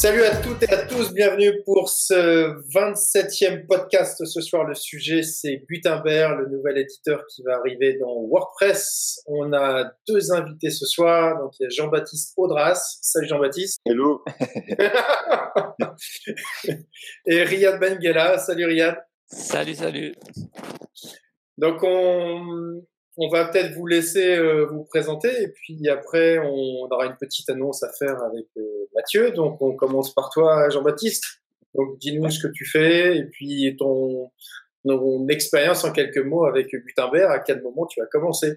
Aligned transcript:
Salut 0.00 0.22
à 0.22 0.34
toutes 0.34 0.62
et 0.62 0.72
à 0.72 0.86
tous, 0.86 1.12
bienvenue 1.12 1.62
pour 1.66 1.90
ce 1.90 2.56
27e 2.72 3.66
podcast. 3.66 4.24
Ce 4.24 4.40
soir, 4.40 4.64
le 4.64 4.74
sujet, 4.74 5.22
c'est 5.22 5.62
Gutenberg, 5.68 6.38
le 6.38 6.56
nouvel 6.56 6.78
éditeur 6.78 7.26
qui 7.26 7.42
va 7.42 7.58
arriver 7.58 7.98
dans 7.98 8.22
WordPress. 8.22 9.20
On 9.26 9.52
a 9.52 9.92
deux 10.08 10.32
invités 10.32 10.70
ce 10.70 10.86
soir. 10.86 11.38
Donc, 11.38 11.52
il 11.60 11.64
y 11.64 11.66
a 11.66 11.68
Jean-Baptiste 11.68 12.32
Audras. 12.38 12.80
Salut 13.02 13.28
Jean-Baptiste. 13.28 13.78
Hello. 13.84 14.24
et 17.26 17.42
Riyad 17.42 17.78
Benguela. 17.78 18.38
Salut 18.38 18.64
Riyad. 18.64 18.96
Salut, 19.26 19.74
salut. 19.74 20.14
Donc, 21.58 21.82
on, 21.82 22.86
on 23.20 23.28
va 23.28 23.44
peut-être 23.44 23.74
vous 23.74 23.86
laisser 23.86 24.34
euh, 24.34 24.64
vous 24.64 24.84
présenter 24.84 25.28
et 25.42 25.48
puis 25.48 25.88
après 25.88 26.38
on 26.38 26.88
aura 26.90 27.04
une 27.04 27.16
petite 27.20 27.48
annonce 27.50 27.82
à 27.82 27.90
faire 27.92 28.22
avec 28.22 28.46
euh, 28.56 28.86
Mathieu. 28.94 29.30
Donc 29.32 29.60
on 29.60 29.76
commence 29.76 30.14
par 30.14 30.30
toi 30.30 30.70
Jean-Baptiste. 30.70 31.42
Donc 31.74 31.98
dis-nous 31.98 32.30
ce 32.30 32.40
que 32.40 32.50
tu 32.50 32.64
fais 32.64 33.18
et 33.18 33.24
puis 33.24 33.76
ton, 33.78 34.30
expérience 35.28 35.84
en 35.84 35.92
quelques 35.92 36.24
mots 36.24 36.46
avec 36.46 36.74
Gutenberg. 36.74 37.30
À 37.30 37.40
quel 37.40 37.62
moment 37.62 37.86
tu 37.86 38.00
as 38.00 38.06
commencé? 38.06 38.56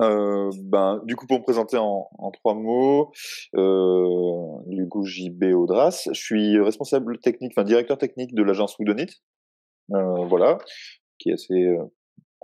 Euh, 0.00 0.50
ben, 0.62 1.02
du 1.04 1.14
coup, 1.14 1.26
pour 1.26 1.38
me 1.38 1.42
présenter 1.42 1.76
en, 1.76 2.08
trois 2.32 2.54
mots, 2.54 3.12
euh, 3.56 4.58
du 4.66 4.86
JB 5.04 5.54
Audras, 5.54 6.08
je 6.12 6.20
suis 6.20 6.58
responsable 6.60 7.18
technique, 7.18 7.52
enfin 7.56 7.64
directeur 7.64 7.98
technique 7.98 8.34
de 8.34 8.42
l'agence 8.42 8.78
Woodonit, 8.78 9.22
voilà, 9.88 10.58
qui 11.18 11.30
est 11.30 11.34
assez 11.34 11.76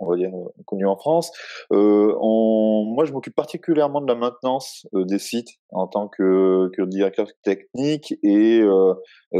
on 0.03 0.09
va 0.09 0.17
dire 0.17 0.31
euh, 0.33 0.63
connu 0.65 0.85
en 0.85 0.95
France. 0.95 1.31
Euh, 1.71 2.13
moi, 2.19 3.05
je 3.05 3.11
m'occupe 3.11 3.35
particulièrement 3.35 4.01
de 4.01 4.07
la 4.07 4.15
maintenance 4.15 4.87
euh, 4.93 5.05
des 5.05 5.19
sites 5.19 5.49
en 5.69 5.87
tant 5.87 6.07
que, 6.07 6.69
directeur 6.85 7.27
technique 7.43 8.13
et 8.23 8.61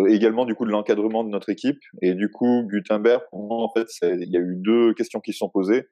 également 0.07 0.45
du 0.45 0.55
coup 0.55 0.65
de 0.65 0.71
l'encadrement 0.71 1.23
de 1.23 1.29
notre 1.29 1.49
équipe. 1.49 1.77
Et 2.01 2.13
du 2.13 2.29
coup, 2.29 2.63
Gutenberg, 2.63 3.21
pour 3.29 3.43
moi, 3.43 3.63
en 3.63 3.69
fait, 3.69 3.87
il 4.01 4.31
y 4.31 4.37
a 4.37 4.39
eu 4.39 4.55
deux 4.55 4.93
questions 4.93 5.19
qui 5.19 5.33
se 5.33 5.39
sont 5.39 5.49
posées. 5.49 5.83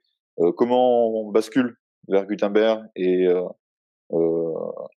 comment 0.56 1.08
on 1.08 1.30
bascule 1.32 1.76
vers 2.08 2.26
Gutenberg 2.26 2.84
et 2.96 3.28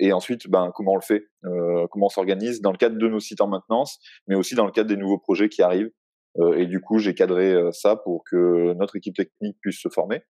et 0.01 0.13
ensuite, 0.13 0.49
ben, 0.49 0.71
comment 0.75 0.93
on 0.93 0.97
le 0.97 1.03
fait, 1.03 1.25
comment 1.43 2.07
on 2.07 2.11
s'organise 2.11 2.61
dans 2.61 2.71
le 2.73 2.79
cadre 2.79 2.97
de 2.97 3.09
nos 3.09 3.21
sites 3.21 3.41
en 3.41 3.49
maintenance, 3.49 3.99
mais 4.29 4.37
aussi 4.37 4.55
dans 4.55 4.67
le 4.67 4.73
cadre 4.73 4.89
des 4.89 4.97
nouveaux 4.97 5.19
projets 5.19 5.49
qui 5.49 5.63
arrivent. 5.63 5.91
Euh, 6.39 6.59
et 6.59 6.67
du 6.67 6.81
coup, 6.81 6.99
j'ai 6.99 7.15
cadré 7.15 7.53
euh, 7.53 7.71
ça 7.73 7.97
pour 7.97 8.25
que 8.25 8.73
notre 8.75 8.97
équipe 8.97 9.15
technique 9.15 9.57
puisse 9.61 9.81
se 9.81 9.89
former 9.89 10.23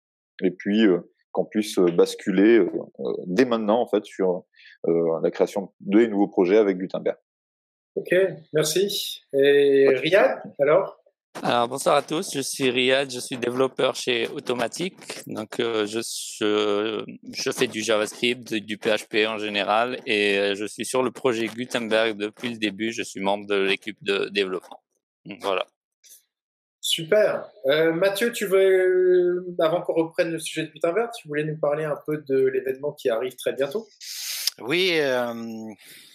et 0.42 0.50
puis 0.50 0.86
euh, 0.86 1.00
qu'on 1.30 1.44
puisse 1.44 1.78
basculer 1.78 2.60
dès 3.26 3.46
maintenant 3.46 3.80
en 3.80 3.86
fait 3.86 4.04
sur 4.04 4.44
la 4.84 5.30
création 5.30 5.72
de 5.80 6.04
nouveaux 6.04 6.28
projets 6.28 6.58
avec 6.58 6.76
Gutenberg. 6.76 7.16
Ok, 7.96 8.14
merci. 8.52 9.22
Et 9.32 9.88
Riyad, 9.88 10.42
alors? 10.60 10.98
Alors, 11.42 11.68
bonsoir 11.68 11.96
à 11.96 12.02
tous, 12.02 12.34
je 12.34 12.40
suis 12.40 12.68
Riyad, 12.68 13.10
je 13.10 13.18
suis 13.18 13.38
développeur 13.38 13.94
chez 13.94 14.28
Automatic. 14.28 14.94
Donc, 15.26 15.54
je, 15.58 15.86
je, 15.86 17.02
je, 17.32 17.50
fais 17.50 17.66
du 17.66 17.80
JavaScript, 17.80 18.52
du 18.52 18.76
PHP 18.76 19.26
en 19.26 19.38
général, 19.38 20.00
et 20.04 20.52
je 20.54 20.66
suis 20.66 20.84
sur 20.84 21.02
le 21.02 21.12
projet 21.12 21.46
Gutenberg 21.46 22.18
depuis 22.18 22.50
le 22.50 22.58
début. 22.58 22.92
Je 22.92 23.02
suis 23.02 23.20
membre 23.20 23.46
de 23.46 23.54
l'équipe 23.54 23.96
de 24.02 24.28
développement. 24.28 24.82
Voilà. 25.40 25.66
Super. 26.82 27.48
Euh, 27.66 27.92
Mathieu, 27.92 28.32
tu 28.32 28.44
veux, 28.44 29.46
avant 29.60 29.82
qu'on 29.82 29.94
reprenne 29.94 30.32
le 30.32 30.38
sujet 30.40 30.66
de 30.66 30.72
Gutenberg, 30.72 31.10
tu 31.16 31.28
voulais 31.28 31.44
nous 31.44 31.56
parler 31.56 31.84
un 31.84 31.96
peu 32.06 32.18
de 32.28 32.46
l'événement 32.48 32.92
qui 32.92 33.08
arrive 33.08 33.36
très 33.36 33.52
bientôt? 33.52 33.88
Oui, 34.60 34.90
euh, 34.98 35.32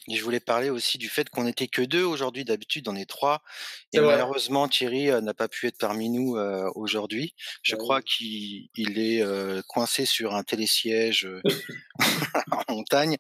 je 0.10 0.24
voulais 0.24 0.40
parler 0.40 0.70
aussi 0.70 0.98
du 0.98 1.10
fait 1.10 1.30
qu'on 1.30 1.44
n'était 1.44 1.68
que 1.68 1.82
deux 1.82 2.04
aujourd'hui. 2.04 2.46
D'habitude, 2.46 2.88
on 2.88 2.96
est 2.96 3.10
trois. 3.10 3.42
Et 3.94 4.00
malheureusement, 4.00 4.68
Thierry 4.68 5.10
euh, 5.10 5.20
n'a 5.20 5.34
pas 5.34 5.50
pu 5.50 5.68
être 5.68 5.78
parmi 5.78 6.10
nous 6.10 6.38
euh, 6.38 6.70
aujourd'hui. 6.76 7.36
Je 7.62 7.76
crois 7.76 8.02
qu'il 8.02 8.70
est 8.78 9.22
euh, 9.22 9.62
coincé 9.68 10.06
sur 10.06 10.34
un 10.36 10.44
télésiège 10.44 11.28
en 12.52 12.74
montagne. 12.74 13.18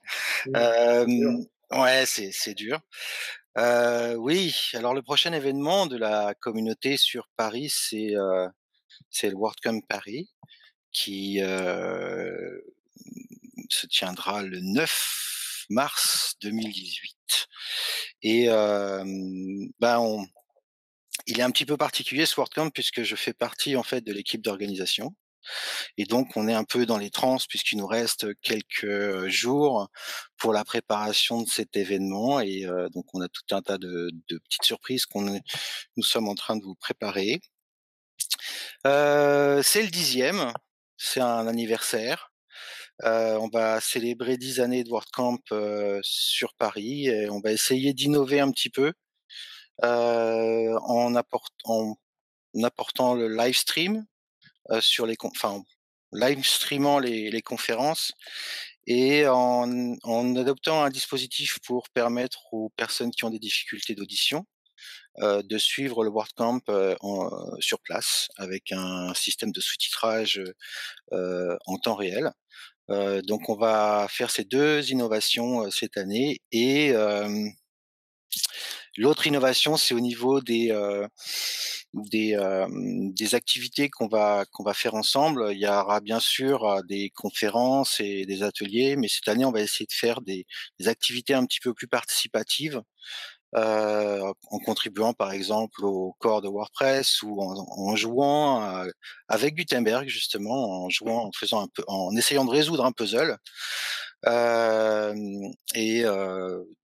ouais, 1.71 2.05
c'est 2.05 2.53
dur. 2.53 2.79
Euh, 3.57 4.13
oui, 4.13 4.55
alors 4.73 4.93
le 4.93 5.01
prochain 5.01 5.33
événement 5.33 5.87
de 5.87 5.97
la 5.97 6.35
communauté 6.35 6.95
sur 6.95 7.27
Paris, 7.37 7.69
c'est 7.69 8.15
euh, 8.15 8.47
le 9.23 9.35
WordCamp 9.35 9.81
Paris 9.89 10.29
qui 10.91 11.41
euh, 11.41 12.59
se 13.69 13.87
tiendra 13.87 14.43
le 14.43 14.59
9 14.61 15.65
mars 15.69 16.35
2018. 16.41 17.47
Et 18.23 18.47
ben 18.47 19.99
on, 19.99 20.25
il 21.25 21.39
est 21.39 21.43
un 21.43 21.51
petit 21.51 21.65
peu 21.65 21.77
particulier 21.77 22.25
ce 22.25 22.35
WordCamp 22.35 22.69
puisque 22.69 23.03
je 23.03 23.15
fais 23.15 23.33
partie 23.33 23.75
en 23.75 23.83
fait 23.83 24.01
de 24.01 24.13
l'équipe 24.13 24.41
d'organisation. 24.41 25.15
Et 25.97 26.05
donc, 26.05 26.35
on 26.35 26.47
est 26.47 26.53
un 26.53 26.63
peu 26.63 26.85
dans 26.85 26.97
les 26.97 27.09
trans 27.09 27.37
puisqu'il 27.47 27.77
nous 27.77 27.87
reste 27.87 28.27
quelques 28.41 29.27
jours 29.27 29.89
pour 30.37 30.53
la 30.53 30.63
préparation 30.63 31.41
de 31.41 31.49
cet 31.49 31.75
événement. 31.75 32.39
Et 32.39 32.65
donc, 32.93 33.05
on 33.13 33.21
a 33.21 33.29
tout 33.29 33.55
un 33.55 33.61
tas 33.61 33.77
de, 33.77 34.09
petites 34.27 34.63
surprises 34.63 35.05
qu'on 35.05 35.21
nous 35.21 36.03
sommes 36.03 36.27
en 36.27 36.35
train 36.35 36.57
de 36.57 36.63
vous 36.63 36.75
préparer. 36.75 37.39
c'est 38.83 39.83
le 39.83 39.89
dixième, 39.89 40.51
c'est 40.97 41.21
un 41.21 41.47
anniversaire. 41.47 42.31
on 43.03 43.49
va 43.51 43.81
célébrer 43.81 44.37
dix 44.37 44.59
années 44.59 44.83
de 44.83 44.89
WordCamp 44.89 45.39
sur 46.01 46.53
Paris 46.55 47.07
et 47.07 47.29
on 47.29 47.41
va 47.41 47.51
essayer 47.51 47.93
d'innover 47.93 48.39
un 48.39 48.51
petit 48.51 48.69
peu 48.69 48.93
en, 49.83 51.15
apportant 51.15 51.97
le 53.15 53.35
live 53.35 53.55
stream 53.55 53.97
euh, 53.97 54.01
sur 54.81 55.05
les, 55.05 55.15
enfin, 55.23 55.63
live 56.11 56.45
streamant 56.45 56.99
les, 56.99 57.29
les 57.29 57.41
conférences 57.41 58.13
et 58.87 59.27
en, 59.27 60.35
adoptant 60.37 60.83
un 60.83 60.89
dispositif 60.89 61.59
pour 61.65 61.89
permettre 61.89 62.53
aux 62.53 62.69
personnes 62.69 63.11
qui 63.11 63.25
ont 63.25 63.29
des 63.29 63.39
difficultés 63.39 63.95
d'audition 63.95 64.45
euh, 65.19 65.41
de 65.43 65.57
suivre 65.57 66.03
le 66.03 66.09
WordCamp 66.09 66.61
euh, 66.69 66.95
sur 67.59 67.79
place 67.81 68.29
avec 68.37 68.71
un 68.71 69.13
système 69.13 69.51
de 69.51 69.59
sous-titrage 69.59 70.41
euh, 71.11 71.57
en 71.65 71.77
temps 71.77 71.95
réel. 71.95 72.31
Euh, 72.89 73.21
donc 73.21 73.49
on 73.49 73.55
va 73.55 74.07
faire 74.09 74.31
ces 74.31 74.45
deux 74.45 74.89
innovations 74.91 75.69
cette 75.69 75.97
année 75.97 76.39
et 76.53 76.93
L'autre 78.97 79.27
innovation, 79.27 79.77
c'est 79.77 79.93
au 79.93 79.99
niveau 79.99 80.41
des 80.41 80.71
euh, 80.71 81.07
des, 81.93 82.35
euh, 82.35 82.67
des 82.69 83.35
activités 83.35 83.89
qu'on 83.89 84.07
va 84.07 84.45
qu'on 84.51 84.63
va 84.63 84.73
faire 84.73 84.95
ensemble. 84.95 85.49
Il 85.51 85.59
y 85.59 85.67
aura 85.67 85.99
bien 86.01 86.19
sûr 86.19 86.65
euh, 86.65 86.81
des 86.89 87.11
conférences 87.11 87.99
et 87.99 88.25
des 88.25 88.41
ateliers, 88.41 88.95
mais 88.95 89.07
cette 89.07 89.27
année, 89.27 89.45
on 89.45 89.51
va 89.51 89.61
essayer 89.61 89.85
de 89.85 89.93
faire 89.93 90.21
des, 90.21 90.45
activités 90.87 91.35
un 91.35 91.45
petit 91.45 91.59
peu 91.59 91.73
plus 91.73 91.87
participatives. 91.87 92.81
En 93.55 94.59
contribuant 94.65 95.13
par 95.13 95.31
exemple 95.31 95.83
au 95.83 96.15
corps 96.19 96.41
de 96.41 96.47
WordPress 96.47 97.23
ou 97.23 97.41
en, 97.41 97.95
jouant 97.95 98.85
avec 99.27 99.55
Gutenberg 99.55 100.07
justement, 100.09 100.83
en 100.83 100.89
jouant, 100.89 101.25
en 101.25 101.31
faisant 101.31 101.63
un 101.63 101.67
peu, 101.73 101.83
en 101.87 102.15
essayant 102.15 102.45
de 102.45 102.51
résoudre 102.51 102.85
un 102.85 102.91
puzzle 102.91 103.37
et 104.25 106.03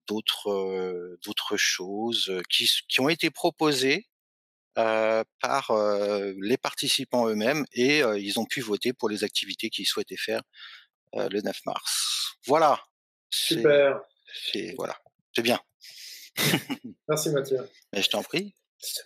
d'autres 0.07 1.17
d'autres 1.25 1.57
choses 1.57 2.31
qui, 2.49 2.69
qui 2.87 3.01
ont 3.01 3.09
été 3.09 3.29
proposées 3.29 4.07
euh, 4.77 5.23
par 5.41 5.71
les 6.41 6.57
participants 6.57 7.27
eux-mêmes 7.27 7.65
et 7.73 7.99
ils 7.99 8.39
ont 8.39 8.45
pu 8.45 8.61
voter 8.61 8.93
pour 8.93 9.09
les 9.09 9.23
activités 9.23 9.69
qu'ils 9.69 9.87
souhaitaient 9.87 10.17
faire 10.17 10.41
le 11.13 11.41
9 11.41 11.55
mars. 11.65 12.35
Voilà. 12.45 12.79
Super. 13.29 14.01
C'est 14.51 14.73
voilà, 14.77 14.95
c'est 15.35 15.41
bien. 15.41 15.59
Merci 17.07 17.29
Mathieu. 17.29 17.59
Mais 17.91 18.01
je 18.01 18.09
t'en 18.09 18.23
prie. 18.23 18.55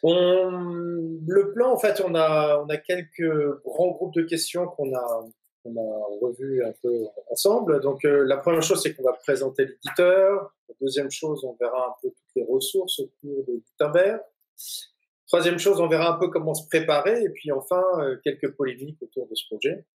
On, 0.01 0.49
le 0.49 1.51
plan, 1.53 1.71
en 1.71 1.77
fait, 1.77 2.01
on 2.03 2.15
a, 2.15 2.57
on 2.63 2.69
a 2.69 2.77
quelques 2.77 3.61
grands 3.63 3.91
groupes 3.91 4.15
de 4.15 4.23
questions 4.23 4.67
qu'on 4.67 4.93
a, 4.95 5.25
on 5.67 5.77
a 5.77 6.19
revu 6.21 6.63
un 6.63 6.73
peu 6.81 7.05
ensemble. 7.29 7.81
Donc, 7.81 8.03
euh, 8.05 8.23
la 8.25 8.37
première 8.37 8.63
chose, 8.63 8.81
c'est 8.81 8.95
qu'on 8.95 9.03
va 9.03 9.13
présenter 9.13 9.65
l'éditeur. 9.65 10.53
La 10.69 10.75
deuxième 10.81 11.11
chose, 11.11 11.43
on 11.43 11.55
verra 11.59 11.89
un 11.89 11.95
peu 12.01 12.09
toutes 12.09 12.35
les 12.35 12.43
ressources 12.43 12.99
autour 12.99 13.45
de 13.45 13.61
Gutenberg. 13.71 14.21
Troisième 15.27 15.59
chose, 15.59 15.79
on 15.81 15.87
verra 15.87 16.15
un 16.15 16.19
peu 16.19 16.29
comment 16.29 16.53
se 16.53 16.67
préparer. 16.67 17.21
Et 17.23 17.29
puis, 17.29 17.51
enfin, 17.51 17.83
euh, 17.99 18.17
quelques 18.23 18.55
polémiques 18.55 19.01
autour 19.01 19.27
de 19.27 19.35
ce 19.35 19.43
projet. 19.49 19.85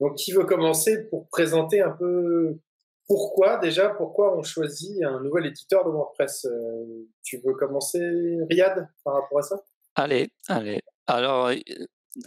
Donc, 0.00 0.16
qui 0.16 0.32
veut 0.32 0.44
commencer 0.44 1.04
pour 1.08 1.28
présenter 1.28 1.80
un 1.80 1.92
peu 1.92 2.58
pourquoi 3.06 3.58
déjà, 3.58 3.90
pourquoi 3.90 4.36
on 4.36 4.42
choisit 4.42 5.02
un 5.02 5.20
nouvel 5.20 5.46
éditeur 5.46 5.84
de 5.84 5.90
WordPress? 5.90 6.46
Euh, 6.46 7.06
Tu 7.22 7.40
veux 7.44 7.54
commencer, 7.54 8.00
Riyad, 8.48 8.88
par 9.04 9.14
rapport 9.14 9.38
à 9.38 9.42
ça? 9.42 9.62
Allez, 9.94 10.30
allez. 10.48 10.80
Alors, 11.06 11.50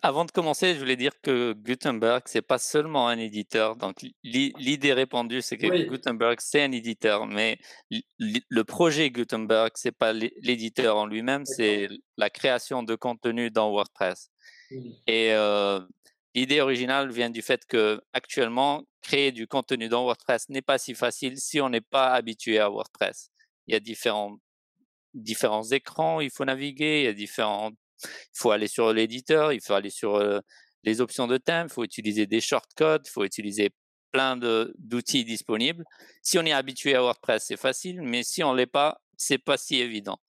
avant 0.02 0.26
de 0.26 0.32
commencer, 0.32 0.74
je 0.74 0.80
voulais 0.80 0.96
dire 0.96 1.22
que 1.22 1.54
Gutenberg, 1.54 2.24
c'est 2.26 2.42
pas 2.42 2.58
seulement 2.58 3.08
un 3.08 3.20
éditeur. 3.20 3.76
Donc, 3.76 4.04
l'idée 4.24 4.94
répandue, 4.94 5.42
c'est 5.42 5.58
que 5.58 5.88
Gutenberg, 5.88 6.40
c'est 6.42 6.64
un 6.64 6.72
éditeur, 6.72 7.28
mais 7.28 7.60
le 8.20 8.64
projet 8.64 9.12
Gutenberg, 9.12 9.72
c'est 9.76 9.92
pas 9.92 10.12
l'éditeur 10.14 10.98
en 10.98 11.06
lui-même, 11.06 11.46
c'est 11.46 11.88
la 12.18 12.30
création 12.30 12.82
de 12.82 12.96
contenu 12.96 13.52
dans 13.52 13.70
WordPress. 13.70 14.32
Et 15.06 15.34
euh, 15.34 15.80
l'idée 16.34 16.62
originale 16.62 17.12
vient 17.12 17.30
du 17.30 17.44
fait 17.44 17.66
que 17.68 18.02
actuellement, 18.14 18.84
créer 19.04 19.32
du 19.32 19.48
contenu 19.48 19.88
dans 19.88 20.04
WordPress 20.04 20.50
n'est 20.50 20.64
pas 20.64 20.80
si 20.80 20.96
facile 20.96 21.38
si 21.38 21.62
on 21.62 21.70
n'est 21.70 21.82
pas 21.82 22.14
habitué 22.14 22.60
à 22.60 22.70
WordPress. 22.70 23.30
Il 23.68 23.74
y 23.74 23.78
a 23.78 23.80
différents 23.80 24.38
différents 25.14 25.64
écrans, 25.64 26.20
il 26.20 26.30
faut 26.30 26.44
naviguer, 26.44 27.02
il 27.02 27.06
y 27.06 27.08
a 27.08 27.14
différents 27.14 27.72
il 28.04 28.38
faut 28.38 28.52
aller 28.52 28.68
sur 28.68 28.94
l'éditeur, 28.94 29.54
il 29.54 29.62
faut 29.62 29.74
aller 29.74 29.90
sur 29.90 30.22
les 30.84 31.02
options 31.02 31.28
de 31.28 31.38
thème, 31.38 31.68
il 31.70 31.74
faut 31.74 31.84
utiliser 31.84 32.28
des 32.28 32.42
shortcuts, 32.42 33.04
il 33.06 33.10
faut 33.10 33.24
utiliser 33.24 33.72
plein 34.12 34.38
d'outils 34.38 35.26
disponibles. 35.26 35.84
Si 36.22 36.38
on 36.38 36.46
est 36.46 36.54
habitué 36.54 36.96
à 36.96 37.02
WordPress, 37.02 37.46
c'est 37.48 37.58
facile, 37.58 38.02
mais 38.02 38.24
si 38.24 38.44
on 38.44 38.54
l'est 38.54 38.66
pas, 38.66 39.02
c'est 39.18 39.38
pas 39.38 39.58
si 39.58 39.78
évident. 39.78 40.20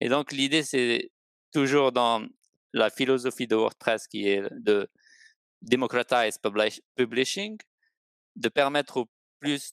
Et 0.00 0.08
donc 0.08 0.32
l'idée, 0.32 0.62
c'est 0.62 1.10
toujours 1.52 1.92
dans 1.92 2.26
la 2.72 2.90
philosophie 2.90 3.46
de 3.46 3.56
WordPress 3.56 4.08
qui 4.08 4.28
est 4.28 4.42
de 4.52 4.88
democratize 5.62 6.38
publishing, 6.96 7.56
de 8.36 8.48
permettre 8.48 8.98
au 8.98 9.06
plus, 9.40 9.72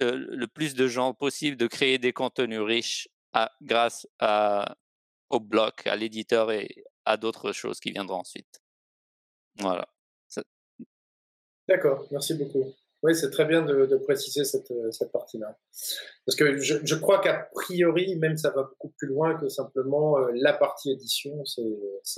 le 0.00 0.46
plus 0.46 0.74
de 0.74 0.88
gens 0.88 1.14
possible 1.14 1.56
de 1.56 1.66
créer 1.66 1.98
des 1.98 2.12
contenus 2.12 2.60
riches 2.60 3.08
grâce 3.62 4.06
au 5.30 5.40
bloc, 5.40 5.86
à 5.86 5.96
l'éditeur 5.96 6.50
et 6.50 6.84
à 7.04 7.16
d'autres 7.16 7.52
choses 7.52 7.80
qui 7.80 7.90
viendront 7.90 8.20
ensuite. 8.20 8.60
Voilà. 9.58 9.86
D'accord, 11.68 12.06
merci 12.10 12.34
beaucoup. 12.34 12.74
Oui, 13.02 13.16
c'est 13.16 13.30
très 13.30 13.44
bien 13.44 13.62
de, 13.62 13.96
préciser 13.96 14.44
cette, 14.44 14.70
euh, 14.70 14.92
cette 14.92 15.10
partie-là. 15.10 15.56
Parce 16.24 16.36
que 16.36 16.58
je, 16.58 16.76
je 16.84 16.94
crois 16.94 17.20
qu'à 17.20 17.48
priori, 17.52 18.14
même 18.16 18.36
ça 18.36 18.50
va 18.50 18.62
beaucoup 18.62 18.90
plus 18.96 19.08
loin 19.08 19.34
que 19.38 19.48
simplement 19.48 20.18
euh, 20.18 20.30
la 20.34 20.52
partie 20.52 20.92
édition. 20.92 21.44
Ça, 21.44 21.62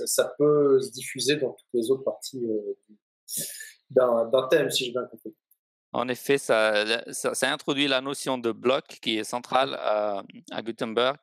ça, 0.05 0.35
peut 0.37 0.79
se 0.79 0.91
diffuser 0.91 1.37
dans 1.37 1.53
toutes 1.53 1.73
les 1.73 1.89
autres 1.89 2.03
parties 2.03 2.45
euh, 2.45 2.73
d'un 3.89 4.47
thème, 4.49 4.69
si 4.69 4.85
je 4.85 4.91
bien 4.91 5.05
compris. 5.05 5.35
En 5.91 6.07
effet, 6.07 6.37
ça, 6.37 6.85
ça, 7.13 7.51
introduit 7.51 7.87
la 7.87 8.01
notion 8.01 8.37
de 8.37 8.51
bloc 8.51 8.85
qui 9.01 9.17
est 9.17 9.23
centrale 9.23 9.75
à, 9.79 10.23
à 10.51 10.61
Gutenberg 10.61 11.17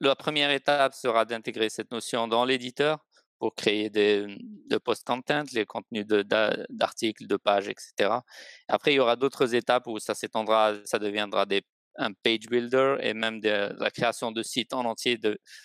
la 0.00 0.16
première 0.16 0.50
étape 0.50 0.94
sera 0.94 1.24
d'intégrer 1.24 1.68
cette 1.68 1.90
notion 1.90 2.28
dans 2.28 2.44
l'éditeur 2.44 3.04
pour 3.38 3.54
créer 3.54 3.90
des 3.90 4.26
de 4.68 4.78
post-content, 4.78 5.44
les 5.52 5.66
contenus 5.66 6.06
d'articles, 6.06 7.26
de, 7.26 7.36
pages, 7.36 7.68
etc. 7.68 8.20
Après, 8.68 8.92
il 8.92 8.96
y 8.96 9.00
aura 9.00 9.16
d'autres 9.16 9.54
étapes 9.54 9.86
où 9.86 9.98
ça 9.98 10.14
s'étendra, 10.14 10.74
ça 10.84 10.98
deviendra 10.98 11.46
des, 11.46 11.62
un 11.96 12.12
page 12.12 12.46
builder 12.50 12.96
et 13.00 13.14
même 13.14 13.40
la 13.42 13.90
création 13.90 14.32
de 14.32 14.42
sites 14.42 14.72
en 14.72 14.84
entier 14.84 15.18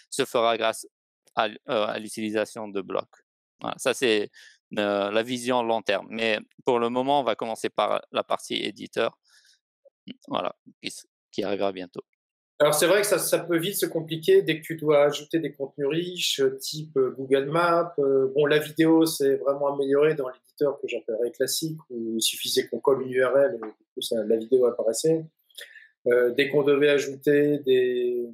se 0.10 0.26
fera 0.26 0.58
grâce 0.58 0.86
à, 1.36 1.48
euh, 1.70 1.98
l'utilisation 1.98 2.68
de 2.68 2.82
blocs. 2.82 3.08
ça, 3.78 3.94
c'est 3.94 4.30
euh, 4.78 5.12
la 5.12 5.24
vision 5.24 5.64
long 5.64 5.82
terme. 5.82 6.08
Mais 6.10 6.40
pour 6.66 6.80
le 6.80 6.90
moment, 6.90 7.22
on 7.22 7.24
va 7.24 7.36
commencer 7.36 7.70
par 7.70 8.02
la 8.12 8.24
partie 8.24 8.56
éditeur, 8.56 9.18
voilà, 10.28 10.56
qui 11.32 11.44
arrivera 11.44 11.72
bientôt. 11.72 12.04
Alors 12.62 12.76
c'est 12.76 12.86
vrai 12.86 13.02
que 13.02 13.08
ça, 13.08 13.40
peut 13.40 13.58
vite 13.58 13.74
se 13.74 13.88
compliquer 13.88 14.44
dès 14.44 14.62
que 14.62 14.64
tu 14.64 14.76
dois 14.76 15.06
ajouter 15.06 15.40
des 15.40 15.52
contenus 15.52 15.88
riches, 15.88 16.42
euh, 16.42 16.60
type 16.60 16.96
euh, 16.96 17.10
Google 17.18 17.46
Maps. 17.46 17.96
Euh, 17.98 18.32
bon, 18.36 18.46
la 18.46 18.60
vidéo 18.60 19.08
c'est 19.08 19.38
vraiment 19.38 19.74
amélioré 19.74 20.14
dans 20.14 20.30
l'éditeur 20.30 20.80
que 20.80 20.88
j'appellerais 20.88 21.32
classique, 21.32 21.80
où 21.90 22.18
il 22.18 22.22
suffisait 22.22 22.68
qu'on 22.68 22.78
colle 22.78 23.02
une 23.02 23.14
URL 23.14 23.56
et 23.56 23.58
du 23.58 23.86
coup 23.96 24.02
ça, 24.02 24.24
la 24.24 24.38
vidéo 24.38 24.68
apparaissait. 24.68 25.26
Dès 26.06 26.50
qu'on 26.50 26.62
devait 26.62 26.90
ajouter 26.90 27.60
des, 27.60 28.28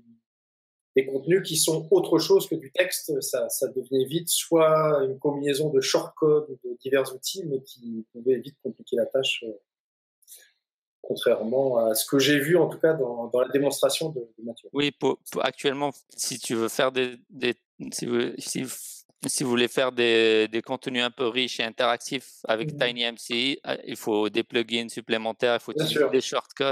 des 0.98 1.06
contenus 1.06 1.42
qui 1.44 1.56
sont 1.56 1.88
autre 1.92 2.20
chose 2.20 2.50
que 2.50 2.56
du 2.56 2.72
texte, 2.72 3.22
ça, 3.22 3.48
devenait 3.74 4.06
vite 4.06 4.28
soit 4.28 5.06
une 5.06 5.20
combinaison 5.20 5.70
de 5.70 5.80
shortcodes 5.80 6.50
ou 6.50 6.68
de 6.68 6.78
divers 6.82 7.14
outils, 7.14 7.46
mais 7.46 7.62
qui 7.62 8.06
pouvait 8.12 8.40
vite 8.40 8.58
compliquer 8.62 8.98
la 8.98 9.06
tâche 9.06 9.46
contrairement 11.08 11.78
à 11.78 11.96
ce 11.96 12.06
que 12.06 12.20
j'ai 12.20 12.38
vu 12.38 12.58
en 12.58 12.68
tout 12.68 12.80
cas 12.80 12.94
dans, 12.94 13.28
dans 13.28 13.40
la 13.40 13.48
démonstration 13.48 14.10
de, 14.10 14.28
Mathieu. 14.44 14.70
Oui, 14.74 14.92
pour, 14.92 15.18
actuellement, 15.42 15.92
si 16.16 16.38
tu 16.38 16.54
veux 16.54 16.68
faire 16.68 16.92
des, 16.92 17.18
des 17.30 17.56
si, 17.94 18.06
vous, 18.06 18.20
si, 18.38 18.66
si, 19.26 19.44
vous 19.44 19.50
voulez 19.50 19.70
faire 19.70 19.94
des, 19.94 20.50
des, 20.50 20.62
contenus 20.62 21.04
un 21.04 21.10
peu 21.10 21.28
riches 21.28 21.62
et 21.62 21.64
interactifs 21.64 22.40
avec 22.46 22.74
mmh. 22.74 22.78
TinyMCI, 22.78 23.60
euh, 23.66 23.78
il 23.86 23.96
faut 23.96 24.28
des 24.30 24.44
plugins 24.44 24.90
supplémentaires, 24.90 25.56
il 25.56 25.62
faut 25.62 25.74
des 25.74 26.22
shortcuts. 26.22 26.64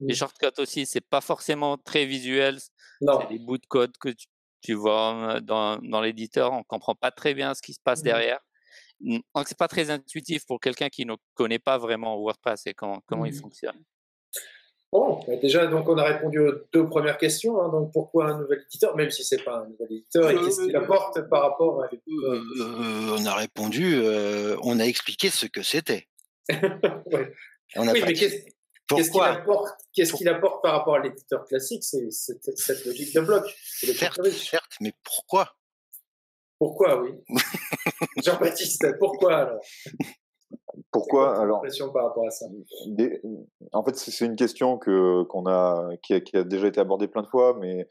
Les 0.00 0.12
mmh. 0.12 0.16
shortcuts 0.16 0.60
aussi, 0.60 0.84
c'est 0.84 1.00
pas 1.00 1.22
forcément 1.22 1.78
très 1.78 2.04
visuel. 2.04 2.58
C'est 3.00 3.28
des 3.30 3.38
bouts 3.38 3.58
de 3.58 3.66
code 3.66 3.96
que 3.98 4.10
tu, 4.10 4.26
tu 4.60 4.74
vois 4.74 5.36
euh, 5.36 5.40
dans, 5.40 5.78
dans 5.78 6.02
l'éditeur, 6.02 6.52
on 6.52 6.62
comprend 6.62 6.94
pas 6.94 7.10
très 7.10 7.32
bien 7.32 7.54
ce 7.54 7.62
qui 7.62 7.72
se 7.72 7.80
passe 7.82 8.00
mmh. 8.00 8.04
derrière. 8.04 8.40
Donc, 9.00 9.22
c'est 9.46 9.58
pas 9.58 9.68
très 9.68 9.90
intuitif 9.90 10.44
pour 10.46 10.60
quelqu'un 10.60 10.88
qui 10.88 11.06
ne 11.06 11.14
connaît 11.34 11.58
pas 11.58 11.78
vraiment 11.78 12.18
WordPress 12.18 12.66
et 12.66 12.74
comment, 12.74 13.00
comment 13.06 13.24
il 13.24 13.34
mmh. 13.34 13.40
fonctionne. 13.40 13.84
Bon, 14.90 15.20
bah, 15.26 15.36
déjà, 15.36 15.66
donc 15.66 15.86
on 15.88 15.98
a 15.98 16.04
répondu 16.04 16.38
aux 16.38 16.52
deux 16.72 16.88
premières 16.88 17.18
questions. 17.18 17.60
Hein. 17.60 17.68
donc, 17.68 17.92
pourquoi 17.92 18.30
un 18.30 18.40
nouvel 18.40 18.64
éditeur, 18.66 18.96
même 18.96 19.10
si 19.10 19.22
c'est 19.22 19.42
pas 19.42 19.58
un 19.58 19.68
nouvel 19.68 19.98
éditeur, 19.98 20.30
et 20.30 20.34
qu'est-ce 20.36 20.62
qu'il 20.62 20.74
euh, 20.74 20.80
apporte 20.80 21.28
par 21.28 21.42
rapport 21.42 21.82
à 21.82 21.86
euh, 21.86 22.40
euh, 22.60 23.16
On 23.18 23.26
a 23.26 23.34
répondu, 23.34 24.00
on 24.62 24.80
a 24.80 24.84
expliqué 24.84 25.28
ce 25.28 25.46
que 25.46 25.62
c'était. 25.62 26.06
On 27.76 27.86
a 27.86 27.92
oui, 27.92 28.02
mais 28.06 28.14
qu'est-ce 28.14 29.10
qu'il 29.10 29.20
apporte, 29.20 29.78
qu'est-ce 29.92 30.14
qu'il 30.14 30.28
apporte 30.30 30.62
par 30.62 30.72
rapport 30.72 30.94
à 30.94 31.00
l'éditeur 31.00 31.44
classique 31.44 31.84
C'est 31.84 32.08
cette 32.10 32.86
logique 32.86 33.14
de 33.14 33.20
bloc. 33.20 33.44
Certes, 33.94 34.26
certes, 34.30 34.72
mais 34.80 34.94
pourquoi? 35.04 35.54
Pourquoi, 36.58 37.00
oui? 37.00 37.10
Jean-Baptiste, 38.24 38.86
pourquoi 38.98 39.36
alors? 39.36 39.60
Pourquoi 40.90 41.38
alors? 41.38 41.62
par 41.92 42.06
rapport 42.06 42.26
à 42.26 42.30
ça? 42.30 42.46
En 43.72 43.84
fait, 43.84 43.96
c'est 43.96 44.24
une 44.24 44.36
question 44.36 44.78
que 44.78 45.22
qu'on 45.24 45.46
a 45.46 45.88
qui, 46.02 46.14
a 46.14 46.44
déjà 46.44 46.68
été 46.68 46.80
abordée 46.80 47.08
plein 47.08 47.22
de 47.22 47.26
fois, 47.26 47.56
mais 47.60 47.86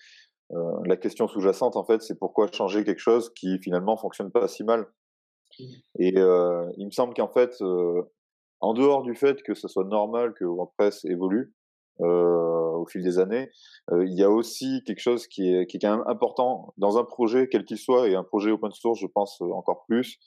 euh, 0.53 0.71
la 0.85 0.97
question 0.97 1.27
sous-jacente, 1.27 1.75
en 1.75 1.85
fait, 1.85 2.01
c'est 2.01 2.17
pourquoi 2.17 2.47
changer 2.51 2.83
quelque 2.83 2.99
chose 2.99 3.31
qui 3.33 3.59
finalement 3.59 3.97
fonctionne 3.97 4.31
pas 4.31 4.47
si 4.47 4.63
mal? 4.63 4.87
Mmh. 5.59 5.63
Et 5.99 6.17
euh, 6.17 6.65
il 6.77 6.85
me 6.85 6.91
semble 6.91 7.13
qu'en 7.13 7.27
fait, 7.27 7.61
euh, 7.61 8.01
en 8.59 8.73
dehors 8.73 9.03
du 9.03 9.15
fait 9.15 9.41
que 9.43 9.53
ce 9.53 9.67
soit 9.67 9.85
normal 9.85 10.33
que 10.33 10.45
WordPress 10.45 11.05
évolue, 11.05 11.53
euh, 12.01 12.66
au 12.77 12.86
fil 12.86 13.03
des 13.03 13.19
années. 13.19 13.50
Euh, 13.91 14.05
il 14.05 14.13
y 14.13 14.24
a 14.24 14.29
aussi 14.29 14.84
quelque 14.86 15.00
chose 15.00 15.27
qui 15.27 15.53
est, 15.53 15.67
quand 15.79 15.98
même 15.98 16.07
important 16.07 16.74
dans 16.77 16.98
un 16.98 17.03
projet, 17.03 17.48
quel 17.50 17.65
qu'il 17.65 17.77
soit, 17.77 18.07
et 18.07 18.15
un 18.15 18.24
projet 18.24 18.51
open 18.51 18.72
source, 18.72 19.00
je 19.00 19.07
pense 19.07 19.41
euh, 19.41 19.51
encore 19.51 19.86
plus, 19.88 20.17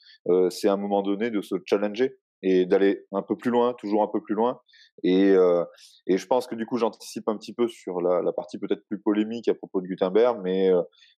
c'est 0.50 0.68
à 0.68 0.74
un 0.74 0.76
moment 0.76 1.02
donné 1.02 1.30
de 1.30 1.40
se 1.40 1.56
challenger 1.66 2.18
et 2.42 2.66
d'aller 2.66 3.04
un 3.12 3.22
peu 3.22 3.36
plus 3.36 3.50
loin, 3.50 3.74
toujours 3.74 4.02
un 4.02 4.08
peu 4.08 4.20
plus 4.20 4.34
loin. 4.34 4.60
Et, 5.02 5.30
euh, 5.30 5.64
je 6.06 6.26
pense 6.26 6.46
que 6.46 6.54
du 6.54 6.66
coup, 6.66 6.76
j'anticipe 6.76 7.28
un 7.28 7.36
petit 7.36 7.52
peu 7.52 7.68
sur 7.68 8.00
la, 8.00 8.32
partie 8.32 8.58
peut-être 8.58 8.84
plus 8.86 9.00
polémique 9.00 9.48
à 9.48 9.54
propos 9.54 9.80
de 9.80 9.86
Gutenberg, 9.86 10.40
mais 10.42 10.70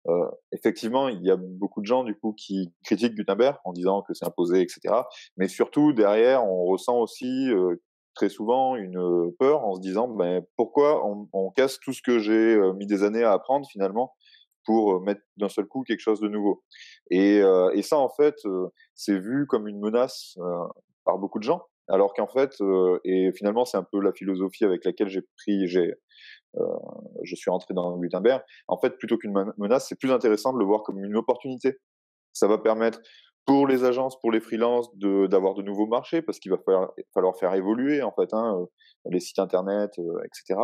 euh, 0.09 0.27
effectivement, 0.53 1.09
il 1.09 1.23
y 1.23 1.31
a 1.31 1.37
beaucoup 1.37 1.81
de 1.81 1.87
gens 1.87 2.05
du 2.05 2.15
coup 2.15 2.33
qui 2.33 2.73
critiquent 2.85 3.15
Gutenberg 3.15 3.57
en 3.65 3.73
disant 3.73 4.03
que 4.03 4.15
c'est 4.15 4.27
imposé, 4.27 4.61
etc. 4.61 4.81
Mais 5.37 5.49
surtout 5.49 5.93
derrière, 5.93 6.45
on 6.45 6.65
ressent 6.65 6.99
aussi 6.99 7.51
très 8.15 8.29
souvent 8.29 8.77
une 8.77 9.33
peur 9.39 9.65
en 9.65 9.75
se 9.75 9.81
disant 9.81 10.09
ben, 10.09 10.45
pourquoi 10.57 11.05
on, 11.07 11.51
casse 11.51 11.79
tout 11.81 11.93
ce 11.93 12.03
que 12.03 12.19
j'ai 12.19 12.59
mis 12.77 12.87
des 12.87 13.03
années 13.03 13.25
à 13.25 13.33
apprendre 13.33 13.67
finalement 13.71 14.15
pour 14.65 15.01
mettre 15.01 15.23
d'un 15.37 15.49
seul 15.49 15.67
coup 15.67 15.83
quelque 15.83 16.01
chose 16.01 16.21
de 16.21 16.29
nouveau. 16.29 16.63
Et, 17.11 17.41
et 17.75 17.83
ça, 17.83 17.99
en 17.99 18.11
fait, 18.11 18.37
c'est 18.95 19.19
vu 19.19 19.47
comme 19.47 19.67
une 19.67 19.81
menace 19.81 20.37
par 21.05 21.19
beaucoup 21.19 21.39
de 21.39 21.45
gens, 21.45 21.63
alors 21.89 22.15
qu'en 22.15 22.29
fait, 22.29 22.57
et 23.05 23.33
finalement, 23.33 23.65
c'est 23.65 23.79
un 23.79 23.87
peu 23.91 24.01
la 24.01 24.13
philosophie 24.13 24.65
avec 24.65 24.85
laquelle 24.85 25.09
j'ai 25.09 25.23
pris, 25.39 25.67
j'ai, 25.67 25.95
je 27.25 27.35
suis 27.35 27.51
rentré 27.51 27.75
dans 27.75 27.97
Gutenberg. 27.99 28.43
En 28.69 28.79
fait, 28.79 28.97
plutôt 28.99 29.17
qu'une 29.19 29.33
menace, 29.59 29.89
c'est 29.89 29.99
plus 29.99 30.13
intéressant 30.13 30.53
de 30.53 30.59
le 30.59 30.65
voir 30.65 30.83
comme 30.83 31.03
une 31.03 31.17
opportunité. 31.17 31.79
Ça 32.33 32.47
va 32.47 32.59
permettre 32.59 33.01
pour 33.47 33.67
les 33.67 33.85
agences, 33.85 34.19
pour 34.21 34.31
les 34.31 34.41
freelances, 34.41 34.89
d'avoir 34.97 35.55
de, 35.55 35.63
nouveaux 35.63 35.87
marchés, 35.87 36.23
parce 36.23 36.39
qu'il 36.39 36.51
va 36.51 36.59
falloir, 36.59 36.93
falloir, 37.13 37.37
faire 37.37 37.55
évoluer 37.55 38.03
en 38.03 38.13
fait 38.13 38.33
hein, 38.33 38.59
euh, 38.61 38.67
les 39.11 39.21
sites 39.21 39.39
internet, 39.39 39.91
euh, 39.99 40.21
etc., 40.25 40.61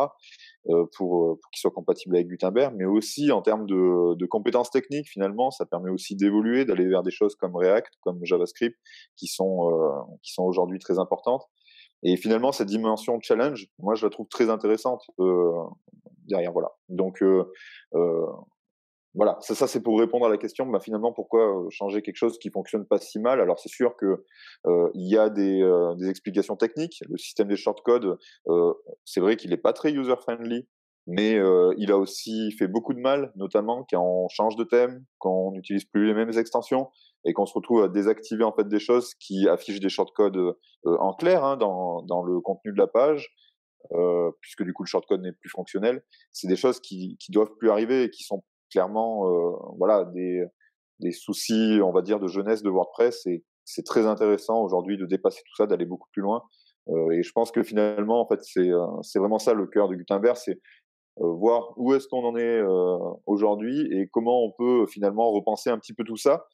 euh, 0.69 0.85
pour, 0.95 1.39
pour 1.39 1.51
qu'ils 1.51 1.59
soient 1.59 1.71
compatibles 1.71 2.15
avec 2.15 2.27
Gutenberg, 2.27 2.73
mais 2.77 2.85
aussi 2.85 3.31
en 3.31 3.41
termes 3.41 3.65
de, 3.65 4.15
de 4.15 4.25
compétences 4.25 4.69
techniques, 4.69 5.07
finalement, 5.07 5.51
ça 5.51 5.65
permet 5.65 5.89
aussi 5.89 6.15
d'évoluer, 6.15 6.65
d'aller 6.65 6.87
vers 6.87 7.03
des 7.03 7.11
choses 7.11 7.35
comme 7.35 7.55
React, 7.55 7.93
comme 8.01 8.19
JavaScript, 8.23 8.77
qui 9.15 9.27
sont, 9.27 9.69
qui 10.21 10.31
sont 10.33 10.43
aujourd'hui 10.43 10.79
très 10.79 10.99
importantes. 10.99 11.43
Et 12.03 12.15
finalement, 12.15 12.51
cette 12.51 12.67
dimension 12.67 13.19
challenge, 13.21 13.67
moi, 13.79 13.95
je 13.95 14.05
la 14.05 14.11
trouve 14.11 14.27
très 14.27 14.49
intéressante 14.49 15.03
derrière. 16.27 16.51
Voilà. 16.51 16.69
Donc, 16.89 17.23
voilà, 19.13 19.37
ça, 19.41 19.55
ça 19.55 19.67
c'est 19.67 19.81
pour 19.81 19.99
répondre 19.99 20.25
à 20.25 20.29
la 20.29 20.37
question. 20.37 20.65
Bah, 20.67 20.79
finalement, 20.79 21.11
pourquoi 21.11 21.65
changer 21.69 22.01
quelque 22.01 22.17
chose 22.17 22.37
qui 22.37 22.49
fonctionne 22.51 22.85
pas 22.85 22.99
si 22.99 23.19
mal? 23.19 23.41
Alors 23.41 23.59
c'est 23.59 23.69
sûr 23.69 23.95
que 23.97 24.23
il 24.93 25.09
y 25.09 25.17
a 25.17 25.29
des, 25.29 25.61
des, 25.97 26.09
explications 26.09 26.55
techniques. 26.55 27.01
Le 27.09 27.17
système 27.17 27.47
des 27.47 27.55
shortcodes, 27.55 28.17
c'est 29.05 29.19
vrai 29.19 29.35
qu'il 29.37 29.49
n'est 29.51 29.57
pas 29.57 29.73
très 29.73 29.91
user 29.91 30.15
friendly, 30.17 30.67
mais 31.07 31.39
il 31.77 31.91
a 31.91 31.97
aussi 31.97 32.51
fait 32.51 32.67
beaucoup 32.67 32.93
de 32.93 32.99
mal, 32.99 33.31
notamment 33.35 33.85
quand 33.89 34.01
on 34.01 34.27
change 34.29 34.55
de 34.55 34.63
thème, 34.63 35.03
quand 35.19 35.31
on 35.31 35.51
n'utilise 35.51 35.85
plus 35.85 36.05
les 36.05 36.13
mêmes 36.13 36.37
extensions 36.37 36.89
et 37.25 37.33
qu'on 37.33 37.45
se 37.45 37.53
retrouve 37.53 37.83
à 37.83 37.87
désactiver 37.87 38.43
en 38.43 38.53
fait 38.53 38.67
des 38.67 38.79
choses 38.79 39.13
qui 39.15 39.47
affichent 39.49 39.79
des 39.79 39.89
shortcodes 39.89 40.55
en 40.85 41.13
clair 41.13 41.43
hein, 41.43 41.57
dans, 41.57 42.01
dans 42.03 42.23
le 42.23 42.39
contenu 42.39 42.71
de 42.71 42.77
la 42.77 42.87
page. 42.87 43.33
Euh, 43.93 44.31
puisque 44.41 44.63
du 44.63 44.73
coup 44.73 44.83
le 44.83 44.87
shortcode 44.87 45.21
n'est 45.21 45.31
plus 45.31 45.49
fonctionnel. 45.49 46.03
C'est 46.33 46.47
des 46.47 46.55
choses 46.55 46.79
qui, 46.79 47.17
qui 47.19 47.31
doivent 47.31 47.55
plus 47.57 47.69
arriver 47.69 48.03
et 48.03 48.09
qui 48.09 48.23
sont 48.23 48.43
clairement 48.71 49.29
euh, 49.29 49.51
voilà 49.77 50.05
des, 50.05 50.43
des 50.99 51.11
soucis, 51.11 51.79
on 51.83 51.91
va 51.91 52.01
dire, 52.01 52.19
de 52.19 52.27
jeunesse 52.27 52.63
de 52.63 52.69
WordPress. 52.69 53.25
Et 53.27 53.43
c'est 53.65 53.83
très 53.83 54.05
intéressant 54.05 54.61
aujourd'hui 54.61 54.97
de 54.97 55.05
dépasser 55.05 55.41
tout 55.45 55.55
ça, 55.55 55.67
d'aller 55.67 55.85
beaucoup 55.85 56.09
plus 56.11 56.21
loin. 56.21 56.41
Euh, 56.89 57.11
et 57.11 57.23
je 57.23 57.31
pense 57.31 57.51
que 57.51 57.63
finalement, 57.63 58.21
en 58.21 58.27
fait, 58.27 58.39
c'est 58.41 58.69
c'est 59.01 59.19
vraiment 59.19 59.39
ça 59.39 59.53
le 59.53 59.67
cœur 59.67 59.89
de 59.89 59.95
Gutenberg, 59.95 60.37
c'est 60.37 60.59
voir 61.17 61.73
où 61.77 61.93
est-ce 61.95 62.07
qu'on 62.07 62.23
en 62.23 62.37
est 62.37 62.61
aujourd'hui 63.25 63.87
et 63.91 64.07
comment 64.07 64.43
on 64.43 64.51
peut 64.51 64.85
finalement 64.85 65.31
repenser 65.31 65.71
un 65.71 65.79
petit 65.79 65.93
peu 65.93 66.03
tout 66.03 66.15
ça 66.15 66.45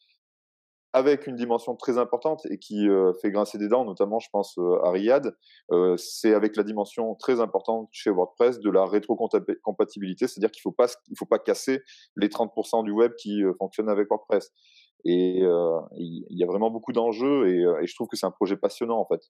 avec 0.93 1.25
une 1.25 1.35
dimension 1.35 1.75
très 1.75 1.97
importante 1.97 2.45
et 2.51 2.59
qui 2.59 2.87
euh, 2.87 3.13
fait 3.21 3.31
grincer 3.31 3.57
des 3.57 3.67
dents, 3.67 3.83
notamment, 3.83 4.19
je 4.19 4.29
pense, 4.31 4.57
euh, 4.59 4.79
à 4.83 4.91
Riyad, 4.91 5.35
euh, 5.71 5.97
c'est 5.97 6.35
avec 6.35 6.55
la 6.55 6.63
dimension 6.63 7.15
très 7.15 7.41
importante 7.41 7.89
chez 7.91 8.11
WordPress 8.11 8.59
de 8.59 8.69
la 8.69 8.85
rétrocompatibilité, 8.85 10.27
c'est-à-dire 10.27 10.51
qu'il 10.51 10.61
ne 10.61 10.71
faut, 10.71 10.75
pas, 10.75 10.87
faut 11.17 11.25
pas 11.25 11.39
casser 11.39 11.81
les 12.15 12.29
30% 12.29 12.83
du 12.83 12.91
web 12.91 13.13
qui 13.15 13.41
fonctionnent 13.57 13.89
avec 13.89 14.07
WordPress. 14.09 14.51
Et 15.05 15.39
il 15.41 16.25
y 16.29 16.43
a 16.43 16.47
vraiment 16.47 16.69
beaucoup 16.69 16.93
d'enjeux 16.93 17.49
et, 17.49 17.61
et, 17.81 17.87
je 17.87 17.95
trouve 17.95 18.07
que 18.07 18.15
c'est 18.15 18.25
un 18.25 18.31
projet 18.31 18.55
passionnant, 18.55 18.99
en 18.99 19.05
fait, 19.05 19.21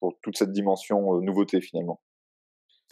pour 0.00 0.18
toute 0.22 0.36
cette 0.36 0.50
dimension 0.50 1.20
nouveauté, 1.20 1.60
finalement. 1.60 2.00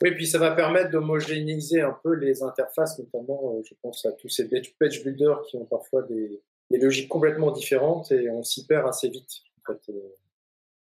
Oui, 0.02 0.12
puis 0.12 0.26
ça 0.26 0.38
va 0.38 0.52
permettre 0.52 0.90
d'homogénéiser 0.90 1.80
un 1.80 1.96
peu 2.04 2.14
les 2.14 2.42
interfaces, 2.42 2.98
notamment, 2.98 3.60
je 3.64 3.74
pense 3.82 4.04
à 4.06 4.12
tous 4.12 4.28
ces 4.28 4.48
page 4.78 5.02
builders 5.02 5.42
qui 5.42 5.56
ont 5.56 5.66
parfois 5.66 6.02
des, 6.02 6.40
des 6.72 6.78
logiques 6.78 7.08
complètement 7.08 7.50
différentes 7.52 8.10
et 8.10 8.28
on 8.30 8.42
s'y 8.42 8.66
perd 8.66 8.88
assez 8.88 9.08
vite. 9.08 9.30
Euh. 9.68 9.74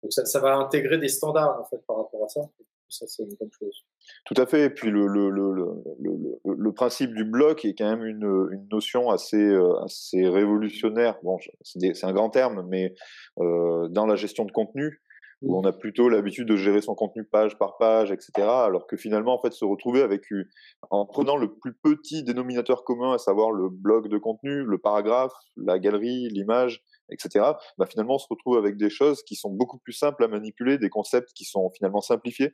Donc 0.02 0.14
ça, 0.14 0.26
ça, 0.26 0.40
va 0.40 0.56
intégrer 0.56 0.98
des 0.98 1.10
standards 1.10 1.60
en 1.60 1.66
fait 1.66 1.84
par 1.86 1.98
rapport 1.98 2.24
à 2.24 2.30
ça. 2.30 2.42
Ça, 2.90 3.08
c'est 3.08 3.24
une 3.24 3.36
bonne 3.40 3.52
chose. 3.52 3.84
Tout 4.26 4.36
à 4.38 4.46
fait. 4.46 4.66
Et 4.66 4.70
puis 4.70 4.92
le, 4.92 5.08
le, 5.08 5.30
le, 5.30 5.52
le, 6.00 6.40
le 6.46 6.72
principe 6.74 7.14
du 7.16 7.26
bloc 7.26 7.66
est 7.66 7.74
quand 7.74 7.90
même 7.90 8.06
une, 8.06 8.50
une 8.52 8.68
notion 8.72 9.10
assez, 9.10 9.38
euh, 9.38 9.84
assez 9.84 10.28
révolutionnaire. 10.28 11.18
Bon, 11.24 11.40
c'est 11.64 12.04
un 12.04 12.14
grand 12.14 12.30
terme, 12.30 12.66
mais 12.70 12.94
euh, 13.40 13.88
dans 13.88 14.06
la 14.06 14.16
gestion 14.16 14.46
de 14.46 14.52
contenu, 14.52 15.02
où 15.44 15.58
on 15.58 15.64
a 15.64 15.74
plutôt 15.74 16.10
l'habitude 16.10 16.48
de 16.48 16.56
gérer 16.56 16.82
son 16.82 16.96
contenu 16.96 17.26
page 17.26 17.58
par 17.58 17.78
page, 17.78 18.12
etc. 18.12 18.32
Alors 18.48 18.88
que 18.88 18.96
finalement, 18.96 19.36
en 19.36 19.42
fait, 19.42 19.52
se 19.52 19.66
retrouver 19.66 20.02
avec, 20.02 20.24
en 20.90 21.06
prenant 21.06 21.36
le 21.36 21.54
plus 21.54 21.74
petit 21.74 22.24
dénominateur 22.24 22.84
commun, 22.84 23.14
à 23.14 23.18
savoir 23.18 23.52
le 23.52 23.70
bloc 23.70 24.08
de 24.08 24.18
contenu, 24.18 24.64
le 24.64 24.78
paragraphe, 24.78 25.34
la 25.58 25.80
galerie, 25.80 26.30
l'image, 26.30 26.82
etc. 27.10 27.46
Bah, 27.78 27.86
finalement, 27.86 28.16
on 28.16 28.20
se 28.20 28.28
retrouve 28.30 28.58
avec 28.58 28.78
des 28.78 28.90
choses 28.90 29.22
qui 29.24 29.36
sont 29.36 29.52
beaucoup 29.52 29.78
plus 29.78 29.94
simples 29.94 30.24
à 30.24 30.28
manipuler, 30.28 30.78
des 30.78 30.90
concepts 30.90 31.34
qui 31.34 31.44
sont 31.44 31.70
finalement 31.76 32.02
simplifiés. 32.02 32.54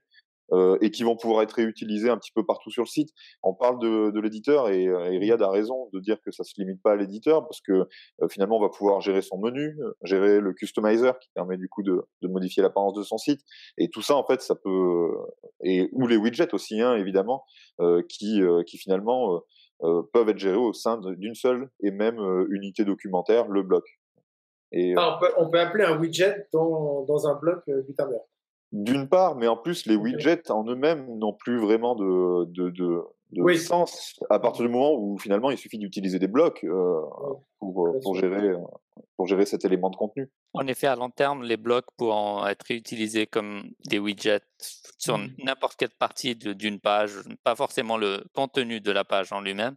Euh, 0.51 0.77
et 0.81 0.89
qui 0.89 1.03
vont 1.03 1.15
pouvoir 1.15 1.43
être 1.43 1.53
réutilisés 1.53 2.09
un 2.09 2.17
petit 2.17 2.31
peu 2.31 2.43
partout 2.43 2.71
sur 2.71 2.81
le 2.81 2.87
site. 2.87 3.09
On 3.43 3.53
parle 3.53 3.79
de, 3.79 4.09
de 4.09 4.19
l'éditeur 4.19 4.69
et, 4.69 4.83
et, 4.83 5.17
Riyad 5.19 5.41
a 5.43 5.49
raison 5.49 5.89
de 5.93 5.99
dire 5.99 6.19
que 6.21 6.31
ça 6.31 6.43
se 6.43 6.53
limite 6.57 6.81
pas 6.81 6.93
à 6.93 6.95
l'éditeur 6.95 7.43
parce 7.43 7.61
que 7.61 7.71
euh, 7.71 8.27
finalement 8.29 8.57
on 8.57 8.61
va 8.61 8.69
pouvoir 8.69 8.99
gérer 8.99 9.21
son 9.21 9.37
menu, 9.37 9.77
gérer 10.03 10.39
le 10.39 10.53
customizer 10.53 11.19
qui 11.19 11.29
permet 11.35 11.57
du 11.57 11.69
coup 11.69 11.83
de, 11.83 12.01
de 12.23 12.27
modifier 12.27 12.63
l'apparence 12.63 12.95
de 12.95 13.03
son 13.03 13.19
site 13.19 13.41
et 13.77 13.89
tout 13.89 14.01
ça 14.01 14.15
en 14.15 14.25
fait 14.25 14.41
ça 14.41 14.55
peut 14.55 15.09
et 15.63 15.87
ou 15.91 16.07
les 16.07 16.17
widgets 16.17 16.53
aussi 16.53 16.81
hein, 16.81 16.95
évidemment 16.95 17.43
euh, 17.79 18.01
qui 18.09 18.41
qui 18.65 18.77
finalement 18.77 19.41
peuvent 19.81 20.29
être 20.29 20.39
gérés 20.39 20.57
au 20.57 20.73
sein 20.73 20.99
d'une 20.99 21.35
seule 21.35 21.69
et 21.81 21.91
même 21.91 22.19
unité 22.49 22.83
documentaire, 22.83 23.47
le 23.47 23.63
bloc. 23.63 23.85
Et, 24.71 24.93
ah, 24.97 25.15
on, 25.15 25.19
peut, 25.19 25.33
on, 25.37 25.49
peut, 25.49 25.59
appeler 25.59 25.83
un 25.83 25.97
widget 25.97 26.47
dans, 26.51 27.03
dans 27.03 27.27
un 27.27 27.35
bloc 27.35 27.63
Gutenberg. 27.67 28.21
D'une 28.71 29.09
part, 29.09 29.35
mais 29.35 29.47
en 29.47 29.57
plus, 29.57 29.85
les 29.87 29.95
widgets 29.95 30.51
en 30.51 30.63
eux-mêmes 30.67 31.17
n'ont 31.17 31.33
plus 31.33 31.59
vraiment 31.59 31.95
de, 31.95 32.45
de, 32.45 32.69
de, 32.69 33.01
de 33.31 33.53
sens 33.55 34.19
à 34.29 34.39
partir 34.39 34.65
du 34.65 34.71
moment 34.71 34.93
où 34.93 35.17
finalement 35.17 35.49
il 35.49 35.57
suffit 35.57 35.79
d'utiliser 35.79 36.19
des 36.19 36.27
blocs 36.27 36.63
euh, 36.63 37.01
pour, 37.59 37.87
euh, 37.87 37.99
pour, 38.03 38.15
gérer, 38.15 38.53
pour 39.17 39.27
gérer 39.27 39.47
cet 39.47 39.65
élément 39.65 39.89
de 39.89 39.95
contenu. 39.95 40.29
En 40.53 40.67
effet, 40.67 40.85
à 40.85 40.95
long 40.95 41.09
terme, 41.09 41.43
les 41.43 41.57
blocs 41.57 41.87
pourront 41.97 42.45
être 42.45 42.63
réutilisés 42.67 43.25
comme 43.25 43.63
des 43.87 43.97
widgets 43.97 44.41
sur 44.99 45.17
mmh. 45.17 45.29
n'importe 45.39 45.75
quelle 45.75 45.89
partie 45.89 46.35
d'une 46.35 46.79
page, 46.79 47.13
pas 47.43 47.55
forcément 47.55 47.97
le 47.97 48.23
contenu 48.33 48.81
de 48.81 48.91
la 48.91 49.03
page 49.03 49.31
en 49.33 49.41
lui-même. 49.41 49.75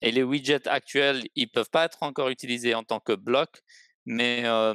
Et 0.00 0.12
les 0.12 0.22
widgets 0.22 0.66
actuels, 0.66 1.22
ils 1.34 1.50
peuvent 1.50 1.70
pas 1.70 1.84
être 1.84 2.02
encore 2.02 2.30
utilisés 2.30 2.74
en 2.74 2.84
tant 2.84 3.00
que 3.00 3.12
blocs, 3.12 3.60
mais 4.06 4.42
euh, 4.44 4.74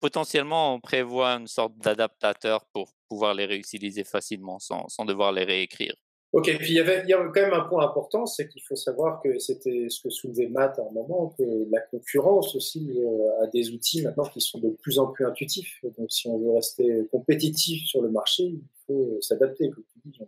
potentiellement, 0.00 0.74
on 0.74 0.80
prévoit 0.80 1.32
une 1.32 1.46
sorte 1.46 1.76
d'adaptateur 1.78 2.66
pour 2.72 2.92
pouvoir 3.08 3.34
les 3.34 3.46
réutiliser 3.46 4.04
facilement 4.04 4.58
sans, 4.58 4.88
sans 4.88 5.04
devoir 5.04 5.32
les 5.32 5.44
réécrire. 5.44 5.94
Ok, 6.32 6.44
puis 6.58 6.72
il 6.72 6.74
y, 6.74 6.80
avait, 6.80 7.02
il 7.04 7.08
y 7.08 7.14
a 7.14 7.16
quand 7.16 7.40
même 7.40 7.54
un 7.54 7.64
point 7.64 7.82
important, 7.82 8.26
c'est 8.26 8.48
qu'il 8.48 8.62
faut 8.62 8.76
savoir 8.76 9.22
que 9.22 9.38
c'était 9.38 9.86
ce 9.88 10.02
que 10.02 10.10
soulevait 10.10 10.48
Matt 10.48 10.78
à 10.78 10.82
un 10.82 10.92
moment, 10.92 11.34
que 11.38 11.42
la 11.70 11.80
concurrence 11.80 12.54
aussi 12.54 12.90
euh, 12.90 13.44
a 13.44 13.46
des 13.46 13.70
outils 13.70 14.02
maintenant 14.02 14.24
qui 14.24 14.42
sont 14.42 14.58
de 14.58 14.68
plus 14.82 14.98
en 14.98 15.06
plus 15.06 15.24
intuitifs. 15.24 15.78
Donc 15.96 16.12
si 16.12 16.28
on 16.28 16.38
veut 16.38 16.52
rester 16.52 17.08
compétitif 17.10 17.86
sur 17.86 18.02
le 18.02 18.10
marché, 18.10 18.42
il 18.42 18.60
faut 18.86 19.16
s'adapter, 19.22 19.70
comme 19.70 19.84
tu 19.90 20.10
dis, 20.10 20.18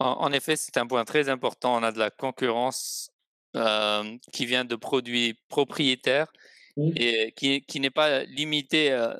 en, 0.00 0.32
effet, 0.32 0.54
c'est 0.54 0.76
un 0.76 0.86
point 0.86 1.04
très 1.04 1.28
important. 1.28 1.76
On 1.76 1.82
a 1.82 1.90
de 1.90 1.98
la 1.98 2.10
concurrence 2.10 3.10
euh, 3.56 4.04
qui 4.32 4.46
vient 4.46 4.64
de 4.64 4.76
produits 4.76 5.36
propriétaires 5.48 6.32
Mmh. 6.78 6.90
et 6.94 7.32
qui, 7.32 7.62
qui 7.62 7.80
n'est 7.80 7.90
pas 7.90 8.22
limité, 8.22 8.92
euh, 8.92 9.12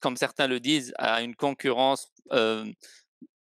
comme 0.00 0.16
certains 0.16 0.46
le 0.46 0.60
disent, 0.60 0.92
à 0.98 1.22
une 1.22 1.34
concurrence 1.34 2.12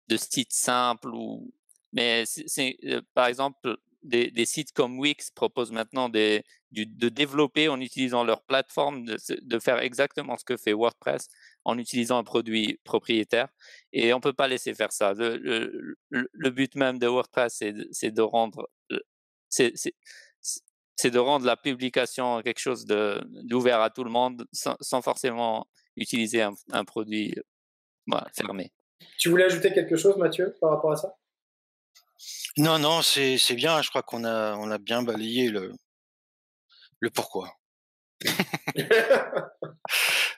de 0.08 0.16
sites 0.16 0.52
simples. 0.52 1.08
Ou... 1.14 1.52
Mais 1.92 2.25
c'est, 2.26 2.76
par 3.14 3.26
exemple, 3.26 3.76
des, 4.02 4.44
sites 4.44 4.73
comme 4.73 4.99
Wix 4.99 5.30
proposent 5.30 5.73
maintenant 5.73 6.08
de 6.08 6.42
développer 6.70 7.68
en 7.68 7.80
utilisant 7.80 8.25
leur 8.25 8.42
plateforme, 8.42 9.04
de, 9.04 9.58
faire 9.58 9.78
exactement 9.78 10.37
ce 10.37 10.44
que 10.44 10.56
fait 10.56 10.73
WordPress 10.73 11.28
en 11.64 11.78
utilisant 11.78 12.18
un 12.18 12.25
produit 12.25 12.78
propriétaire. 12.84 13.49
Et 13.92 14.12
on 14.12 14.18
ne 14.18 14.23
peut 14.23 14.32
pas 14.32 14.49
laisser 14.49 14.75
faire 14.75 14.92
ça. 14.92 15.14
Le, 15.14 16.50
but 16.50 16.75
même 16.75 16.99
de 16.99 17.06
WordPress, 17.06 17.62
c'est 17.92 18.11
de 18.11 18.23
rendre... 18.23 18.68
C'est, 20.96 21.11
de 21.11 21.18
rendre 21.18 21.44
la 21.44 21.56
publication 21.56 22.40
quelque 22.42 22.61
chose 22.61 22.87
d'ouvert 22.87 23.80
à 23.80 23.90
tout 23.90 24.04
le 24.04 24.11
monde 24.11 24.46
sans 24.52 25.02
forcément 25.02 25.66
utiliser 25.96 26.42
un, 26.42 26.54
un 26.72 26.84
produit 26.84 27.34
voilà, 28.06 28.26
fermé. 28.34 28.72
Tu 29.18 29.28
voulais 29.28 29.44
ajouter 29.44 29.72
quelque 29.72 29.96
chose, 29.96 30.16
Mathieu, 30.16 30.56
par 30.60 30.70
rapport 30.70 30.92
à 30.92 30.96
ça? 30.96 31.16
Non, 32.56 32.78
non, 32.78 33.02
c'est 33.02 33.38
bien. 33.54 33.82
Je 33.82 33.88
crois 33.88 34.02
qu'on 34.02 34.24
a, 34.24 34.56
on 34.56 34.70
a 34.70 34.78
bien 34.78 35.02
balayé 35.02 35.48
le, 35.48 35.72
le 37.00 37.10
pourquoi. 37.10 37.52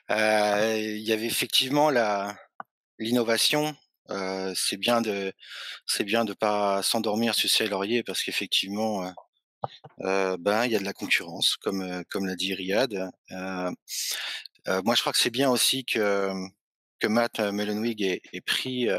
Euh, 0.09 0.77
il 0.79 1.01
y 1.01 1.11
avait 1.11 1.25
effectivement 1.25 1.89
la 1.89 2.33
l'innovation. 2.97 3.75
Euh, 4.09 4.53
c'est 4.55 4.77
bien 4.77 5.01
de 5.01 5.33
c'est 5.85 6.05
bien 6.05 6.23
de 6.23 6.31
pas 6.33 6.81
s'endormir 6.81 7.35
sur 7.35 7.49
ses 7.49 7.67
lauriers 7.67 8.03
parce 8.03 8.23
qu'effectivement 8.23 9.03
euh, 9.03 9.11
euh, 10.03 10.37
ben 10.39 10.63
il 10.65 10.71
y 10.71 10.77
a 10.77 10.79
de 10.79 10.85
la 10.85 10.93
concurrence, 10.93 11.57
comme 11.57 11.81
euh, 11.81 12.03
comme 12.09 12.25
l'a 12.25 12.35
dit 12.35 12.53
Riyad. 12.53 13.11
Euh, 14.67 14.81
moi, 14.83 14.95
je 14.95 15.01
crois 15.01 15.13
que 15.13 15.19
c'est 15.19 15.29
bien 15.29 15.49
aussi 15.49 15.85
que 15.85 16.31
que 16.99 17.07
Matt 17.07 17.39
Mullenweg 17.39 18.01
ait, 18.01 18.41
pris, 18.41 18.89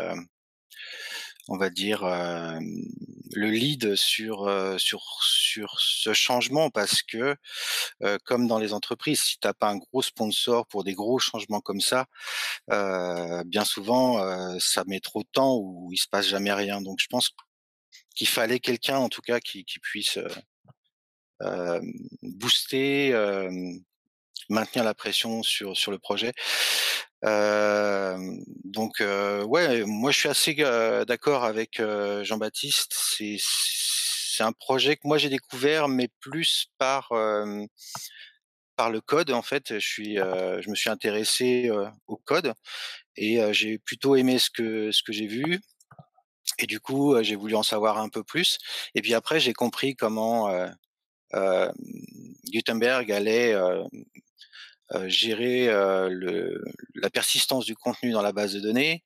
on 1.48 1.56
va 1.56 1.68
dire, 1.68 2.04
le 2.04 3.50
lead 3.50 3.96
sur 3.96 4.48
sur 4.78 5.02
sur 5.20 5.80
ce 5.80 6.12
changement 6.12 6.70
parce 6.70 7.02
que 7.02 7.34
comme 8.24 8.46
dans 8.46 8.58
les 8.60 8.72
entreprises, 8.72 9.20
si 9.22 9.38
t'as 9.40 9.52
pas 9.52 9.70
un 9.70 9.78
gros 9.78 10.02
sponsor 10.02 10.66
pour 10.68 10.84
des 10.84 10.94
gros 10.94 11.18
changements 11.18 11.60
comme 11.60 11.80
ça, 11.80 12.06
bien 12.68 13.64
souvent 13.64 14.58
ça 14.60 14.84
met 14.86 15.00
trop 15.00 15.22
de 15.24 15.28
temps 15.32 15.56
ou 15.56 15.90
il 15.92 15.98
se 15.98 16.06
passe 16.08 16.28
jamais 16.28 16.52
rien. 16.52 16.80
Donc 16.80 16.98
je 17.00 17.08
pense 17.08 17.30
qu'il 18.14 18.28
fallait 18.28 18.60
quelqu'un 18.60 18.98
en 18.98 19.08
tout 19.08 19.22
cas 19.22 19.40
qui, 19.40 19.64
qui 19.64 19.80
puisse 19.80 20.18
euh, 21.42 21.80
booster, 22.22 23.12
euh, 23.14 23.50
maintenir 24.48 24.84
la 24.84 24.94
pression 24.94 25.42
sur 25.42 25.76
sur 25.76 25.90
le 25.90 25.98
projet. 25.98 26.32
Euh, 27.24 28.16
donc 28.64 29.00
ouais, 29.00 29.84
moi 29.84 30.10
je 30.10 30.18
suis 30.18 30.28
assez 30.28 30.54
d'accord 31.06 31.44
avec 31.44 31.80
Jean-Baptiste. 32.22 32.92
C'est 32.94 33.36
c'est 33.40 34.44
un 34.44 34.52
projet 34.52 34.96
que 34.96 35.06
moi 35.06 35.18
j'ai 35.18 35.28
découvert, 35.28 35.88
mais 35.88 36.08
plus 36.20 36.66
par 36.78 37.10
par 38.76 38.90
le 38.90 39.00
code 39.00 39.30
en 39.32 39.42
fait. 39.42 39.74
Je 39.78 39.86
suis, 39.86 40.16
je 40.16 40.70
me 40.70 40.74
suis 40.74 40.90
intéressé 40.90 41.70
au 42.06 42.16
code 42.16 42.54
et 43.16 43.40
j'ai 43.52 43.78
plutôt 43.78 44.16
aimé 44.16 44.38
ce 44.38 44.50
que 44.50 44.92
ce 44.92 45.02
que 45.02 45.12
j'ai 45.12 45.26
vu. 45.26 45.60
Et 46.58 46.66
du 46.66 46.80
coup, 46.80 47.14
j'ai 47.22 47.36
voulu 47.36 47.54
en 47.56 47.62
savoir 47.62 47.98
un 47.98 48.08
peu 48.08 48.24
plus. 48.24 48.58
Et 48.94 49.02
puis 49.02 49.14
après, 49.14 49.40
j'ai 49.40 49.52
compris 49.52 49.96
comment 49.96 50.48
Gutenberg 52.52 53.12
allait 53.12 53.54
gérer 55.06 55.66
le, 55.66 56.64
la 56.94 57.10
persistance 57.10 57.64
du 57.64 57.76
contenu 57.76 58.12
dans 58.12 58.22
la 58.22 58.32
base 58.32 58.54
de 58.54 58.60
données. 58.60 59.02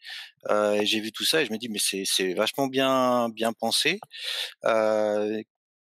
Euh, 0.49 0.81
j'ai 0.85 1.01
vu 1.01 1.13
tout 1.13 1.25
ça 1.25 1.43
et 1.43 1.47
je 1.47 1.53
me 1.53 1.59
dis 1.59 1.69
mais 1.69 1.79
c'est 1.79 2.35
vachement 2.35 2.67
bien 2.67 3.29
bien 3.31 3.53
pensé. 3.53 4.01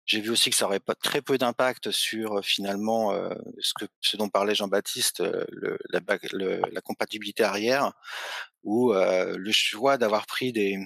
j'ai 0.07 0.21
vu 0.21 0.31
aussi 0.31 0.51
que 0.51 0.57
ça 0.57 0.67
aurait 0.67 0.81
pas 0.81 0.95
très 0.95 1.23
peu 1.23 1.39
d'impact 1.39 1.91
sur 1.91 2.45
finalement 2.45 3.13
ce 3.61 3.73
que 3.75 3.87
ce 4.01 4.17
dont 4.17 4.29
parlait 4.29 4.55
Jean-Baptiste, 4.55 5.21
le, 5.21 5.79
la, 5.91 6.01
la, 6.73 6.81
compatibilité 6.81 7.45
arrière, 7.45 7.93
ou 8.65 8.93
le 8.93 9.53
choix 9.53 9.99
d'avoir 9.99 10.27
pris 10.27 10.53
des 10.53 10.79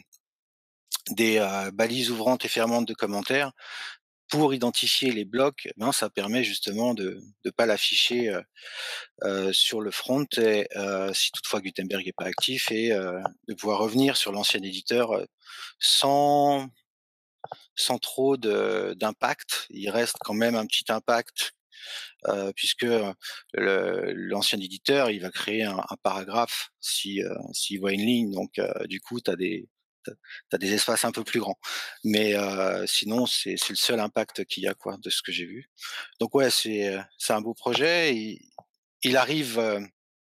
des 1.11 1.39
balises 1.73 2.11
ouvrantes 2.11 2.45
et 2.45 2.49
fermantes 2.49 2.89
de 2.89 2.95
commentaires 2.95 3.53
pour 4.35 4.53
identifier 4.53 5.13
les 5.13 5.25
blocs, 5.25 5.69
ben, 5.77 5.93
ça 5.93 6.11
permet 6.11 6.43
justement 6.43 6.93
de 6.93 7.21
ne 7.45 7.51
pas 7.53 7.67
l'afficher 7.67 8.31
euh, 8.31 8.43
euh, 9.23 9.53
sur 9.53 9.81
le 9.81 9.93
front 9.93 10.27
et, 10.39 10.67
euh, 10.75 11.15
si 11.15 11.31
toutefois 11.31 11.61
Gutenberg 11.61 12.05
n'est 12.05 12.13
pas 12.13 12.25
actif 12.25 12.73
et 12.73 12.89
de 12.89 13.55
pouvoir 13.55 13.79
revenir 13.79 14.17
sur 14.17 14.33
l'ancien 14.33 14.61
éditeur 14.61 15.25
sans 15.79 16.69
sans 17.77 17.99
trop 17.99 18.37
d'impact. 18.37 19.67
Il 19.71 19.89
reste 19.91 20.17
quand 20.21 20.35
même 20.35 20.57
un 20.57 20.67
petit 20.67 20.91
impact 20.91 21.53
puisque 22.57 22.87
l'ancien 23.53 24.59
éditeur 24.59 25.11
il 25.11 25.21
va 25.21 25.31
créer 25.31 25.63
un, 25.63 25.79
un 25.79 25.97
paragraphe 26.03 26.71
si 26.81 27.21
s'il 27.53 27.79
voit 27.79 27.93
une 27.93 28.07
ligne. 28.07 28.33
Donc 28.33 28.61
du 28.87 29.01
coup 29.01 29.21
tu 29.21 29.31
as 29.31 29.37
des 29.37 29.69
as 30.53 30.59
des 30.59 30.73
espaces 30.75 31.05
un 31.05 31.13
peu 31.13 31.25
plus 31.25 31.41
grands. 31.41 31.59
Mais 32.05 32.35
sinon, 32.87 33.27
c'est 33.27 33.57
le 33.69 33.77
seul 33.77 34.01
impact 34.01 34.45
qu'il 34.45 34.63
y 34.63 34.69
a 34.69 34.75
quoi 34.75 34.97
de 34.99 35.11
ce 35.11 35.23
que 35.23 35.33
j'ai 35.33 35.47
vu. 35.47 35.71
Donc 36.21 36.35
ouais, 36.35 36.51
c'est 36.51 36.97
un 37.29 37.41
beau 37.41 37.55
projet. 37.55 38.15
Il, 38.15 38.41
il 39.03 39.17
arrive 39.17 39.61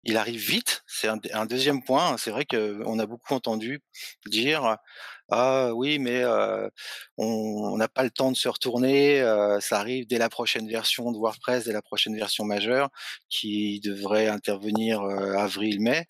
il 0.04 0.16
arrive 0.16 0.40
vite. 0.40 0.82
C'est 0.86 1.08
un, 1.08 1.18
un, 1.32 1.46
deuxième 1.46 1.82
point. 1.82 2.16
C'est 2.16 2.30
vrai 2.30 2.46
qu'on 2.46 2.98
a 2.98 3.06
beaucoup 3.06 3.34
entendu 3.34 3.80
dire 4.26 4.78
ah 5.30 5.72
oui, 5.74 5.98
mais 6.00 6.24
on 7.16 7.76
n'a 7.76 7.88
pas 7.88 8.02
le 8.02 8.10
temps 8.10 8.32
de 8.32 8.36
se 8.36 8.48
retourner. 8.48 9.20
ça 9.60 9.78
arrive 9.78 10.06
dès 10.08 10.18
la 10.18 10.28
prochaine 10.28 10.68
version 10.68 11.12
de 11.12 11.18
WordPress, 11.18 11.64
dès 11.64 11.72
la 11.72 11.82
prochaine 11.82 12.16
version 12.16 12.44
majeure, 12.44 12.90
qui 13.28 13.80
devrait 13.80 14.26
intervenir 14.26 15.02
avril-mai. 15.02 16.06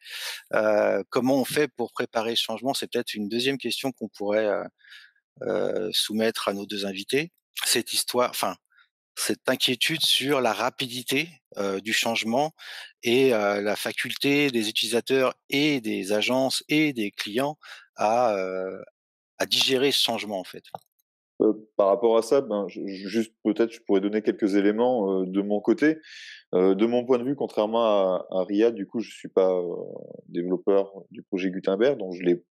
comment 1.11 1.37
on 1.37 1.45
fait 1.45 1.69
pour 1.69 1.93
préparer 1.93 2.35
ce 2.35 2.43
changement? 2.45 2.73
C'est 2.75 2.91
peut-être 2.91 3.15
une 3.15 3.29
deuxième 3.29 3.59
question 3.59 3.93
qu'on 3.93 4.09
pourrait 4.09 4.49
soumettre 5.93 6.49
à 6.49 6.55
nos 6.55 6.67
deux 6.67 6.87
invités. 6.87 7.31
Cette 7.65 7.93
histoire, 7.93 8.31
enfin, 8.31 8.57
cette 9.17 9.47
inquiétude 9.49 10.03
sur 10.03 10.41
la 10.41 10.55
rapidité 10.55 11.29
du 11.83 11.93
changement 11.93 12.55
et 13.03 13.31
la 13.31 13.77
faculté 13.77 14.51
des 14.51 14.71
utilisateurs 14.71 15.35
et 15.51 15.83
des 15.83 16.13
agences 16.13 16.65
et 16.69 16.95
des 16.95 17.11
clients 17.11 17.59
à, 17.97 18.35
à 19.41 19.47
digérer 19.47 19.91
ce 19.91 20.03
changement 20.03 20.39
en 20.39 20.45
fait 20.45 20.63
par 21.77 21.89
rapport 21.89 22.19
à 22.19 22.23
ça, 22.23 22.43
ben, 22.43 22.67
juste 22.69 23.33
peut-être 23.43 23.73
je 23.73 23.81
pourrais 23.81 24.03
donner 24.03 24.21
quelques 24.21 24.57
éléments 24.57 25.25
de 25.25 25.41
mon 25.41 25.59
côté. 25.61 25.97
de 26.53 26.87
mon 26.87 27.07
point 27.07 27.19
de 27.19 27.25
vue, 27.25 27.35
contrairement 27.35 27.83
à, 27.83 28.27
à 28.31 28.71
du 28.71 28.87
coup, 28.87 29.01
je 29.01 29.11
suis 29.11 29.31
pas 29.31 29.59
développeur 30.29 30.93
du 31.11 31.23
projet 31.23 31.51
Gutenberg, 31.51 31.99
donc 31.99 32.13
je 32.13 32.23
l'ai 32.23 32.45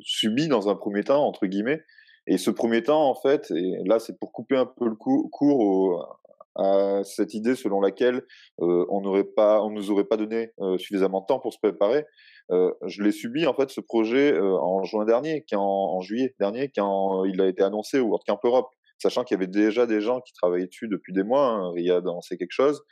subi 0.00 0.48
dans 0.48 0.68
un 0.68 0.74
premier 0.74 1.02
temps 1.02 1.26
entre 1.26 1.46
guillemets. 1.46 1.82
Et 2.26 2.36
ce 2.36 2.50
premier 2.50 2.82
temps, 2.82 3.08
en 3.08 3.14
fait, 3.14 3.50
et 3.52 3.78
là, 3.86 3.98
c'est 3.98 4.18
pour 4.18 4.32
couper 4.32 4.56
un 4.56 4.66
peu 4.66 4.86
le 4.86 4.94
cours 4.94 6.20
à 6.58 7.02
cette 7.04 7.34
idée 7.34 7.54
selon 7.54 7.80
laquelle 7.80 8.26
on 8.58 9.00
n'aurait 9.00 9.24
pas, 9.24 9.62
on 9.62 9.70
nous 9.70 9.90
aurait 9.90 10.04
pas 10.04 10.16
donné 10.16 10.50
suffisamment 10.76 11.20
de 11.20 11.26
temps 11.26 11.38
pour 11.40 11.52
se 11.52 11.58
préparer. 11.58 12.04
Euh, 12.50 12.72
je 12.86 13.02
l'ai 13.02 13.12
subi 13.12 13.46
en 13.46 13.54
fait 13.54 13.70
ce 13.70 13.80
projet 13.80 14.32
euh, 14.32 14.56
en 14.56 14.82
juin 14.82 15.04
dernier, 15.04 15.44
en, 15.54 16.00
juillet 16.00 16.34
dernier, 16.40 16.70
quand 16.74 17.24
il 17.24 17.40
a 17.42 17.46
été 17.46 17.62
annoncé 17.62 17.98
au 18.00 18.08
WordCamp 18.08 18.40
Europe, 18.42 18.70
sachant 18.98 19.22
qu'il 19.24 19.34
y 19.34 19.38
avait 19.38 19.46
déjà 19.46 19.86
des 19.86 20.00
gens 20.00 20.20
qui 20.20 20.32
travaillaient 20.32 20.66
dessus 20.66 20.88
depuis 20.88 21.12
des 21.12 21.24
mois. 21.24 21.46
Hein, 21.46 21.72
Riyad 21.72 22.06
en 22.08 22.20
quelque 22.20 22.46
chose. 22.50 22.82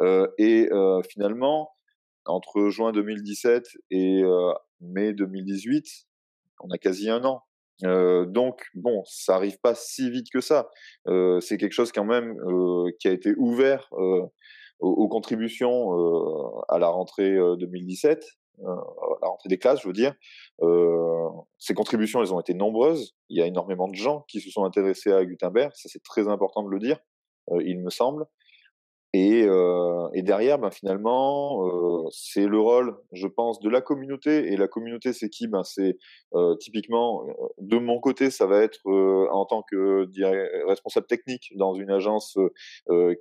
Euh, 0.00 0.26
et 0.38 0.68
euh, 0.72 1.00
finalement, 1.08 1.70
entre 2.26 2.68
juin 2.68 2.92
2017 2.92 3.66
et 3.90 4.22
euh, 4.22 4.52
mai 4.80 5.12
2018, 5.12 5.86
on 6.60 6.70
a 6.70 6.78
quasi 6.78 7.08
un 7.08 7.24
an. 7.24 7.42
Donc 7.82 8.62
bon, 8.74 9.02
ça 9.04 9.36
arrive 9.36 9.58
pas 9.60 9.74
si 9.74 10.10
vite 10.10 10.28
que 10.32 10.40
ça. 10.40 10.70
c'est 11.06 11.58
quelque 11.58 11.72
chose 11.72 11.92
quand 11.92 12.04
même 12.04 12.36
qui 12.98 13.08
a 13.08 13.12
été 13.12 13.34
ouvert 13.36 13.88
aux, 13.92 14.30
aux, 14.80 15.08
contributions 15.08 15.90
à 16.68 16.78
la 16.78 16.88
rentrée 16.88 17.36
2017 17.58 18.24
euh, 18.60 18.74
la 19.22 19.28
rentrée 19.28 19.48
des 19.48 19.58
classes, 19.58 19.80
je 19.82 19.86
veux 19.86 19.92
dire. 19.92 20.14
Euh, 20.62 21.28
ces 21.58 21.74
contributions, 21.74 22.22
elles 22.22 22.32
ont 22.32 22.40
été 22.40 22.54
nombreuses. 22.54 23.14
Il 23.28 23.38
y 23.38 23.42
a 23.42 23.46
énormément 23.46 23.88
de 23.88 23.94
gens 23.94 24.24
qui 24.28 24.40
se 24.40 24.50
sont 24.50 24.64
intéressés 24.64 25.12
à 25.12 25.24
Gutenberg. 25.24 25.72
Ça, 25.74 25.88
c'est 25.92 26.02
très 26.02 26.28
important 26.28 26.62
de 26.62 26.70
le 26.70 26.78
dire, 26.78 26.98
euh, 27.50 27.62
il 27.64 27.80
me 27.80 27.90
semble. 27.90 28.26
Et, 29.18 29.46
euh, 29.48 30.10
et, 30.12 30.20
derrière, 30.20 30.58
ben, 30.58 30.70
finalement, 30.70 31.66
euh, 31.66 32.06
c'est 32.10 32.46
le 32.46 32.60
rôle, 32.60 32.98
je 33.12 33.26
pense, 33.26 33.60
de 33.60 33.70
la 33.70 33.80
communauté. 33.80 34.52
Et 34.52 34.58
la 34.58 34.68
communauté, 34.68 35.14
c'est 35.14 35.30
qui? 35.30 35.48
Ben, 35.48 35.62
C'est 35.64 35.96
euh, 36.34 36.54
typiquement, 36.56 37.24
de 37.56 37.78
mon 37.78 37.98
côté, 37.98 38.30
ça 38.30 38.44
va 38.44 38.60
être 38.60 38.78
en 38.84 39.46
tant 39.46 39.62
que 39.62 40.06
responsable 40.68 41.06
technique 41.06 41.54
dans 41.56 41.72
une 41.72 41.90
agence 41.90 42.36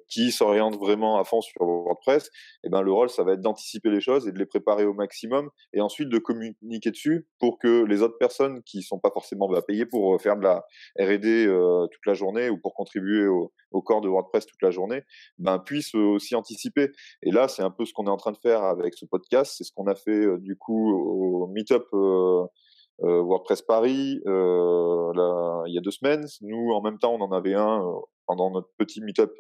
qui 0.10 0.32
s'oriente 0.32 0.76
vraiment 0.76 1.18
à 1.18 1.24
fond 1.24 1.40
sur 1.40 1.62
WordPress. 1.62 2.30
Et 2.66 2.70
ben, 2.70 2.82
le 2.82 2.92
rôle, 2.92 3.10
ça 3.10 3.24
va 3.24 3.32
être 3.34 3.42
d'anticiper 3.42 3.90
les 3.90 4.02
choses 4.02 4.28
et 4.28 4.34
de 4.34 4.38
les 4.38 4.46
préparer 4.46 4.84
au 4.84 4.94
maximum, 4.94 5.50
et 5.72 5.80
ensuite 5.80 6.10
de 6.10 6.18
communiquer 6.18 6.92
dessus 6.92 7.26
pour 7.40 7.58
que 7.58 7.86
les 7.86 8.02
autres 8.02 8.18
personnes 8.18 8.62
qui 8.64 8.82
sont 8.82 9.00
pas 9.00 9.12
forcément 9.14 9.48
bah, 9.48 9.62
payées 9.62 9.86
pour 9.86 10.22
faire 10.22 10.36
de 10.36 10.44
la 10.44 10.66
R&D 11.00 11.46
toute 11.90 12.06
la 12.06 12.14
journée 12.14 12.50
ou 12.50 12.58
pour 12.58 12.74
contribuer 12.74 13.28
au, 13.28 13.54
au 13.72 13.82
corps 13.82 14.02
de 14.02 14.10
WordPress 14.10 14.46
toute 14.46 14.62
la 14.62 14.72
journée, 14.72 15.04
ben, 15.38 15.60
puissent 15.60 15.85
aussi 15.94 16.36
anticiper. 16.36 16.92
Et 17.22 17.32
là, 17.32 17.48
c'est 17.48 17.62
un 17.62 17.72
peu 17.72 17.86
ce 17.86 17.94
qu'on 17.94 18.06
est 18.06 18.10
en 18.10 18.18
train 18.18 18.32
de 18.32 18.38
faire 18.38 18.64
avec 18.64 18.96
ce 18.96 19.06
podcast. 19.06 19.56
C'est 19.58 19.64
ce 19.64 19.72
qu'on 19.74 19.88
a 19.88 19.96
fait 19.96 20.26
euh, 20.26 20.38
du 20.38 20.58
coup 20.58 20.94
au 20.94 21.48
Meetup 21.48 21.86
euh, 21.94 22.46
euh, 23.04 23.22
WordPress 23.22 23.62
Paris 23.62 24.22
là, 24.26 25.64
il 25.68 25.74
y 25.74 25.78
a 25.78 25.82
deux 25.82 25.92
semaines. 25.92 26.26
Nous, 26.42 26.72
en 26.72 26.82
même 26.82 26.98
temps, 26.98 27.14
on 27.14 27.22
en 27.22 27.32
avait 27.32 27.54
un 27.54 27.84
pendant 28.28 28.50
notre 28.50 28.70
petit 28.78 29.02
meet-up. 29.02 29.32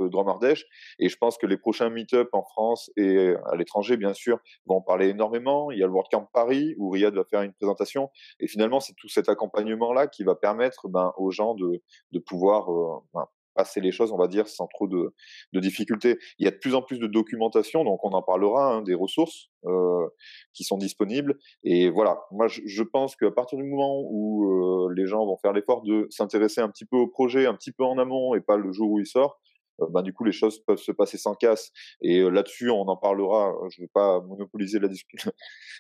Et 0.99 1.09
je 1.09 1.17
pense 1.17 1.37
que 1.37 1.47
les 1.47 1.57
prochains 1.57 1.89
meet-up 1.89 2.29
en 2.33 2.43
France 2.43 2.91
et 2.97 3.33
à 3.51 3.55
l'étranger, 3.55 3.97
bien 3.97 4.13
sûr, 4.13 4.37
vont 4.67 4.77
en 4.77 4.81
parler 4.81 5.07
énormément. 5.09 5.71
Il 5.71 5.79
y 5.79 5.83
a 5.83 5.87
le 5.87 5.91
WordCamp 5.91 6.29
Paris 6.33 6.75
où 6.77 6.89
Riyad 6.89 7.15
va 7.15 7.23
faire 7.23 7.41
une 7.41 7.53
présentation. 7.53 8.09
Et 8.39 8.47
finalement, 8.47 8.79
c'est 8.79 8.93
tout 8.93 9.07
cet 9.07 9.27
accompagnement-là 9.27 10.07
qui 10.07 10.23
va 10.23 10.35
permettre 10.35 10.87
ben, 10.87 11.13
aux 11.17 11.31
gens 11.31 11.55
de, 11.55 11.81
de 12.11 12.19
pouvoir 12.19 12.67
ben, 13.13 13.25
passer 13.55 13.81
les 13.81 13.91
choses, 13.91 14.11
on 14.11 14.17
va 14.17 14.27
dire, 14.27 14.47
sans 14.47 14.67
trop 14.67 14.87
de, 14.87 15.13
difficultés. 15.53 16.17
Il 16.37 16.45
y 16.45 16.47
a 16.47 16.51
de 16.51 16.57
plus 16.57 16.75
en 16.75 16.81
plus 16.81 16.99
de 16.99 17.07
documentation, 17.07 17.83
donc 17.83 18.03
on 18.03 18.09
en 18.09 18.21
parlera, 18.21 18.75
hein, 18.75 18.81
des 18.81 18.93
ressources 18.93 19.49
euh, 19.65 20.07
qui 20.53 20.63
sont 20.63 20.77
disponibles. 20.77 21.39
Et 21.63 21.89
voilà, 21.89 22.19
moi 22.31 22.47
je, 22.47 22.61
je 22.65 22.83
pense 22.83 23.15
qu'à 23.15 23.31
partir 23.31 23.57
du 23.57 23.63
moment 23.63 24.01
où 24.01 24.45
euh, 24.45 24.93
les 24.95 25.07
gens 25.07 25.25
vont 25.25 25.37
faire 25.37 25.53
l'effort 25.53 25.81
de 25.81 26.07
s'intéresser 26.09 26.61
un 26.61 26.69
petit 26.69 26.85
peu 26.85 26.97
au 26.97 27.07
projet, 27.07 27.45
un 27.45 27.55
petit 27.55 27.71
peu 27.71 27.83
en 27.83 27.97
amont, 27.97 28.35
et 28.35 28.41
pas 28.41 28.57
le 28.57 28.71
jour 28.71 28.91
où 28.91 28.99
il 28.99 29.07
sort, 29.07 29.39
euh, 29.81 29.87
ben, 29.89 30.01
du 30.01 30.13
coup 30.13 30.23
les 30.23 30.31
choses 30.31 30.59
peuvent 30.59 30.79
se 30.79 30.91
passer 30.91 31.17
sans 31.17 31.35
casse. 31.35 31.71
Et 32.01 32.21
là-dessus, 32.21 32.69
on 32.69 32.87
en 32.87 32.97
parlera. 32.97 33.53
Je 33.69 33.81
ne 33.81 33.85
veux 33.85 33.91
pas 33.93 34.21
monopoliser 34.21 34.79
la 34.79 34.87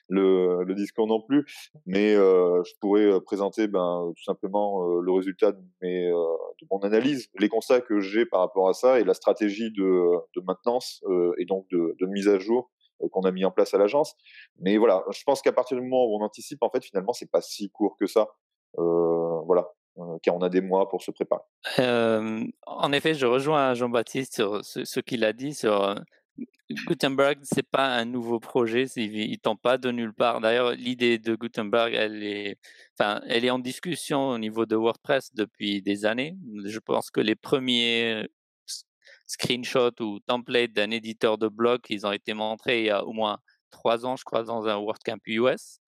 le, 0.09 0.63
le, 0.63 0.75
discours 0.75 1.07
non 1.07 1.21
plus, 1.21 1.45
mais 1.85 2.13
je 2.15 2.79
pourrais 2.79 3.21
présenter 3.21 3.67
ben, 3.67 4.11
tout 4.15 4.23
simplement 4.23 4.85
le 4.99 5.11
résultat 5.11 5.51
de, 5.51 5.61
mes, 5.81 6.09
de 6.09 6.67
mon 6.69 6.79
analyse, 6.79 7.29
les 7.39 7.49
constats 7.49 7.81
que 7.81 7.99
j'ai 7.99 8.25
par 8.25 8.41
rapport 8.41 8.69
à 8.69 8.73
ça 8.73 8.99
et 8.99 9.03
la 9.03 9.13
stratégie 9.13 9.71
de, 9.71 10.11
de 10.35 10.41
maintenance 10.45 11.03
et 11.37 11.45
donc 11.45 11.67
de, 11.71 11.95
de 11.99 12.05
mise 12.07 12.27
à 12.27 12.39
jour 12.39 12.71
qu'on 13.11 13.21
a 13.21 13.31
mis 13.31 13.45
en 13.45 13.51
place 13.51 13.73
à 13.73 13.77
l'agence. 13.77 14.15
Mais 14.59 14.77
voilà, 14.77 15.03
je 15.11 15.23
pense 15.23 15.41
qu'à 15.41 15.51
partir 15.51 15.77
du 15.77 15.83
moment 15.83 16.05
où 16.05 16.17
on 16.17 16.23
anticipe, 16.23 16.61
en 16.61 16.69
fait, 16.69 16.83
finalement, 16.83 17.13
c'est 17.13 17.29
pas 17.29 17.41
si 17.41 17.69
court 17.69 17.97
que 17.99 18.07
ça. 18.07 18.27
Euh, 18.77 19.41
voilà, 19.45 19.69
car 20.21 20.35
on 20.35 20.41
a 20.41 20.49
des 20.49 20.61
mois 20.61 20.89
pour 20.89 21.01
se 21.01 21.11
préparer. 21.11 21.41
Euh, 21.79 22.43
en 22.65 22.91
effet, 22.91 23.13
je 23.13 23.25
rejoins 23.25 23.73
Jean-Baptiste 23.73 24.35
sur 24.35 24.63
ce, 24.63 24.99
qu'il 24.99 25.23
a 25.23 25.33
dit 25.33 25.53
sur 25.53 25.95
Gutenberg, 26.69 27.39
c'est 27.43 27.67
pas 27.67 27.87
un 27.95 28.05
nouveau 28.05 28.39
projet, 28.39 28.85
il 28.95 29.31
ne 29.31 29.35
tombe 29.35 29.59
pas 29.59 29.77
de 29.77 29.91
nulle 29.91 30.13
part. 30.13 30.41
D'ailleurs, 30.41 30.71
l'idée 30.71 31.19
de 31.19 31.35
Gutenberg, 31.35 31.93
elle 31.93 32.23
est, 32.23 32.57
enfin, 32.97 33.21
elle 33.27 33.45
est 33.45 33.51
en 33.51 33.59
discussion 33.59 34.29
au 34.29 34.37
niveau 34.37 34.65
de 34.65 34.75
WordPress 34.75 35.33
depuis 35.35 35.81
des 35.81 36.05
années. 36.05 36.35
Je 36.65 36.79
pense 36.79 37.11
que 37.11 37.21
les 37.21 37.35
premiers 37.35 38.27
screenshots 39.27 40.01
ou 40.01 40.19
templates 40.19 40.73
d'un 40.73 40.91
éditeur 40.91 41.37
de 41.37 41.47
blog, 41.47 41.81
ils 41.89 42.05
ont 42.05 42.11
été 42.11 42.33
montrés 42.33 42.81
il 42.81 42.85
y 42.87 42.89
a 42.89 43.03
au 43.05 43.13
moins 43.13 43.39
trois 43.71 44.05
ans, 44.05 44.15
je 44.15 44.23
crois, 44.23 44.43
dans 44.43 44.67
un 44.67 44.77
WordCamp 44.77 45.19
US. 45.27 45.79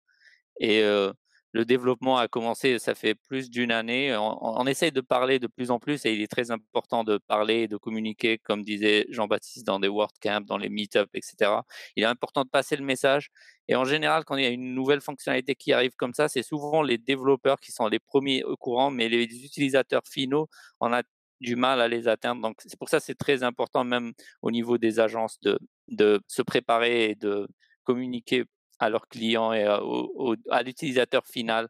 Et 0.59 0.83
euh, 0.83 1.11
le 1.57 1.65
développement 1.65 2.17
a 2.17 2.27
commencé, 2.27 2.77
ça 2.77 2.93
fait 2.93 3.15
plus 3.15 3.49
d'une 3.49 3.71
année. 3.71 4.15
On, 4.15 4.67
essaye 4.67 4.91
de 4.91 5.01
parler 5.01 5.39
de 5.39 5.47
plus 5.47 5.71
en 5.71 5.79
plus 5.79 6.05
et 6.05 6.13
il 6.13 6.21
est 6.21 6.27
très 6.27 6.51
important 6.51 7.03
de 7.03 7.17
parler 7.17 7.61
et 7.63 7.67
de 7.67 7.77
communiquer, 7.77 8.37
comme 8.37 8.61
disait 8.63 9.07
Jean-Baptiste, 9.09 9.65
dans 9.65 9.79
des 9.79 9.87
WordCamp, 9.87 10.41
dans 10.41 10.59
les 10.59 10.69
meetups, 10.69 11.09
etc. 11.15 11.51
Il 11.95 12.03
est 12.03 12.05
important 12.05 12.43
de 12.43 12.49
passer 12.49 12.75
le 12.75 12.85
message. 12.85 13.31
Et 13.67 13.75
en 13.75 13.85
général, 13.85 14.23
quand 14.23 14.35
il 14.37 14.43
y 14.43 14.45
a 14.45 14.51
une 14.51 14.75
nouvelle 14.75 15.01
fonctionnalité 15.01 15.55
qui 15.55 15.73
arrive 15.73 15.93
comme 15.97 16.13
ça, 16.13 16.27
c'est 16.27 16.43
souvent 16.43 16.83
les 16.83 16.99
développeurs 16.99 17.59
qui 17.59 17.71
sont 17.71 17.87
les 17.87 17.99
premiers 17.99 18.43
au 18.43 18.55
courant, 18.55 18.91
mais 18.91 19.09
les 19.09 19.23
utilisateurs 19.23 20.03
finaux, 20.07 20.47
on 20.79 20.93
a 20.93 21.01
du 21.41 21.55
mal 21.55 21.81
à 21.81 21.87
les 21.87 22.07
atteindre. 22.07 22.41
Donc, 22.43 22.57
c'est 22.63 22.77
pour 22.77 22.89
ça 22.89 22.99
c'est 22.99 23.15
très 23.15 23.41
important, 23.41 23.83
même 23.83 24.13
au 24.43 24.51
niveau 24.51 24.77
des 24.77 24.99
agences, 24.99 25.39
de 25.87 26.21
se 26.27 26.43
préparer 26.43 27.09
et 27.11 27.15
de 27.15 27.47
communiquer 27.83 28.45
à 28.79 28.89
leurs 28.89 29.07
clients 29.07 29.53
et 29.53 29.63
à, 29.63 30.63
l'utilisateur 30.63 31.25
final 31.25 31.67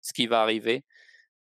ce 0.00 0.12
qui 0.12 0.26
va 0.26 0.42
arriver. 0.42 0.84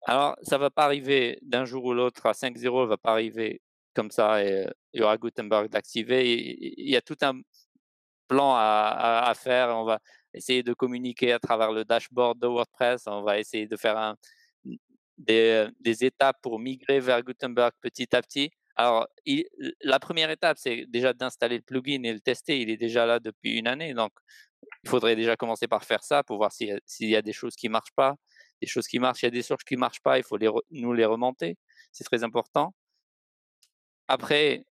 Alors, 0.04 0.38
ça 0.43 0.58
va 0.58 0.70
pas 0.70 0.86
arriver 0.86 1.39
d'un 1.41 1.65
jour 1.65 1.86
ou 1.86 1.93
l'autre 1.93 2.26
à 2.28 2.34
5.0, 2.34 2.88
va 2.88 2.98
pas 2.98 3.12
arriver 3.12 3.62
comme 3.93 4.12
ça 4.12 4.43
et 4.43 4.67
il 4.93 5.02
y 5.02 5.04
aura 5.04 5.17
Gutenberg 5.17 5.70
d'activer. 5.70 6.74
Il 6.78 6.89
y 6.89 6.96
a 6.96 7.02
tout 7.02 7.17
un 7.22 7.41
plan 8.28 8.54
à, 8.56 9.34
faire. 9.36 9.70
On 9.76 9.86
va 9.86 10.00
essayer 10.34 10.63
de 10.63 10.74
communiquer 10.74 11.34
à 11.34 11.39
travers 11.39 11.72
le 11.72 11.84
dashboard 11.84 12.39
de 12.39 12.48
WordPress. 12.48 13.08
On 13.08 13.24
va 13.24 13.39
essayer 13.39 13.67
de 13.67 13.76
faire 13.76 14.15
des, 15.17 15.67
des, 15.80 16.06
étapes 16.06 16.38
pour 16.41 16.60
migrer 16.60 17.00
vers 17.00 17.24
Gutenberg 17.24 17.74
petit 17.82 18.15
à 18.15 18.22
petit. 18.22 18.52
Alors, 18.76 19.08
la 19.82 20.00
première 20.00 20.30
étape, 20.30 20.58
c'est 20.60 20.86
déjà 20.88 21.12
d'installer 21.12 21.58
le 21.58 21.63
plugin 21.63 22.04
et 22.04 22.13
le 22.13 22.20
tester. 22.20 22.62
Il 22.62 22.70
est 22.70 22.78
déjà 22.78 23.08
là 23.08 23.20
depuis 23.20 23.58
une 23.58 23.67
année. 23.67 23.96
Donc, 23.96 24.12
il 24.84 24.90
faudrait 24.90 25.16
déjà 25.16 25.36
commencer 25.36 25.68
par 25.68 25.84
faire 25.84 26.04
ça 26.04 26.24
pour 26.24 26.38
voir 26.38 26.52
s'il 26.52 26.80
y, 27.00 27.16
a 27.16 27.22
des 27.22 27.34
choses 27.34 27.56
qui 27.56 27.70
marchent 27.70 27.94
pas, 27.96 28.16
des 28.62 28.68
choses 28.68 28.88
qui 28.88 29.00
marchent, 29.00 29.24
il 29.24 29.26
y 29.26 29.28
a 29.28 29.32
des 29.32 29.44
choses 29.44 29.63
qui 29.66 29.76
marchent 29.76 30.02
pas, 30.02 30.18
il 30.18 30.24
faut 30.24 30.38
nous 30.72 30.94
les 30.94 31.06
remonter, 31.06 31.58
c'est 31.92 32.04
très 32.04 32.24
important. 32.24 32.74
Après, 34.08 34.66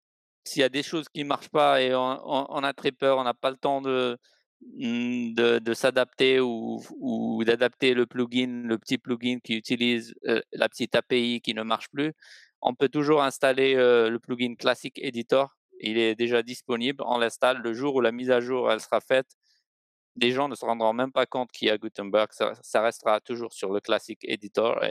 s'il 0.43 0.61
y 0.61 0.63
a 0.63 0.69
des 0.69 0.83
choses 0.83 1.09
qui 1.09 1.23
marchent 1.23 1.49
pas 1.49 1.81
et 1.81 1.93
on, 1.95 2.63
a 2.63 2.73
très 2.73 2.91
peur, 2.91 3.17
on 3.17 3.23
n'a 3.23 3.33
pas 3.33 3.49
le 3.49 3.57
temps 3.57 3.81
de, 3.81 4.17
mmh, 4.61 5.73
s'adapter 5.73 6.39
ou, 6.39 7.43
d'adapter 7.45 7.93
le 7.93 8.05
plugin, 8.05 8.63
le 8.65 8.77
petit 8.77 8.97
plugin 8.97 9.39
qui 9.43 9.55
utilise 9.55 10.13
euh, 10.27 10.41
la 10.53 10.69
petite 10.69 10.95
API 10.95 11.41
qui 11.41 11.53
ne 11.53 11.63
marche 11.63 11.89
plus, 11.89 12.13
on 12.61 12.73
peut 12.75 12.89
toujours 12.89 13.23
installer 13.23 13.75
euh, 13.75 14.09
le 14.09 14.19
plugin 14.19 14.55
Classic 14.55 14.97
Editor. 14.99 15.55
Il 15.81 15.97
est 15.97 16.15
déjà 16.15 16.41
disponible. 16.41 17.03
On 17.05 17.17
l'installe 17.17 17.61
le 17.61 17.73
jour 17.73 17.95
où 17.95 18.01
la 18.01 18.11
mise 18.11 18.31
à 18.31 18.39
jour 18.39 18.71
elle 18.71 18.79
sera 18.79 19.01
faite 19.01 19.27
les 20.15 20.31
gens 20.31 20.47
ne 20.47 20.55
se 20.55 20.65
rendront 20.65 20.93
même 20.93 21.11
pas 21.11 21.25
compte 21.25 21.51
qu'il 21.51 21.67
y 21.67 21.71
a 21.71 21.77
Gutenberg. 21.77 22.29
Ça, 22.31 22.81
restera 22.81 23.19
toujours 23.19 23.53
sur 23.53 23.71
le 23.71 23.79
classique 23.79 24.19
editor 24.23 24.83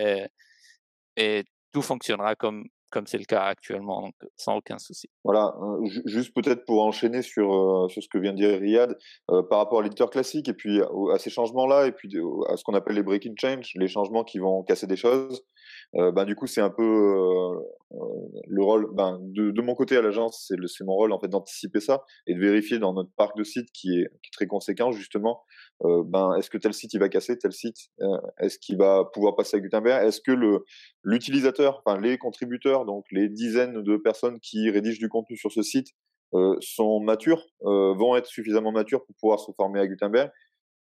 et, 1.16 1.44
tout 1.72 1.82
fonctionnera 1.82 2.36
comme 2.36 2.68
c'est 3.06 3.18
le 3.18 3.24
cas 3.24 3.42
actuellement, 3.42 4.10
sans 4.36 4.56
aucun 4.56 4.78
souci. 4.78 5.08
Voilà, 5.24 5.54
euh, 5.60 5.88
juste 6.06 6.34
peut-être 6.34 6.64
pour 6.64 6.84
enchaîner 6.84 7.22
sur, 7.22 7.52
euh, 7.52 7.88
sur 7.88 8.02
ce 8.02 8.08
que 8.08 8.18
vient 8.18 8.32
de 8.32 8.36
dire 8.36 8.60
Riyad, 8.60 8.96
euh, 9.30 9.42
par 9.42 9.58
rapport 9.58 9.80
à 9.80 9.82
l'éditeur 9.82 10.10
classique 10.10 10.48
et 10.48 10.54
puis 10.54 10.80
à, 10.80 11.18
ces 11.18 11.30
changements-là, 11.30 11.86
et 11.86 11.92
puis 11.92 12.08
à 12.48 12.56
ce 12.56 12.64
qu'on 12.64 12.74
appelle 12.74 12.96
les 12.96 13.02
breaking 13.02 13.34
change, 13.36 13.72
les 13.74 13.88
changements 13.88 14.24
qui 14.24 14.38
vont 14.38 14.62
casser 14.62 14.86
des 14.86 14.96
choses. 14.96 15.44
Ben, 15.94 16.24
du 16.24 16.34
coup, 16.34 16.46
c'est 16.46 16.60
un 16.60 16.70
peu 16.70 17.54
le 18.46 18.62
rôle, 18.62 18.88
ben, 18.94 19.18
de, 19.20 19.50
de 19.50 19.62
mon 19.62 19.74
côté 19.74 19.96
à 19.96 20.02
l'agence, 20.02 20.46
c'est, 20.48 20.84
mon 20.84 20.94
rôle 20.94 21.12
en 21.12 21.20
fait 21.20 21.28
d'anticiper 21.28 21.80
ça 21.80 22.04
et 22.26 22.34
de 22.34 22.40
vérifier 22.40 22.78
dans 22.78 22.92
notre 22.92 23.10
parc 23.16 23.36
de 23.36 23.44
sites 23.44 23.70
qui 23.72 24.00
est, 24.00 24.08
qui 24.22 24.28
est 24.28 24.32
très 24.32 24.46
conséquent 24.46 24.92
justement 24.92 25.42
euh, 25.84 26.02
ben, 26.04 26.34
est-ce 26.36 26.50
que 26.50 26.58
tel 26.58 26.74
site 26.74 26.94
il 26.94 27.00
va 27.00 27.08
casser, 27.08 27.38
tel 27.38 27.52
site, 27.52 27.88
euh, 28.00 28.18
est-ce 28.40 28.58
qu'il 28.58 28.76
va 28.76 29.04
pouvoir 29.12 29.36
passer 29.36 29.56
à 29.56 29.60
Gutenberg, 29.60 30.06
est-ce 30.06 30.20
que 30.20 30.32
le 30.32 30.64
l'utilisateur, 31.02 31.82
enfin 31.84 32.00
les 32.00 32.18
contributeurs, 32.18 32.84
donc 32.84 33.04
les 33.10 33.28
dizaines 33.28 33.82
de 33.82 33.96
personnes 33.96 34.40
qui 34.40 34.70
rédigent 34.70 34.98
du 34.98 35.08
contenu 35.08 35.36
sur 35.36 35.52
ce 35.52 35.62
site 35.62 35.88
euh, 36.34 36.56
sont 36.60 37.00
matures, 37.00 37.44
vont 37.60 38.16
être 38.16 38.26
suffisamment 38.26 38.72
matures 38.72 39.04
pour 39.04 39.14
pouvoir 39.16 39.40
se 39.40 39.52
former 39.52 39.80
à 39.80 39.86
Gutenberg. 39.86 40.30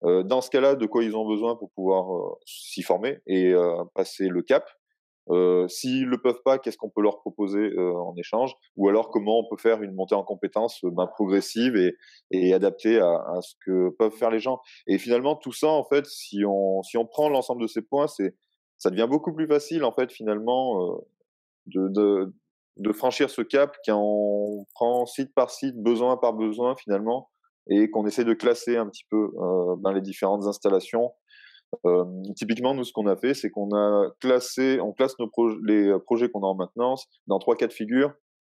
dans 0.04 0.42
ce 0.42 0.50
cas-là, 0.50 0.76
de 0.76 0.86
quoi 0.86 1.04
ils 1.04 1.16
ont 1.16 1.28
besoin 1.28 1.56
pour 1.56 1.72
pouvoir 1.72 2.38
s'y 2.46 2.82
former 2.82 3.20
et 3.28 3.54
passer 3.94 4.28
le 4.28 4.42
cap? 4.42 4.66
Euh, 5.30 5.68
S'ils 5.68 6.06
le 6.06 6.18
peuvent 6.22 6.42
pas, 6.44 6.60
qu'est-ce 6.60 6.78
qu'on 6.78 6.90
peut 6.90 7.02
leur 7.02 7.20
proposer 7.20 7.60
euh, 7.60 7.94
en 7.94 8.16
échange? 8.18 8.54
Ou 8.76 8.90
alors 8.90 9.10
comment 9.10 9.40
on 9.40 9.48
peut 9.50 9.62
faire 9.62 9.82
une 9.82 9.94
montée 9.94 10.16
en 10.16 10.24
compétences 10.24 10.84
euh, 10.84 10.90
ben, 10.92 11.08
progressive 11.08 11.76
et, 11.78 11.96
et 12.32 12.54
adaptée 12.54 13.00
à, 13.00 13.08
à, 13.08 13.42
ce 13.42 13.56
que 13.66 13.90
peuvent 13.98 14.12
faire 14.12 14.32
les 14.32 14.40
gens? 14.40 14.60
Et 14.88 14.98
finalement, 14.98 15.36
tout 15.36 15.54
ça, 15.54 15.68
en 15.68 15.86
fait, 15.86 16.06
si 16.06 16.44
on, 16.46 16.84
si 16.84 16.98
on 16.98 17.06
prend 17.06 17.30
l'ensemble 17.30 17.62
de 17.62 17.68
ces 17.68 17.82
points, 17.82 18.08
c'est 18.08 18.36
ça 18.78 18.90
devient 18.90 19.08
beaucoup 19.10 19.34
plus 19.34 19.48
facile, 19.48 19.86
en 19.86 19.94
fait, 19.94 20.12
finalement, 20.12 20.84
euh, 20.84 20.98
de, 21.68 21.88
de, 21.88 22.34
de, 22.78 22.92
franchir 22.92 23.30
ce 23.30 23.42
cap 23.42 23.78
quand 23.86 23.98
on 23.98 24.66
prend 24.74 25.06
site 25.06 25.34
par 25.34 25.52
site, 25.52 25.82
besoin 25.82 26.18
par 26.18 26.34
besoin, 26.34 26.76
finalement, 26.76 27.30
et 27.70 27.90
qu'on 27.90 28.06
essaie 28.06 28.26
de 28.26 28.34
classer 28.34 28.76
un 28.76 28.88
petit 28.90 29.06
peu 29.10 29.32
euh, 29.38 29.76
ben, 29.78 29.94
les 29.94 30.02
différentes 30.02 30.48
installations 30.48 31.14
typiquement, 32.36 32.74
nous, 32.74 32.84
ce 32.84 32.94
qu'on 32.94 33.08
a 33.08 33.16
fait, 33.16 33.34
c'est 33.34 33.50
qu'on 33.50 33.70
a 33.76 34.10
classé, 34.20 34.80
on 34.82 34.94
classe 34.94 35.18
nos 35.20 35.30
les 35.66 35.88
euh, 35.88 36.00
projets 36.00 36.30
qu'on 36.30 36.44
a 36.44 36.48
en 36.48 36.56
maintenance 36.56 37.08
dans 37.28 37.40
trois 37.40 37.56
cas 37.56 37.68
de 37.68 37.74
figure, 37.74 38.14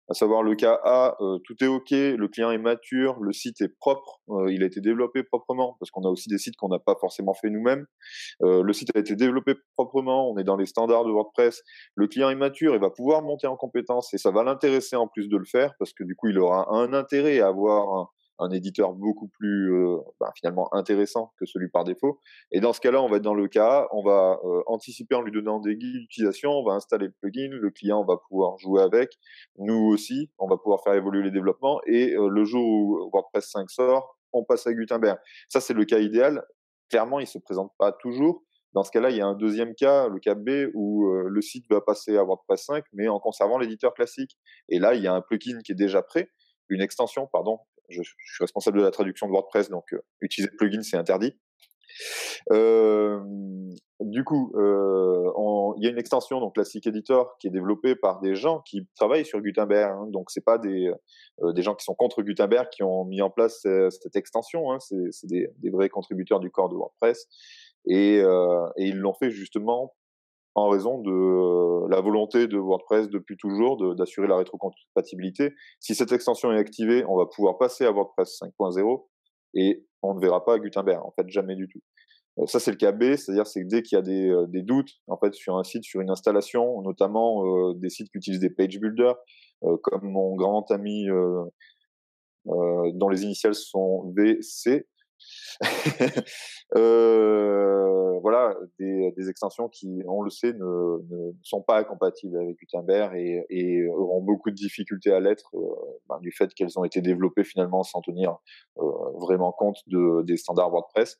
à 0.08 0.14
savoir 0.14 0.42
le 0.42 0.54
cas 0.54 0.78
A, 0.84 1.16
euh, 1.20 1.38
tout 1.44 1.56
est 1.60 1.66
OK, 1.66 1.90
le 1.90 2.28
client 2.28 2.50
est 2.50 2.58
mature, 2.58 3.18
le 3.20 3.32
site 3.32 3.60
est 3.60 3.74
propre, 3.80 4.20
euh, 4.30 4.52
il 4.52 4.62
a 4.62 4.66
été 4.66 4.80
développé 4.80 5.24
proprement, 5.24 5.76
parce 5.80 5.90
qu'on 5.90 6.02
a 6.02 6.08
aussi 6.08 6.28
des 6.28 6.38
sites 6.38 6.56
qu'on 6.56 6.68
n'a 6.68 6.78
pas 6.78 6.94
forcément 7.00 7.34
fait 7.34 7.50
nous-mêmes. 7.50 7.86
Euh, 8.42 8.62
le 8.62 8.72
site 8.72 8.94
a 8.94 9.00
été 9.00 9.16
développé 9.16 9.54
proprement, 9.76 10.30
on 10.30 10.38
est 10.38 10.44
dans 10.44 10.56
les 10.56 10.66
standards 10.66 11.04
de 11.04 11.10
WordPress, 11.10 11.62
le 11.96 12.06
client 12.06 12.30
est 12.30 12.36
mature, 12.36 12.74
il 12.74 12.80
va 12.80 12.90
pouvoir 12.90 13.22
monter 13.22 13.48
en 13.48 13.56
compétence 13.56 14.14
et 14.14 14.18
ça 14.18 14.30
va 14.30 14.44
l'intéresser 14.44 14.94
en 14.94 15.08
plus 15.08 15.28
de 15.28 15.36
le 15.36 15.44
faire, 15.44 15.74
parce 15.78 15.92
que 15.92 16.04
du 16.04 16.14
coup, 16.14 16.28
il 16.28 16.38
aura 16.38 16.72
un 16.72 16.92
intérêt 16.92 17.40
à 17.40 17.48
avoir 17.48 17.88
un, 17.98 18.08
un 18.38 18.50
éditeur 18.50 18.92
beaucoup 18.92 19.28
plus 19.28 19.74
euh, 19.74 19.98
ben, 20.20 20.30
finalement 20.36 20.72
intéressant 20.74 21.32
que 21.38 21.46
celui 21.46 21.68
par 21.68 21.84
défaut. 21.84 22.20
Et 22.52 22.60
dans 22.60 22.72
ce 22.72 22.80
cas-là, 22.80 23.02
on 23.02 23.08
va 23.08 23.16
être 23.16 23.22
dans 23.22 23.34
le 23.34 23.48
cas, 23.48 23.86
on 23.92 24.02
va 24.02 24.38
euh, 24.44 24.62
anticiper 24.66 25.14
en 25.14 25.22
lui 25.22 25.32
donnant 25.32 25.60
des 25.60 25.76
guides 25.76 26.00
d'utilisation, 26.00 26.50
on 26.50 26.64
va 26.64 26.74
installer 26.74 27.06
le 27.06 27.14
plugin, 27.20 27.48
le 27.50 27.70
client 27.70 28.04
va 28.04 28.16
pouvoir 28.28 28.58
jouer 28.58 28.82
avec, 28.82 29.10
nous 29.58 29.90
aussi, 29.92 30.30
on 30.38 30.48
va 30.48 30.56
pouvoir 30.56 30.82
faire 30.82 30.94
évoluer 30.94 31.22
les 31.22 31.30
développements, 31.30 31.80
et 31.86 32.14
euh, 32.14 32.28
le 32.28 32.44
jour 32.44 32.64
où 32.64 33.10
WordPress 33.12 33.50
5 33.50 33.70
sort, 33.70 34.18
on 34.32 34.44
passe 34.44 34.66
à 34.66 34.74
Gutenberg. 34.74 35.18
Ça, 35.48 35.60
c'est 35.60 35.74
le 35.74 35.84
cas 35.84 35.98
idéal. 35.98 36.44
Clairement, 36.90 37.20
il 37.20 37.26
se 37.26 37.38
présente 37.38 37.72
pas 37.78 37.92
toujours. 37.92 38.42
Dans 38.74 38.82
ce 38.82 38.90
cas-là, 38.90 39.08
il 39.08 39.16
y 39.16 39.22
a 39.22 39.26
un 39.26 39.34
deuxième 39.34 39.74
cas, 39.74 40.08
le 40.08 40.18
cas 40.18 40.34
B, 40.34 40.68
où 40.74 41.10
le 41.10 41.40
site 41.40 41.64
va 41.70 41.80
passer 41.80 42.18
à 42.18 42.24
WordPress 42.24 42.66
5, 42.66 42.84
mais 42.92 43.08
en 43.08 43.18
conservant 43.18 43.56
l'éditeur 43.56 43.94
classique. 43.94 44.36
Et 44.68 44.78
là, 44.78 44.94
il 44.94 45.02
y 45.02 45.06
a 45.06 45.14
un 45.14 45.22
plugin 45.22 45.60
qui 45.64 45.72
est 45.72 45.76
déjà 45.76 46.02
prêt, 46.02 46.28
une 46.68 46.82
extension, 46.82 47.26
pardon, 47.32 47.60
je, 47.88 48.02
suis 48.02 48.14
responsable 48.40 48.78
de 48.78 48.82
la 48.82 48.90
traduction 48.90 49.26
de 49.26 49.32
WordPress, 49.32 49.70
donc 49.70 49.92
euh, 49.92 50.00
utiliser 50.20 50.50
le 50.52 50.56
plugin, 50.56 50.82
c'est 50.82 50.96
interdit. 50.96 51.34
Euh, 52.52 53.20
du 54.00 54.24
coup, 54.24 54.52
euh, 54.56 55.32
il 55.78 55.84
y 55.84 55.86
a 55.86 55.90
une 55.90 55.98
extension, 55.98 56.40
donc 56.40 56.54
Classic 56.54 56.86
Editor, 56.86 57.36
qui 57.38 57.46
est 57.46 57.50
développée 57.50 57.96
par 57.96 58.20
des 58.20 58.34
gens 58.34 58.60
qui 58.60 58.86
travaillent 58.94 59.24
sur 59.24 59.40
Gutenberg. 59.40 59.90
Hein, 59.90 60.06
donc, 60.10 60.30
c'est 60.30 60.44
pas 60.44 60.58
des, 60.58 60.90
euh, 61.42 61.52
des 61.52 61.62
gens 61.62 61.74
qui 61.74 61.84
sont 61.84 61.94
contre 61.94 62.22
Gutenberg 62.22 62.68
qui 62.70 62.82
ont 62.82 63.04
mis 63.04 63.22
en 63.22 63.30
place 63.30 63.60
cette 63.62 64.16
extension. 64.16 64.72
Hein, 64.72 64.78
c'est 64.80 65.26
des, 65.26 65.48
des, 65.58 65.70
vrais 65.70 65.88
contributeurs 65.88 66.40
du 66.40 66.50
corps 66.50 66.68
de 66.68 66.74
WordPress. 66.74 67.26
Et, 67.86 68.20
euh, 68.20 68.66
et 68.76 68.86
ils 68.86 68.96
l'ont 68.96 69.14
fait 69.14 69.30
justement 69.30 69.94
en 70.56 70.70
raison 70.70 70.98
de 71.02 71.10
euh, 71.10 71.86
la 71.90 72.00
volonté 72.00 72.48
de 72.48 72.56
WordPress 72.56 73.10
depuis 73.10 73.36
toujours 73.36 73.94
d'assurer 73.94 74.26
la 74.26 74.38
rétrocompatibilité. 74.38 75.54
Si 75.80 75.94
cette 75.94 76.12
extension 76.12 76.50
est 76.50 76.58
activée, 76.58 77.04
on 77.06 77.16
va 77.16 77.26
pouvoir 77.26 77.58
passer 77.58 77.84
à 77.84 77.92
WordPress 77.92 78.40
5.0 78.42 79.06
et 79.54 79.84
on 80.02 80.14
ne 80.14 80.20
verra 80.20 80.44
pas 80.44 80.58
Gutenberg, 80.58 81.04
en 81.04 81.12
fait, 81.12 81.28
jamais 81.28 81.56
du 81.56 81.68
tout. 81.68 81.80
Euh, 82.38 82.46
ça, 82.46 82.58
c'est 82.58 82.70
le 82.70 82.78
cas 82.78 82.92
B, 82.92 83.16
c'est-à-dire 83.16 83.46
c'est 83.46 83.64
dès 83.64 83.82
qu'il 83.82 83.96
y 83.96 83.98
a 83.98 84.02
des, 84.02 84.30
euh, 84.30 84.46
doutes 84.62 84.92
en 85.08 85.18
fait 85.18 85.34
sur 85.34 85.58
un 85.58 85.62
site, 85.62 85.84
sur 85.84 86.00
une 86.00 86.10
installation, 86.10 86.80
notamment 86.80 87.72
des 87.74 87.90
sites 87.90 88.10
qui 88.10 88.16
utilisent 88.16 88.40
des 88.40 88.50
page 88.50 88.80
builders, 88.80 89.16
comme 89.60 90.10
mon 90.10 90.36
grand 90.36 90.70
ami 90.70 91.06
dont 92.46 93.08
les 93.08 93.24
initiales 93.24 93.54
sont 93.54 94.12
VC, 94.16 94.86
euh, 96.76 98.18
voilà, 98.20 98.54
des, 98.78 99.28
extensions 99.28 99.68
qui, 99.68 100.02
on 100.06 100.22
le 100.22 100.30
sait, 100.30 100.52
ne, 100.52 101.32
sont 101.42 101.62
pas 101.62 101.84
compatibles 101.84 102.36
avec 102.38 102.56
Gutenberg 102.58 103.14
et, 103.16 103.44
et 103.50 103.88
auront 103.88 104.22
beaucoup 104.22 104.50
de 104.50 104.54
difficultés 104.54 105.12
à 105.12 105.20
l'être 105.20 105.50
euh, 105.54 105.74
ben, 106.08 106.18
du 106.20 106.32
fait 106.32 106.52
qu'elles 106.54 106.78
ont 106.78 106.84
été 106.84 107.00
développées 107.00 107.44
finalement 107.44 107.82
sans 107.82 108.00
tenir 108.00 108.36
euh, 108.78 108.82
vraiment 109.20 109.52
compte 109.52 109.78
de, 109.86 110.22
des 110.22 110.36
standards 110.36 110.70
WordPress. 110.70 111.18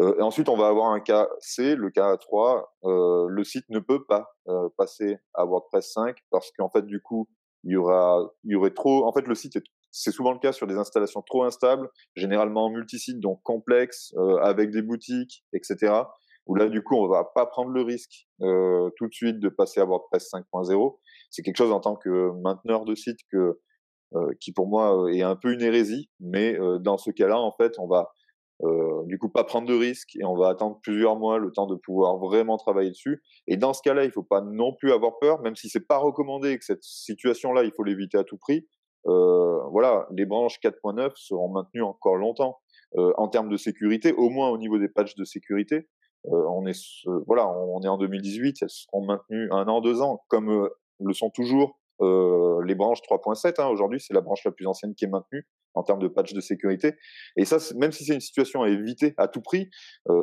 Et 0.00 0.22
ensuite, 0.22 0.48
on 0.48 0.56
va 0.56 0.68
avoir 0.68 0.90
un 0.90 1.00
cas 1.00 1.28
C, 1.38 1.76
le 1.76 1.90
cas 1.90 2.16
3. 2.16 2.74
le 2.82 3.44
site 3.44 3.66
ne 3.68 3.78
peut 3.78 4.04
pas 4.04 4.34
passer 4.76 5.18
à 5.34 5.44
WordPress 5.44 5.92
5 5.92 6.16
parce 6.30 6.50
qu'en 6.52 6.68
fait, 6.68 6.84
du 6.84 7.00
coup, 7.00 7.28
il 7.64 7.72
y 7.72 7.76
aura, 7.76 8.30
il 8.44 8.52
y 8.52 8.54
aurait 8.56 8.74
trop. 8.74 9.06
En 9.06 9.12
fait, 9.12 9.26
le 9.26 9.34
site 9.34 9.56
est 9.56 9.64
c'est 9.94 10.10
souvent 10.10 10.32
le 10.32 10.40
cas 10.40 10.50
sur 10.50 10.66
des 10.66 10.76
installations 10.76 11.22
trop 11.22 11.44
instables, 11.44 11.88
généralement 12.16 12.68
multisites, 12.68 13.20
donc 13.20 13.40
complexes, 13.44 14.12
euh, 14.16 14.38
avec 14.38 14.72
des 14.72 14.82
boutiques, 14.82 15.44
etc. 15.52 15.92
Où 16.46 16.56
là, 16.56 16.68
du 16.68 16.82
coup, 16.82 16.96
on 16.96 17.06
va 17.06 17.24
pas 17.32 17.46
prendre 17.46 17.70
le 17.70 17.80
risque 17.82 18.26
euh, 18.42 18.90
tout 18.96 19.06
de 19.06 19.14
suite 19.14 19.38
de 19.38 19.48
passer 19.48 19.80
à 19.80 19.84
WordPress 19.84 20.30
5.0. 20.32 20.98
C'est 21.30 21.42
quelque 21.42 21.56
chose 21.56 21.70
en 21.70 21.78
tant 21.78 21.94
que 21.94 22.32
mainteneur 22.42 22.84
de 22.84 22.96
site 22.96 23.20
que 23.30 23.60
euh, 24.14 24.30
qui 24.40 24.52
pour 24.52 24.66
moi 24.66 25.06
est 25.12 25.22
un 25.22 25.36
peu 25.36 25.52
une 25.52 25.62
hérésie, 25.62 26.10
mais 26.18 26.58
dans 26.80 26.98
ce 26.98 27.10
cas-là, 27.10 27.38
en 27.38 27.52
fait, 27.52 27.78
on 27.78 27.86
va 27.86 28.10
du 29.06 29.18
coup 29.18 29.28
pas 29.28 29.44
prendre 29.44 29.68
de 29.68 29.74
risque 29.74 30.16
et 30.16 30.24
on 30.24 30.36
va 30.36 30.48
attendre 30.48 30.80
plusieurs 30.82 31.16
mois 31.16 31.38
le 31.38 31.52
temps 31.52 31.66
de 31.66 31.74
pouvoir 31.74 32.16
vraiment 32.18 32.56
travailler 32.56 32.90
dessus. 32.90 33.22
Et 33.46 33.56
dans 33.56 33.74
ce 33.74 33.82
cas-là, 33.82 34.04
il 34.04 34.10
faut 34.10 34.22
pas 34.22 34.40
non 34.40 34.74
plus 34.74 34.92
avoir 34.92 35.18
peur, 35.18 35.40
même 35.42 35.54
si 35.54 35.68
c'est 35.68 35.86
pas 35.86 35.98
recommandé 35.98 36.58
que 36.58 36.64
cette 36.64 36.82
situation-là, 36.82 37.64
il 37.64 37.72
faut 37.76 37.84
l'éviter 37.84 38.16
à 38.16 38.24
tout 38.24 38.38
prix 38.38 38.66
euh, 38.66 38.83
voilà, 39.04 40.06
les 40.12 40.24
branches 40.24 40.58
4.9 40.60 41.12
seront 41.16 41.48
maintenues 41.48 41.82
encore 41.82 42.16
longtemps 42.16 42.58
euh, 42.96 43.12
en 43.16 43.28
termes 43.28 43.48
de 43.48 43.56
sécurité, 43.56 44.12
au 44.12 44.30
moins 44.30 44.50
au 44.50 44.58
niveau 44.58 44.78
des 44.78 44.88
patchs 44.88 45.16
de 45.16 45.24
sécurité. 45.24 45.88
Euh, 46.26 46.46
on 46.48 46.64
est 46.66 46.78
voilà, 47.26 47.48
on 47.48 47.80
est 47.82 47.88
en 47.88 47.98
2018, 47.98 48.58
elles 48.62 48.70
seront 48.70 49.04
maintenues 49.04 49.48
un 49.50 49.66
an, 49.66 49.80
deux 49.80 50.00
ans, 50.00 50.22
comme 50.28 50.68
le 51.00 51.12
sont 51.12 51.30
toujours 51.30 51.78
les 52.00 52.74
branches 52.74 53.00
3.7. 53.02 53.60
Hein. 53.60 53.68
Aujourd'hui, 53.68 54.00
c'est 54.00 54.14
la 54.14 54.20
branche 54.20 54.44
la 54.44 54.52
plus 54.52 54.66
ancienne 54.66 54.94
qui 54.94 55.04
est 55.04 55.08
maintenue 55.08 55.46
en 55.74 55.82
termes 55.82 55.98
de 55.98 56.08
patch 56.08 56.32
de 56.32 56.40
sécurité. 56.40 56.92
Et 57.36 57.44
ça, 57.44 57.58
même 57.76 57.90
si 57.90 58.04
c'est 58.04 58.14
une 58.14 58.20
situation 58.20 58.62
à 58.62 58.68
éviter 58.68 59.14
à 59.16 59.26
tout 59.26 59.42
prix, 59.42 59.70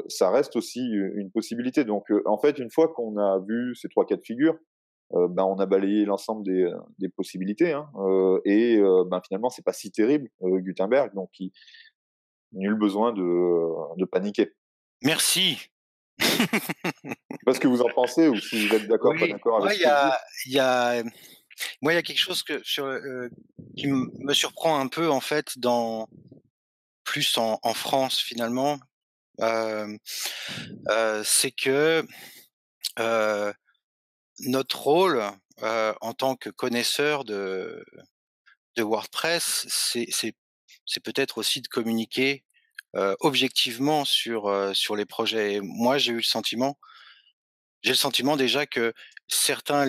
ça 0.07 0.31
reste 0.31 0.55
aussi 0.55 0.81
une 0.81 1.29
possibilité. 1.31 1.83
Donc, 1.83 2.07
en 2.25 2.37
fait, 2.37 2.57
une 2.57 2.71
fois 2.71 2.87
qu'on 2.87 3.17
a 3.17 3.39
vu 3.47 3.75
ces 3.75 3.89
trois 3.89 4.05
cas 4.05 4.15
de 4.15 4.21
figure, 4.21 4.55
euh, 4.55 4.70
ben, 5.13 5.43
on 5.43 5.59
a 5.59 5.65
balayé 5.65 6.05
l'ensemble 6.05 6.43
des, 6.43 6.63
euh, 6.63 6.77
des, 6.99 7.09
possibilités. 7.09 7.73
Hein, 7.73 7.89
euh, 7.95 8.39
et 8.45 8.79
ben, 9.09 9.21
finalement, 9.25 9.49
c'est 9.49 9.63
pas 9.63 9.73
si 9.73 9.91
terrible, 9.91 10.29
Gutenberg. 10.41 11.13
Donc, 11.13 11.31
il, 11.39 11.51
nul 12.53 12.75
besoin 12.75 13.13
de, 13.13 13.97
de 13.97 14.05
paniquer. 14.05 14.53
Merci. 15.03 15.69
pas 17.45 17.53
ce 17.53 17.59
que 17.59 17.67
vous 17.67 17.81
en 17.81 17.89
pensez 17.89 18.27
ou 18.27 18.35
si 18.35 18.67
vous 18.67 18.75
êtes 18.75 18.87
d'accord 18.87 19.15
pas 19.17 19.27
d'accord 19.27 19.65
avec 19.65 19.79
il 19.79 19.81
y 19.81 19.85
a, 19.85 20.19
y 20.45 20.59
a, 20.59 21.03
moi 21.81 21.93
il 21.93 21.95
y 21.95 21.97
a 21.97 22.03
quelque 22.03 22.19
chose 22.19 22.43
que 22.43 22.61
sur, 22.63 22.95
qui 23.75 23.87
me 23.87 24.33
surprend 24.33 24.79
un 24.79 24.87
peu 24.87 25.09
en 25.09 25.19
fait 25.19 25.57
dans 25.57 26.07
plus 27.03 27.39
en, 27.39 27.59
en 27.63 27.73
France 27.73 28.19
finalement 28.19 28.77
euh, 29.41 29.97
euh, 30.89 31.23
c'est 31.25 31.51
que 31.51 32.05
euh, 32.99 33.53
notre 34.41 34.81
rôle 34.81 35.23
euh, 35.63 35.93
en 36.01 36.13
tant 36.13 36.35
que 36.35 36.49
connaisseur 36.49 37.23
de, 37.23 37.83
WordPress, 38.77 39.67
c'est 39.69 41.01
peut-être 41.03 41.37
aussi 41.37 41.61
de 41.61 41.67
communiquer 41.67 42.43
euh, 42.95 43.15
objectivement 43.19 44.05
sur 44.05 44.47
euh, 44.47 44.73
sur 44.73 44.95
les 44.95 45.05
projets. 45.05 45.59
moi, 45.61 45.97
j'ai 45.97 46.11
eu 46.11 46.17
le 46.17 46.23
sentiment, 46.23 46.77
j'ai 47.83 47.91
le 47.91 47.97
sentiment 47.97 48.35
déjà 48.37 48.65
que 48.65 48.93
certains 49.27 49.85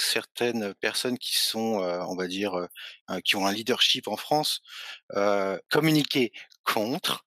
certaines 0.00 0.74
personnes 0.74 1.18
qui 1.18 1.38
sont, 1.38 1.82
euh, 1.82 2.00
on 2.08 2.16
va 2.16 2.26
dire, 2.26 2.54
euh, 2.54 3.20
qui 3.24 3.36
ont 3.36 3.46
un 3.46 3.52
leadership 3.52 4.08
en 4.08 4.16
France, 4.16 4.62
euh, 5.16 5.58
communiquer 5.70 6.32
contre, 6.64 7.24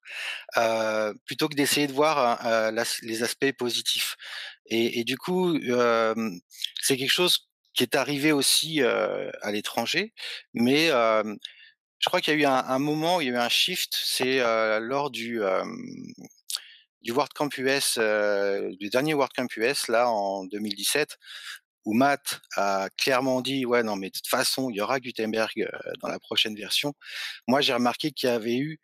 plutôt 1.26 1.50
que 1.50 1.56
d'essayer 1.56 1.88
de 1.88 1.92
voir 1.92 2.40
les 3.02 3.24
aspects 3.24 3.52
positifs. 3.58 4.16
Et, 4.68 5.04
du 5.04 5.18
coup, 5.18 5.58
c'est 6.82 6.98
quelque 6.98 7.12
chose 7.12 7.50
qui 7.74 7.84
est 7.84 7.96
arrivé 7.96 8.32
aussi 8.32 8.82
à 8.82 9.52
l'étranger, 9.52 10.14
mais 10.54 10.88
je 10.88 12.06
crois 12.06 12.22
qu'il 12.22 12.34
y 12.34 12.38
a 12.38 12.40
eu 12.40 12.46
un, 12.46 12.64
un, 12.68 12.80
moment, 12.80 13.22
il 13.22 13.28
y 13.28 13.30
a 13.30 13.34
eu 13.34 13.38
un 13.38 13.50
shift, 13.50 13.94
c'est 13.94 14.40
lors 14.80 15.10
du 15.10 15.42
du 17.02 17.12
WordCamp 17.12 17.50
US, 17.58 18.00
du 18.80 18.90
dernier 18.90 19.14
WordCamp 19.14 19.48
US 19.58 19.88
là 19.90 20.10
en 20.10 20.46
2017, 20.46 21.18
où 21.86 21.94
Matt 21.94 22.42
a 22.56 22.90
clairement 22.98 23.42
dit 23.42 23.66
ouais 23.66 23.84
non 23.84 23.96
mais 23.96 24.08
de 24.08 24.14
toute 24.14 24.28
façon 24.28 24.70
il 24.70 24.78
y 24.78 24.82
aura 24.82 25.00
Gutenberg 25.00 25.52
euh, 25.58 25.92
dans 26.02 26.08
la 26.08 26.20
prochaine 26.20 26.56
version. 26.56 26.94
Moi 27.48 27.62
j'ai 27.62 27.74
remarqué 27.74 28.12
qu'il 28.12 28.30
y 28.30 28.32
avait 28.32 28.56
eu 28.56 28.80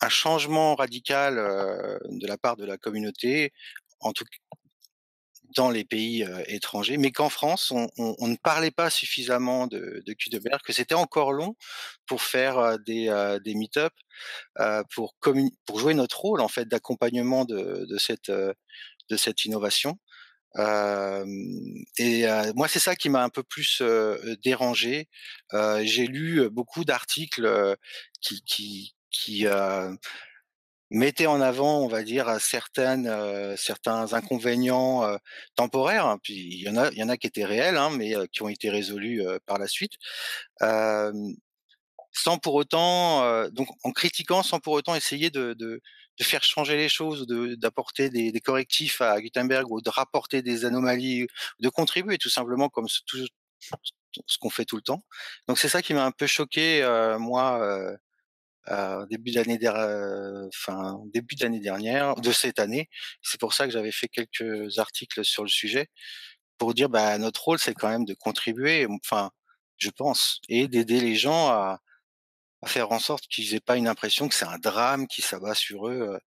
un 0.00 0.08
changement 0.10 0.74
radical 0.74 1.38
euh, 1.38 1.98
de 2.04 2.26
la 2.26 2.36
part 2.36 2.56
de 2.56 2.66
la 2.66 2.76
communauté, 2.76 3.52
en 4.00 4.12
tout 4.12 4.26
dans 5.56 5.70
les 5.70 5.84
pays 5.84 6.22
euh, 6.24 6.42
étrangers, 6.46 6.98
mais 6.98 7.10
qu'en 7.10 7.28
France, 7.28 7.72
on, 7.72 7.88
ne 7.98 8.36
parlait 8.36 8.70
pas 8.70 8.90
suffisamment 8.90 9.66
de, 9.66 10.02
de 10.06 10.12
Gutenberg, 10.12 10.60
que 10.62 10.72
c'était 10.72 10.94
encore 10.94 11.32
long 11.32 11.56
pour 12.06 12.22
faire 12.22 12.78
des, 12.80 13.36
des 13.44 13.54
meet-up, 13.54 13.92
pour, 14.94 15.14
pour 15.66 15.78
jouer 15.78 15.94
notre 15.94 16.20
rôle 16.20 16.40
en 16.40 16.48
fait 16.48 16.66
d'accompagnement 16.66 17.44
de, 17.44 17.86
de, 17.88 17.98
cette, 17.98 18.30
de 18.30 19.16
cette 19.16 19.44
innovation 19.44 19.98
et 21.98 22.26
moi, 22.54 22.68
c'est 22.68 22.78
ça 22.78 22.96
qui 22.96 23.08
m'a 23.08 23.22
un 23.22 23.28
peu 23.28 23.42
plus 23.42 23.82
dérangé. 24.42 25.08
J'ai 25.82 26.06
lu 26.06 26.48
beaucoup 26.50 26.84
d'articles 26.84 27.76
qui, 28.20 28.42
qui, 28.44 28.94
qui 29.10 29.46
mettaient 30.90 31.26
en 31.26 31.40
avant, 31.40 31.80
on 31.80 31.88
va 31.88 32.02
dire, 32.02 32.40
certaines, 32.40 33.10
certains 33.56 34.12
inconvénients 34.12 35.18
temporaires. 35.56 36.06
Hein, 36.06 36.18
puis 36.22 36.34
il 36.34 36.60
y 36.62 36.68
en 36.68 36.76
a, 36.76 36.90
il 36.92 36.98
y 36.98 37.02
en 37.02 37.08
a 37.08 37.16
qui 37.16 37.26
étaient 37.26 37.44
réels, 37.44 37.76
hein, 37.76 37.90
mais 37.90 38.14
qui 38.32 38.42
ont 38.42 38.48
été 38.48 38.70
résolus 38.70 39.22
par 39.46 39.58
la 39.58 39.66
suite. 39.68 39.94
sans 42.12 42.38
pour 42.38 42.54
autant, 42.54 43.48
donc 43.50 43.68
en 43.84 43.92
critiquant, 43.92 44.42
sans 44.42 44.60
pour 44.60 44.74
autant 44.74 44.94
essayer 44.94 45.30
de, 45.30 45.54
de 45.54 45.80
de 46.18 46.24
faire 46.24 46.42
changer 46.42 46.76
les 46.76 46.88
choses, 46.88 47.26
d'apporter 47.26 48.10
des, 48.10 48.32
des, 48.32 48.40
correctifs 48.40 49.00
à 49.00 49.20
Gutenberg 49.20 49.70
ou 49.70 49.80
de 49.80 49.90
rapporter 49.90 50.42
des 50.42 50.64
anomalies, 50.64 51.26
de 51.60 51.68
contribuer 51.68 52.18
tout 52.18 52.30
simplement 52.30 52.68
comme 52.68 52.88
ce, 52.88 53.00
tout, 53.06 53.18
ce 54.26 54.38
qu'on 54.38 54.50
fait 54.50 54.64
tout 54.64 54.76
le 54.76 54.82
temps. 54.82 55.04
Donc 55.48 55.58
c'est 55.58 55.68
ça 55.68 55.82
qui 55.82 55.94
m'a 55.94 56.04
un 56.04 56.12
peu 56.12 56.26
choqué 56.26 56.82
euh, 56.82 57.18
moi 57.18 57.60
euh, 58.70 59.02
euh, 59.02 59.06
début 59.06 59.32
d'année 59.32 59.58
enfin 60.48 60.98
début 61.12 61.36
d'année 61.36 61.60
dernière, 61.60 62.14
de 62.16 62.32
cette 62.32 62.58
année. 62.58 62.88
C'est 63.22 63.40
pour 63.40 63.54
ça 63.54 63.66
que 63.66 63.72
j'avais 63.72 63.92
fait 63.92 64.08
quelques 64.08 64.78
articles 64.78 65.24
sur 65.24 65.42
le 65.42 65.48
sujet 65.48 65.88
pour 66.58 66.74
dire 66.74 66.88
bah 66.88 67.18
notre 67.18 67.44
rôle 67.44 67.58
c'est 67.58 67.74
quand 67.74 67.88
même 67.88 68.04
de 68.04 68.14
contribuer, 68.14 68.86
enfin 69.04 69.30
je 69.78 69.90
pense, 69.90 70.40
et 70.48 70.68
d'aider 70.68 71.00
les 71.00 71.16
gens 71.16 71.48
à, 71.50 71.80
faire 72.66 72.90
en 72.92 72.98
sorte 72.98 73.26
qu'ils 73.28 73.54
aient 73.54 73.60
pas 73.60 73.76
une 73.76 73.88
impression 73.88 74.28
que 74.28 74.34
c'est 74.34 74.46
un 74.46 74.58
drame 74.58 75.06
qui 75.06 75.22
s'abat 75.22 75.54
sur 75.54 75.88
eux 75.88 76.18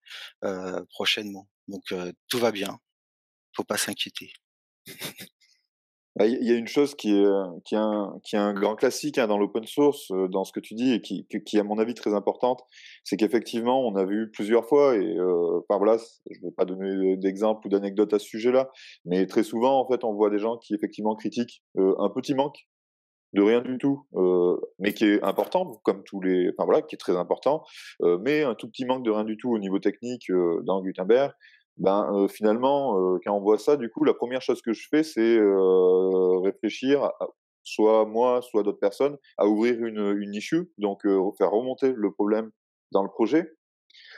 euh, 0.44 0.84
prochainement. 0.90 1.48
Donc 1.68 1.82
tout 2.28 2.38
va 2.38 2.52
bien, 2.52 2.78
faut 3.56 3.64
pas 3.64 3.78
s'inquiéter. 3.78 4.32
Bah, 6.18 6.26
il 6.26 6.44
y 6.44 6.50
a 6.50 6.56
une 6.56 6.66
chose 6.66 6.96
qui 6.96 7.12
est, 7.12 7.24
qui 7.64 7.76
est, 7.76 7.78
un, 7.78 8.18
qui 8.24 8.34
est 8.34 8.38
un 8.40 8.52
grand 8.52 8.74
classique 8.74 9.18
hein, 9.18 9.28
dans 9.28 9.38
l'open 9.38 9.64
source, 9.64 10.10
dans 10.30 10.42
ce 10.42 10.52
que 10.52 10.58
tu 10.58 10.74
dis, 10.74 10.92
et 10.92 11.00
qui, 11.00 11.26
qui 11.26 11.56
est 11.56 11.60
à 11.60 11.64
mon 11.64 11.78
avis 11.78 11.94
très 11.94 12.12
importante, 12.12 12.62
c'est 13.04 13.16
qu'effectivement, 13.16 13.86
on 13.86 13.94
a 13.94 14.04
vu 14.04 14.28
plusieurs 14.32 14.66
fois, 14.66 14.96
et 14.96 15.16
euh, 15.16 15.60
enfin 15.60 15.78
voilà, 15.78 15.96
je 16.28 16.40
ne 16.40 16.48
vais 16.48 16.54
pas 16.56 16.64
donner 16.64 17.16
d'exemple 17.16 17.66
ou 17.66 17.70
d'anecdote 17.70 18.12
à 18.12 18.18
ce 18.18 18.26
sujet-là, 18.26 18.68
mais 19.04 19.26
très 19.26 19.44
souvent, 19.44 19.80
en 19.80 19.88
fait, 19.88 20.02
on 20.02 20.12
voit 20.12 20.30
des 20.30 20.40
gens 20.40 20.56
qui 20.56 20.74
effectivement 20.74 21.14
critiquent 21.14 21.62
un 21.76 22.10
petit 22.10 22.34
manque 22.34 22.66
de 23.34 23.42
rien 23.42 23.60
du 23.60 23.78
tout, 23.78 24.06
euh, 24.14 24.56
mais 24.78 24.94
qui 24.94 25.04
est 25.04 25.22
important, 25.22 25.80
comme 25.84 26.02
tous 26.04 26.20
les, 26.20 26.50
enfin 26.50 26.64
voilà, 26.64 26.82
qui 26.82 26.94
est 26.94 26.98
très 26.98 27.16
important, 27.16 27.64
euh, 28.02 28.18
mais 28.22 28.42
un 28.42 28.54
tout 28.54 28.68
petit 28.68 28.86
manque 28.86 29.04
de 29.04 29.10
rien 29.10 29.24
du 29.24 29.36
tout 29.36 29.50
au 29.50 29.58
niveau 29.58 29.78
technique 29.78 30.30
euh, 30.30 30.62
dans 30.64 30.82
Gutenberg. 30.82 31.32
Ben 31.78 32.10
euh, 32.12 32.28
finalement, 32.28 32.98
euh, 33.14 33.18
quand 33.24 33.34
on 33.36 33.40
voit 33.40 33.58
ça, 33.58 33.76
du 33.76 33.88
coup, 33.90 34.04
la 34.04 34.14
première 34.14 34.42
chose 34.42 34.62
que 34.62 34.72
je 34.72 34.86
fais, 34.90 35.02
c'est 35.02 35.38
réfléchir, 36.42 37.10
soit 37.64 38.04
moi, 38.06 38.42
soit 38.42 38.62
d'autres 38.62 38.80
personnes, 38.80 39.16
à 39.36 39.46
ouvrir 39.46 39.84
une, 39.84 40.16
une 40.20 40.34
issue, 40.34 40.72
donc 40.78 41.02
faire 41.38 41.50
remonter 41.50 41.92
le 41.94 42.12
problème 42.12 42.50
dans 42.92 43.02
le 43.02 43.10
projet. 43.10 43.52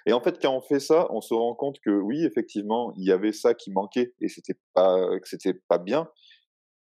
Et 0.07 0.13
en 0.13 0.21
fait, 0.21 0.41
quand 0.41 0.55
on 0.55 0.61
fait 0.63 0.81
ça, 0.81 1.07
on 1.11 1.21
se 1.21 1.35
rend 1.35 1.55
compte 1.55 1.79
que 1.85 1.91
oui, 1.91 2.25
effectivement, 2.25 2.93
il 2.97 3.07
y 3.07 3.13
avait 3.13 3.33
ça 3.33 3.55
qui 3.55 3.71
manquait 3.73 4.15
et 4.21 4.29
c'était 4.29 4.59
pas 4.75 4.99
que 5.19 5.29
c'était 5.29 5.55
pas 5.69 5.79
bien, 5.79 6.09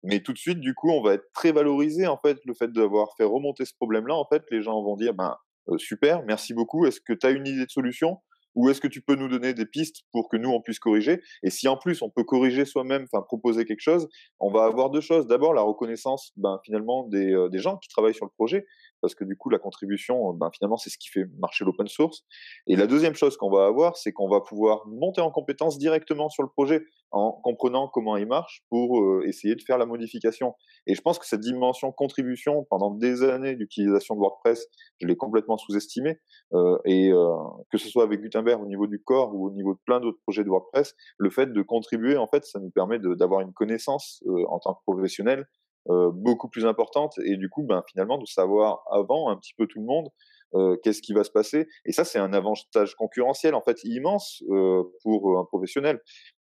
mais 0.04 0.22
tout 0.22 0.34
de 0.34 0.38
suite, 0.38 0.60
du 0.60 0.74
coup, 0.74 0.90
on 0.92 1.02
va 1.02 1.14
être 1.16 1.32
très 1.34 1.52
valorisé, 1.52 2.08
en 2.08 2.18
fait, 2.18 2.38
le 2.46 2.54
fait 2.54 2.72
d'avoir 2.72 3.16
fait 3.18 3.26
remonter 3.26 3.66
ce 3.66 3.74
problème-là. 3.76 4.16
En 4.16 4.26
fait, 4.26 4.44
les 4.52 4.62
gens 4.62 4.82
vont 4.82 4.96
dire, 4.96 5.14
ben, 5.14 5.36
super, 5.78 6.24
merci 6.24 6.54
beaucoup. 6.54 6.86
Est-ce 6.86 7.02
que 7.02 7.14
tu 7.14 7.28
as 7.28 7.32
une 7.32 7.46
idée 7.48 7.66
de 7.66 7.72
solution? 7.72 8.20
Ou 8.60 8.70
est-ce 8.70 8.82
que 8.82 8.90
tu 8.90 9.02
peux 9.02 9.16
nous 9.16 9.30
donner 9.30 9.54
des 9.54 9.66
pistes 9.66 10.02
pour 10.12 10.28
que 10.28 10.36
nous 10.36 10.50
on 10.50 10.60
puisse 10.60 10.80
corriger? 10.80 11.22
Et 11.44 11.50
si 11.50 11.70
en 11.70 11.78
plus 11.78 12.02
on 12.02 12.10
peut 12.10 12.26
corriger 12.26 12.66
soi-même, 12.66 13.06
enfin 13.10 13.24
proposer 13.24 13.64
quelque 13.64 13.80
chose, 13.80 14.10
on 14.42 14.52
va 14.52 14.66
avoir 14.66 14.90
deux 14.90 15.00
choses. 15.00 15.28
D'abord 15.28 15.54
la 15.54 15.62
reconnaissance, 15.62 16.34
ben, 16.36 16.60
finalement 16.66 17.08
des, 17.08 17.32
euh, 17.32 17.48
des 17.48 17.60
gens 17.60 17.78
qui 17.78 17.88
travaillent 17.88 18.14
sur 18.14 18.26
le 18.26 18.32
projet, 18.32 18.66
parce 19.02 19.16
que 19.16 19.24
du 19.24 19.36
coup 19.36 19.50
la 19.50 19.60
contribution, 19.60 20.34
ben, 20.34 20.50
finalement 20.54 20.78
c'est 20.78 20.90
ce 20.90 20.98
qui 20.98 21.10
fait 21.10 21.26
marcher 21.40 21.66
l'open 21.66 21.88
source. 21.88 22.24
Et 22.68 22.76
la 22.76 22.88
deuxième 22.88 23.16
chose 23.16 23.38
qu'on 23.38 23.50
va 23.50 23.66
avoir, 23.66 23.98
c'est 23.98 24.12
qu'on 24.12 24.30
va 24.30 24.42
pouvoir 24.42 24.86
monter 24.88 25.22
en 25.22 25.32
compétence 25.32 25.78
directement 25.78 26.30
sur 26.30 26.44
le 26.44 26.50
projet 26.50 26.84
en 27.12 27.32
comprenant 27.32 27.88
comment 27.88 28.18
il 28.18 28.28
marche 28.28 28.64
pour 28.70 29.00
euh, 29.02 29.24
essayer 29.26 29.56
de 29.56 29.62
faire 29.62 29.78
la 29.78 29.86
modification. 29.86 30.54
Et 30.86 30.94
je 30.94 31.02
pense 31.02 31.18
que 31.18 31.26
cette 31.26 31.40
dimension 31.40 31.92
contribution 31.92 32.66
pendant 32.70 32.92
des 32.92 33.24
années 33.24 33.56
d'utilisation 33.56 34.16
de 34.16 34.20
WordPress, 34.20 34.68
je 35.02 35.08
l'ai 35.08 35.16
complètement 35.16 35.58
sous-estimée. 35.58 36.20
Euh, 36.54 36.78
et 36.86 37.12
euh, 37.12 37.36
que 37.72 37.78
ce 37.78 37.90
soit 37.90 38.04
avec 38.04 38.22
Gutenberg 38.22 38.62
au 38.62 38.68
niveau 38.68 38.88
du 38.88 39.02
corps 39.02 39.34
ou 39.34 39.48
au 39.48 39.52
niveau 39.52 39.74
de 39.74 39.80
plein 39.86 40.00
d'autres 40.00 40.20
projets 40.24 40.44
de 40.44 40.50
WordPress, 40.50 40.96
le 41.18 41.30
fait 41.30 41.52
de 41.52 41.62
contribuer, 41.62 42.18
en 42.18 42.28
fait, 42.28 42.46
ça 42.46 42.60
nous 42.60 42.70
permet 42.70 43.00
d'avoir 43.00 43.42
une 43.42 43.54
connaissance 43.54 44.24
en 44.48 44.60
tant 44.60 44.74
que 44.74 44.82
professionnel 44.86 45.46
beaucoup 45.88 46.50
plus 46.50 46.66
importante 46.66 47.14
et 47.26 47.36
du 47.36 47.50
coup, 47.50 47.64
ben, 47.64 47.84
finalement, 47.90 48.18
de 48.18 48.26
savoir 48.26 48.84
avant 48.92 49.30
un 49.30 49.38
petit 49.38 49.54
peu 49.56 49.66
tout 49.66 49.80
le 49.80 49.86
monde 49.86 50.10
euh, 50.56 50.78
qu'est-ce 50.84 51.02
qui 51.02 51.14
va 51.14 51.24
se 51.24 51.30
passer. 51.30 51.68
Et 51.86 51.92
ça, 51.92 52.04
c'est 52.04 52.18
un 52.18 52.34
avantage 52.34 52.96
concurrentiel 52.96 53.54
en 53.54 53.62
fait 53.62 53.78
immense 53.84 54.42
euh, 54.50 54.84
pour 55.04 55.38
un 55.38 55.46
professionnel. 55.46 56.02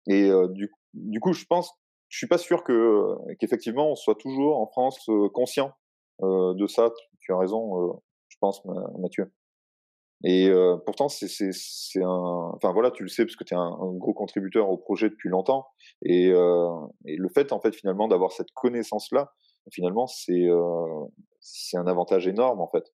Et 0.09 0.31
euh, 0.31 0.49
du, 0.49 0.69
du, 0.95 1.21
coup, 1.21 1.33
je 1.33 1.45
pense, 1.45 1.73
je 2.09 2.19
suis 2.19 2.27
pas 2.27 2.39
sûr 2.39 2.65
que 2.65 3.15
qu'effectivement 3.39 3.93
on 3.93 3.95
soit 3.95 4.17
toujours 4.17 4.59
en 4.59 4.67
France 4.67 5.09
conscient 5.33 5.73
de 6.21 6.67
ça. 6.67 6.93
Tu 7.21 7.33
as 7.33 7.39
raison, 7.39 8.01
je 8.29 8.37
pense, 8.41 8.65
Mathieu. 8.99 9.33
Et 10.27 10.51
pourtant, 10.87 11.09
c'est 11.09 12.03
un. 12.03 12.51
Enfin 12.55 12.73
voilà, 12.73 12.91
tu 12.91 13.03
le 13.03 13.09
sais 13.09 13.25
parce 13.25 13.37
que 13.37 13.45
tu 13.45 13.55
es 13.55 13.57
un, 13.57 13.71
gros 13.99 14.15
contributeur 14.15 14.71
au 14.71 14.79
projet 14.79 15.11
depuis 15.11 15.29
longtemps. 15.29 15.67
Et, 16.03 16.29
et 16.29 17.17
le 17.17 17.29
fait, 17.35 17.53
en 17.53 17.61
fait, 17.61 17.75
finalement, 17.75 18.09
d'avoir 18.09 18.33
cette 18.33 18.51
connaissance-là, 18.55 19.33
finalement, 19.71 20.07
c'est 20.07 20.49
c'est 21.41 21.77
un 21.77 21.87
avantage 21.87 22.27
énorme, 22.27 22.61
en 22.61 22.69
fait. 22.69 22.85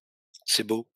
C'est 0.45 0.65
beau. 0.65 0.87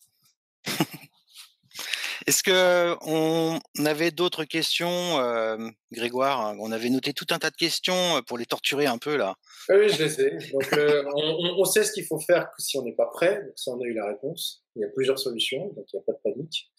Est-ce 2.27 2.41
que 2.41 2.95
on 3.05 3.59
avait 3.85 4.09
d'autres 4.09 4.45
questions, 4.45 5.19
euh, 5.19 5.57
Grégoire? 5.91 6.55
On 6.59 6.71
avait 6.71 6.89
noté 6.89 7.13
tout 7.13 7.27
un 7.29 7.38
tas 7.38 7.51
de 7.51 7.55
questions 7.55 8.19
pour 8.25 8.39
les 8.39 8.47
torturer 8.47 8.88
un 8.88 8.97
peu 8.97 9.15
là. 9.15 9.35
Oui, 9.69 9.89
je 9.89 10.03
les 10.03 10.21
ai. 10.21 10.31
Donc, 10.51 10.73
euh, 10.73 11.03
on, 11.13 11.65
sait 11.65 11.83
ce 11.83 11.91
qu'il 11.91 12.05
faut 12.05 12.19
faire 12.19 12.49
si 12.57 12.79
on 12.79 12.83
n'est 12.83 12.95
pas 12.95 13.05
prêt. 13.05 13.43
Donc, 13.43 13.53
ça, 13.55 13.71
on 13.71 13.79
a 13.79 13.85
eu 13.85 13.93
la 13.93 14.07
réponse. 14.07 14.63
Il 14.75 14.81
y 14.81 14.85
a 14.85 14.88
plusieurs 14.88 15.19
solutions, 15.19 15.67
donc 15.75 15.85
il 15.93 15.97
n'y 15.97 15.99
a 15.99 16.03
pas 16.03 16.13
de 16.13 16.33
panique. 16.33 16.71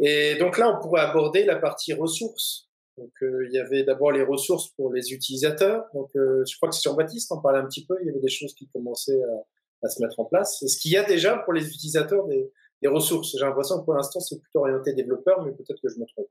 Et 0.00 0.34
donc 0.34 0.58
là, 0.58 0.76
on 0.76 0.82
pourrait 0.82 1.02
aborder 1.02 1.44
la 1.44 1.56
partie 1.56 1.92
ressources. 1.92 2.68
Donc, 2.98 3.12
euh, 3.22 3.46
il 3.46 3.54
y 3.54 3.58
avait 3.58 3.84
d'abord 3.84 4.10
les 4.10 4.24
ressources 4.24 4.70
pour 4.70 4.92
les 4.92 5.12
utilisateurs. 5.12 5.84
Donc, 5.94 6.10
je 6.14 6.56
crois 6.56 6.68
que 6.68 6.74
sur 6.74 6.96
Baptiste, 6.96 7.30
on 7.30 7.40
parlait 7.40 7.60
un 7.60 7.66
petit 7.66 7.86
peu. 7.86 7.94
Il 8.02 8.08
y 8.08 8.10
avait 8.10 8.20
des 8.20 8.28
choses 8.28 8.52
qui 8.54 8.68
commençaient 8.72 9.22
à, 9.22 9.86
à 9.86 9.88
se 9.88 10.02
mettre 10.02 10.18
en 10.18 10.24
place. 10.24 10.60
Est-ce 10.62 10.78
qu'il 10.78 10.90
y 10.90 10.96
a 10.96 11.04
déjà 11.04 11.38
pour 11.38 11.52
les 11.52 11.68
utilisateurs 11.68 12.26
des, 12.26 12.50
les 12.82 12.88
ressources. 12.88 13.32
J'ai 13.32 13.44
l'impression 13.44 13.80
que 13.80 13.84
pour 13.84 13.94
l'instant, 13.94 14.20
c'est 14.20 14.40
plutôt 14.40 14.60
orienté 14.60 14.92
développeur, 14.92 15.44
mais 15.44 15.52
peut-être 15.52 15.80
que 15.80 15.88
je 15.88 15.98
me 15.98 16.06
trompe. 16.06 16.28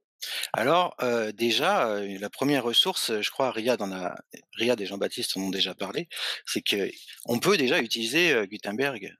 Alors, 0.54 0.96
euh, 1.02 1.32
déjà, 1.32 1.90
euh, 1.90 2.18
la 2.20 2.30
première 2.30 2.64
ressource, 2.64 3.22
je 3.22 3.32
crois, 3.32 3.52
Riyad, 3.52 3.82
en 3.82 3.92
a, 3.92 4.16
Riyad 4.58 4.80
et 4.82 4.86
Jean-Baptiste 4.86 5.38
en 5.38 5.42
ont 5.42 5.50
déjà 5.50 5.74
parlé, 5.74 6.10
c'est 6.46 6.62
que 6.62 6.92
on 7.26 7.40
peut 7.40 7.58
déjà 7.58 7.80
utiliser 7.80 8.34
euh, 8.34 8.46
Gutenberg. 8.46 9.14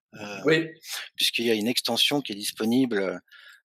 oui. 0.46 0.68
Puisqu'il 1.16 1.46
y 1.46 1.52
a 1.52 1.56
une 1.56 1.68
extension 1.68 2.22
qui 2.22 2.34
est 2.34 2.36
disponible 2.36 3.22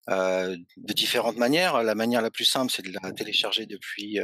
de 0.08 0.92
différentes 0.92 1.36
manières. 1.36 1.82
La 1.82 1.94
manière 1.94 2.22
la 2.22 2.30
plus 2.30 2.44
simple, 2.44 2.72
c'est 2.74 2.82
de 2.82 2.92
la 3.02 3.12
télécharger 3.12 3.66
depuis 3.66 4.18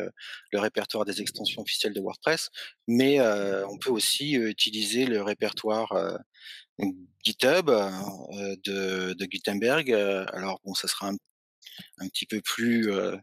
le 0.52 0.58
répertoire 0.58 1.04
des 1.04 1.20
extensions 1.20 1.62
officielles 1.62 1.92
de 1.92 2.00
WordPress, 2.00 2.50
mais 2.86 3.20
on 3.20 3.78
peut 3.78 3.90
aussi 3.90 4.34
utiliser 4.34 5.06
le 5.06 5.22
répertoire 5.22 5.92
GitHub 7.24 7.70
euh, 7.70 8.56
de, 8.64 9.12
de, 9.14 9.26
Gutenberg. 9.26 9.92
Euh, 9.92 10.26
alors 10.32 10.60
bon, 10.64 10.74
ça 10.74 10.88
sera 10.88 11.08
un, 11.08 11.16
un 11.98 12.08
petit 12.08 12.26
peu 12.26 12.40
plus 12.40 12.90
euh, 12.90 13.16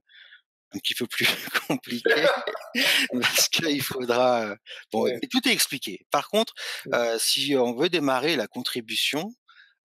un 0.71 0.79
petit 0.79 0.93
peu 0.93 1.07
plus 1.07 1.27
compliqué 1.67 2.25
parce 3.21 3.49
qu'il 3.49 3.81
faudra 3.81 4.55
bon 4.91 5.05
tout 5.29 5.47
est 5.47 5.51
expliqué. 5.51 6.05
Par 6.11 6.29
contre, 6.29 6.53
euh, 6.93 7.17
si 7.19 7.55
on 7.55 7.75
veut 7.75 7.89
démarrer 7.89 8.35
la 8.35 8.47
contribution, 8.47 9.33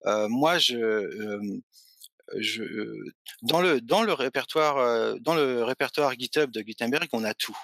euh, 0.05 0.27
moi 0.29 0.57
je 0.57 1.59
je 2.37 2.63
dans 3.41 3.61
le 3.61 3.81
dans 3.81 4.03
le 4.03 4.13
répertoire 4.13 5.15
dans 5.19 5.35
le 5.35 5.63
répertoire 5.63 6.13
GitHub 6.13 6.51
de 6.51 6.61
Gutenberg, 6.61 7.07
on 7.13 7.23
a 7.23 7.33
tout 7.33 7.57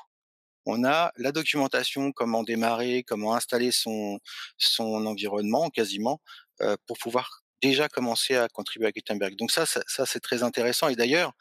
on 0.65 0.83
a 0.83 1.11
la 1.17 1.31
documentation, 1.31 2.11
comment 2.11 2.43
démarrer, 2.43 3.03
comment 3.03 3.35
installer 3.35 3.71
son, 3.71 4.19
son 4.57 5.05
environnement 5.05 5.69
quasiment 5.69 6.21
euh, 6.61 6.75
pour 6.85 6.97
pouvoir 6.97 7.41
déjà 7.61 7.89
commencer 7.89 8.35
à 8.35 8.47
contribuer 8.47 8.87
à 8.87 8.91
Gutenberg. 8.91 9.35
Donc 9.35 9.51
ça, 9.51 9.65
ça, 9.65 10.05
c'est 10.05 10.19
très 10.19 10.43
intéressant. 10.43 10.87
Et 10.87 10.95
d'ailleurs, 10.95 11.33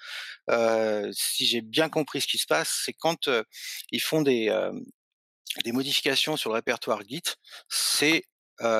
euh, 0.51 1.11
si 1.15 1.47
j'ai 1.47 1.63
bien 1.63 1.89
compris 1.89 2.21
ce 2.21 2.27
qui 2.27 2.39
se 2.39 2.47
passe, 2.47 2.83
c'est 2.85 2.93
quand 2.93 3.29
euh, 3.29 3.43
ils 3.91 4.03
font 4.03 4.21
des, 4.23 4.55
des 5.65 5.73
modifications 5.73 6.37
sur 6.37 6.51
le 6.51 6.55
répertoire 6.57 7.01
Git, 7.09 7.23
c'est 7.69 8.25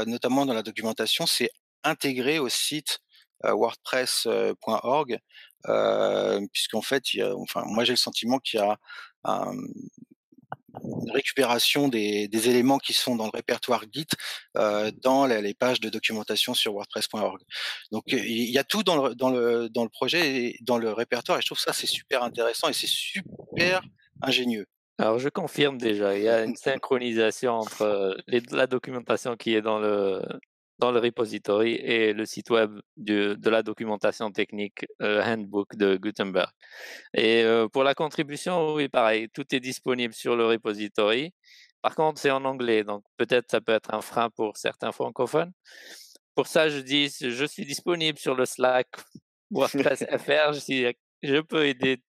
notamment 0.07 0.45
dans 0.45 0.53
la 0.53 0.63
documentation, 0.63 1.25
c'est 1.25 1.51
intégré 1.85 2.39
au 2.39 2.51
site 2.51 2.99
wordpress.org, 3.45 5.19
puisqu'en 6.53 6.83
fait, 6.83 7.15
il 7.15 7.21
y 7.21 7.23
a, 7.23 7.35
enfin, 7.37 7.65
moi 7.67 7.85
j'ai 7.85 7.93
le 7.93 7.97
sentiment 7.97 8.39
qu'il 8.39 8.61
y 8.61 8.63
a 8.63 8.79
un, 9.25 9.55
une 10.85 11.11
récupération 11.11 11.89
des, 11.89 12.29
des, 12.29 12.49
éléments 12.49 12.79
qui 12.79 12.93
sont 12.93 13.17
dans 13.17 13.25
le 13.25 13.31
répertoire 13.33 13.85
Git 13.93 14.07
euh, 14.57 14.91
dans 15.03 15.27
les, 15.27 15.43
les, 15.43 15.55
pages 15.55 15.81
de 15.81 15.89
documentation 15.89 16.55
sur 16.55 16.75
WordPress.org. 16.75 17.41
Donc 17.93 18.05
il 18.09 18.51
y 18.51 18.59
a 18.59 18.65
tout 18.65 18.83
dans 18.83 19.09
le, 19.09 19.15
dans 19.15 19.31
le, 19.31 19.69
dans 19.69 19.83
le 19.83 19.89
projet, 19.89 20.45
et 20.45 20.59
dans 20.63 20.79
le 20.79 20.93
répertoire, 20.93 21.39
et 21.39 21.43
je 21.43 21.47
trouve 21.47 21.59
ça 21.59 21.73
c'est 21.73 21.87
super 21.87 22.23
intéressant 22.23 22.69
et 22.69 22.73
c'est 22.73 22.89
super 22.89 23.83
ingénieux. 24.23 24.67
Alors 24.99 25.19
je 25.19 25.29
confirme 25.29 25.79
déjà, 25.79 26.17
il 26.17 26.25
y 26.25 26.29
a 26.29 26.45
une 26.45 26.57
synchronisation 26.57 27.55
entre 27.55 27.83
euh, 27.83 28.15
les, 28.27 28.43
la 28.51 28.67
documentation 28.67 29.37
qui 29.37 29.55
est 29.55 29.63
dans 29.63 29.79
le 29.79 30.23
dans 30.81 30.91
le 30.91 30.99
repository 30.99 31.75
et 31.75 32.13
le 32.13 32.25
site 32.25 32.51
web 32.51 32.81
de, 32.97 33.35
de 33.35 33.51
la 33.51 33.63
documentation 33.63 34.33
technique 34.33 34.87
euh, 35.03 35.23
Handbook 35.23 35.77
de 35.77 35.97
Gutenberg. 35.97 36.51
Et 37.15 37.43
euh, 37.43 37.69
pour 37.69 37.85
la 37.85 37.95
contribution, 37.95 38.75
oui, 38.75 38.89
pareil, 38.89 39.29
tout 39.29 39.55
est 39.55 39.61
disponible 39.61 40.15
sur 40.15 40.37
le 40.37 40.47
repository. 40.47 41.33
Par 41.83 41.95
contre, 41.95 42.19
c'est 42.21 42.31
en 42.31 42.45
anglais, 42.45 42.83
donc 42.83 43.05
peut-être 43.19 43.51
ça 43.51 43.61
peut 43.61 43.73
être 43.73 43.95
un 43.95 44.01
frein 44.01 44.31
pour 44.31 44.57
certains 44.57 44.93
francophones. 44.93 45.53
Pour 46.35 46.47
ça, 46.47 46.69
je 46.69 46.79
dis, 46.79 47.09
je 47.21 47.45
suis 47.45 47.67
disponible 47.67 48.19
sur 48.19 48.35
le 48.35 48.47
Slack 48.47 48.89
WordPress 49.51 50.05
FR. 50.25 50.53
Je, 50.55 50.93
je 51.23 51.41
peux 51.41 51.67
aider. 51.67 52.03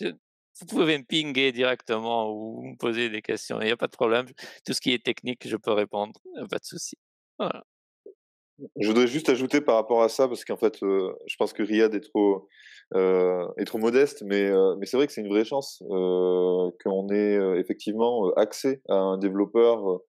vous 0.00 0.66
pouvez 0.66 0.98
me 0.98 1.04
pinguer 1.04 1.52
directement 1.52 2.30
ou 2.30 2.62
me 2.62 2.76
poser 2.76 3.10
des 3.10 3.22
questions. 3.22 3.60
Il 3.60 3.66
n'y 3.66 3.72
a 3.72 3.76
pas 3.76 3.86
de 3.86 3.96
problème. 3.96 4.26
Tout 4.64 4.72
ce 4.72 4.80
qui 4.80 4.92
est 4.94 5.04
technique, 5.04 5.46
je 5.46 5.56
peux 5.56 5.72
répondre. 5.72 6.14
Pas 6.50 6.58
de 6.58 6.64
souci. 6.64 6.96
Voilà. 7.38 7.64
Je 8.80 8.88
voudrais 8.88 9.06
juste 9.06 9.28
ajouter 9.28 9.60
par 9.60 9.76
rapport 9.76 10.02
à 10.02 10.08
ça, 10.08 10.26
parce 10.26 10.44
qu'en 10.44 10.56
fait, 10.56 10.82
euh, 10.82 11.12
je 11.26 11.36
pense 11.36 11.52
que 11.52 11.62
Riyad 11.62 11.94
est 11.94 12.00
trop, 12.00 12.48
euh, 12.94 13.46
est 13.56 13.64
trop 13.64 13.78
modeste, 13.78 14.22
mais, 14.26 14.46
euh, 14.50 14.74
mais 14.78 14.86
c'est 14.86 14.96
vrai 14.96 15.06
que 15.06 15.12
c'est 15.12 15.20
une 15.20 15.28
vraie 15.28 15.44
chance 15.44 15.82
euh, 15.90 16.70
qu'on 16.82 17.08
ait 17.10 17.36
euh, 17.36 17.58
effectivement 17.58 18.32
accès 18.34 18.82
à 18.88 18.96
un 18.96 19.18
développeur 19.18 20.00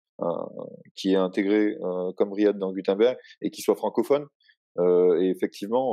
qui 0.96 1.12
est 1.12 1.16
intégré 1.16 1.76
comme 2.16 2.32
Riyad 2.32 2.58
dans 2.58 2.72
Gutenberg 2.72 3.16
et 3.40 3.52
qui 3.52 3.62
soit 3.62 3.76
francophone. 3.76 4.26
et 4.80 5.30
effectivement, 5.30 5.92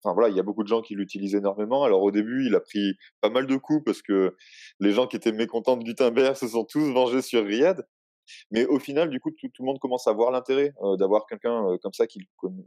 enfin 0.00 0.14
voilà, 0.14 0.28
il 0.28 0.36
y 0.36 0.38
a 0.38 0.44
beaucoup 0.44 0.62
de 0.62 0.68
gens 0.68 0.82
qui 0.82 0.94
l'utilisent 0.94 1.34
énormément. 1.34 1.82
Alors 1.82 2.02
au 2.02 2.12
début, 2.12 2.46
il 2.46 2.54
a 2.54 2.60
pris 2.60 2.94
pas 3.20 3.30
mal 3.30 3.48
de 3.48 3.56
coups 3.56 3.82
parce 3.84 4.02
que 4.02 4.36
les 4.78 4.92
gens 4.92 5.08
qui 5.08 5.16
étaient 5.16 5.32
mécontents 5.32 5.76
de 5.76 5.82
Gutenberg 5.82 6.36
se 6.36 6.46
sont 6.46 6.64
tous 6.64 6.92
vengés 6.92 7.22
sur 7.22 7.44
Riyad. 7.44 7.84
Mais 8.50 8.66
au 8.66 8.78
final, 8.78 9.10
du 9.10 9.20
coup, 9.20 9.30
tout, 9.30 9.48
tout 9.48 9.62
le 9.62 9.66
monde 9.66 9.78
commence 9.78 10.06
à 10.06 10.12
voir 10.12 10.30
l'intérêt 10.30 10.74
euh, 10.82 10.96
d'avoir 10.96 11.26
quelqu'un 11.26 11.66
euh, 11.66 11.78
comme 11.78 11.92
ça 11.92 12.06
qui, 12.06 12.20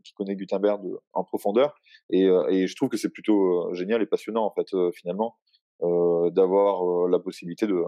qui, 0.04 0.14
connaît 0.14 0.36
Gutenberg 0.36 0.84
de, 0.84 1.00
en 1.14 1.24
profondeur. 1.24 1.76
Et, 2.10 2.26
euh, 2.26 2.48
et, 2.50 2.68
je 2.68 2.76
trouve 2.76 2.90
que 2.90 2.98
c'est 2.98 3.10
plutôt 3.10 3.74
génial 3.74 4.02
et 4.02 4.06
passionnant, 4.06 4.46
en 4.46 4.52
fait, 4.52 4.68
finalement, 4.94 5.38
d'avoir 5.82 7.08
la 7.08 7.20
possibilité 7.20 7.68
de 7.68 7.84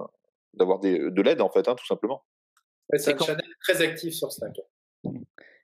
d'avoir 0.55 0.79
de 0.79 1.21
l'aide, 1.21 1.41
en 1.41 1.49
fait, 1.49 1.67
hein, 1.67 1.75
tout 1.75 1.85
simplement. 1.85 2.23
c'est 2.95 3.13
un 3.13 3.25
channel 3.25 3.55
très 3.61 3.81
actif 3.81 4.13
sur 4.13 4.31
Slack. 4.31 4.59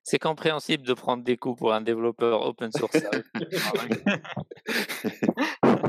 C'est 0.03 0.19
compréhensible 0.19 0.85
de 0.85 0.93
prendre 0.93 1.23
des 1.23 1.37
coups 1.37 1.57
pour 1.57 1.73
un 1.73 1.81
développeur 1.81 2.45
open 2.45 2.71
source. 2.71 2.97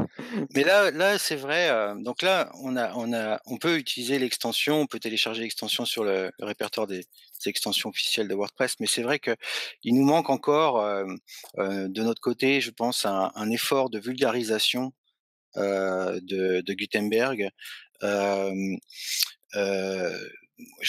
mais 0.54 0.64
là, 0.64 0.90
là, 0.90 1.18
c'est 1.18 1.36
vrai. 1.36 1.70
donc 2.02 2.22
là, 2.22 2.50
on 2.62 2.76
a, 2.76 2.92
on 2.94 3.12
a, 3.12 3.40
on 3.46 3.58
peut 3.58 3.76
utiliser 3.76 4.18
l'extension, 4.18 4.80
on 4.80 4.86
peut 4.86 4.98
télécharger 4.98 5.42
l'extension 5.42 5.84
sur 5.84 6.04
le, 6.04 6.30
répertoire 6.40 6.86
des, 6.86 7.04
extensions 7.44 7.90
officielles 7.90 8.28
de 8.28 8.34
WordPress. 8.34 8.76
Mais 8.80 8.86
c'est 8.86 9.02
vrai 9.02 9.18
que 9.18 9.36
il 9.82 9.94
nous 9.94 10.04
manque 10.04 10.30
encore, 10.30 10.82
de 11.56 12.02
notre 12.02 12.20
côté, 12.20 12.60
je 12.60 12.70
pense, 12.70 13.06
un, 13.06 13.50
effort 13.50 13.90
de 13.90 13.98
vulgarisation 13.98 14.92
de, 15.54 16.60
de, 16.60 16.74
Gutenberg. 16.74 17.50
je 18.02 18.78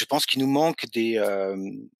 pense 0.05 0.25
qu'il 0.25 0.41
nous 0.41 0.47
manque 0.47 0.85
des, 0.93 1.21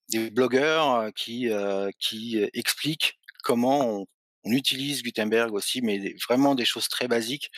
des 0.08 0.30
blogueurs 0.30 1.12
qui, 1.14 1.50
qui 1.98 2.44
expliquent 2.54 3.18
comment 3.44 4.00
on, 4.00 4.06
on 4.48 4.52
utilise 4.52 5.02
Gutenberg 5.02 5.52
aussi, 5.52 5.82
mais 5.82 6.14
vraiment 6.28 6.54
des 6.54 6.64
choses 6.64 6.88
très 6.88 7.08
basiques, 7.08 7.50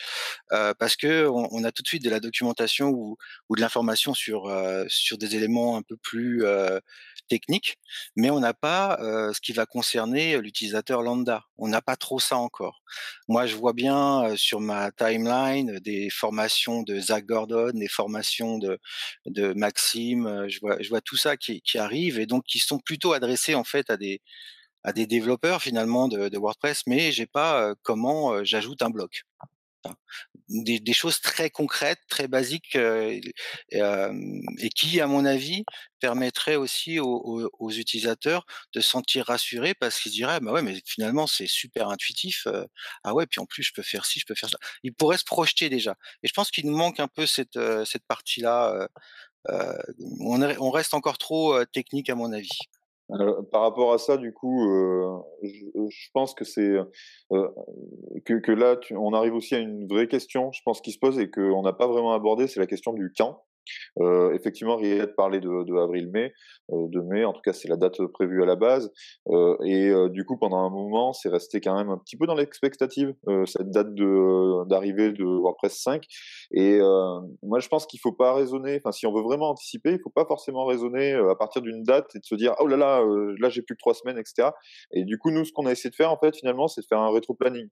parce 0.49 0.95
que 0.95 1.27
on, 1.27 1.63
a 1.63 1.71
tout 1.71 1.83
de 1.83 1.87
suite 1.87 2.03
de 2.03 2.09
la 2.09 2.19
documentation 2.19 2.89
ou, 2.89 3.17
de 3.55 3.61
l'information 3.61 4.13
sur 4.13 4.51
sur 4.87 5.17
des 5.17 5.35
éléments 5.35 5.77
un 5.77 5.81
peu 5.81 5.97
plus 5.97 6.43
techniques, 7.29 7.77
mais 8.15 8.29
on 8.29 8.39
n'a 8.39 8.53
pas 8.53 8.97
ce 9.33 9.39
qui 9.41 9.53
va 9.53 9.65
concerner 9.65 10.37
l'utilisateur 10.39 11.01
lambda. 11.01 11.43
On 11.57 11.67
n'a 11.67 11.81
pas 11.81 11.95
trop 11.95 12.19
ça 12.19 12.37
encore. 12.37 12.81
Moi, 13.27 13.45
je 13.45 13.55
vois 13.55 13.73
bien 13.73 14.35
sur 14.35 14.59
ma 14.59 14.91
timeline 14.91 15.79
des 15.79 16.09
formations 16.09 16.83
de 16.83 16.99
Zach 16.99 17.25
Gordon, 17.25 17.71
des 17.73 17.87
formations 17.87 18.57
de 18.57 18.79
de 19.25 19.53
Maxime. 19.53 20.47
Je 20.49 20.89
vois 20.89 21.01
tout 21.01 21.17
ça 21.17 21.37
qui, 21.37 21.61
arrive 21.75 22.19
et 22.19 22.25
donc 22.25 22.43
qui 22.45 22.59
sont 22.59 22.79
plutôt 22.79 23.13
adressés 23.13 23.55
en 23.55 23.63
fait 23.63 23.89
à 23.89 23.97
des 23.97 24.21
à 24.83 24.93
des 24.93 25.07
développeurs 25.07 25.61
finalement 25.61 26.07
de, 26.07 26.37
WordPress, 26.37 26.83
mais 26.87 27.11
j'ai 27.11 27.27
pas 27.27 27.73
comment 27.83 28.43
j'ajoute 28.43 28.81
un 28.81 28.89
bloc. 28.89 29.23
Des, 30.49 30.93
choses 30.93 31.21
très 31.21 31.49
concrètes, 31.49 32.01
très 32.09 32.27
basiques, 32.27 32.75
et, 32.75 33.21
qui, 34.75 34.99
à 35.01 35.07
mon 35.07 35.25
avis, 35.25 35.63
permettraient 35.99 36.55
aussi 36.55 36.99
aux, 36.99 37.71
utilisateurs 37.71 38.45
de 38.73 38.81
se 38.81 38.89
sentir 38.89 39.25
rassurés 39.27 39.73
parce 39.73 39.99
qu'ils 39.99 40.11
diraient, 40.11 40.39
bah 40.39 40.51
ouais, 40.51 40.61
mais 40.61 40.81
finalement 40.85 41.25
c'est 41.27 41.47
super 41.47 41.89
intuitif. 41.89 42.47
ah 43.03 43.13
ouais, 43.13 43.25
puis 43.27 43.39
en 43.39 43.45
plus 43.45 43.63
je 43.63 43.73
peux 43.73 43.81
faire 43.81 44.05
ci, 44.05 44.19
je 44.19 44.25
peux 44.25 44.35
faire 44.35 44.49
ça. 44.49 44.57
Ils 44.83 44.93
pourraient 44.93 45.17
se 45.17 45.25
projeter 45.25 45.69
déjà. 45.69 45.95
Et 46.23 46.27
je 46.27 46.33
pense 46.33 46.51
qu'il 46.51 46.65
nous 46.67 46.77
manque 46.77 46.99
un 46.99 47.07
peu 47.07 47.25
cette, 47.25 47.59
cette 47.85 48.05
partie-là. 48.07 48.87
on 49.49 50.71
reste 50.71 50.93
encore 50.93 51.17
trop 51.17 51.63
technique 51.65 52.09
à 52.09 52.15
mon 52.15 52.33
avis 52.33 52.59
par 53.51 53.61
rapport 53.61 53.93
à 53.93 53.97
ça, 53.97 54.17
du 54.17 54.33
coup, 54.33 54.69
euh, 54.69 55.17
je, 55.43 56.09
pense 56.13 56.33
que 56.33 56.45
c'est 56.45 56.77
euh, 57.31 57.47
que, 58.25 58.51
là, 58.51 58.77
on 58.91 59.13
arrive 59.13 59.35
aussi 59.35 59.55
à 59.55 59.59
une 59.59 59.87
vraie 59.87 60.07
question, 60.07 60.51
je 60.51 60.61
pense, 60.63 60.81
qui 60.81 60.91
se 60.91 60.99
pose 60.99 61.19
et 61.19 61.29
qu'on 61.29 61.61
n'a 61.61 61.73
pas 61.73 61.87
vraiment 61.87 62.13
abordé, 62.13 62.47
c'est 62.47 62.59
la 62.59 62.67
question 62.67 62.93
du 62.93 63.11
quand. 63.15 63.43
Euh, 63.99 64.33
effectivement, 64.33 64.75
Riyad 64.77 65.15
parlait 65.15 65.39
de, 65.39 65.63
de 65.63 65.75
avril-mai, 65.75 66.33
euh, 66.71 66.87
de 66.89 67.01
mai, 67.01 67.25
en 67.25 67.33
tout 67.33 67.41
cas 67.41 67.53
c'est 67.53 67.67
la 67.67 67.77
date 67.77 68.01
prévue 68.13 68.43
à 68.43 68.45
la 68.45 68.55
base. 68.55 68.91
Euh, 69.29 69.55
et 69.65 69.91
du 70.09 70.25
coup, 70.25 70.37
pendant 70.37 70.59
un 70.59 70.69
moment, 70.69 71.13
c'est 71.13 71.29
resté 71.29 71.61
quand 71.61 71.75
même 71.75 71.89
un 71.89 71.97
petit 71.97 72.17
peu 72.17 72.25
dans 72.25 72.35
l'expectative 72.35 73.13
cette 73.45 73.69
date 73.69 73.93
de 73.93 74.67
d'arrivée 74.67 75.11
de 75.11 75.23
WordPress 75.23 75.81
5. 75.81 76.05
Et 76.51 76.79
moi, 77.43 77.59
je 77.59 77.67
pense 77.67 77.85
qu'il 77.85 77.99
faut 77.99 78.11
pas 78.11 78.33
raisonner. 78.33 78.77
Enfin, 78.77 78.91
si 78.91 79.05
on 79.05 79.13
veut 79.13 79.21
vraiment 79.21 79.49
anticiper, 79.49 79.91
il 79.91 79.99
faut 80.01 80.09
pas 80.09 80.25
forcément 80.25 80.65
raisonner 80.65 81.13
à 81.13 81.35
partir 81.35 81.61
d'une 81.61 81.83
date 81.83 82.15
et 82.15 82.19
de 82.19 82.25
se 82.25 82.35
dire 82.35 82.55
oh 82.59 82.67
là 82.67 82.77
là, 82.77 83.03
là 83.39 83.49
j'ai 83.49 83.61
plus 83.61 83.75
que 83.75 83.79
trois 83.79 83.93
semaines, 83.93 84.17
etc. 84.17 84.49
Et 84.93 85.03
du 85.05 85.17
coup, 85.17 85.31
nous, 85.31 85.45
ce 85.45 85.51
qu'on 85.51 85.65
a 85.65 85.71
essayé 85.71 85.89
de 85.89 85.95
faire 85.95 86.11
en 86.11 86.17
fait, 86.17 86.35
finalement, 86.35 86.67
c'est 86.67 86.81
de 86.81 86.87
faire 86.87 86.99
un 86.99 87.11
rétro-planning. 87.11 87.67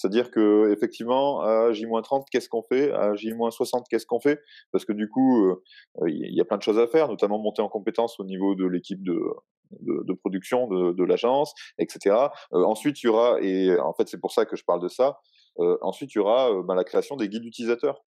C'est-à-dire 0.00 0.30
que 0.30 0.72
effectivement, 0.72 1.42
à 1.42 1.72
J-30, 1.72 2.24
qu'est-ce 2.30 2.48
qu'on 2.48 2.62
fait? 2.62 2.90
À 2.92 3.14
J-60, 3.14 3.84
qu'est-ce 3.90 4.06
qu'on 4.06 4.18
fait? 4.18 4.40
Parce 4.72 4.86
que 4.86 4.94
du 4.94 5.10
coup, 5.10 5.44
euh, 5.46 5.62
il 6.06 6.34
y 6.34 6.40
a 6.40 6.44
plein 6.46 6.56
de 6.56 6.62
choses 6.62 6.78
à 6.78 6.86
faire, 6.86 7.08
notamment 7.08 7.38
monter 7.38 7.60
en 7.60 7.68
compétence 7.68 8.18
au 8.18 8.24
niveau 8.24 8.54
de 8.54 8.64
l'équipe 8.64 9.02
de, 9.02 10.12
production 10.14 10.68
de, 10.68 11.04
l'agence, 11.04 11.52
etc. 11.78 12.16
Euh, 12.54 12.64
ensuite, 12.64 13.02
il 13.02 13.06
y 13.06 13.08
aura, 13.10 13.42
et 13.42 13.78
en 13.78 13.92
fait, 13.92 14.08
c'est 14.08 14.20
pour 14.20 14.32
ça 14.32 14.46
que 14.46 14.56
je 14.56 14.64
parle 14.64 14.80
de 14.80 14.88
ça. 14.88 15.18
Euh, 15.58 15.76
ensuite, 15.82 16.14
il 16.14 16.18
y 16.18 16.20
aura 16.20 16.50
ben, 16.62 16.74
la 16.74 16.84
création 16.84 17.16
des 17.16 17.28
guides 17.28 17.44
utilisateurs. 17.44 18.02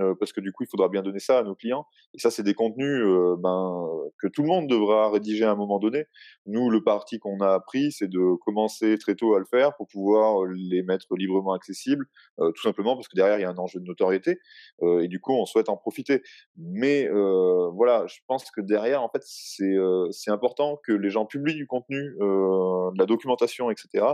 Euh, 0.00 0.14
parce 0.18 0.32
que 0.32 0.40
du 0.40 0.52
coup, 0.52 0.64
il 0.64 0.68
faudra 0.68 0.88
bien 0.88 1.02
donner 1.02 1.20
ça 1.20 1.38
à 1.38 1.42
nos 1.42 1.54
clients. 1.54 1.86
Et 2.14 2.18
ça, 2.18 2.30
c'est 2.30 2.42
des 2.42 2.54
contenus 2.54 3.02
euh, 3.04 3.36
ben, 3.38 3.86
que 4.18 4.26
tout 4.26 4.42
le 4.42 4.48
monde 4.48 4.68
devra 4.68 5.10
rédiger 5.10 5.44
à 5.44 5.52
un 5.52 5.56
moment 5.56 5.78
donné. 5.78 6.06
Nous, 6.46 6.70
le 6.70 6.82
parti 6.82 7.18
qu'on 7.18 7.40
a 7.40 7.60
pris, 7.60 7.92
c'est 7.92 8.08
de 8.08 8.36
commencer 8.44 8.98
très 8.98 9.14
tôt 9.14 9.34
à 9.34 9.38
le 9.38 9.44
faire 9.44 9.74
pour 9.76 9.86
pouvoir 9.86 10.44
les 10.46 10.82
mettre 10.82 11.06
librement 11.16 11.52
accessibles, 11.52 12.06
euh, 12.40 12.50
tout 12.52 12.62
simplement 12.62 12.96
parce 12.96 13.08
que 13.08 13.16
derrière, 13.16 13.38
il 13.38 13.42
y 13.42 13.44
a 13.44 13.50
un 13.50 13.58
enjeu 13.58 13.80
de 13.80 13.84
notoriété. 13.84 14.38
et 14.82 15.08
du 15.08 15.20
coup, 15.20 15.32
on 15.32 15.46
souhaite 15.46 15.68
en 15.68 15.76
profiter. 15.76 16.22
Mais 16.56 17.08
voilà, 17.08 18.06
je 18.06 18.18
pense 18.26 18.50
que 18.50 18.60
derrière, 18.60 19.02
en 19.02 19.08
fait, 19.08 19.22
c'est 19.24 19.74
c'est 20.10 20.30
important 20.30 20.78
que 20.84 20.92
les 20.92 21.10
gens 21.10 21.26
publient 21.26 21.54
du 21.54 21.66
contenu, 21.66 22.16
de 22.18 22.98
la 22.98 23.06
documentation, 23.06 23.70
etc. 23.70 24.06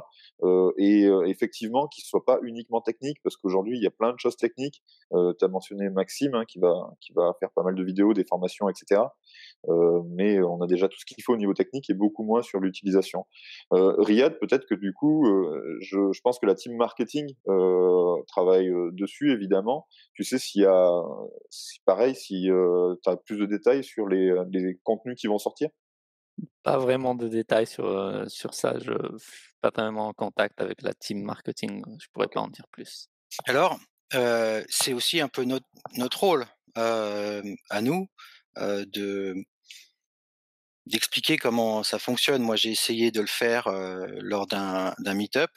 et 0.79 1.05
effectivement, 1.27 1.89
qu'il 1.89 2.03
ne 2.03 2.07
soit 2.07 2.25
pas 2.25 2.39
uniquement 2.43 2.81
technique, 2.81 3.19
parce 3.23 3.37
qu'aujourd'hui, 3.37 3.79
il 3.79 3.83
y 3.83 3.87
a 3.87 3.91
plein 3.91 4.13
de 4.13 4.19
choses 4.19 4.37
techniques. 4.37 4.83
tu 5.11 5.45
Maxime 5.91 6.35
hein, 6.35 6.45
qui 6.47 6.59
va 6.59 6.73
qui 7.01 7.13
va 7.13 7.35
faire 7.41 7.51
pas 7.51 7.63
mal 7.63 7.75
de 7.75 7.83
vidéos, 7.85 8.15
des 8.15 8.25
formations, 8.25 8.69
etc. 8.69 9.03
Euh, 9.69 10.03
mais 10.09 10.41
on 10.43 10.61
a 10.63 10.67
déjà 10.67 10.89
tout 10.89 10.99
ce 10.99 11.05
qu'il 11.05 11.23
faut 11.23 11.35
au 11.35 11.37
niveau 11.37 11.55
technique 11.55 11.91
et 11.91 11.95
beaucoup 11.95 12.25
moins 12.25 12.43
sur 12.43 12.61
l'utilisation. 12.61 13.27
Euh, 13.73 13.95
Riyad, 13.99 14.39
peut-être 14.39 14.67
que 14.67 14.75
du 14.75 14.93
coup, 14.93 15.27
euh, 15.27 15.77
je, 15.81 16.13
je, 16.13 16.21
pense 16.23 16.39
que 16.39 16.47
la 16.47 16.55
team 16.55 16.77
marketing 16.77 17.35
euh, 17.49 18.17
travaille 18.27 18.71
dessus 18.93 19.33
évidemment. 19.33 19.87
Tu 20.15 20.25
sais 20.25 20.39
s'il 20.39 20.63
y 20.63 20.67
a, 20.67 20.91
si, 21.51 21.81
pareil, 21.85 22.15
si 22.15 22.49
tu 23.03 23.11
as 23.11 23.17
plus 23.17 23.39
de 23.39 23.47
détails 23.47 23.85
sur 23.85 24.09
les, 24.09 24.33
les 24.53 24.79
contenus 24.83 25.17
qui 25.21 25.27
vont 25.27 25.39
sortir? 25.39 25.69
Pas 26.63 26.79
vraiment 26.79 27.15
de 27.15 27.29
détails 27.29 27.67
sur, 27.67 28.25
sur 28.29 28.55
ça. 28.55 28.79
Je 28.79 28.93
suis 29.19 29.55
pas 29.61 29.71
vraiment 29.75 30.09
en 30.09 30.13
contact 30.13 30.61
avec 30.61 30.81
la 30.83 30.95
team 30.95 31.23
marketing. 31.23 31.83
Je 32.01 32.07
pourrais 32.13 32.29
pas 32.29 32.41
en 32.41 32.49
dire 32.49 32.67
plus. 32.71 33.09
Alors, 33.47 33.79
c'est 34.13 34.93
aussi 34.93 35.21
un 35.21 35.29
peu 35.29 35.45
notre, 35.45 36.19
rôle 36.19 36.47
à 36.75 37.81
nous 37.83 38.09
de 38.57 39.35
d'expliquer 40.87 41.37
comment 41.37 41.83
ça 41.85 41.99
fonctionne. 41.99 42.43
Moi, 42.43 42.57
j'ai 42.57 42.71
essayé 42.71 43.11
de 43.13 43.21
le 43.21 43.27
faire 43.27 43.69
lors 44.21 44.47
d'un 44.47 44.95
d'un 44.99 45.15
meet-up. 45.15 45.51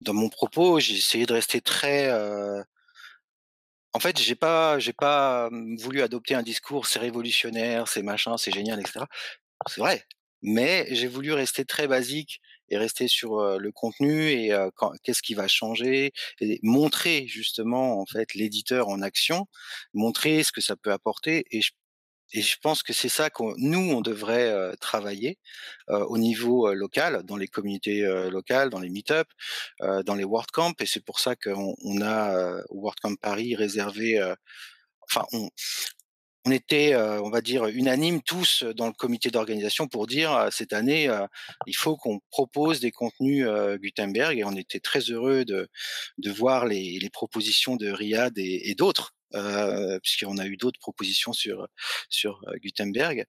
dans 0.00 0.12
mon 0.12 0.28
propos, 0.28 0.80
j'ai 0.80 0.96
essayé 0.96 1.26
de 1.26 1.32
rester 1.32 1.60
très 1.60 2.10
en 3.94 4.00
fait, 4.00 4.20
j'ai 4.20 4.34
pas 4.34 4.78
j'ai 4.80 4.92
pas 4.92 5.48
mmh, 5.50 5.76
voulu 5.78 6.02
adopter 6.02 6.34
un 6.34 6.42
discours 6.42 6.86
c'est 6.86 6.98
révolutionnaire, 6.98 7.88
c'est 7.88 8.02
machin, 8.02 8.36
c'est 8.36 8.52
génial, 8.52 8.80
etc. 8.80 9.06
C'est 9.68 9.80
vrai, 9.80 10.04
mais 10.44 10.86
j'ai 10.90 11.08
voulu 11.08 11.32
rester 11.32 11.64
très 11.64 11.88
basique 11.88 12.40
et 12.68 12.76
rester 12.76 13.08
sur 13.08 13.58
le 13.58 13.72
contenu 13.72 14.28
et 14.28 14.52
qu'est-ce 15.02 15.22
qui 15.22 15.34
va 15.34 15.48
changer 15.48 16.12
et 16.40 16.60
montrer 16.62 17.26
justement 17.26 18.00
en 18.00 18.06
fait 18.06 18.34
l'éditeur 18.34 18.88
en 18.88 19.02
action, 19.02 19.46
montrer 19.94 20.42
ce 20.44 20.52
que 20.52 20.60
ça 20.60 20.76
peut 20.76 20.92
apporter 20.92 21.44
et 21.50 21.62
je, 21.62 21.72
et 22.32 22.42
je 22.42 22.56
pense 22.62 22.82
que 22.82 22.92
c'est 22.92 23.08
ça 23.08 23.30
que 23.30 23.42
nous 23.58 23.90
on 23.92 24.00
devrait 24.02 24.76
travailler 24.80 25.38
au 25.88 26.18
niveau 26.18 26.72
local, 26.74 27.22
dans 27.24 27.36
les 27.36 27.48
communautés 27.48 28.02
locales, 28.30 28.70
dans 28.70 28.80
les 28.80 28.90
meet-up, 28.90 29.28
dans 29.80 30.14
les 30.14 30.24
WordCamp 30.24 30.74
et 30.80 30.86
c'est 30.86 31.04
pour 31.04 31.20
ça 31.20 31.36
qu'on 31.36 31.74
on 31.82 32.02
a 32.02 32.62
WordCamp 32.70 33.16
Paris 33.16 33.54
réservé 33.54 34.20
enfin 35.02 35.26
on 36.44 36.50
était, 36.50 36.94
euh, 36.94 37.22
on 37.22 37.30
va 37.30 37.40
dire, 37.40 37.66
unanimes 37.66 38.22
tous 38.22 38.64
dans 38.76 38.86
le 38.86 38.92
comité 38.92 39.30
d'organisation 39.30 39.88
pour 39.88 40.06
dire 40.06 40.32
euh, 40.32 40.50
cette 40.50 40.72
année, 40.72 41.08
euh, 41.08 41.26
il 41.66 41.76
faut 41.76 41.96
qu'on 41.96 42.20
propose 42.30 42.80
des 42.80 42.90
contenus 42.90 43.46
Gutenberg 43.80 44.38
et 44.38 44.44
on 44.44 44.52
était 44.52 44.80
très 44.80 45.00
heureux 45.00 45.44
de, 45.44 45.68
de 46.18 46.30
voir 46.30 46.66
les, 46.66 46.98
les 46.98 47.10
propositions 47.10 47.76
de 47.76 47.90
Riyad 47.90 48.34
et, 48.36 48.74
d'autres. 48.74 49.14
puisqu'on 50.02 50.38
a 50.38 50.46
eu 50.46 50.56
d'autres 50.56 50.78
propositions 50.78 51.32
sur 51.32 51.66
sur 52.08 52.40
Gutenberg, 52.62 53.24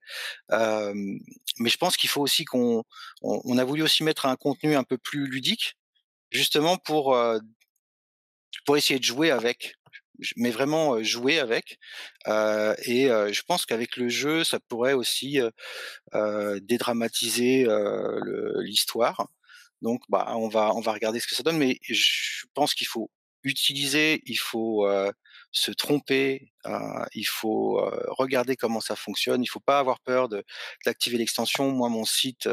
mais 0.51 1.69
je 1.69 1.77
pense 1.77 1.97
qu'il 1.97 2.09
faut 2.09 2.21
aussi 2.21 2.45
qu'on 2.45 2.83
on, 3.21 3.41
on, 3.43 3.57
a 3.57 3.63
voulu 3.63 3.81
aussi 3.81 4.03
mettre 4.03 4.25
un 4.27 4.35
contenu 4.35 4.75
un 4.75 4.83
peu 4.83 4.97
plus 4.97 5.27
ludique, 5.27 5.75
justement 6.31 6.77
pour 6.77 7.17
pour 8.65 8.77
essayer 8.77 8.99
de 8.99 9.05
jouer 9.05 9.31
avec 9.31 9.75
mais 10.37 10.51
vraiment 10.51 11.01
jouer 11.03 11.39
avec. 11.39 11.79
Euh, 12.27 12.75
et 12.85 13.07
je 13.07 13.41
pense 13.43 13.65
qu'avec 13.65 13.97
le 13.97 14.09
jeu, 14.09 14.43
ça 14.43 14.59
pourrait 14.59 14.93
aussi 14.93 15.39
euh, 16.13 16.59
dédramatiser 16.61 17.67
l'histoire. 18.59 19.27
Donc, 19.81 20.01
bah, 20.09 20.33
on 20.37 20.47
va 20.47 20.73
on 20.75 20.81
va 20.81 20.93
regarder 20.93 21.19
ce 21.19 21.27
que 21.27 21.35
ça 21.35 21.43
donne, 21.43 21.57
mais 21.57 21.77
je 21.81 22.45
pense 22.53 22.73
qu'il 22.73 22.87
faut 22.87 23.11
utiliser, 23.43 24.23
il 24.25 24.37
faut 24.37 24.87
se 25.51 25.71
tromper, 25.71 26.51
il 27.13 27.27
faut 27.27 27.79
regarder 28.09 28.55
comment 28.55 28.81
ça 28.81 28.95
fonctionne. 28.95 29.43
Il 29.43 29.47
faut 29.47 29.59
pas 29.59 29.79
avoir 29.79 29.99
peur 30.01 30.29
de 30.29 30.43
d'activer 30.85 31.17
l'extension. 31.17 31.71
Moi, 31.71 31.89
mon 31.89 32.05
site, 32.05 32.47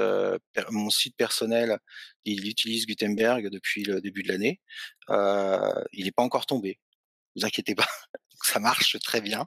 mon 0.71 0.91
site 0.91 1.17
personnel, 1.17 1.79
il 2.25 2.49
utilise 2.49 2.87
Gutenberg 2.87 3.49
depuis 3.51 3.85
le 3.85 4.01
début 4.01 4.23
de 4.23 4.29
l'année. 4.29 4.61
il 5.93 6.05
n'est 6.05 6.13
pas 6.13 6.23
encore 6.23 6.47
tombé. 6.47 6.79
Ne 7.37 7.41
vous 7.41 7.47
inquiétez 7.47 7.74
pas, 7.74 7.89
ça 8.45 8.59
marche 8.59 8.99
très 9.01 9.20
bien. 9.20 9.47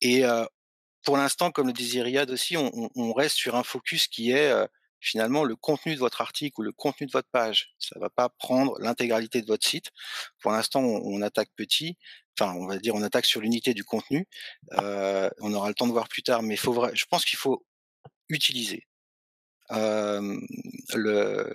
et 0.00 0.24
pour 1.04 1.16
l'instant, 1.16 1.50
comme 1.50 1.68
le 1.68 1.72
disait 1.72 2.02
Riyad 2.02 2.30
aussi, 2.30 2.56
on, 2.56 3.12
reste 3.12 3.36
sur 3.36 3.56
un 3.56 3.62
focus 3.62 4.08
qui 4.08 4.30
est 4.30 4.52
finalement 5.00 5.44
le 5.44 5.56
contenu 5.56 5.94
de 5.94 6.00
votre 6.00 6.20
article 6.20 6.60
ou 6.60 6.62
le 6.62 6.72
contenu 6.72 7.06
de 7.06 7.12
votre 7.12 7.28
page. 7.30 7.70
Ça 7.78 7.98
va 7.98 8.10
pas 8.10 8.28
prendre 8.28 8.78
l'intégralité 8.80 9.40
de 9.40 9.46
votre 9.46 9.66
site. 9.66 9.90
Pour 10.40 10.52
l'instant, 10.52 10.80
on, 10.82 11.22
attaque 11.22 11.50
petit. 11.56 11.96
Enfin, 12.38 12.54
on 12.54 12.66
va 12.66 12.78
dire, 12.78 12.94
on 12.94 13.02
attaque 13.02 13.26
sur 13.26 13.40
l'unité 13.40 13.74
du 13.74 13.84
contenu. 13.84 14.26
On 14.72 15.52
aura 15.54 15.68
le 15.68 15.74
temps 15.74 15.86
de 15.86 15.92
voir 15.92 16.08
plus 16.08 16.22
tard, 16.22 16.42
mais 16.42 16.56
faut 16.56 16.88
je 16.92 17.04
pense 17.06 17.24
qu'il 17.24 17.38
faut 17.38 17.64
utiliser 18.28 18.86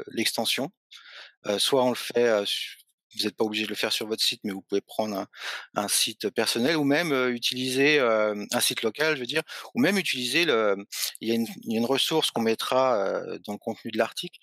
l'extension. 0.10 0.72
Soit 1.58 1.84
on 1.84 1.90
le 1.90 1.96
fait 1.96 2.44
vous 3.16 3.24
n'êtes 3.24 3.36
pas 3.36 3.46
obligé 3.46 3.66
de 3.66 3.70
le 3.70 3.76
faire 3.76 3.92
sur 3.92 4.08
votre 4.08 4.24
site, 4.24 4.42
mais 4.44 4.52
vous 4.52 4.62
pouvez 4.62 4.82
prendre 4.82 5.26
un, 5.76 5.88
site 5.88 6.30
personnel 6.30 6.78
ou 6.78 6.84
même 6.84 7.14
utiliser 7.30 8.00
un 8.00 8.60
site 8.60 8.84
local, 8.84 9.16
je 9.16 9.22
veux 9.22 9.28
dire, 9.28 9.44
ou 9.76 9.82
même 9.82 9.98
utiliser 9.98 10.46
le. 10.46 10.76
Il 11.22 11.30
y 11.30 11.32
a 11.32 11.36
une, 11.36 11.86
ressource 11.86 12.32
qu'on 12.32 12.42
mettra 12.42 13.22
dans 13.46 13.54
le 13.54 13.60
contenu 13.60 13.92
de 13.92 13.98
l'article 13.98 14.40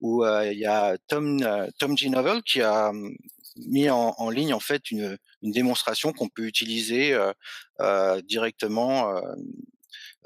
où 0.00 0.24
il 0.24 0.58
y 0.58 0.66
a 0.66 0.96
Tom 1.08 1.44
Tom 1.78 1.96
G 1.98 2.08
Novel 2.08 2.42
qui 2.42 2.62
a 2.62 2.90
hum, 2.90 3.14
mis 3.56 3.88
en, 3.90 4.30
ligne 4.30 4.54
en 4.54 4.60
fait 4.60 4.90
une, 4.90 5.18
démonstration 5.42 6.12
qu'on 6.12 6.28
peut 6.28 6.44
utiliser 6.44 7.16
directement 8.24 9.20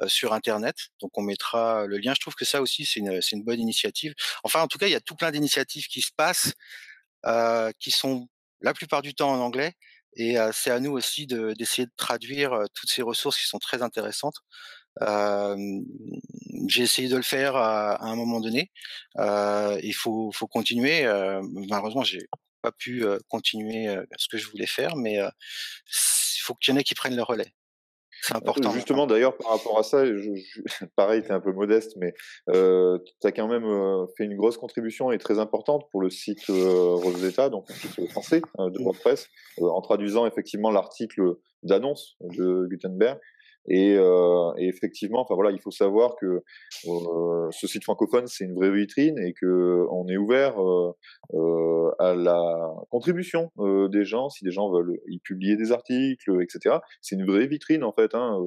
sur 0.06 0.32
Internet. 0.32 0.76
Donc 1.00 1.16
on 1.18 1.22
mettra 1.22 1.86
le 1.86 1.98
lien. 1.98 2.14
Je 2.14 2.20
trouve 2.20 2.34
que 2.34 2.44
ça 2.44 2.62
aussi 2.62 2.84
c'est 2.84 3.00
une, 3.00 3.42
bonne 3.42 3.60
initiative. 3.60 4.14
Enfin 4.44 4.62
en 4.62 4.68
tout 4.68 4.78
cas 4.78 4.86
il 4.86 4.92
y 4.92 4.96
a 4.96 5.00
tout 5.00 5.16
plein 5.16 5.30
d'initiatives 5.30 5.86
qui 5.88 6.02
se 6.02 6.12
passent 6.16 6.52
qui 7.78 7.90
sont 7.90 8.28
la 8.60 8.74
plupart 8.74 9.02
du 9.02 9.14
temps 9.14 9.30
en 9.30 9.40
anglais. 9.40 9.74
Et 10.16 10.38
euh, 10.38 10.50
c'est 10.52 10.70
à 10.70 10.80
nous 10.80 10.92
aussi 10.92 11.26
d'essayer 11.26 11.86
de, 11.86 11.92
traduire 11.96 12.52
euh, 12.52 12.64
toutes 12.74 12.90
ces 12.90 13.02
ressources 13.02 13.38
qui 13.38 13.46
sont 13.46 13.58
très 13.58 13.82
intéressantes. 13.82 14.36
Euh, 15.02 15.56
j'ai 16.66 16.82
essayé 16.82 17.08
de 17.08 17.16
le 17.16 17.22
faire 17.22 17.56
à, 17.56 18.02
un 18.04 18.16
moment 18.16 18.40
donné. 18.40 18.70
Euh, 19.18 19.78
il 19.82 19.94
faut, 19.94 20.32
faut 20.32 20.48
continuer. 20.48 21.04
Euh, 21.04 21.40
malheureusement, 21.68 22.02
j'ai 22.02 22.26
pas 22.62 22.72
pu 22.72 23.04
continuer 23.28 23.96
ce 24.16 24.26
que 24.28 24.36
je 24.38 24.48
voulais 24.48 24.66
faire, 24.66 24.96
mais 24.96 25.14
il 25.14 26.40
faut 26.42 26.54
qu'il 26.56 26.74
y 26.74 26.76
en 26.76 26.80
ait 26.80 26.84
qui 26.84 26.96
prennent 26.96 27.14
le 27.16 27.22
relais. 27.22 27.54
C'est 28.22 28.36
important. 28.36 28.70
Justement, 28.72 29.06
d'ailleurs, 29.06 29.36
par 29.36 29.52
rapport 29.52 29.78
à 29.78 29.82
ça, 29.82 30.04
je, 30.04 30.16
je, 30.16 30.84
pareil, 30.96 31.22
tu 31.22 31.28
es 31.28 31.32
un 31.32 31.40
peu 31.40 31.52
modeste, 31.52 31.94
mais 31.96 32.14
euh, 32.50 32.98
tu 33.20 33.26
as 33.26 33.32
quand 33.32 33.48
même 33.48 33.64
euh, 33.64 34.06
fait 34.16 34.24
une 34.24 34.36
grosse 34.36 34.56
contribution 34.56 35.12
et 35.12 35.18
très 35.18 35.38
importante 35.38 35.86
pour 35.90 36.00
le 36.00 36.10
site 36.10 36.50
euh, 36.50 36.94
Rosetta, 36.94 37.48
donc 37.48 37.70
un 37.70 37.74
site 37.74 38.10
français 38.10 38.42
euh, 38.58 38.70
de 38.70 38.78
WordPress, 38.82 39.28
euh, 39.60 39.68
en 39.68 39.80
traduisant 39.80 40.26
effectivement 40.26 40.70
l'article 40.70 41.36
d'annonce 41.62 42.16
de 42.20 42.66
Gutenberg. 42.70 43.18
Et, 43.68 43.96
euh, 43.96 44.52
effectivement, 44.56 45.20
enfin 45.20 45.34
voilà, 45.34 45.50
il 45.50 45.60
faut 45.60 45.70
savoir 45.70 46.16
que 46.16 46.42
euh, 46.86 47.48
ce 47.50 47.66
site 47.66 47.84
francophone 47.84 48.26
c'est 48.26 48.44
une 48.44 48.54
vraie 48.54 48.72
vitrine 48.72 49.18
et 49.18 49.32
que 49.32 49.86
on 49.90 50.08
est 50.08 50.16
ouvert 50.16 50.60
euh, 50.62 50.92
euh 51.34 51.90
à 51.98 52.14
la 52.14 52.38
contribution 52.90 53.50
euh, 53.58 53.88
des 53.88 54.04
gens 54.04 54.28
si 54.28 54.44
des 54.44 54.50
gens 54.50 54.70
veulent 54.70 54.98
y 55.08 55.18
publier 55.20 55.56
des 55.56 55.72
articles, 55.72 56.30
etc. 56.42 56.76
C'est 57.00 57.16
une 57.16 57.26
vraie 57.26 57.46
vitrine 57.46 57.84
en 57.84 57.92
fait. 57.92 58.14
Hein. 58.14 58.38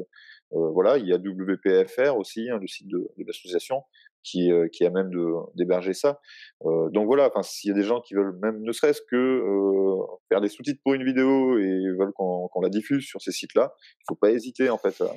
Euh, 0.54 0.70
voilà, 0.72 0.98
il 0.98 1.08
y 1.08 1.14
a 1.14 1.18
WPFR 1.18 2.18
aussi, 2.18 2.50
hein, 2.50 2.58
le 2.60 2.68
site 2.68 2.88
de 2.88 3.10
l'association, 3.26 3.84
qui, 4.24 4.52
euh, 4.52 4.68
a 4.82 4.90
même 4.90 5.12
d'héberger 5.56 5.94
ça. 5.94 6.20
Euh, 6.66 6.90
donc 6.90 7.06
voilà, 7.06 7.28
enfin, 7.28 7.44
s'il 7.44 7.70
y 7.70 7.72
a 7.72 7.76
des 7.76 7.84
gens 7.84 8.02
qui 8.02 8.14
veulent 8.14 8.38
même, 8.42 8.62
ne 8.62 8.72
serait-ce 8.72 9.02
que 9.10 9.16
euh, 9.16 10.06
faire 10.30 10.42
des 10.42 10.50
sous-titres 10.50 10.82
pour 10.84 10.94
une 10.94 11.04
vidéo 11.04 11.58
et 11.58 11.80
veulent 11.98 12.14
qu'on 12.14 12.48
qu 12.48 12.62
la 12.62 12.70
diffuse 12.70 13.06
sur 13.06 13.22
ces 13.22 13.32
sites-là, 13.32 13.74
il 14.00 14.04
faut 14.08 14.16
pas 14.16 14.32
hésiter 14.32 14.70
en 14.70 14.78
fait 14.78 15.02
à, 15.02 15.12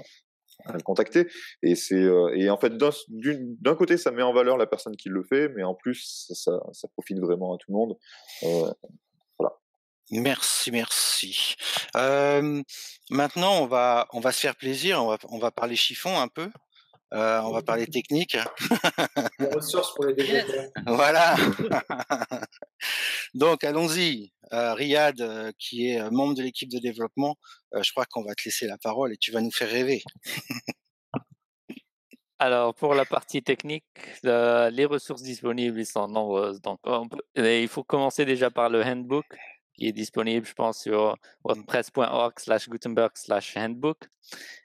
à 0.67 0.73
le 0.73 0.81
contacter. 0.81 1.29
Et 1.63 1.75
c'est 1.75 2.03
euh, 2.03 2.35
et 2.35 2.51
en 2.51 2.59
fait 2.59 2.73
d'un 2.77 3.75
côté 3.75 3.97
ça 3.97 4.11
met 4.11 4.23
en 4.23 4.33
valeur 4.33 4.57
la 4.57 4.67
personne 4.67 4.97
qui 4.97 5.09
le 5.09 5.23
fait, 5.23 5.49
mais 5.51 5.63
en 5.63 5.75
plus 5.75 6.31
ça, 6.33 6.61
profite 6.93 7.19
vraiment 7.19 7.55
à 7.55 7.59
tout 7.59 7.71
le 7.71 7.77
monde. 7.77 7.97
Voilà. 9.39 9.57
Merci, 10.11 10.71
merci. 10.71 11.57
Maintenant, 13.11 13.63
on 13.63 13.67
va 13.67 14.07
on 14.13 14.21
va 14.21 14.33
se 14.33 14.41
faire 14.41 14.57
plaisir. 14.57 15.03
On 15.03 15.09
va 15.09 15.19
on 15.29 15.39
va 15.39 15.51
parler 15.51 15.77
chiffon 15.77 16.19
un 16.19 16.29
peu. 16.29 16.49
Euh, 17.15 17.41
on 17.43 17.53
va 17.53 17.63
parler 17.63 17.87
technique. 17.87 18.37
Les 19.39 19.47
ressources 19.47 19.95
pour 19.95 20.07
les 20.07 20.15
développeurs. 20.15 20.71
Voilà. 20.87 21.37
Donc 23.35 23.63
allons-y. 23.63 24.33
Euh, 24.53 24.75
Riyad, 24.75 25.21
euh, 25.21 25.53
qui 25.59 25.89
est 25.89 26.11
membre 26.11 26.35
de 26.35 26.43
l'équipe 26.43 26.71
de 26.71 26.79
développement, 26.79 27.37
euh, 27.75 27.83
je 27.83 27.91
crois 27.93 28.05
qu'on 28.05 28.23
va 28.25 28.35
te 28.35 28.43
laisser 28.45 28.67
la 28.67 28.77
parole 28.79 29.13
et 29.13 29.17
tu 29.17 29.33
vas 29.33 29.41
nous 29.41 29.51
faire 29.51 29.71
rêver. 29.71 30.03
Alors 32.39 32.75
pour 32.75 32.95
la 32.95 33.05
partie 33.05 33.43
technique, 33.43 33.85
euh, 34.25 34.71
les 34.71 34.85
ressources 34.85 35.23
disponibles 35.23 35.85
sont 35.87 36.09
nombreuses. 36.09 36.61
Donc 36.61 36.81
peut, 36.83 37.01
il 37.37 37.69
faut 37.69 37.85
commencer 37.85 38.25
déjà 38.25 38.51
par 38.51 38.69
le 38.69 38.83
handbook 38.83 39.25
qui 39.77 39.87
est 39.89 39.93
disponible, 39.93 40.47
je 40.47 40.53
pense, 40.53 40.83
sur 40.83 41.17
wordpress.org/gutenberg/handbook. 41.45 43.99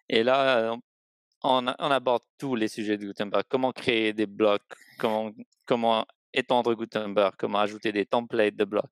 Et 0.09 0.23
là, 0.23 0.75
on, 1.43 1.67
aborde 1.67 2.23
tous 2.37 2.55
les 2.55 2.67
sujets 2.67 2.97
de 2.97 3.05
Gutenberg. 3.05 3.43
Comment 3.49 3.71
créer 3.71 4.13
des 4.13 4.25
blocs, 4.25 4.61
comment, 4.97 6.05
étendre 6.33 6.73
Gutenberg, 6.73 7.35
comment 7.37 7.59
ajouter 7.59 7.91
des 7.91 8.05
templates 8.05 8.55
de 8.55 8.65
blocs? 8.65 8.89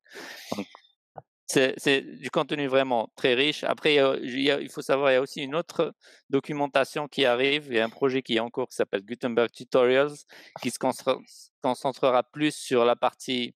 C'est 1.46 2.02
du 2.02 2.30
contenu 2.30 2.66
vraiment 2.66 3.10
très 3.16 3.32
riche. 3.32 3.64
Après, 3.64 3.94
il, 4.22 4.68
faut 4.70 4.82
savoir, 4.82 5.10
il 5.10 5.14
y 5.14 5.16
a 5.16 5.22
aussi 5.22 5.42
une 5.42 5.54
autre 5.54 5.94
documentation 6.28 7.08
qui 7.08 7.24
arrive. 7.24 7.68
Il 7.68 7.76
y 7.76 7.80
a 7.80 7.84
un 7.86 7.90
projet 7.90 8.20
qui 8.20 8.36
est 8.36 8.40
en 8.40 8.50
cours 8.50 8.68
qui 8.68 8.76
s'appelle 8.76 9.00
Gutenberg 9.00 9.50
Tutorials, 9.50 10.12
qui 10.60 10.70
se 10.70 10.78
concentrera 11.62 12.22
plus 12.22 12.54
sur 12.54 12.84
la 12.84 12.96
partie 12.96 13.54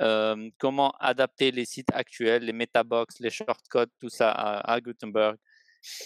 euh, 0.00 0.50
comment 0.58 0.90
adapter 0.98 1.52
les 1.52 1.64
sites 1.64 1.92
actuels, 1.92 2.44
les 2.44 2.52
metabox, 2.52 3.20
les 3.20 3.30
shortcodes, 3.30 3.90
tout 4.00 4.08
ça 4.08 4.32
à, 4.32 4.72
à 4.72 4.80
Gutenberg. 4.80 5.36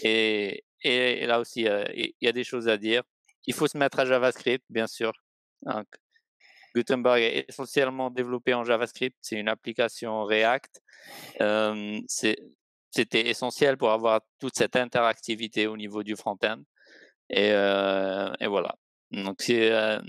Et, 0.03 0.65
et, 0.85 1.27
là 1.27 1.41
aussi, 1.41 1.63
il 1.63 2.13
y 2.21 2.29
a 2.29 2.33
des 2.33 2.45
choses 2.45 2.69
à 2.69 2.77
dire. 2.77 3.03
Il 3.47 3.55
faut 3.55 3.67
se 3.67 3.77
mettre 3.77 3.99
à 3.99 4.05
JavaScript, 4.05 4.65
bien 4.71 4.87
sûr. 4.87 5.13
Donc, 5.63 5.87
Gutenberg 6.75 7.21
est 7.21 7.45
essentiellement 7.49 8.11
développé 8.11 8.55
en 8.55 8.65
JavaScript. 8.65 9.17
C'est 9.21 9.37
une 9.37 9.49
application 9.49 10.25
React. 10.25 10.81
C'était 12.09 13.29
essentiel 13.29 13.77
pour 13.77 13.91
avoir 13.91 14.21
toute 14.39 14.55
cette 14.57 14.77
interactivité 14.77 15.67
au 15.67 15.77
niveau 15.77 16.03
du 16.03 16.17
front-end. 16.17 16.63
Et, 17.31 17.53
voilà. 18.47 18.77
Donc, 19.11 19.43
si 19.43 19.61
euh, 19.61 20.01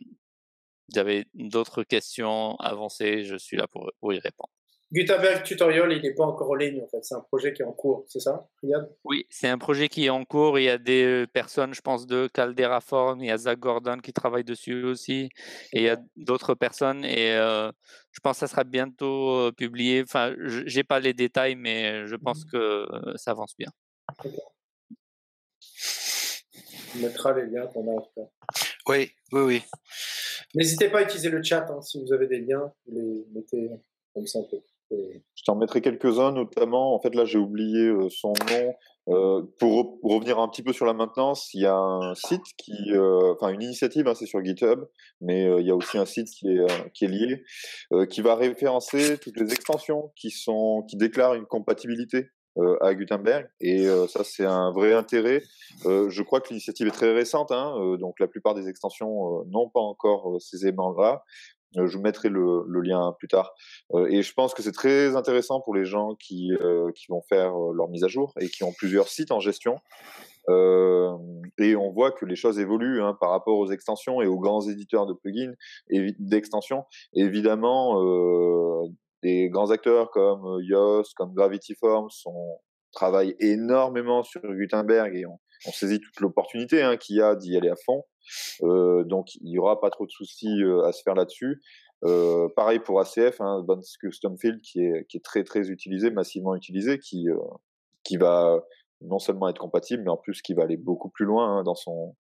vous 0.90 1.00
avez 1.00 1.26
d'autres 1.34 1.84
questions 1.84 2.56
avancées, 2.58 3.24
je 3.24 3.36
suis 3.36 3.58
là 3.58 3.68
pour 3.68 4.14
y 4.14 4.20
répondre. 4.20 4.52
Gutenberg 4.94 5.42
Tutorial, 5.42 5.92
il 5.92 6.04
n'est 6.04 6.14
pas 6.14 6.26
encore 6.26 6.52
en 6.52 6.54
ligne, 6.54 6.84
en 6.84 6.88
fait. 6.88 7.04
C'est 7.04 7.16
un 7.16 7.22
projet 7.22 7.52
qui 7.52 7.64
est 7.64 7.66
en 7.66 7.72
cours, 7.72 8.06
c'est 8.08 8.20
ça, 8.20 8.48
Riyad? 8.62 8.88
Oui, 9.04 9.26
c'est 9.32 9.48
un 9.48 9.58
projet 9.58 9.90
qui 9.90 10.06
est 10.06 10.12
en 10.12 10.24
cours. 10.24 10.60
Il 10.60 10.66
y 10.66 10.70
a 10.70 10.78
des 10.78 11.04
euh, 11.04 11.28
personnes, 11.28 11.74
je 11.74 11.82
pense, 11.82 12.06
de 12.06 12.28
Caldera 12.28 12.80
Form, 12.80 13.24
il 13.24 13.28
y 13.28 13.32
a 13.32 13.38
Zach 13.38 13.58
Gordon 13.58 13.98
qui 13.98 14.14
travaille 14.14 14.44
dessus 14.44 14.84
aussi, 14.84 15.30
et 15.74 15.80
il 15.80 15.84
y 15.84 15.90
a 15.90 15.98
d'autres 16.16 16.54
personnes. 16.54 17.04
Et 17.06 17.34
euh, 17.34 17.72
je 18.12 18.20
pense 18.20 18.36
que 18.36 18.42
ça 18.42 18.48
sera 18.48 18.64
bientôt 18.64 19.32
euh, 19.32 19.52
publié. 19.52 20.04
Enfin, 20.04 20.36
je 20.38 20.76
n'ai 20.76 20.84
pas 20.84 21.00
les 21.00 21.14
détails, 21.14 21.56
mais 21.56 22.06
je 22.06 22.16
pense 22.16 22.46
mmh. 22.46 22.50
que 22.52 22.58
euh, 22.58 23.14
ça 23.16 23.32
avance 23.32 23.56
bien. 23.58 23.72
Okay. 24.20 24.38
On 26.96 27.00
mettra 27.00 27.34
les 27.34 27.48
liens 27.48 27.66
qu'on 27.66 27.88
a 27.88 28.00
en. 28.00 28.32
Oui, 28.88 29.12
oui, 29.32 29.42
oui. 29.42 29.64
N'hésitez 30.54 30.90
pas 30.90 31.00
à 31.00 31.02
utiliser 31.02 31.30
le 31.30 31.42
chat 31.42 31.66
hein, 31.68 31.82
si 31.82 32.00
vous 32.00 32.14
avez 32.14 32.28
des 32.28 32.42
liens, 32.42 32.72
vous 32.86 32.96
les 32.96 33.26
mettez 33.34 33.72
comme 34.14 34.28
ça 34.28 34.38
un 34.38 34.44
peu. 34.44 34.58
Je 35.36 35.44
t'en 35.46 35.56
mettrai 35.56 35.82
quelques-uns, 35.82 36.32
notamment, 36.32 36.96
en 36.96 37.02
fait 37.02 37.14
là 37.16 37.26
j'ai 37.26 37.38
oublié 37.38 37.88
euh, 37.88 38.10
son 38.10 38.34
nom. 38.50 38.74
Euh, 39.10 39.42
pour 39.60 40.00
re 40.02 40.14
revenir 40.14 40.40
un 40.40 40.48
petit 40.48 40.64
peu 40.64 40.72
sur 40.72 40.86
la 40.86 40.94
maintenance, 40.94 41.54
il 41.54 41.64
y 41.64 41.66
a 41.66 41.76
un 41.76 42.16
site 42.16 42.46
qui, 42.58 42.72
euh, 42.94 43.34
enfin 43.34 43.50
une 43.50 43.62
initiative, 43.62 44.08
hein, 44.08 44.14
c'est 44.16 44.26
sur 44.26 44.42
GitHub, 44.42 44.80
mais 45.20 45.44
il 45.60 45.68
y 45.68 45.72
a 45.72 45.76
aussi 45.76 45.98
un 45.98 46.06
site 46.06 46.30
qui 46.30 46.48
est, 46.48 47.08
lié, 47.08 47.44
qui 48.10 48.22
va 48.22 48.36
référencer 48.36 49.18
toutes 49.18 49.38
les 49.38 49.52
extensions 49.52 50.14
qui 50.16 50.30
sont, 50.30 50.86
qui 50.88 50.96
déclarent 50.96 51.34
une 51.34 51.46
compatibilité 51.46 52.30
à 52.80 52.94
Gutenberg, 52.94 53.50
et 53.60 53.88
ça 54.08 54.24
c'est 54.24 54.46
un 54.46 54.72
vrai 54.72 54.94
intérêt. 54.94 55.42
je 55.84 56.22
crois 56.22 56.40
que 56.40 56.50
l'initiative 56.50 56.88
est 56.88 56.92
très 56.92 57.12
récente, 57.12 57.52
hein, 57.52 57.76
donc 58.00 58.22
la 58.22 58.28
plupart 58.28 58.54
des 58.54 58.70
extensions 58.70 59.44
n'ont 59.52 59.70
pas 59.70 59.82
encore 59.82 60.38
ces 60.40 60.66
éléments-là, 60.66 61.24
je 61.76 61.98
mettrai 61.98 62.30
le, 62.30 62.64
le, 62.68 62.82
lien 62.82 63.16
plus 63.18 63.28
tard. 63.28 63.54
et 64.10 64.22
je 64.22 64.34
pense 64.34 64.54
que 64.54 64.62
c'est 64.62 64.72
très 64.72 65.16
intéressant 65.16 65.62
pour 65.62 65.76
les 65.76 65.86
gens 65.86 66.16
qui, 66.16 66.52
qui 66.96 67.06
vont 67.10 67.22
faire 67.30 67.54
leur 67.74 67.90
mise 67.90 68.04
à 68.04 68.08
jour 68.08 68.34
et 68.40 68.50
qui 68.50 68.64
ont 68.64 68.74
plusieurs 68.74 69.08
sites 69.08 69.32
en 69.32 69.40
gestion. 69.40 69.80
Euh, 70.50 71.18
et 71.58 71.76
on 71.76 71.92
voit 71.92 72.12
que 72.12 72.26
les 72.26 72.36
choses 72.36 72.60
évoluent 72.60 73.02
hein, 73.02 73.18
par 73.20 73.30
rapport 73.30 73.58
aux 73.58 73.72
extensions 73.72 74.22
et 74.22 74.28
aux 74.28 74.40
grands 74.40 74.68
éditeurs 74.68 75.06
de 75.06 75.14
plugins 75.14 75.54
et 75.90 76.14
d'extensions. 76.20 76.86
Évidemment, 77.14 78.02
euh, 78.04 78.88
des 79.22 79.50
grands 79.50 79.72
acteurs 79.72 80.12
comme 80.12 80.46
euh, 80.46 80.64
Yoast, 80.64 81.14
comme 81.16 81.34
Gravity 81.34 81.76
Forms 81.76 82.10
sont, 82.10 82.60
travaillent 82.92 83.36
énormément 83.40 84.24
sur 84.24 84.42
Gutenberg 84.42 85.16
et 85.16 85.26
on, 85.26 85.40
on 85.66 85.72
saisit 85.72 86.00
toute 86.00 86.20
l'opportunité 86.20 86.82
hein, 86.82 86.98
qu'il 86.98 87.18
y 87.18 87.22
a 87.22 87.36
d'y 87.36 87.56
aller 87.58 87.70
à 87.70 87.76
fond. 87.86 88.04
Euh, 88.64 89.04
donc 89.04 89.36
il 89.36 89.50
n'y 89.50 89.60
aura 89.60 89.80
pas 89.80 89.90
trop 89.90 90.06
de 90.06 90.12
soucis 90.12 90.64
euh, 90.64 90.84
à 90.84 90.92
se 90.92 91.02
faire 91.04 91.16
là-dessus. 91.16 91.62
Euh, 92.06 92.50
pareil 92.56 92.80
pour 92.80 93.00
ACF, 93.00 93.40
hein, 93.40 93.66
Custom 94.00 94.38
Field 94.38 94.62
qui 94.62 94.82
est, 94.82 95.24
très 95.24 95.44
très 95.44 95.70
utilisé, 95.70 96.12
massivement 96.12 96.56
utilisé, 96.56 97.00
qui, 97.00 97.28
qui 98.04 98.18
va 98.18 98.62
non 99.02 99.20
seulement 99.20 99.48
être 99.50 99.60
compatible, 99.60 100.04
mais 100.04 100.10
en 100.10 100.18
plus 100.18 100.42
qui 100.42 100.54
va 100.54 100.64
aller 100.64 100.78
beaucoup 100.78 101.10
plus 101.10 101.26
loin 101.26 101.60
hein, 101.60 101.64
dans 101.64 101.76
son 101.76 102.16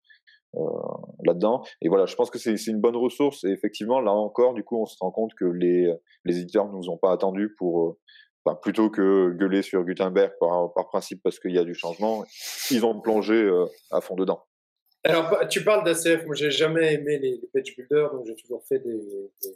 là-dedans. 1.25 1.63
Et 1.81 1.89
voilà, 1.89 2.05
je 2.05 2.15
pense 2.15 2.29
que 2.29 2.37
c'est 2.37 2.55
une 2.67 2.79
bonne 2.79 2.95
ressource. 2.95 3.43
Et 3.43 3.49
effectivement, 3.49 3.99
là 3.99 4.11
encore, 4.11 4.53
du 4.53 4.63
coup, 4.63 4.79
on 4.79 4.85
se 4.85 4.95
rend 4.99 5.11
compte 5.11 5.33
que 5.33 5.45
les, 5.45 5.91
les 6.25 6.39
éditeurs 6.39 6.69
nous 6.69 6.89
ont 6.89 6.97
pas 6.97 7.11
attendus 7.11 7.55
pour 7.57 7.97
Enfin, 8.45 8.59
plutôt 8.61 8.89
que 8.89 9.31
gueuler 9.31 9.61
sur 9.61 9.83
Gutenberg 9.83 10.33
par, 10.39 10.73
par 10.73 10.89
principe 10.89 11.21
parce 11.23 11.39
qu'il 11.39 11.51
y 11.51 11.59
a 11.59 11.63
du 11.63 11.73
changement, 11.73 12.25
ils 12.71 12.85
ont 12.85 12.99
plongé 12.99 13.35
euh, 13.35 13.65
à 13.91 14.01
fond 14.01 14.15
dedans. 14.15 14.43
Alors, 15.05 15.29
bah, 15.29 15.45
tu 15.45 15.63
parles 15.63 15.83
d'ACF. 15.83 16.25
Moi, 16.25 16.35
j'ai 16.35 16.51
jamais 16.51 16.93
aimé 16.93 17.19
les, 17.19 17.37
les, 17.37 17.49
page 17.53 17.75
builders, 17.75 18.11
donc 18.11 18.25
j'ai 18.25 18.35
toujours 18.35 18.63
fait 18.65 18.79
des, 18.79 18.99
des, 19.41 19.55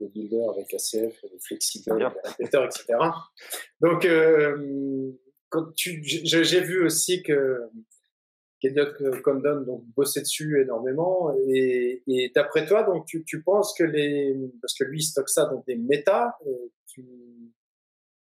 des, 0.00 0.08
builders 0.08 0.50
avec 0.50 0.72
ACF, 0.72 1.22
des 1.22 1.38
flexibles, 1.40 1.96
des 1.96 2.06
répéteurs, 2.28 2.64
etc. 2.64 2.98
Donc, 3.80 4.04
euh, 4.04 5.12
j'ai 5.84 6.60
vu 6.60 6.84
aussi 6.84 7.22
que 7.22 7.60
qu'Eliot 8.60 9.20
Condon 9.22 9.60
donc 9.60 9.84
bossait 9.96 10.20
dessus 10.20 10.60
énormément 10.60 11.32
et, 11.46 12.02
et 12.08 12.32
d'après 12.34 12.66
toi 12.66 12.82
donc 12.82 13.06
tu, 13.06 13.24
tu, 13.24 13.40
penses 13.40 13.72
que 13.72 13.84
les 13.84 14.36
parce 14.60 14.74
que 14.74 14.82
lui 14.82 14.98
il 14.98 15.02
stocke 15.04 15.28
ça 15.28 15.44
dans 15.46 15.62
des 15.64 15.76
méta 15.76 16.36
euh, 16.44 16.50
tu, 16.88 17.06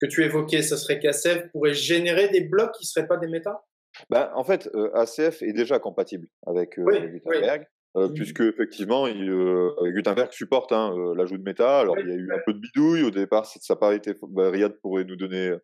que 0.02 0.08
tu 0.08 0.24
évoquais 0.24 0.62
ce 0.62 0.78
serait 0.78 1.00
qu'ACF 1.00 1.52
pourrait 1.52 1.74
générer 1.74 2.30
des 2.30 2.41
blocs 2.41 2.72
qui 2.78 2.86
seraient 2.86 3.08
pas 3.08 3.18
des 3.18 3.28
méta? 3.28 3.64
Ben, 4.10 4.32
en 4.36 4.43
fait 4.43 4.70
euh, 4.76 4.91
ACF 4.93 5.41
est 5.41 5.54
déjà 5.54 5.80
compatible 5.80 6.28
avec 6.45 6.78
euh, 6.78 6.84
oui, 6.86 7.10
Gutenberg 7.10 7.66
euh, 7.97 8.08
mmh. 8.08 8.14
puisque 8.14 8.41
effectivement 8.41 9.08
il, 9.08 9.30
euh, 9.32 9.72
Gutenberg 9.95 10.32
supporte 10.32 10.72
hein, 10.72 10.93
euh, 10.95 11.16
l'ajout 11.16 11.39
de 11.39 11.43
méta. 11.43 11.80
Alors 11.80 11.97
il 11.97 12.08
y 12.08 12.12
a 12.12 12.16
eu 12.16 12.32
un 12.32 12.39
peu 12.45 12.54
de 12.54 12.60
bidouille 12.60 13.02
au 13.02 13.10
départ, 13.10 13.47
ça 13.47 13.60
n'a 13.68 13.80
pas 13.80 13.95
été. 13.95 14.14
Bah, 14.22 14.52
Riyad 14.52 14.74
pourrait 14.82 15.06
nous 15.06 15.16
donner 15.16 15.56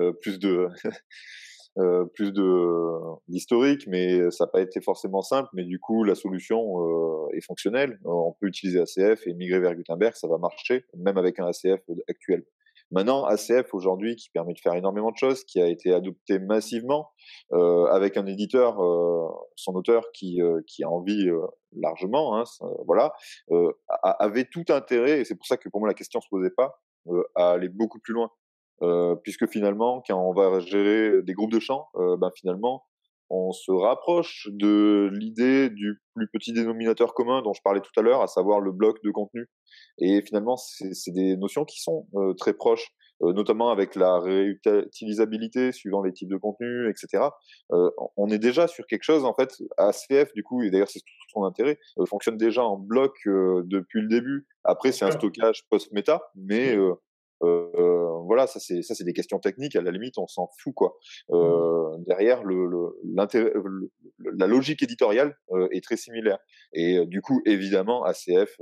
euh, 0.00 0.12
plus 0.20 0.40
de 0.40 0.66
euh, 1.78 2.04
plus 2.14 2.32
de 2.32 2.98
d'historique, 3.28 3.86
mais 3.86 4.28
ça 4.32 4.44
n'a 4.44 4.50
pas 4.50 4.60
été 4.60 4.80
forcément 4.80 5.22
simple. 5.22 5.48
Mais 5.52 5.62
du 5.62 5.78
coup, 5.78 6.02
la 6.02 6.16
solution 6.16 7.30
est 7.32 7.44
fonctionnelle. 7.44 8.00
On 8.04 8.34
peut 8.40 8.48
utiliser 8.48 8.80
ACF 8.80 9.28
et 9.28 9.34
migrer 9.34 9.60
vers 9.60 9.76
Gutenberg, 9.76 10.14
ça 10.16 10.26
va 10.26 10.38
marcher, 10.38 10.84
même 10.96 11.16
avec 11.16 11.38
un 11.38 11.46
ACF 11.46 11.80
actuel. 12.08 12.42
Maintenant, 12.90 13.24
ACF 13.24 13.74
aujourd'hui, 13.74 14.16
qui 14.16 14.30
permet 14.30 14.54
de 14.54 14.60
faire 14.60 14.74
énormément 14.74 15.10
de 15.10 15.16
choses, 15.16 15.44
qui 15.44 15.60
a 15.60 15.66
été 15.66 15.92
adopté 15.92 16.38
massivement 16.38 17.10
euh, 17.52 17.84
avec 17.86 18.16
un 18.16 18.26
éditeur, 18.26 18.82
euh, 18.82 19.28
son 19.56 19.74
auteur 19.74 20.04
qui, 20.12 20.40
euh, 20.40 20.62
qui 20.66 20.84
a 20.84 20.88
envie 20.88 21.28
euh, 21.28 21.46
largement, 21.76 22.38
hein, 22.38 22.44
voilà, 22.86 23.12
euh, 23.50 23.72
avait 24.02 24.46
tout 24.50 24.64
intérêt, 24.70 25.20
et 25.20 25.24
c'est 25.24 25.34
pour 25.34 25.46
ça 25.46 25.58
que 25.58 25.68
pour 25.68 25.80
moi 25.80 25.88
la 25.88 25.94
question 25.94 26.20
se 26.20 26.28
posait 26.30 26.54
pas, 26.56 26.80
à 27.34 27.52
aller 27.52 27.68
beaucoup 27.68 28.00
plus 28.00 28.14
loin. 28.14 28.30
puisque 29.22 29.48
finalement, 29.48 30.02
quand 30.06 30.18
on 30.18 30.32
va 30.32 30.60
gérer 30.60 31.22
des 31.22 31.32
groupes 31.34 31.52
de 31.52 31.60
chants, 31.60 31.88
ben 31.94 32.30
finalement, 32.36 32.84
on 33.30 33.52
se 33.52 33.70
rapproche 33.70 34.48
de 34.50 35.10
l'idée 35.12 35.70
du 35.70 36.00
plus 36.14 36.28
petit 36.32 36.52
dénominateur 36.52 37.14
commun 37.14 37.42
dont 37.42 37.52
je 37.52 37.60
parlais 37.62 37.80
tout 37.80 37.98
à 37.98 38.02
l'heure, 38.02 38.22
à 38.22 38.26
savoir 38.26 38.60
le 38.60 38.72
bloc 38.72 39.02
de 39.04 39.10
contenu. 39.10 39.48
Et 39.98 40.22
finalement, 40.22 40.56
c'est 40.56 41.12
des 41.12 41.36
notions 41.36 41.64
qui 41.64 41.80
sont 41.80 42.06
euh, 42.14 42.34
très 42.34 42.54
proches, 42.54 42.88
euh, 43.22 43.32
notamment 43.32 43.70
avec 43.70 43.96
la 43.96 44.18
réutilisabilité 44.18 45.72
suivant 45.72 46.02
les 46.02 46.12
types 46.12 46.30
de 46.30 46.36
contenu, 46.36 46.88
etc. 46.88 47.24
Euh, 47.72 47.90
on 48.16 48.28
est 48.28 48.38
déjà 48.38 48.66
sur 48.66 48.86
quelque 48.86 49.02
chose, 49.02 49.24
en 49.24 49.34
fait, 49.34 49.54
ACF, 49.76 50.32
du 50.34 50.42
coup, 50.42 50.62
et 50.62 50.70
d'ailleurs 50.70 50.88
c'est 50.88 51.00
tout 51.00 51.14
son 51.32 51.44
intérêt, 51.44 51.78
fonctionne 52.08 52.36
déjà 52.36 52.64
en 52.64 52.78
bloc 52.78 53.12
depuis 53.26 54.00
le 54.00 54.08
début. 54.08 54.46
Après, 54.64 54.92
c'est 54.92 55.04
un 55.04 55.10
stockage 55.10 55.64
post-méta, 55.68 56.22
mais 56.34 56.76
euh, 57.42 58.18
voilà, 58.26 58.46
ça 58.46 58.60
c'est 58.60 58.82
ça 58.82 58.94
c'est 58.94 59.04
des 59.04 59.12
questions 59.12 59.38
techniques. 59.38 59.76
À 59.76 59.82
la 59.82 59.90
limite, 59.90 60.18
on 60.18 60.26
s'en 60.26 60.48
fout 60.58 60.74
quoi. 60.74 60.96
Euh, 61.30 61.96
derrière, 62.06 62.42
le, 62.44 62.66
le, 62.66 63.90
la 64.36 64.46
logique 64.46 64.82
éditoriale 64.82 65.36
euh, 65.52 65.68
est 65.70 65.82
très 65.82 65.96
similaire. 65.96 66.38
Et 66.72 67.04
du 67.06 67.22
coup, 67.22 67.40
évidemment, 67.46 68.04
ACF 68.04 68.58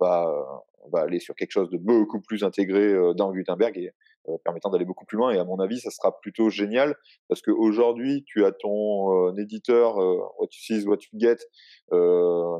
va 0.00 0.56
va 0.92 1.00
aller 1.00 1.20
sur 1.20 1.34
quelque 1.34 1.52
chose 1.52 1.70
de 1.70 1.76
beaucoup 1.76 2.20
plus 2.20 2.42
intégré 2.42 2.94
dans 3.14 3.32
Gutenberg 3.32 3.76
et 3.76 3.92
permettant 4.44 4.70
d'aller 4.70 4.86
beaucoup 4.86 5.04
plus 5.04 5.18
loin. 5.18 5.30
Et 5.30 5.38
à 5.38 5.44
mon 5.44 5.58
avis, 5.60 5.78
ça 5.78 5.90
sera 5.90 6.18
plutôt 6.20 6.48
génial 6.48 6.96
parce 7.28 7.42
qu'aujourd'hui, 7.42 8.24
tu 8.26 8.44
as 8.44 8.52
ton 8.52 9.36
éditeur 9.36 9.96
What 9.96 10.48
You 10.52 10.78
See 10.78 10.86
What 10.86 10.98
You 11.12 11.18
Get 11.18 11.36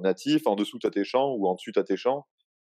natif. 0.03 0.47
En 0.47 0.55
dessous, 0.55 0.79
tu 0.79 0.87
as 0.87 0.91
tes 0.91 1.05
champs 1.05 1.35
ou 1.35 1.47
en 1.49 1.55
dessus, 1.55 1.73
tu 1.73 1.79
as 1.79 1.85
tes 1.85 1.97
champs. 1.97 2.27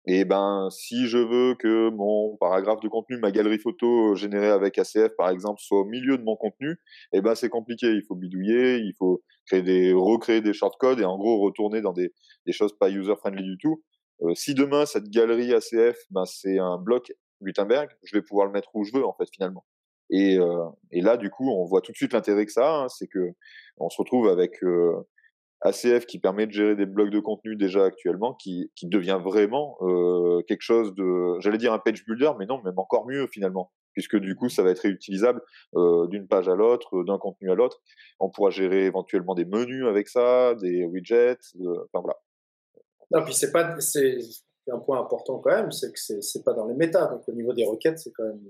Et 0.07 0.23
ben, 0.23 0.69
si 0.69 1.07
je 1.07 1.17
veux 1.17 1.55
que 1.55 1.89
mon 1.89 2.37
paragraphe 2.37 2.79
de 2.81 2.87
contenu, 2.87 3.17
ma 3.17 3.31
galerie 3.31 3.57
photo 3.57 4.13
générée 4.15 4.49
avec 4.49 4.77
ACF, 4.77 5.15
par 5.17 5.29
exemple, 5.29 5.59
soit 5.61 5.79
au 5.79 5.85
milieu 5.85 6.17
de 6.17 6.23
mon 6.23 6.35
contenu, 6.35 6.77
et 7.11 7.21
ben, 7.21 7.33
c'est 7.33 7.49
compliqué. 7.49 7.87
Il 7.87 8.03
faut 8.07 8.15
bidouiller, 8.15 8.77
il 8.77 8.93
faut 8.97 9.23
créer 9.47 9.63
des, 9.63 9.93
recréer 9.93 10.41
des 10.41 10.53
shortcodes 10.53 10.99
et 10.99 11.05
en 11.05 11.17
gros 11.17 11.39
retourner 11.41 11.81
dans 11.81 11.93
des, 11.93 12.13
des 12.45 12.51
choses 12.51 12.77
pas 12.77 12.89
user-friendly 12.89 13.43
du 13.43 13.57
tout. 13.57 13.83
Euh, 14.21 14.35
si 14.35 14.53
demain, 14.53 14.85
cette 14.85 15.09
galerie 15.09 15.53
ACF, 15.53 15.97
ben, 16.11 16.25
c'est 16.25 16.59
un 16.59 16.77
bloc 16.77 17.11
Gutenberg, 17.41 17.89
je 18.03 18.15
vais 18.15 18.21
pouvoir 18.21 18.45
le 18.45 18.53
mettre 18.53 18.69
où 18.75 18.83
je 18.83 18.93
veux, 18.93 19.05
en 19.05 19.13
fait, 19.13 19.27
finalement. 19.33 19.65
Et, 20.11 20.37
euh, 20.37 20.65
et 20.91 21.01
là, 21.01 21.17
du 21.17 21.29
coup, 21.29 21.49
on 21.49 21.65
voit 21.65 21.81
tout 21.81 21.91
de 21.91 21.97
suite 21.97 22.13
l'intérêt 22.13 22.45
que 22.45 22.51
ça, 22.51 22.81
hein, 22.83 22.89
c'est 22.89 23.07
que 23.07 23.31
on 23.77 23.89
se 23.89 23.97
retrouve 23.97 24.27
avec 24.27 24.63
euh, 24.63 24.93
ACF 25.65 26.05
qui 26.05 26.19
permet 26.19 26.45
de 26.45 26.51
gérer 26.51 26.75
des 26.75 26.85
blocs 26.85 27.09
de 27.09 27.19
contenu 27.19 27.55
déjà 27.55 27.83
actuellement, 27.83 28.35
qui, 28.35 28.71
qui 28.75 28.87
devient 28.87 29.19
vraiment 29.21 29.77
euh, 29.81 30.43
quelque 30.47 30.61
chose 30.61 30.93
de, 30.93 31.39
j'allais 31.39 31.57
dire 31.57 31.73
un 31.73 31.79
page 31.79 32.05
builder, 32.05 32.31
mais 32.37 32.45
non, 32.45 32.61
même 32.61 32.77
encore 32.77 33.07
mieux 33.07 33.25
finalement, 33.27 33.71
puisque 33.93 34.15
du 34.17 34.35
coup 34.35 34.47
ça 34.47 34.61
va 34.61 34.69
être 34.69 34.79
réutilisable 34.79 35.41
euh, 35.75 36.05
d'une 36.07 36.27
page 36.27 36.47
à 36.47 36.55
l'autre, 36.55 37.03
d'un 37.03 37.17
contenu 37.17 37.51
à 37.51 37.55
l'autre. 37.55 37.81
On 38.19 38.29
pourra 38.29 38.51
gérer 38.51 38.85
éventuellement 38.85 39.33
des 39.33 39.45
menus 39.45 39.85
avec 39.87 40.07
ça, 40.07 40.53
des 40.53 40.85
widgets, 40.85 41.37
euh, 41.59 41.87
enfin 41.91 42.01
voilà. 42.01 42.17
Non, 43.11 43.23
puis 43.23 43.33
c'est 43.33 43.51
pas, 43.51 43.79
c'est 43.79 44.19
un 44.71 44.79
point 44.79 44.99
important 44.99 45.39
quand 45.39 45.51
même, 45.51 45.71
c'est 45.71 45.91
que 45.91 46.21
c'est 46.21 46.43
pas 46.43 46.53
dans 46.53 46.67
les 46.67 46.75
méta, 46.75 47.07
donc 47.07 47.27
au 47.27 47.33
niveau 47.33 47.53
des 47.53 47.65
requêtes 47.65 47.97
c'est 47.97 48.11
quand 48.11 48.25
même 48.25 48.41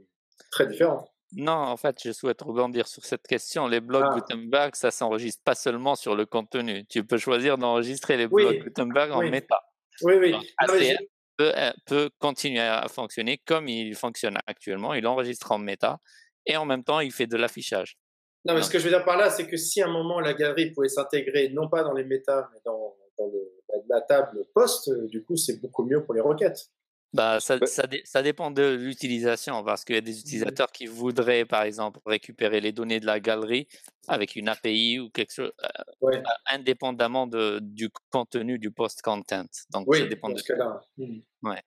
très 0.52 0.68
différent. 0.68 1.06
Non, 1.34 1.54
en 1.54 1.78
fait, 1.78 1.98
je 2.04 2.12
souhaite 2.12 2.42
rebondir 2.42 2.88
sur 2.88 3.04
cette 3.04 3.24
question. 3.28 3.68
Les 3.68 3.82
blocs 3.82 4.06
ah. 4.08 4.16
Gutenberg, 4.16 4.76
ça 4.76 4.92
s'enregistre 4.92 5.44
pas 5.44 5.56
seulement 5.56 5.96
sur 5.96 6.16
le 6.16 6.26
contenu. 6.26 6.86
Tu 6.88 7.04
peux 7.04 7.18
choisir 7.18 7.58
d'enregistrer 7.58 8.18
les 8.18 8.28
blocs 8.28 8.60
Gutenberg 8.60 9.12
en 9.12 9.22
méta. 9.22 9.62
Oui, 10.02 10.16
oui. 10.20 10.36
ACF 10.58 10.98
peut, 11.38 11.52
euh, 11.56 11.72
peut, 11.86 12.10
continuer 12.20 12.62
à 12.62 12.88
fonctionner 12.88 13.42
comme 13.46 13.68
il 13.68 13.96
fonctionne 13.96 14.38
actuellement. 14.48 14.94
Il 14.94 15.06
enregistre 15.08 15.52
en 15.52 15.58
méta 15.58 16.00
et 16.46 16.58
en 16.58 16.66
même 16.66 16.84
temps, 16.84 17.00
il 17.00 17.12
fait 17.12 17.28
de 17.28 17.38
l'affichage. 17.38 17.98
Non, 18.46 18.54
mais 18.54 18.62
ce 18.62 18.70
que 18.70 18.78
je 18.78 18.84
veux 18.84 18.92
dire 18.92 19.04
par 19.04 19.18
là, 19.18 19.30
c'est 19.30 19.48
que 19.48 19.58
si 19.58 19.82
à 19.82 19.88
un 19.88 19.92
moment 19.92 20.20
la 20.20 20.34
galerie 20.34 20.72
pouvait 20.72 20.88
s'intégrer, 20.88 21.50
non 21.50 21.68
pas 21.68 21.84
dans 21.84 21.94
les 21.94 22.04
méta, 22.04 22.50
mais 22.54 22.60
dans, 22.64 22.96
dans 23.18 23.28
le, 23.28 23.56
la 23.90 24.02
table 24.02 24.46
post, 24.54 24.90
du 25.08 25.24
coup, 25.24 25.36
c'est 25.36 25.60
beaucoup 25.60 25.84
mieux 25.84 26.04
pour 26.04 26.14
les 26.14 26.22
requêtes. 26.22 26.70
Bah, 27.16 27.40
ça, 27.40 27.58
ça, 27.66 27.84
ça, 28.04 28.22
dépend 28.22 28.52
de 28.52 28.76
l'utilisation 28.76 29.64
parce 29.64 29.86
qu'il 29.86 29.96
y 29.96 29.98
a 29.98 30.02
des 30.02 30.12
mmh 30.12 30.20
utilisateurs 30.20 30.72
qui 30.72 30.86
voudraient, 30.86 31.46
par 31.46 31.64
exemple, 31.64 32.02
récupérer 32.06 32.60
les 32.60 32.74
données 32.74 33.00
de 33.00 33.06
la 33.06 33.22
galerie 33.22 33.70
avec 34.10 34.36
une 34.36 34.50
API 34.50 35.00
ou 35.00 35.10
quelque 35.10 35.34
chose, 35.34 35.54
ouais. 36.02 36.22
indépendamment 36.52 37.26
de, 37.26 37.60
du 37.62 37.90
contenu 38.12 38.60
du 38.60 38.70
post-content. 38.70 39.46
Donc, 39.72 39.86
oui, 39.88 40.00
ça 40.00 40.08
dépend 40.08 40.30
de 40.30 40.38
ce 40.38 40.44
cas-là. 40.44 40.82
Mmh. 40.98 41.20
Ouais. 41.44 41.62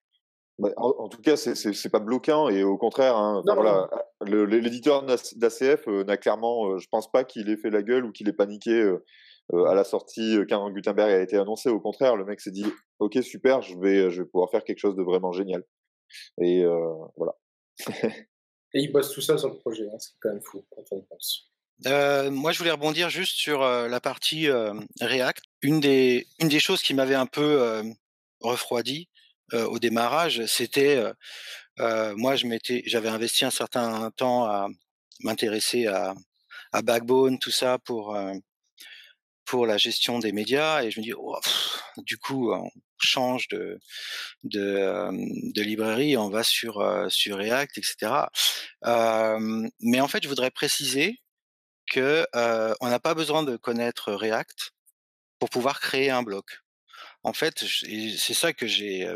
Bah, 0.58 0.68
en, 0.76 0.90
en, 0.98 1.08
tout 1.08 1.22
cas, 1.22 1.36
c'est 1.36 1.90
pas 1.90 2.00
bloquant 2.00 2.50
et 2.50 2.62
au 2.62 2.76
contraire, 2.76 3.16
hein, 3.16 3.42
non, 3.46 3.54
voilà, 3.54 3.88
l'éditeur 4.26 5.04
d'ACF 5.04 5.86
n'a 5.86 6.18
clairement, 6.18 6.78
je 6.78 6.88
pense 6.90 7.10
pas 7.10 7.24
qu'il 7.24 7.48
ait 7.48 7.56
fait 7.56 7.70
la 7.70 7.82
gueule 7.82 8.04
ou 8.04 8.12
qu'il 8.12 8.28
ait 8.28 8.34
paniqué 8.34 8.92
euh, 9.52 9.64
à 9.64 9.74
la 9.74 9.84
sortie 9.84 10.36
euh, 10.36 10.46
quand 10.48 10.70
Gutenberg 10.70 11.10
a 11.10 11.20
été 11.20 11.36
annoncé. 11.36 11.68
Au 11.68 11.80
contraire, 11.80 12.16
le 12.16 12.24
mec 12.24 12.40
s'est 12.40 12.50
dit 12.50 12.66
ok 12.98 13.22
super, 13.22 13.62
je 13.62 13.78
vais 13.78 14.10
je 14.10 14.22
vais 14.22 14.28
pouvoir 14.28 14.50
faire 14.50 14.64
quelque 14.64 14.78
chose 14.78 14.96
de 14.96 15.02
vraiment 15.02 15.32
génial. 15.32 15.64
Et 16.40 16.64
euh, 16.64 16.94
voilà. 17.16 17.34
Et 18.74 18.80
il 18.80 18.92
bosse 18.92 19.12
tout 19.12 19.22
ça 19.22 19.38
sur 19.38 19.48
le 19.48 19.58
projet, 19.58 19.86
hein, 19.86 19.96
c'est 19.98 20.12
quand 20.20 20.28
même 20.28 20.42
fou 20.42 20.62
quand 20.70 20.84
on 20.90 21.00
pense. 21.02 21.50
Euh, 21.86 22.30
moi, 22.30 22.52
je 22.52 22.58
voulais 22.58 22.72
rebondir 22.72 23.08
juste 23.08 23.36
sur 23.36 23.62
euh, 23.62 23.88
la 23.88 24.00
partie 24.00 24.48
euh, 24.48 24.74
React. 25.00 25.44
Une 25.62 25.80
des, 25.80 26.26
une 26.40 26.48
des 26.48 26.60
choses 26.60 26.82
qui 26.82 26.94
m'avait 26.94 27.14
un 27.14 27.26
peu 27.26 27.82
refroidi, 28.40 29.08
au 29.52 29.78
démarrage, 29.80 30.46
c'était 30.46 31.02
moi 31.78 32.36
je 32.36 32.46
m'étais, 32.46 32.82
j'avais 32.86 33.08
investi 33.08 33.44
un 33.44 33.50
certain 33.50 34.10
temps 34.12 34.44
à 34.44 34.68
m'intéresser 35.24 35.86
à, 35.86 36.14
à 36.72 36.82
Backbone, 36.82 37.40
tout 37.40 37.50
ça 37.50 37.78
pour 37.78 38.16
pour 39.48 39.66
la 39.66 39.78
gestion 39.78 40.18
des 40.18 40.32
médias 40.32 40.82
et 40.82 40.90
je 40.90 41.00
me 41.00 41.04
dis 41.04 41.14
oh, 41.14 41.40
du 41.96 42.18
coup 42.18 42.52
on 42.52 42.70
change 42.98 43.48
de 43.48 43.80
de, 44.44 45.10
de 45.54 45.62
librairie 45.62 46.18
on 46.18 46.28
va 46.28 46.42
sur 46.42 46.84
sur 47.10 47.38
React 47.38 47.78
etc 47.78 48.24
mais 49.80 50.00
en 50.00 50.08
fait 50.08 50.22
je 50.22 50.28
voudrais 50.28 50.50
préciser 50.50 51.18
que 51.90 52.26
on 52.80 52.88
n'a 52.88 53.00
pas 53.00 53.14
besoin 53.14 53.42
de 53.42 53.56
connaître 53.56 54.12
React 54.12 54.72
pour 55.38 55.50
pouvoir 55.50 55.80
créer 55.80 56.10
un 56.10 56.22
bloc. 56.22 56.60
En 57.22 57.32
fait, 57.32 57.64
c'est 57.64 58.34
ça 58.34 58.52
que 58.52 58.66
j'ai 58.66 59.08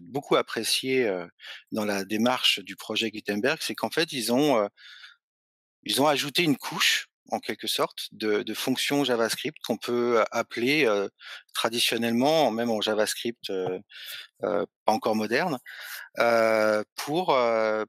beaucoup 0.00 0.36
apprécié 0.36 1.10
dans 1.72 1.84
la 1.84 2.04
démarche 2.04 2.60
du 2.60 2.76
projet 2.76 3.10
Gutenberg, 3.10 3.58
c'est 3.60 3.74
qu'en 3.74 3.90
fait, 3.90 4.12
ils 4.12 4.32
ont, 4.32 4.68
ils 5.84 6.00
ont 6.02 6.06
ajouté 6.06 6.42
une 6.42 6.56
couche 6.56 7.08
en 7.30 7.40
quelque 7.40 7.66
sorte 7.66 8.08
de, 8.12 8.42
de 8.42 8.54
fonctions 8.54 9.04
JavaScript 9.04 9.58
qu'on 9.64 9.76
peut 9.76 10.24
appeler 10.30 10.86
euh, 10.86 11.08
traditionnellement, 11.54 12.50
même 12.50 12.70
en 12.70 12.80
JavaScript 12.80 13.50
euh, 13.50 13.78
euh, 14.44 14.64
pas 14.84 14.92
encore 14.92 15.16
moderne, 15.16 15.58
pour 16.94 17.38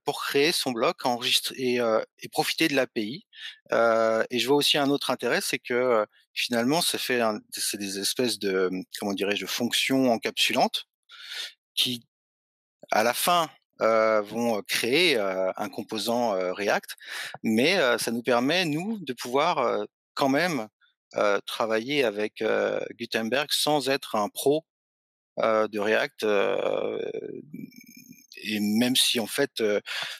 pour 0.03 0.21
créer 0.21 0.51
son 0.51 0.71
bloc, 0.71 1.05
enregistrer 1.05 1.55
et, 1.57 1.79
et 2.19 2.29
profiter 2.29 2.67
de 2.67 2.75
l'API. 2.75 3.25
et 3.71 4.39
je 4.39 4.47
vois 4.47 4.57
aussi 4.57 4.77
un 4.77 4.89
autre 4.89 5.11
intérêt, 5.11 5.41
c'est 5.41 5.59
que 5.59 6.05
finalement, 6.33 6.81
ça 6.81 6.97
fait 6.97 7.21
c'est 7.51 7.77
des 7.77 7.99
espèces 7.99 8.39
de 8.39 8.69
comment 8.99 9.13
dirais-je 9.13 9.41
de 9.41 9.49
fonctions 9.49 10.11
encapsulantes 10.11 10.85
qui 11.75 12.05
à 12.91 13.03
la 13.03 13.13
fin 13.13 13.49
euh, 13.81 14.21
vont 14.21 14.61
créer 14.63 15.17
un 15.17 15.69
composant 15.69 16.31
React, 16.53 16.95
mais 17.43 17.77
ça 17.97 18.11
nous 18.11 18.23
permet 18.23 18.65
nous 18.65 18.99
de 18.99 19.13
pouvoir 19.13 19.85
quand 20.13 20.29
même 20.29 20.67
travailler 21.45 22.03
avec 22.03 22.43
Gutenberg 22.99 23.47
sans 23.51 23.89
être 23.89 24.15
un 24.15 24.29
pro 24.29 24.65
de 25.37 25.79
React. 25.79 26.25
et 28.43 28.59
même 28.59 28.95
si 28.95 29.19
en 29.19 29.27
fait, 29.27 29.63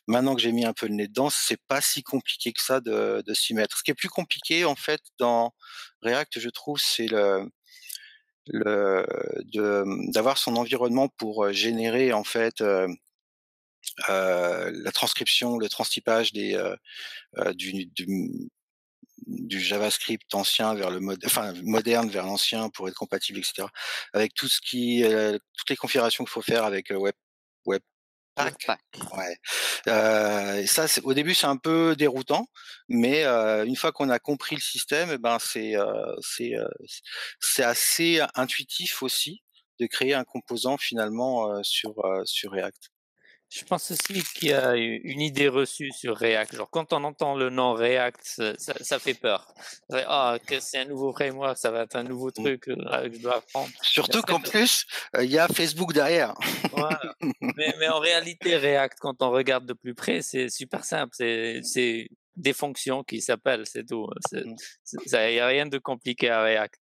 maintenant 0.08 0.36
que 0.36 0.42
j'ai 0.42 0.52
mis 0.52 0.66
un 0.66 0.74
peu 0.74 0.88
le 0.88 0.96
nez 0.96 1.08
dedans, 1.08 1.30
c'est 1.30 1.62
pas 1.68 1.82
si 1.82 2.04
compliqué 2.04 2.54
que 2.54 2.62
ça 2.62 2.80
de, 2.80 3.24
s'y 3.34 3.54
mettre. 3.54 3.78
Ce 3.78 3.84
qui 3.84 3.92
est 3.92 3.96
plus 3.96 4.10
compliqué 4.10 4.66
en 4.66 4.76
fait 4.76 5.02
dans 5.18 5.54
React, 6.02 6.40
je 6.40 6.50
trouve, 6.50 6.80
c'est 6.80 7.08
le 7.08 7.50
d'avoir 8.54 10.38
son 10.38 10.56
environnement 10.56 11.08
pour 11.08 11.52
générer 11.52 12.14
en 12.14 12.24
fait 12.24 12.62
euh, 12.62 12.88
la 14.08 14.92
transcription, 14.92 15.58
le 15.58 15.70
transtypage 15.70 16.34
des, 16.34 16.56
euh, 16.56 16.76
euh, 17.38 17.54
du, 17.54 17.86
du, 17.88 18.08
du, 19.28 19.60
JavaScript 19.60 20.34
ancien 20.34 20.74
vers 20.76 20.92
le 20.92 21.00
mode, 21.00 21.20
enfin 21.26 21.54
moderne 21.64 22.10
vers 22.10 22.26
l'ancien 22.26 22.70
pour 22.70 22.88
être 22.88 22.96
compatible, 22.96 23.40
etc. 23.40 23.68
Avec 24.14 24.34
tout 24.34 24.48
ce 24.48 24.62
qui, 24.62 25.04
toutes 25.04 25.70
les 25.70 25.76
configurations 25.76 26.24
qu'il 26.24 26.32
faut 26.32 26.42
faire 26.42 26.64
avec 26.64 26.92
Web, 26.92 27.16
Webpack. 27.66 28.80
Ouais. 29.18 29.38
Euh, 29.88 30.56
et 30.56 30.68
ça, 30.68 30.86
au 31.04 31.14
début, 31.14 31.34
c'est 31.34 31.48
un 31.48 31.58
peu 31.58 31.96
déroutant, 31.96 32.48
mais 32.88 33.24
euh, 33.26 33.66
une 33.66 33.76
fois 33.76 33.92
qu'on 33.92 34.10
a 34.10 34.20
compris 34.20 34.56
le 34.56 34.62
système, 34.62 35.10
eh 35.12 35.18
ben 35.18 35.38
c'est 35.40 35.76
euh, 35.76 36.16
c'est 36.22 36.54
c'est 37.40 37.64
assez 37.64 38.22
intuitif 38.36 39.04
aussi 39.04 39.44
de 39.80 39.88
créer 39.88 40.14
un 40.14 40.24
composant 40.24 40.78
finalement 40.78 41.64
sur 41.64 41.96
sur 42.26 42.52
React. 42.52 42.90
Je 43.50 43.64
pense 43.64 43.90
aussi 43.90 44.24
qu'il 44.36 44.50
y 44.50 44.54
a 44.54 44.76
une 44.76 45.22
idée 45.22 45.48
reçue 45.48 45.92
sur 45.92 46.16
React. 46.16 46.56
Genre, 46.56 46.70
quand 46.70 46.94
on 46.94 47.04
entend 47.04 47.36
le 47.36 47.50
nom 47.50 47.74
React, 47.74 48.20
ça, 48.60 48.74
ça 48.80 49.00
fait 49.00 49.16
peur. 49.16 49.52
Ah, 49.92 50.38
que 50.46 50.60
c'est 50.60 50.78
un 50.78 50.86
nouveau 50.86 51.12
framework, 51.12 51.58
ça 51.58 51.72
va 51.72 51.82
être 51.82 51.96
un 51.96 52.04
nouveau 52.04 52.28
mmh. 52.28 52.44
truc 52.44 52.68
euh, 52.68 53.10
que 53.10 53.16
je 53.16 53.22
dois 53.22 53.38
apprendre. 53.38 53.70
Surtout 53.82 54.22
qu'en 54.22 54.40
plus, 54.40 54.86
euh, 55.16 55.24
il 55.24 55.32
y 55.32 55.40
a 55.40 55.48
Facebook 55.48 55.94
derrière. 55.94 56.36
Voilà. 56.72 57.00
mais, 57.58 57.74
mais, 57.80 57.90
en 57.90 58.00
réalité, 58.00 58.56
React, 58.56 59.00
quand 59.00 59.24
on 59.24 59.32
regarde 59.32 59.66
de 59.66 59.74
plus 59.74 59.96
près, 59.96 60.22
c'est 60.22 60.50
super 60.50 60.86
simple. 60.86 61.16
C'est 61.16 62.08
des 62.36 62.54
fonctions 62.54 63.04
qui 63.04 63.20
s'appellent, 63.20 63.66
c'est 63.66 63.86
tout. 63.86 64.08
Il 64.32 64.44
n'y 64.44 65.12
mmh. 65.12 65.42
a 65.42 65.48
rien 65.48 65.66
de 65.66 65.80
compliqué 65.80 66.30
à 66.30 66.44
React. 66.44 66.76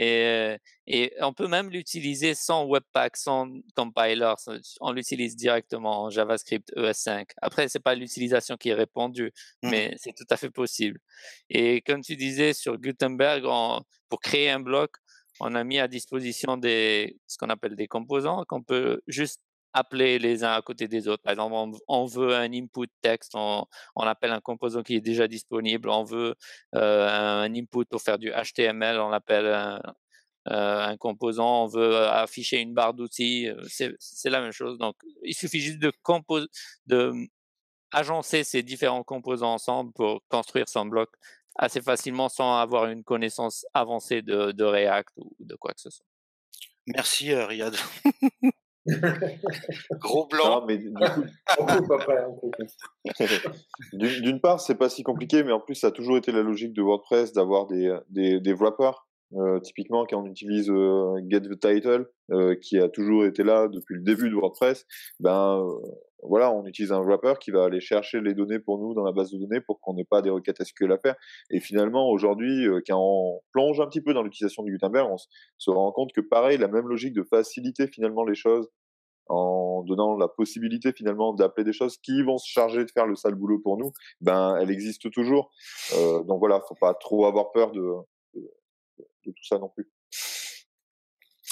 Et, 0.00 0.56
et 0.86 1.12
on 1.20 1.32
peut 1.32 1.48
même 1.48 1.70
l'utiliser 1.70 2.34
sans 2.34 2.64
Webpack, 2.66 3.16
sans 3.16 3.48
compiler. 3.74 4.32
On 4.80 4.92
l'utilise 4.92 5.34
directement 5.34 6.04
en 6.04 6.10
JavaScript 6.10 6.72
ES5. 6.76 7.26
Après, 7.42 7.68
c'est 7.68 7.82
pas 7.82 7.96
l'utilisation 7.96 8.56
qui 8.56 8.68
est 8.68 8.74
répandue, 8.74 9.32
mmh. 9.62 9.70
mais 9.70 9.94
c'est 9.98 10.14
tout 10.14 10.26
à 10.30 10.36
fait 10.36 10.50
possible. 10.50 11.00
Et 11.50 11.82
comme 11.82 12.00
tu 12.00 12.14
disais 12.16 12.52
sur 12.52 12.78
Gutenberg, 12.78 13.42
pour 14.08 14.20
créer 14.20 14.50
un 14.50 14.60
bloc, 14.60 14.92
on 15.40 15.54
a 15.54 15.64
mis 15.64 15.78
à 15.80 15.88
disposition 15.88 16.56
des, 16.56 17.18
ce 17.26 17.36
qu'on 17.36 17.50
appelle 17.50 17.74
des 17.74 17.88
composants 17.88 18.44
qu'on 18.46 18.62
peut 18.62 19.00
juste 19.08 19.40
appeler 19.78 20.18
les 20.18 20.44
uns 20.44 20.52
à 20.52 20.62
côté 20.62 20.88
des 20.88 21.08
autres. 21.08 21.22
Par 21.22 21.32
exemple, 21.32 21.78
on, 21.88 22.04
veut 22.06 22.34
un 22.34 22.52
input 22.52 22.88
texte, 23.02 23.32
on, 23.34 23.66
appelle 23.96 24.32
un 24.32 24.40
composant 24.40 24.82
qui 24.82 24.96
est 24.96 25.00
déjà 25.00 25.28
disponible. 25.28 25.88
On 25.88 26.04
veut 26.04 26.34
euh, 26.74 27.08
un 27.08 27.54
input 27.54 27.84
pour 27.86 28.02
faire 28.02 28.18
du 28.18 28.30
HTML, 28.30 28.98
on 28.98 29.12
appelle 29.12 29.46
un, 29.46 29.80
euh, 30.50 30.96
composant. 30.96 31.64
On 31.64 31.66
veut 31.66 31.94
euh, 31.94 32.10
afficher 32.10 32.60
une 32.60 32.74
barre 32.74 32.94
d'outils, 32.94 33.48
c'est 33.68 34.30
la 34.30 34.40
même 34.40 34.52
chose. 34.52 34.78
Donc, 34.78 34.96
il 35.22 35.34
suffit 35.34 35.60
juste 35.60 35.78
de, 35.78 35.92
de 36.86 37.12
agencer 37.92 38.44
ces 38.44 38.62
différents 38.62 39.04
composants 39.04 39.54
ensemble 39.54 39.92
pour 39.92 40.20
construire 40.28 40.68
son 40.68 40.86
bloc 40.86 41.08
assez 41.56 41.80
facilement 41.82 42.28
sans 42.28 42.58
avoir 42.58 42.86
une 42.86 43.02
connaissance 43.02 43.66
avancée 43.74 44.22
de, 44.22 44.52
de 44.52 44.64
React 44.64 45.10
ou 45.16 45.34
de 45.40 45.56
quoi 45.56 45.72
que 45.72 45.80
ce 45.80 45.90
soit. 45.90 46.06
Merci 46.86 47.34
Riyad. 47.34 47.76
Gros 50.00 50.26
blanc. 50.26 50.64
mais 50.66 50.78
D'une 53.92 54.40
part, 54.40 54.60
c'est 54.60 54.76
pas 54.76 54.88
si 54.88 55.02
compliqué, 55.02 55.42
mais 55.44 55.52
en 55.52 55.60
plus, 55.60 55.74
ça 55.74 55.88
a 55.88 55.90
toujours 55.90 56.16
été 56.16 56.32
la 56.32 56.42
logique 56.42 56.72
de 56.72 56.82
WordPress 56.82 57.32
d'avoir 57.32 57.66
des, 57.66 57.96
des, 58.10 58.40
des 58.40 58.52
wrappers. 58.52 59.06
Euh, 59.34 59.60
typiquement, 59.60 60.06
quand 60.06 60.22
on 60.22 60.26
utilise 60.26 60.70
euh, 60.70 61.20
Get 61.28 61.42
the 61.42 61.60
Title, 61.60 62.06
euh, 62.30 62.54
qui 62.54 62.78
a 62.78 62.88
toujours 62.88 63.26
été 63.26 63.42
là 63.42 63.68
depuis 63.68 63.96
le 63.96 64.02
début 64.02 64.30
de 64.30 64.34
WordPress, 64.34 64.86
ben 65.20 65.66
voilà, 66.22 66.52
on 66.52 66.64
utilise 66.66 66.92
un 66.92 67.00
wrapper 67.00 67.34
qui 67.40 67.50
va 67.50 67.64
aller 67.64 67.80
chercher 67.80 68.20
les 68.20 68.34
données 68.34 68.58
pour 68.58 68.78
nous 68.78 68.94
dans 68.94 69.04
la 69.04 69.12
base 69.12 69.30
de 69.30 69.38
données 69.38 69.60
pour 69.60 69.80
qu'on 69.80 69.94
n'ait 69.94 70.04
pas 70.04 70.22
des 70.22 70.30
requêtes 70.30 70.62
SQL 70.62 70.92
à 70.92 70.98
faire. 70.98 71.14
Et 71.50 71.60
finalement, 71.60 72.10
aujourd'hui, 72.10 72.66
quand 72.86 72.98
on 72.98 73.40
plonge 73.52 73.80
un 73.80 73.86
petit 73.86 74.00
peu 74.00 74.14
dans 74.14 74.22
l'utilisation 74.22 74.62
du 74.62 74.72
Gutenberg, 74.72 75.08
on 75.10 75.16
se 75.58 75.70
rend 75.70 75.92
compte 75.92 76.12
que 76.12 76.20
pareil, 76.20 76.58
la 76.58 76.68
même 76.68 76.88
logique 76.88 77.14
de 77.14 77.22
faciliter 77.22 77.86
finalement 77.86 78.24
les 78.24 78.34
choses 78.34 78.68
en 79.28 79.82
donnant 79.82 80.16
la 80.16 80.28
possibilité 80.28 80.92
finalement 80.92 81.34
d'appeler 81.34 81.64
des 81.64 81.72
choses 81.72 81.98
qui 81.98 82.22
vont 82.22 82.38
se 82.38 82.48
charger 82.48 82.84
de 82.84 82.90
faire 82.90 83.06
le 83.06 83.14
sale 83.14 83.34
boulot 83.34 83.60
pour 83.60 83.76
nous, 83.76 83.92
ben 84.20 84.56
elle 84.60 84.70
existe 84.70 85.10
toujours. 85.10 85.50
Euh, 85.94 86.22
donc 86.24 86.38
voilà, 86.38 86.60
faut 86.66 86.74
pas 86.74 86.94
trop 86.94 87.26
avoir 87.26 87.52
peur 87.52 87.72
de, 87.72 87.82
de, 88.34 88.40
de 89.26 89.30
tout 89.30 89.44
ça 89.44 89.58
non 89.58 89.68
plus. 89.68 89.88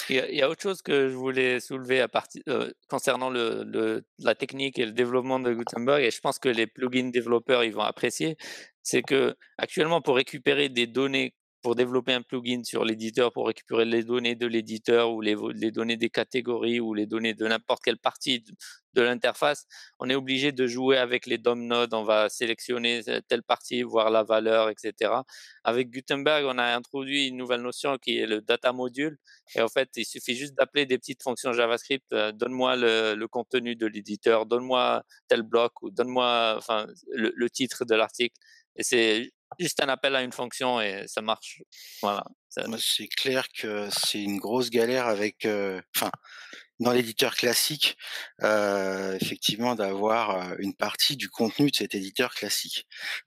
Il 0.08 0.16
y, 0.16 0.42
a, 0.42 0.48
autre 0.48 0.62
chose 0.62 0.82
que 0.82 1.08
je 1.08 1.14
voulais 1.14 1.60
soulever 1.60 2.00
à 2.00 2.08
partir, 2.08 2.42
euh, 2.48 2.70
concernant 2.88 3.30
le, 3.30 3.64
le, 3.64 4.04
la 4.18 4.34
technique 4.34 4.78
et 4.78 4.86
le 4.86 4.92
développement 4.92 5.40
de 5.40 5.52
Gutenberg, 5.52 6.02
et 6.02 6.10
je 6.10 6.20
pense 6.20 6.38
que 6.38 6.48
les 6.48 6.66
plugins 6.66 7.10
développeurs 7.10 7.64
ils 7.64 7.72
vont 7.72 7.82
apprécier, 7.82 8.36
c'est 8.82 9.02
que 9.02 9.34
actuellement 9.58 10.00
pour 10.00 10.16
récupérer 10.16 10.68
des 10.68 10.86
données 10.86 11.34
pour 11.62 11.74
développer 11.74 12.12
un 12.12 12.22
plugin 12.22 12.62
sur 12.64 12.84
l'éditeur 12.84 13.32
pour 13.32 13.46
récupérer 13.48 13.84
les 13.84 14.04
données 14.04 14.34
de 14.34 14.46
l'éditeur 14.46 15.12
ou 15.12 15.20
les, 15.20 15.34
données 15.70 15.96
des 15.96 16.10
catégories 16.10 16.80
ou 16.80 16.94
les 16.94 17.06
données 17.06 17.34
de 17.34 17.46
n'importe 17.46 17.82
quelle 17.84 17.98
partie 17.98 18.44
de, 18.94 19.02
l'interface, 19.02 19.66
on 19.98 20.08
est 20.08 20.14
obligé 20.14 20.52
de 20.52 20.66
jouer 20.66 20.96
avec 20.96 21.26
les 21.26 21.36
DOM 21.36 21.66
nodes. 21.66 21.92
On 21.92 22.02
va 22.02 22.30
sélectionner 22.30 23.02
telle 23.28 23.42
partie, 23.42 23.82
voir 23.82 24.10
la 24.10 24.22
valeur, 24.22 24.70
etc. 24.70 25.12
Avec 25.64 25.90
Gutenberg, 25.90 26.46
on 26.46 26.56
a 26.56 26.74
introduit 26.74 27.26
une 27.28 27.36
nouvelle 27.36 27.60
notion 27.60 27.98
qui 27.98 28.16
est 28.16 28.26
le 28.26 28.40
data 28.40 28.72
module. 28.72 29.18
Et 29.54 29.60
en 29.60 29.68
fait, 29.68 29.90
il 29.96 30.06
suffit 30.06 30.34
juste 30.34 30.54
d'appeler 30.54 30.86
des 30.86 30.96
petites 30.96 31.22
fonctions 31.22 31.52
JavaScript. 31.52 32.10
Euh, 32.14 32.32
donne-moi 32.32 32.76
le, 32.76 33.14
le, 33.14 33.28
contenu 33.28 33.76
de 33.76 33.86
l'éditeur, 33.86 34.46
donne-moi 34.46 35.02
tel 35.28 35.42
bloc 35.42 35.82
ou 35.82 35.90
donne-moi 35.90 36.54
enfin, 36.56 36.86
le, 37.12 37.32
le 37.36 37.50
titre 37.50 37.84
de 37.84 37.94
l'article. 37.94 38.36
Et 38.76 38.82
c'est 38.82 39.30
juste 39.58 39.82
un 39.82 39.88
appel 39.88 40.14
à 40.16 40.22
une 40.22 40.32
fonction 40.32 40.80
et 40.80 41.04
ça 41.06 41.22
marche. 41.22 41.62
Voilà. 42.02 42.24
C'est 42.78 43.08
clair 43.08 43.46
que 43.52 43.88
c'est 43.90 44.22
une 44.22 44.38
grosse 44.38 44.70
galère 44.70 45.06
avec, 45.06 45.46
enfin, 45.94 46.10
dans 46.80 46.92
l'éditeur 46.92 47.34
classique, 47.34 47.96
euh, 48.42 49.16
effectivement, 49.20 49.74
d'avoir 49.74 50.58
une 50.58 50.74
partie 50.74 51.16
du 51.16 51.28
contenu 51.28 51.70
de 51.70 51.76
cet 51.76 51.94
éditeur 51.94 52.34
classique. 52.34 52.86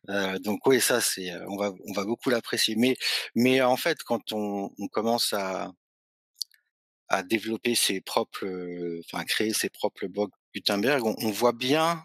Euh, 0.10 0.40
donc 0.40 0.66
oui, 0.66 0.82
ça 0.82 1.02
c'est, 1.02 1.34
on 1.48 1.58
va, 1.58 1.72
on 1.88 1.94
va 1.94 2.06
beaucoup 2.06 2.30
l'apprécier. 2.30 2.76
Mais, 2.76 2.96
mais 3.36 3.62
en 3.62 3.78
fait, 3.78 4.04
quand 4.04 4.32
on, 4.34 4.72
on 4.78 4.88
commence 4.88 5.34
à 5.34 5.72
à 7.10 7.24
développer 7.24 7.74
ses 7.74 8.02
propres, 8.02 8.46
enfin 9.00 9.24
créer 9.26 9.52
ses 9.52 9.70
propres 9.70 10.06
blocs 10.06 10.32
Gutenberg, 10.54 11.04
on, 11.04 11.16
on 11.18 11.32
voit 11.32 11.54
bien, 11.54 12.04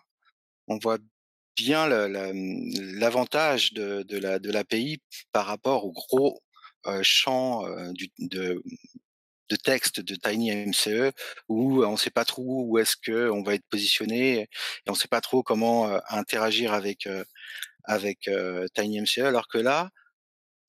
on 0.67 0.79
voit 0.79 0.99
bien 1.57 1.87
l'avantage 1.87 3.73
de, 3.73 4.03
de 4.03 4.19
la 4.19 4.39
de 4.39 4.51
l'API 4.51 5.01
par 5.33 5.47
rapport 5.47 5.85
au 5.85 5.93
gros 5.93 6.43
champ 7.03 7.67
euh, 7.67 7.93
du, 7.93 8.11
de 8.19 8.63
de 9.51 9.57
texte 9.57 10.01
de 10.01 10.15
TinyMCE 10.15 11.13
où 11.49 11.85
on 11.85 11.93
ne 11.93 11.97
sait 11.97 12.11
pas 12.11 12.25
trop 12.25 12.65
où 12.65 12.79
est-ce 12.79 12.97
que 12.97 13.31
on 13.31 13.43
va 13.43 13.55
être 13.55 13.67
positionné 13.69 14.41
et 14.41 14.49
on 14.89 14.93
ne 14.93 14.97
sait 14.97 15.09
pas 15.09 15.21
trop 15.21 15.43
comment 15.43 15.99
interagir 16.09 16.73
avec 16.73 17.07
avec 17.85 18.31
TinyMCE 18.75 19.19
alors 19.19 19.47
que 19.49 19.59
là 19.59 19.91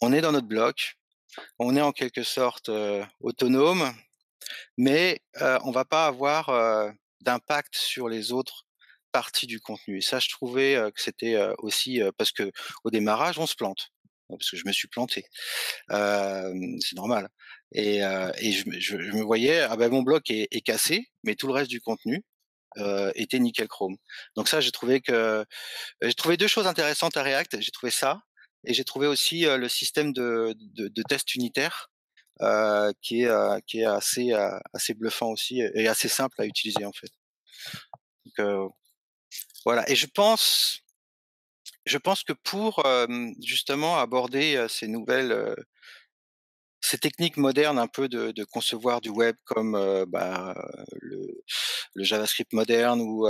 on 0.01 0.11
est 0.11 0.19
dans 0.19 0.33
notre 0.33 0.47
bloc 0.47 0.97
on 1.57 1.77
est 1.77 1.81
en 1.81 1.93
quelque 1.93 2.23
sorte 2.23 2.69
autonome 3.21 3.93
mais 4.77 5.21
on 5.39 5.71
va 5.71 5.85
pas 5.85 6.07
avoir 6.07 6.93
d'impact 7.21 7.77
sur 7.77 8.09
les 8.09 8.33
autres 8.33 8.64
partie 9.15 9.47
du 9.47 9.61
contenu. 9.61 9.99
Et 9.99 10.01
ça, 10.01 10.19
je 10.19 10.27
trouvais 10.27 10.75
que 10.93 11.01
c'était 11.01 11.37
aussi 11.59 12.01
parce 12.17 12.33
que 12.33 12.51
au 12.83 12.89
démarrage, 12.89 13.39
on 13.39 13.47
se 13.47 13.55
plante 13.55 13.91
parce 14.27 14.49
que 14.51 14.57
je 14.57 14.63
me 14.65 14.73
suis 14.73 14.89
planté. 14.89 15.25
c'est 15.89 16.95
normal. 16.95 17.29
Et, 17.71 17.99
et 17.99 18.51
je, 18.51 18.97
me 18.97 19.23
voyais, 19.23 19.61
ah 19.61 19.77
ben 19.77 19.89
mon 19.89 20.01
bloc 20.01 20.29
est, 20.29 20.65
cassé, 20.65 21.07
mais 21.23 21.35
tout 21.35 21.47
le 21.47 21.53
reste 21.53 21.69
du 21.69 21.79
contenu 21.79 22.23
était 23.15 23.39
nickel 23.39 23.69
chrome. 23.69 23.95
Donc 24.35 24.49
ça, 24.49 24.59
j'ai 24.59 24.71
trouvé 24.71 24.99
que 24.99 25.45
j'ai 26.01 26.13
trouvé 26.13 26.35
deux 26.35 26.47
choses 26.47 26.67
intéressantes 26.67 27.15
à 27.15 27.23
React. 27.23 27.61
J'ai 27.61 27.71
trouvé 27.71 27.91
ça, 27.91 28.19
et 28.65 28.73
j'ai 28.73 28.83
trouvé 28.83 29.07
aussi 29.07 29.45
le 29.45 29.69
système 29.69 30.11
de, 30.11 30.53
de, 30.75 30.89
de 30.89 31.03
test 31.03 31.35
unitaire 31.35 31.89
qui 33.01 33.23
est 33.23 33.61
qui 33.65 33.79
est 33.79 33.85
assez 33.85 34.33
assez 34.73 34.93
bluffant 34.93 35.29
aussi 35.31 35.61
et 35.61 35.87
assez 35.87 36.09
simple 36.09 36.41
à 36.41 36.45
utiliser 36.45 36.83
en 36.83 36.91
fait. 36.91 37.11
Donc, 38.25 38.73
voilà. 39.65 39.89
Et 39.89 39.95
je 39.95 40.05
pense, 40.05 40.81
je 41.85 41.97
pense 41.97 42.23
que 42.23 42.33
pour 42.33 42.83
justement 43.43 43.97
aborder 43.97 44.65
ces 44.69 44.87
nouvelles, 44.87 45.55
ces 46.81 46.99
techniques 46.99 47.37
modernes 47.37 47.79
un 47.79 47.87
peu 47.87 48.07
de, 48.07 48.43
concevoir 48.45 49.01
du 49.01 49.09
web 49.09 49.35
comme 49.43 50.05
bah, 50.07 50.55
le, 51.01 51.27
JavaScript 51.95 52.53
moderne 52.53 53.01
ou, 53.01 53.27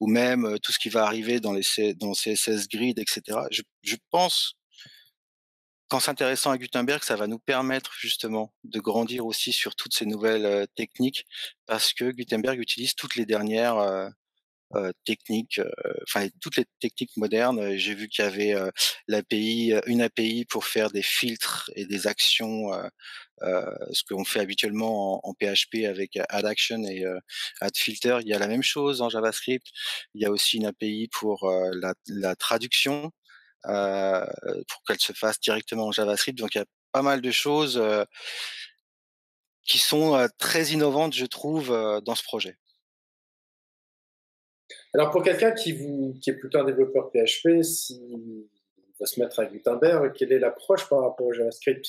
ou 0.00 0.06
même 0.08 0.58
tout 0.60 0.72
ce 0.72 0.78
qui 0.78 0.88
va 0.88 1.04
arriver 1.04 1.40
dans 1.40 1.52
les 1.52 1.94
dans 1.94 2.12
CSS 2.12 2.68
Grid, 2.68 2.98
etc. 2.98 3.38
Je, 3.50 3.96
pense 4.10 4.54
qu'en 5.88 6.00
s'intéressant 6.00 6.50
à 6.50 6.58
Gutenberg, 6.58 7.04
ça 7.04 7.16
va 7.16 7.26
nous 7.28 7.38
permettre 7.38 7.92
justement 7.94 8.52
de 8.64 8.80
grandir 8.80 9.26
aussi 9.26 9.52
sur 9.52 9.76
toutes 9.76 9.94
ces 9.94 10.06
nouvelles 10.06 10.66
techniques 10.74 11.26
parce 11.66 11.92
que 11.92 12.10
Gutenberg 12.10 12.58
utilise 12.58 12.94
toutes 12.94 13.14
les 13.14 13.26
dernières 13.26 14.10
techniques, 15.04 15.58
euh, 15.58 15.94
enfin 16.04 16.28
toutes 16.40 16.56
les 16.56 16.66
techniques 16.80 17.16
modernes. 17.16 17.58
Euh, 17.58 17.76
j'ai 17.76 17.94
vu 17.94 18.08
qu'il 18.08 18.24
y 18.24 18.28
avait 18.28 18.54
l'API, 19.08 19.74
une 19.86 20.02
API 20.02 20.44
pour 20.44 20.64
faire 20.64 20.90
des 20.90 21.02
filtres 21.02 21.70
et 21.74 21.86
des 21.86 22.06
actions, 22.06 22.70
ce 23.40 24.02
qu'on 24.08 24.24
fait 24.24 24.40
habituellement 24.40 25.26
en, 25.26 25.34
PHP 25.34 25.84
avec 25.86 26.18
AddAction 26.28 26.84
et 26.84 27.04
AddFilter. 27.60 28.18
Il 28.22 28.28
y 28.28 28.34
a 28.34 28.38
la 28.38 28.48
même 28.48 28.62
chose 28.62 29.02
en 29.02 29.08
JavaScript. 29.08 29.66
Il 30.14 30.22
y 30.22 30.26
a 30.26 30.30
aussi 30.30 30.58
une 30.58 30.66
API 30.66 31.08
pour 31.12 31.50
la, 31.50 31.94
la, 32.08 32.36
traduction, 32.36 33.10
pour 33.64 34.82
qu'elle 34.86 35.00
se 35.00 35.12
fasse 35.12 35.40
directement 35.40 35.86
en 35.86 35.92
JavaScript. 35.92 36.38
Donc 36.38 36.54
il 36.54 36.58
y 36.58 36.62
a 36.62 36.66
pas 36.92 37.02
mal 37.02 37.20
de 37.20 37.30
choses 37.30 37.82
qui 39.66 39.78
sont 39.78 40.28
très 40.38 40.66
innovantes, 40.66 41.14
je 41.14 41.26
trouve, 41.26 41.68
dans 42.04 42.14
ce 42.14 42.22
projet. 42.22 42.58
Alors 44.94 45.10
pour 45.10 45.22
quelqu'un 45.22 45.52
qui, 45.52 45.72
vous, 45.72 46.14
qui 46.20 46.30
est 46.30 46.34
plutôt 46.34 46.58
un 46.58 46.64
développeur 46.64 47.10
PHP, 47.10 47.62
s'il 47.62 48.46
va 49.00 49.06
se 49.06 49.20
mettre 49.20 49.40
à 49.40 49.46
Gutenberg, 49.46 50.12
quelle 50.14 50.32
est 50.32 50.38
l'approche 50.38 50.88
par 50.88 51.00
rapport 51.00 51.26
au 51.26 51.32
JavaScript? 51.32 51.84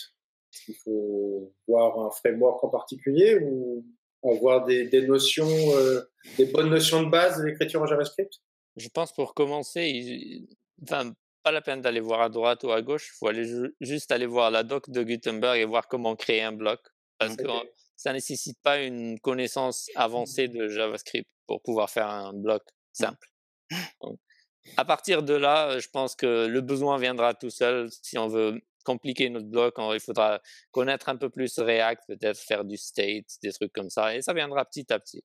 Est-ce 0.53 0.65
qu'il 0.65 0.75
faut 0.75 1.53
voir 1.67 1.99
un 1.99 2.11
framework 2.11 2.63
en 2.63 2.69
particulier 2.69 3.39
ou 3.41 3.83
avoir 4.23 4.63
des, 4.65 4.87
des 4.87 5.05
notions, 5.05 5.49
euh, 5.75 6.01
des 6.37 6.45
bonnes 6.45 6.69
notions 6.69 7.03
de 7.03 7.09
base 7.09 7.39
de 7.39 7.43
l'écriture 7.43 7.81
en 7.81 7.87
JavaScript? 7.87 8.33
Je 8.77 8.87
pense 8.87 9.11
pour 9.11 9.33
commencer, 9.33 10.47
enfin, 10.81 11.11
pas 11.43 11.51
la 11.51 11.61
peine 11.61 11.81
d'aller 11.81 11.99
voir 11.99 12.21
à 12.21 12.29
droite 12.29 12.63
ou 12.63 12.71
à 12.71 12.81
gauche, 12.81 13.09
il 13.13 13.17
faut 13.17 13.27
aller 13.27 13.45
juste 13.81 14.11
aller 14.11 14.25
voir 14.25 14.49
la 14.49 14.63
doc 14.63 14.89
de 14.89 15.03
Gutenberg 15.03 15.59
et 15.59 15.65
voir 15.65 15.87
comment 15.89 16.15
créer 16.15 16.41
un 16.41 16.53
bloc. 16.53 16.79
Parce 17.17 17.35
que 17.35 17.43
ça 17.97 18.13
nécessite 18.13 18.57
pas 18.63 18.81
une 18.81 19.19
connaissance 19.19 19.89
avancée 19.95 20.47
de 20.47 20.69
JavaScript 20.69 21.29
pour 21.47 21.61
pouvoir 21.61 21.89
faire 21.89 22.07
un 22.07 22.33
bloc 22.33 22.63
simple. 22.93 23.27
à 24.77 24.85
partir 24.85 25.23
de 25.23 25.33
là, 25.33 25.79
je 25.79 25.87
pense 25.89 26.15
que 26.15 26.47
le 26.47 26.61
besoin 26.61 26.97
viendra 26.97 27.33
tout 27.33 27.49
seul. 27.49 27.89
Si 28.01 28.17
on 28.17 28.27
veut 28.27 28.61
compliquer 28.83 29.29
notre 29.29 29.47
bloc, 29.47 29.75
il 29.77 29.99
faudra 29.99 30.41
connaître 30.71 31.09
un 31.09 31.17
peu 31.17 31.29
plus 31.29 31.57
React, 31.57 32.03
peut-être 32.07 32.39
faire 32.39 32.63
du 32.65 32.77
state, 32.77 33.25
des 33.41 33.51
trucs 33.51 33.73
comme 33.73 33.89
ça, 33.89 34.15
et 34.15 34.21
ça 34.21 34.33
viendra 34.33 34.65
petit 34.65 34.91
à 34.91 34.99
petit. 34.99 35.23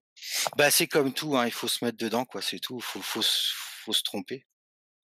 Bah, 0.56 0.70
c'est 0.70 0.86
comme 0.86 1.12
tout, 1.12 1.36
hein, 1.36 1.46
il 1.46 1.52
faut 1.52 1.68
se 1.68 1.84
mettre 1.84 1.98
dedans, 1.98 2.24
quoi, 2.24 2.40
c'est 2.40 2.60
tout. 2.60 2.78
Il 2.78 2.82
faut, 2.82 3.02
faut, 3.02 3.22
faut, 3.22 3.92
se 3.92 4.02
tromper 4.02 4.46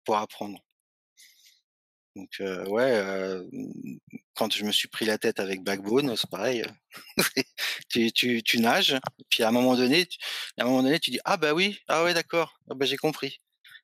pour 0.03 0.17
apprendre. 0.17 0.59
Donc 2.15 2.29
euh, 2.39 2.65
ouais, 2.67 2.91
euh, 2.91 3.43
quand 4.35 4.53
je 4.53 4.63
me 4.63 4.71
suis 4.71 4.87
pris 4.87 5.05
la 5.05 5.17
tête 5.17 5.39
avec 5.39 5.63
Backbone, 5.63 6.15
c'est 6.15 6.29
pareil. 6.29 6.63
tu, 7.89 8.11
tu, 8.13 8.41
tu, 8.41 8.59
nages, 8.59 8.97
puis 9.29 9.43
à 9.43 9.49
un 9.49 9.51
moment 9.51 9.75
donné, 9.75 10.05
tu, 10.05 10.17
à 10.57 10.63
un 10.63 10.65
moment 10.65 10.83
donné, 10.83 10.99
tu 10.99 11.11
dis 11.11 11.19
ah 11.25 11.35
bah 11.35 11.53
oui, 11.53 11.77
ah 11.89 12.03
ouais 12.05 12.13
d'accord, 12.13 12.57
ah 12.69 12.73
bah 12.73 12.85
j'ai 12.85 12.95
compris. 12.95 13.41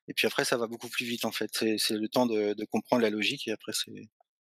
Et 0.08 0.14
puis 0.14 0.26
après, 0.26 0.44
ça 0.44 0.56
va 0.56 0.66
beaucoup 0.66 0.88
plus 0.88 1.04
vite 1.04 1.26
en 1.26 1.32
fait. 1.32 1.50
C'est 1.52 1.90
le 1.90 2.08
temps 2.08 2.26
de, 2.26 2.54
de, 2.54 2.64
comprendre 2.64 3.02
la 3.02 3.10
logique 3.10 3.46
et 3.48 3.52
après 3.52 3.72
c'est 3.72 3.92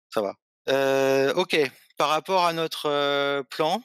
ça 0.10 0.22
va. 0.22 0.34
Euh, 0.68 1.34
ok, 1.36 1.56
par 1.98 2.10
rapport 2.10 2.46
à 2.46 2.54
notre 2.54 3.44
plan, 3.52 3.84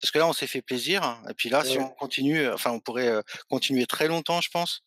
parce 0.00 0.10
que 0.10 0.18
là 0.18 0.26
on 0.26 0.32
s'est 0.32 0.46
fait 0.46 0.62
plaisir, 0.62 1.22
et 1.28 1.34
puis 1.34 1.50
là 1.50 1.62
si 1.62 1.78
on 1.78 1.90
continue, 1.90 2.48
enfin 2.48 2.70
on 2.70 2.80
pourrait 2.80 3.22
continuer 3.50 3.84
très 3.84 4.08
longtemps, 4.08 4.40
je 4.40 4.48
pense. 4.48 4.82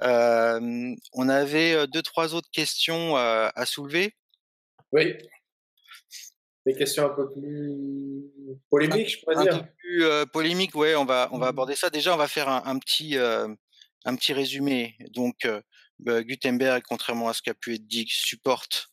On 0.00 1.28
avait 1.28 1.86
deux 1.86 2.02
trois 2.02 2.34
autres 2.34 2.50
questions 2.50 3.16
à 3.16 3.66
soulever. 3.66 4.14
Oui. 4.92 5.14
Des 6.64 6.74
questions 6.74 7.06
un 7.06 7.10
peu 7.10 7.30
plus 7.30 8.24
polémiques, 8.70 9.10
je 9.10 9.20
pourrais 9.20 9.42
dire. 9.42 9.54
Un 9.54 9.58
peu 9.60 9.68
plus 9.78 10.04
polémiques, 10.32 10.74
ouais, 10.74 10.96
on 10.96 11.04
va, 11.04 11.28
on 11.32 11.38
va 11.38 11.46
mmh. 11.46 11.48
aborder 11.48 11.76
ça. 11.76 11.90
Déjà, 11.90 12.12
on 12.12 12.16
va 12.16 12.28
faire 12.28 12.48
un, 12.48 12.62
un 12.66 12.78
petit, 12.78 13.16
un 13.16 14.16
petit 14.16 14.32
résumé. 14.32 14.96
Donc, 15.12 15.46
bah, 15.98 16.22
Gutenberg, 16.22 16.82
contrairement 16.86 17.28
à 17.28 17.34
ce 17.34 17.42
qui 17.42 17.50
a 17.50 17.54
pu 17.54 17.74
être 17.74 17.86
dit, 17.86 18.06
supporte 18.08 18.88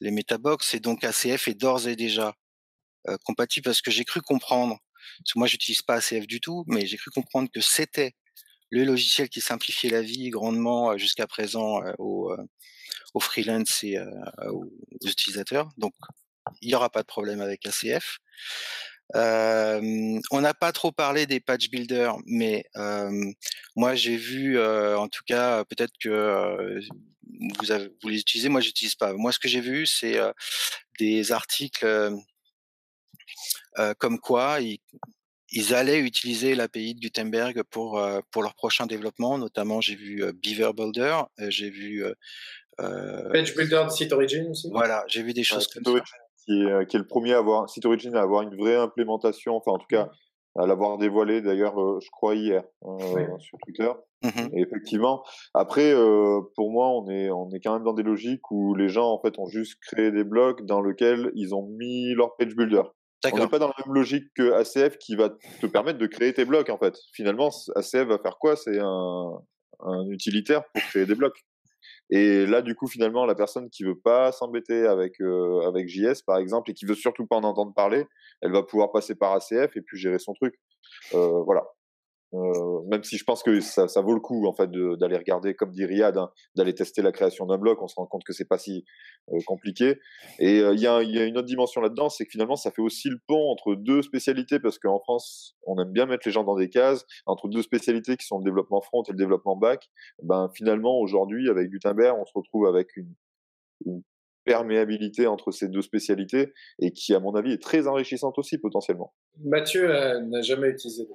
les 0.00 0.10
metabox 0.10 0.74
et 0.74 0.80
donc 0.80 1.04
ACF 1.04 1.48
est 1.48 1.54
d'ores 1.54 1.86
et 1.86 1.96
déjà 1.96 2.34
compatible 3.24 3.64
parce 3.64 3.82
que 3.82 3.90
j'ai 3.90 4.04
cru 4.04 4.20
comprendre, 4.20 4.78
parce 5.18 5.32
que 5.34 5.38
moi 5.38 5.46
j'utilise 5.46 5.82
pas 5.82 5.96
ACF 5.96 6.26
du 6.26 6.40
tout, 6.40 6.64
mais 6.66 6.86
j'ai 6.86 6.96
cru 6.96 7.10
comprendre 7.10 7.48
que 7.52 7.60
c'était 7.60 8.14
le 8.72 8.84
logiciel 8.84 9.28
qui 9.28 9.40
simplifiait 9.40 9.90
la 9.90 10.00
vie 10.00 10.30
grandement 10.30 10.96
jusqu'à 10.96 11.26
présent 11.26 11.80
aux, 11.98 12.34
freelance 13.20 13.84
et 13.84 13.98
aux 14.48 14.72
utilisateurs. 15.06 15.68
Donc 15.76 15.92
il 16.62 16.68
n'y 16.68 16.74
aura 16.74 16.88
pas 16.90 17.02
de 17.02 17.06
problème 17.06 17.42
avec 17.42 17.66
ACF. 17.66 18.18
On 19.14 20.40
n'a 20.40 20.54
pas 20.54 20.72
trop 20.72 20.90
parlé 20.90 21.26
des 21.26 21.38
patch 21.38 21.68
builders, 21.68 22.16
mais 22.26 22.64
moi 23.76 23.94
j'ai 23.94 24.16
vu, 24.16 24.58
en 24.58 25.08
tout 25.08 25.22
cas, 25.26 25.64
peut-être 25.66 25.92
que 26.00 26.80
vous, 27.58 27.72
avez, 27.72 27.90
vous 28.02 28.08
les 28.08 28.20
utilisez, 28.20 28.48
moi 28.48 28.62
j'utilise 28.62 28.94
pas. 28.94 29.12
Moi 29.12 29.32
ce 29.32 29.38
que 29.38 29.48
j'ai 29.48 29.60
vu, 29.60 29.86
c'est 29.86 30.18
des 30.98 31.30
articles 31.30 31.86
comme 33.98 34.18
quoi 34.18 34.60
ils, 35.52 35.74
allaient 35.74 36.00
utiliser 36.00 36.54
l'API 36.54 36.94
de 36.94 37.00
Gutenberg 37.00 37.62
pour 37.70 38.02
pour 38.30 38.42
leur 38.42 38.54
prochain 38.54 38.86
développement. 38.86 39.38
Notamment, 39.38 39.80
j'ai 39.80 39.94
vu 39.94 40.24
Beaver 40.42 40.72
Builder, 40.74 41.20
j'ai 41.38 41.70
vu 41.70 42.04
Patch 42.76 43.54
Builder 43.54 43.84
de 43.84 43.90
Site 43.90 44.12
Origin 44.12 44.50
aussi. 44.50 44.68
Voilà, 44.72 45.04
j'ai 45.06 45.22
vu 45.22 45.32
des 45.32 45.44
choses 45.44 45.66
comme 45.68 45.84
ça 45.84 46.04
qui 46.44 46.60
est, 46.60 46.70
euh, 46.70 46.84
qui 46.84 46.96
est 46.96 46.98
le 46.98 47.06
premier 47.06 47.34
à 47.34 47.38
avoir, 47.38 47.68
Site 47.68 47.86
Origin 47.86 48.14
à 48.16 48.22
avoir 48.22 48.42
une 48.42 48.56
vraie 48.56 48.76
implémentation, 48.76 49.56
enfin 49.56 49.72
en 49.72 49.78
tout 49.78 49.86
cas 49.88 50.10
à 50.54 50.66
l'avoir 50.66 50.98
dévoilé 50.98 51.40
d'ailleurs, 51.40 51.80
euh, 51.80 51.98
je 52.02 52.10
crois 52.10 52.34
hier 52.34 52.62
euh, 52.84 53.38
sur 53.38 53.58
Twitter. 53.64 53.90
Et 54.52 54.60
effectivement, 54.60 55.24
après, 55.54 55.92
euh, 55.92 56.40
pour 56.54 56.70
moi, 56.70 56.90
on 56.90 57.08
est 57.08 57.30
on 57.30 57.50
est 57.50 57.60
quand 57.60 57.72
même 57.72 57.82
dans 57.82 57.94
des 57.94 58.04
logiques 58.04 58.50
où 58.50 58.74
les 58.74 58.88
gens 58.88 59.10
en 59.10 59.20
fait 59.20 59.38
ont 59.38 59.48
juste 59.48 59.80
créé 59.80 60.12
des 60.12 60.22
blocs 60.22 60.64
dans 60.64 60.80
lesquels 60.80 61.32
ils 61.34 61.54
ont 61.54 61.66
mis 61.66 62.14
leur 62.14 62.36
page 62.36 62.54
builder. 62.54 62.82
On 63.24 63.38
n'est 63.38 63.48
pas 63.48 63.58
dans 63.58 63.68
la 63.68 63.84
même 63.84 63.94
logique 63.94 64.24
que 64.34 64.52
ACF 64.52 64.98
qui 64.98 65.14
va 65.14 65.30
te 65.60 65.66
permettre 65.66 65.98
de 65.98 66.06
créer 66.06 66.32
tes 66.34 66.44
blocs 66.44 66.70
en 66.70 66.78
fait. 66.78 66.96
Finalement, 67.14 67.50
ACF 67.76 68.06
va 68.08 68.18
faire 68.18 68.38
quoi? 68.38 68.56
C'est 68.56 68.78
un, 68.80 69.30
un 69.80 70.06
utilitaire 70.10 70.64
pour 70.72 70.82
créer 70.82 71.06
des 71.06 71.14
blocs. 71.14 71.38
Et 72.10 72.46
là, 72.46 72.62
du 72.62 72.74
coup, 72.74 72.86
finalement, 72.86 73.24
la 73.24 73.34
personne 73.34 73.70
qui 73.70 73.84
veut 73.84 73.98
pas 73.98 74.32
s'embêter 74.32 74.86
avec 74.86 75.14
avec 75.66 75.88
JS, 75.88 76.22
par 76.26 76.38
exemple, 76.38 76.70
et 76.70 76.74
qui 76.74 76.84
veut 76.84 76.94
surtout 76.94 77.26
pas 77.26 77.36
en 77.36 77.44
entendre 77.44 77.72
parler, 77.74 78.06
elle 78.42 78.52
va 78.52 78.62
pouvoir 78.62 78.92
passer 78.92 79.14
par 79.14 79.32
ACF 79.32 79.76
et 79.76 79.82
puis 79.82 79.98
gérer 79.98 80.18
son 80.18 80.34
truc. 80.34 80.54
voilà. 81.12 81.64
Euh, 82.34 82.80
même 82.88 83.04
si 83.04 83.18
je 83.18 83.24
pense 83.24 83.42
que 83.42 83.60
ça, 83.60 83.88
ça 83.88 84.00
vaut 84.00 84.14
le 84.14 84.20
coup 84.20 84.46
en 84.46 84.54
fait 84.54 84.70
d'aller 84.70 85.16
regarder, 85.16 85.54
comme 85.54 85.70
dit 85.70 85.84
Riyad, 85.84 86.16
hein, 86.16 86.30
d'aller 86.56 86.74
tester 86.74 87.02
la 87.02 87.12
création 87.12 87.46
d'un 87.46 87.58
bloc. 87.58 87.82
On 87.82 87.88
se 87.88 87.94
rend 87.94 88.06
compte 88.06 88.24
que 88.24 88.32
c'est 88.32 88.48
pas 88.48 88.58
si 88.58 88.84
euh, 89.30 89.38
compliqué. 89.46 89.98
Et 90.38 90.60
euh, 90.60 90.72
il 90.74 90.80
y, 90.80 90.86
a, 90.86 91.02
y, 91.02 91.18
a, 91.18 91.24
une 91.24 91.36
autre 91.36 91.46
dimension 91.46 91.80
là-dedans, 91.80 92.08
c'est 92.08 92.24
que 92.24 92.30
finalement 92.30 92.56
ça 92.56 92.70
fait 92.70 92.82
aussi 92.82 93.08
le 93.10 93.18
pont 93.26 93.50
entre 93.50 93.74
deux 93.74 94.02
spécialités, 94.02 94.60
parce 94.60 94.78
qu'en 94.78 94.98
France, 95.00 95.56
on 95.66 95.80
aime 95.80 95.92
bien 95.92 96.06
mettre 96.06 96.26
les 96.26 96.32
gens 96.32 96.44
dans 96.44 96.56
des 96.56 96.70
cases 96.70 97.04
entre 97.26 97.48
deux 97.48 97.62
spécialités 97.62 98.16
qui 98.16 98.26
sont 98.26 98.38
le 98.38 98.44
développement 98.44 98.80
front 98.80 99.02
et 99.02 99.12
le 99.12 99.18
développement 99.18 99.56
back. 99.56 99.90
Ben 100.22 100.48
finalement 100.54 100.98
aujourd'hui 100.98 101.50
avec 101.50 101.70
Gutenberg, 101.70 102.16
on 102.18 102.24
se 102.24 102.32
retrouve 102.34 102.66
avec 102.66 102.96
une, 102.96 103.12
perméabilité 104.44 105.28
entre 105.28 105.52
ces 105.52 105.68
deux 105.68 105.82
spécialités 105.82 106.52
et 106.80 106.92
qui, 106.92 107.14
à 107.14 107.20
mon 107.20 107.36
avis, 107.36 107.52
est 107.52 107.62
très 107.62 107.86
enrichissante 107.86 108.38
aussi 108.38 108.58
potentiellement. 108.58 109.14
Mathieu 109.44 109.86
n'a 109.86 110.42
jamais 110.42 110.70
utilisé 110.70 111.04
de 111.04 111.08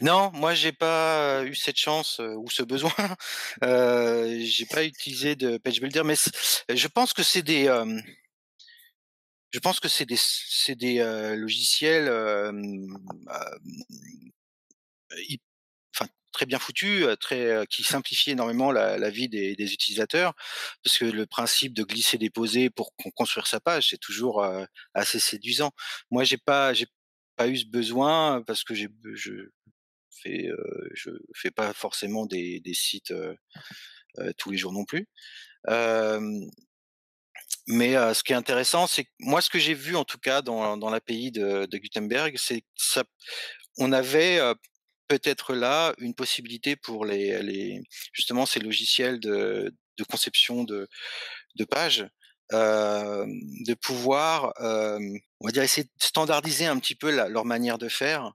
non, 0.00 0.30
moi 0.32 0.54
j'ai 0.54 0.72
pas 0.72 1.44
eu 1.44 1.54
cette 1.54 1.78
chance 1.78 2.20
ou 2.20 2.48
ce 2.50 2.62
besoin. 2.62 2.92
Euh, 3.64 4.38
j'ai 4.42 4.66
pas 4.66 4.84
utilisé 4.84 5.34
de 5.36 5.58
page 5.58 5.80
builder, 5.80 6.02
mais 6.04 6.14
je 6.68 6.88
pense 6.88 7.12
que 7.12 7.22
c'est 7.22 7.42
des, 7.42 7.64
je 9.52 9.58
pense 9.58 9.80
que 9.80 9.88
c'est 9.88 10.06
des, 10.06 10.18
c'est 10.18 10.74
des 10.76 10.98
logiciels, 11.36 12.08
enfin 15.94 16.08
très 16.32 16.46
bien 16.46 16.58
foutus, 16.58 17.06
très 17.20 17.66
qui 17.68 17.82
simplifient 17.82 18.30
énormément 18.32 18.72
la, 18.72 18.98
la 18.98 19.10
vie 19.10 19.28
des, 19.28 19.56
des, 19.56 19.72
utilisateurs, 19.72 20.34
parce 20.82 20.98
que 20.98 21.04
le 21.04 21.26
principe 21.26 21.74
de 21.74 21.82
glisser 21.82 22.18
déposer 22.18 22.70
pour 22.70 22.94
construire 23.14 23.46
sa 23.46 23.60
page, 23.60 23.90
c'est 23.90 23.98
toujours 24.00 24.44
assez 24.94 25.20
séduisant. 25.20 25.72
Moi 26.10 26.24
j'ai 26.24 26.38
pas, 26.38 26.72
j'ai 26.72 26.86
pas 27.40 27.48
eu 27.48 27.56
ce 27.56 27.64
besoin 27.64 28.42
parce 28.46 28.64
que 28.64 28.74
j'ai, 28.74 28.88
je 29.14 29.32
fais, 30.10 30.50
je 30.92 31.10
fais 31.34 31.50
pas 31.50 31.72
forcément 31.72 32.26
des, 32.26 32.60
des 32.60 32.74
sites 32.74 33.14
tous 34.36 34.50
les 34.50 34.58
jours 34.58 34.74
non 34.74 34.84
plus. 34.84 35.08
mais 37.66 37.94
ce 37.94 38.22
qui 38.22 38.34
est 38.34 38.36
intéressant, 38.36 38.86
c'est 38.86 39.06
moi, 39.20 39.40
ce 39.40 39.48
que 39.48 39.58
j'ai 39.58 39.72
vu 39.72 39.96
en 39.96 40.04
tout 40.04 40.18
cas 40.18 40.42
dans, 40.42 40.76
dans 40.76 40.90
l'API 40.90 41.30
de, 41.30 41.64
de 41.64 41.78
Gutenberg, 41.78 42.36
c'est 42.36 42.62
ça, 42.76 43.04
on 43.78 43.90
avait 43.92 44.38
peut-être 45.08 45.54
là 45.54 45.94
une 45.96 46.14
possibilité 46.14 46.76
pour 46.76 47.06
les, 47.06 47.42
les 47.42 47.80
justement 48.12 48.44
ces 48.44 48.60
logiciels 48.60 49.18
de, 49.18 49.74
de 49.96 50.04
conception 50.04 50.62
de, 50.64 50.88
de 51.56 51.64
pages 51.64 52.06
euh, 52.52 53.26
de 53.66 53.74
pouvoir, 53.74 54.52
euh, 54.60 54.98
on 55.40 55.46
va 55.46 55.52
dire, 55.52 55.62
essayer 55.62 55.84
de 55.84 56.04
standardiser 56.04 56.66
un 56.66 56.78
petit 56.78 56.94
peu 56.94 57.10
leur 57.10 57.44
manière 57.44 57.78
de 57.78 57.88
faire 57.88 58.32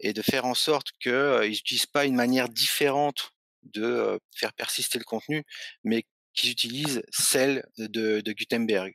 et 0.00 0.12
de 0.12 0.22
faire 0.22 0.44
en 0.44 0.54
sorte 0.54 0.92
qu'ils 1.00 1.12
euh, 1.12 1.48
n'utilisent 1.48 1.86
pas 1.86 2.04
une 2.04 2.14
manière 2.14 2.48
différente 2.48 3.32
de 3.62 3.84
euh, 3.84 4.18
faire 4.34 4.52
persister 4.52 4.98
le 4.98 5.04
contenu, 5.04 5.44
mais 5.84 6.04
qu'ils 6.34 6.50
utilisent 6.50 7.02
celle 7.10 7.66
de, 7.78 8.20
de 8.20 8.32
Gutenberg. 8.32 8.94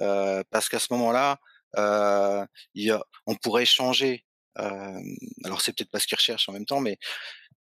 Euh, 0.00 0.42
parce 0.50 0.68
qu'à 0.68 0.78
ce 0.78 0.88
moment-là, 0.92 1.38
on 1.76 3.34
pourrait 3.42 3.66
changer. 3.66 4.24
alors 4.56 5.60
c'est 5.60 5.72
peut-être 5.72 5.90
pas 5.90 6.00
ce 6.00 6.06
qu'ils 6.06 6.16
recherchent 6.16 6.48
en 6.48 6.52
même 6.52 6.66
temps, 6.66 6.80
mais 6.80 6.98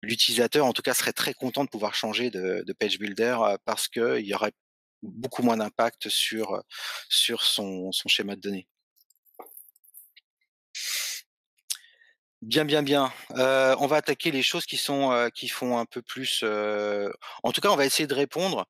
l'utilisateur, 0.02 0.66
en 0.66 0.74
tout 0.74 0.82
cas, 0.82 0.94
serait 0.94 1.12
très 1.12 1.34
content 1.34 1.66
de 1.66 1.70
pouvoir 1.70 1.96
changer 1.96 2.30
de 2.30 2.74
page 2.80 2.98
builder 2.98 3.38
parce 3.66 3.90
qu'il 3.90 4.26
y 4.26 4.34
aurait 4.34 4.54
beaucoup 5.02 5.44
moins 5.44 5.58
d'impact 5.58 6.10
sur, 6.10 6.64
sur 7.10 7.44
son, 7.44 7.92
son 7.92 8.10
schéma 8.10 8.36
de 8.36 8.42
données. 8.42 8.68
Bien, 12.42 12.64
bien, 12.64 12.84
bien. 12.84 13.12
On 13.36 13.88
va 13.88 13.98
attaquer 13.98 14.32
les 14.32 14.44
choses 14.44 14.66
qui 14.66 14.78
sont 14.78 15.30
qui 15.36 15.50
font 15.50 15.78
un 15.78 15.86
peu 15.86 16.02
plus. 16.02 16.44
En 17.44 17.52
tout 17.52 17.60
cas, 17.60 17.70
on 17.70 17.76
va 17.76 17.86
essayer 17.86 18.08
de 18.08 18.14
répondre 18.14 18.66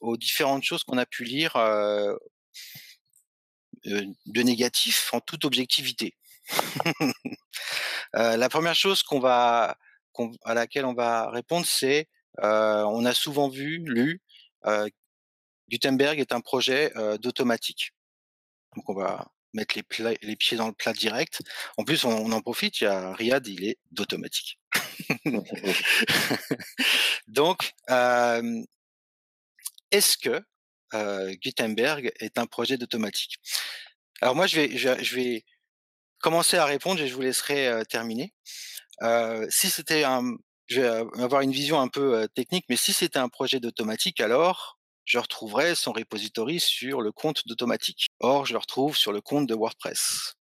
aux 0.00 0.16
différentes 0.16 0.64
choses 0.64 0.82
qu'on 0.82 0.98
a 0.98 1.06
pu 1.06 1.24
lire 1.24 1.52
de 3.84 4.42
négatif 4.42 5.14
en 5.14 5.20
toute 5.20 5.44
objectivité. 5.44 6.16
la 8.12 8.48
première 8.48 8.74
chose 8.74 9.04
qu'on 9.04 9.20
va 9.20 9.76
à 10.44 10.54
laquelle 10.54 10.84
on 10.84 10.94
va 10.94 11.30
répondre, 11.30 11.64
c'est 11.64 12.08
on 12.42 13.04
a 13.04 13.14
souvent 13.14 13.48
vu, 13.48 13.78
lu 13.84 14.20
Gutenberg 15.68 16.18
est 16.18 16.32
un 16.32 16.40
projet 16.40 16.92
d'automatique. 17.20 17.92
Donc 18.76 18.88
on 18.88 18.94
va 18.94 19.30
mettre 19.52 19.76
les, 19.76 19.82
pieds 20.36 20.56
dans 20.56 20.68
le 20.68 20.72
plat 20.72 20.92
direct. 20.92 21.42
En 21.76 21.84
plus, 21.84 22.04
on, 22.04 22.32
en 22.32 22.40
profite, 22.40 22.80
il 22.80 22.84
y 22.84 22.86
a 22.86 23.12
Riyad, 23.12 23.46
il 23.46 23.64
est 23.64 23.78
d'automatique. 23.90 24.58
Donc, 27.26 27.72
est-ce 29.90 30.16
que 30.18 30.40
Gutenberg 31.42 32.12
est 32.20 32.38
un 32.38 32.46
projet 32.46 32.76
d'automatique? 32.76 33.38
Alors 34.20 34.36
moi, 34.36 34.46
je 34.46 35.14
vais, 35.14 35.44
commencer 36.18 36.58
à 36.58 36.66
répondre 36.66 37.00
et 37.00 37.08
je 37.08 37.14
vous 37.14 37.22
laisserai 37.22 37.82
terminer. 37.88 38.34
Si 39.48 39.70
c'était 39.70 40.04
un, 40.04 40.36
je 40.70 40.80
vais 40.80 41.22
avoir 41.22 41.42
une 41.42 41.52
vision 41.52 41.80
un 41.80 41.88
peu 41.88 42.28
technique, 42.34 42.64
mais 42.68 42.76
si 42.76 42.92
c'était 42.92 43.18
un 43.18 43.28
projet 43.28 43.60
d'automatique, 43.60 44.20
alors 44.20 44.78
je 45.10 45.18
retrouverai 45.18 45.74
son 45.74 45.92
repository 45.92 46.60
sur 46.60 47.00
le 47.00 47.10
compte 47.10 47.46
d'automatique. 47.48 48.06
Or, 48.20 48.46
je 48.46 48.52
le 48.52 48.58
retrouve 48.58 48.96
sur 48.96 49.12
le 49.12 49.20
compte 49.20 49.48
de 49.48 49.54
WordPress, 49.54 50.36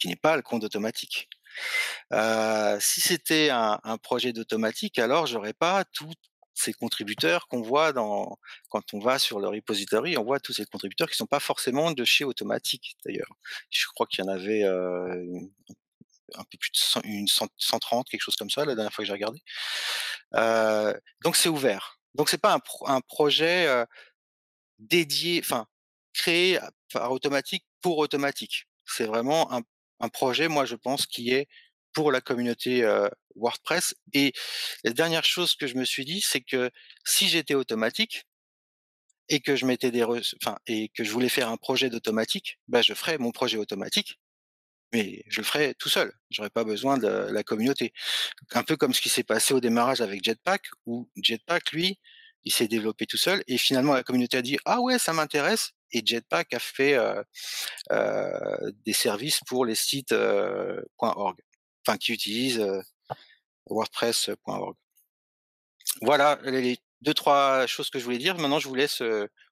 qui 0.00 0.08
n'est 0.08 0.16
pas 0.16 0.34
le 0.34 0.42
compte 0.42 0.62
d'automatique. 0.62 1.28
Euh, 2.12 2.78
si 2.80 3.00
c'était 3.00 3.50
un, 3.50 3.78
projet 4.02 4.32
d'automatique, 4.32 4.98
alors 4.98 5.26
j'aurais 5.26 5.52
pas 5.52 5.84
tous 5.84 6.12
ces 6.54 6.72
contributeurs 6.72 7.46
qu'on 7.46 7.62
voit 7.62 7.92
dans 7.92 8.38
quand 8.68 8.92
on 8.92 8.98
va 8.98 9.20
sur 9.20 9.38
le 9.38 9.48
repository, 9.48 10.18
on 10.18 10.24
voit 10.24 10.40
tous 10.40 10.52
ces 10.52 10.66
contributeurs 10.66 11.08
qui 11.08 11.16
sont 11.16 11.26
pas 11.26 11.40
forcément 11.40 11.92
de 11.92 12.04
chez 12.04 12.24
Automatique 12.24 12.96
d'ailleurs. 13.04 13.30
Je 13.70 13.86
crois 13.94 14.06
qu'il 14.06 14.24
y 14.24 14.28
en 14.28 14.32
avait 14.32 14.64
euh, 14.64 15.24
peu 16.50 16.58
plus 16.58 16.70
de 16.70 16.76
100, 16.76 17.00
une 17.04 17.28
130, 17.28 18.08
quelque 18.08 18.20
chose 18.20 18.36
comme 18.36 18.50
ça 18.50 18.64
la 18.64 18.74
dernière 18.74 18.92
fois 18.92 19.02
que 19.02 19.06
j'ai 19.06 19.12
regardé. 19.12 19.40
Euh, 20.34 20.94
donc 21.22 21.36
c'est 21.36 21.48
ouvert. 21.48 21.98
Donc 22.14 22.28
c'est 22.28 22.40
pas 22.40 22.54
un, 22.54 22.60
un 22.86 23.00
projet 23.00 23.66
euh, 23.66 23.84
dédié, 24.78 25.40
enfin 25.42 25.66
créé 26.14 26.58
par 26.92 27.12
automatique 27.12 27.64
pour 27.80 27.98
automatique. 27.98 28.66
C'est 28.86 29.06
vraiment 29.06 29.52
un, 29.52 29.62
un, 30.00 30.08
projet, 30.08 30.48
moi 30.48 30.64
je 30.64 30.76
pense, 30.76 31.06
qui 31.06 31.30
est 31.30 31.48
pour 31.92 32.12
la 32.12 32.20
communauté 32.20 32.84
euh, 32.84 33.08
WordPress. 33.36 33.94
Et 34.12 34.32
la 34.84 34.92
dernière 34.92 35.24
chose 35.24 35.54
que 35.54 35.66
je 35.66 35.76
me 35.76 35.84
suis 35.84 36.04
dit, 36.04 36.20
c'est 36.20 36.40
que 36.40 36.70
si 37.04 37.28
j'étais 37.28 37.54
automatique 37.54 38.24
et 39.28 39.40
que 39.40 39.56
je 39.56 39.66
mettais 39.66 39.90
des, 39.90 40.02
enfin 40.04 40.58
et 40.66 40.88
que 40.90 41.04
je 41.04 41.12
voulais 41.12 41.28
faire 41.28 41.48
un 41.48 41.56
projet 41.56 41.90
d'automatique, 41.90 42.58
bah 42.68 42.82
je 42.82 42.94
ferais 42.94 43.18
mon 43.18 43.30
projet 43.32 43.58
automatique 43.58 44.18
mais 44.92 45.24
je 45.28 45.40
le 45.40 45.44
ferais 45.44 45.74
tout 45.74 45.88
seul. 45.88 46.12
J'aurais 46.30 46.50
pas 46.50 46.64
besoin 46.64 46.98
de 46.98 47.08
la 47.08 47.42
communauté. 47.42 47.92
Un 48.52 48.62
peu 48.62 48.76
comme 48.76 48.92
ce 48.92 49.00
qui 49.00 49.08
s'est 49.08 49.22
passé 49.24 49.54
au 49.54 49.60
démarrage 49.60 50.00
avec 50.00 50.22
Jetpack, 50.24 50.66
où 50.86 51.08
Jetpack, 51.16 51.72
lui, 51.72 51.98
il 52.44 52.52
s'est 52.52 52.68
développé 52.68 53.06
tout 53.06 53.16
seul, 53.16 53.42
et 53.46 53.58
finalement 53.58 53.94
la 53.94 54.02
communauté 54.02 54.36
a 54.36 54.42
dit 54.42 54.58
ah 54.64 54.80
ouais, 54.80 54.98
ça 54.98 55.12
m'intéresse, 55.12 55.72
et 55.92 56.02
Jetpack 56.04 56.52
a 56.54 56.58
fait 56.58 56.94
euh, 56.94 57.22
euh, 57.92 58.72
des 58.84 58.92
services 58.92 59.40
pour 59.46 59.64
les 59.64 59.74
sites 59.74 60.12
euh, 60.12 60.80
.org, 60.98 61.38
enfin 61.86 61.98
qui 61.98 62.12
utilisent 62.12 62.66
WordPress.org. 63.66 64.76
Voilà 66.00 66.38
les 66.44 66.78
deux 67.02 67.14
trois 67.14 67.66
choses 67.66 67.90
que 67.90 67.98
je 67.98 68.04
voulais 68.04 68.18
dire. 68.18 68.36
Maintenant, 68.38 68.58
je 68.58 68.68
vous 68.68 68.74
laisse 68.74 69.02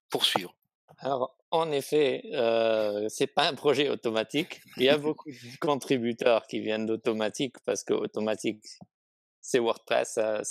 poursuivre. 0.09 0.55
Alors, 1.03 1.35
en 1.49 1.71
effet, 1.71 2.23
euh, 2.33 3.07
c'est 3.09 3.27
pas 3.27 3.47
un 3.47 3.55
projet 3.55 3.89
automatique. 3.89 4.61
Il 4.77 4.83
y 4.83 4.89
a 4.89 4.97
beaucoup 4.97 5.29
de 5.31 5.35
contributeurs 5.59 6.45
qui 6.45 6.59
viennent 6.59 6.85
d'automatique 6.85 7.55
parce 7.65 7.83
que 7.83 7.93
automatique, 7.93 8.63
c'est 9.41 9.57
WordPress. 9.57 10.13
Ça, 10.13 10.41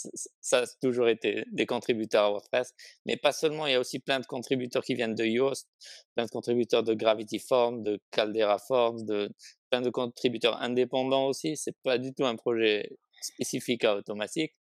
ça, 0.40 0.58
a 0.62 0.66
toujours 0.82 1.08
été 1.08 1.44
des 1.52 1.66
contributeurs 1.66 2.24
à 2.24 2.30
WordPress. 2.30 2.74
Mais 3.06 3.16
pas 3.16 3.30
seulement, 3.30 3.68
il 3.68 3.72
y 3.72 3.76
a 3.76 3.80
aussi 3.80 4.00
plein 4.00 4.18
de 4.18 4.26
contributeurs 4.26 4.82
qui 4.82 4.94
viennent 4.94 5.14
de 5.14 5.24
Yoast, 5.24 5.68
plein 6.16 6.24
de 6.24 6.30
contributeurs 6.30 6.82
de 6.82 6.94
Gravity 6.94 7.38
Forms, 7.38 7.84
de 7.84 8.00
Caldera 8.10 8.58
Forms, 8.58 9.04
de 9.04 9.30
plein 9.70 9.82
de 9.82 9.90
contributeurs 9.90 10.60
indépendants 10.60 11.28
aussi. 11.28 11.56
C'est 11.56 11.76
pas 11.84 11.96
du 11.98 12.12
tout 12.12 12.26
un 12.26 12.34
projet 12.34 12.90
spécifique 13.22 13.84
à 13.84 13.94
automatique. 13.94 14.52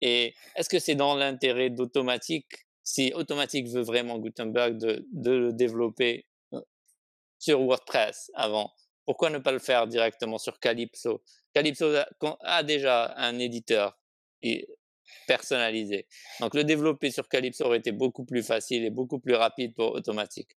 Et 0.00 0.34
est-ce 0.56 0.70
que 0.70 0.78
c'est 0.78 0.94
dans 0.94 1.14
l'intérêt 1.14 1.68
d'automatique 1.68 2.46
si 2.82 3.12
Automatic 3.14 3.68
veut 3.68 3.82
vraiment 3.82 4.18
Gutenberg 4.18 4.76
de, 4.78 5.06
le 5.30 5.52
développer 5.52 6.26
euh, 6.52 6.60
sur 7.38 7.60
WordPress 7.60 8.30
avant, 8.34 8.72
pourquoi 9.04 9.30
ne 9.30 9.38
pas 9.38 9.52
le 9.52 9.58
faire 9.58 9.86
directement 9.86 10.38
sur 10.38 10.58
Calypso? 10.60 11.22
Calypso 11.52 11.92
a, 12.40 12.62
déjà 12.62 13.14
un 13.16 13.38
éditeur 13.38 13.98
personnalisé. 15.26 16.06
Donc 16.40 16.54
le 16.54 16.64
développer 16.64 17.10
sur 17.10 17.28
Calypso 17.28 17.64
aurait 17.64 17.78
été 17.78 17.92
beaucoup 17.92 18.24
plus 18.24 18.42
facile 18.42 18.84
et 18.84 18.90
beaucoup 18.90 19.18
plus 19.18 19.34
rapide 19.34 19.74
pour 19.74 19.92
automatique. 19.92 20.50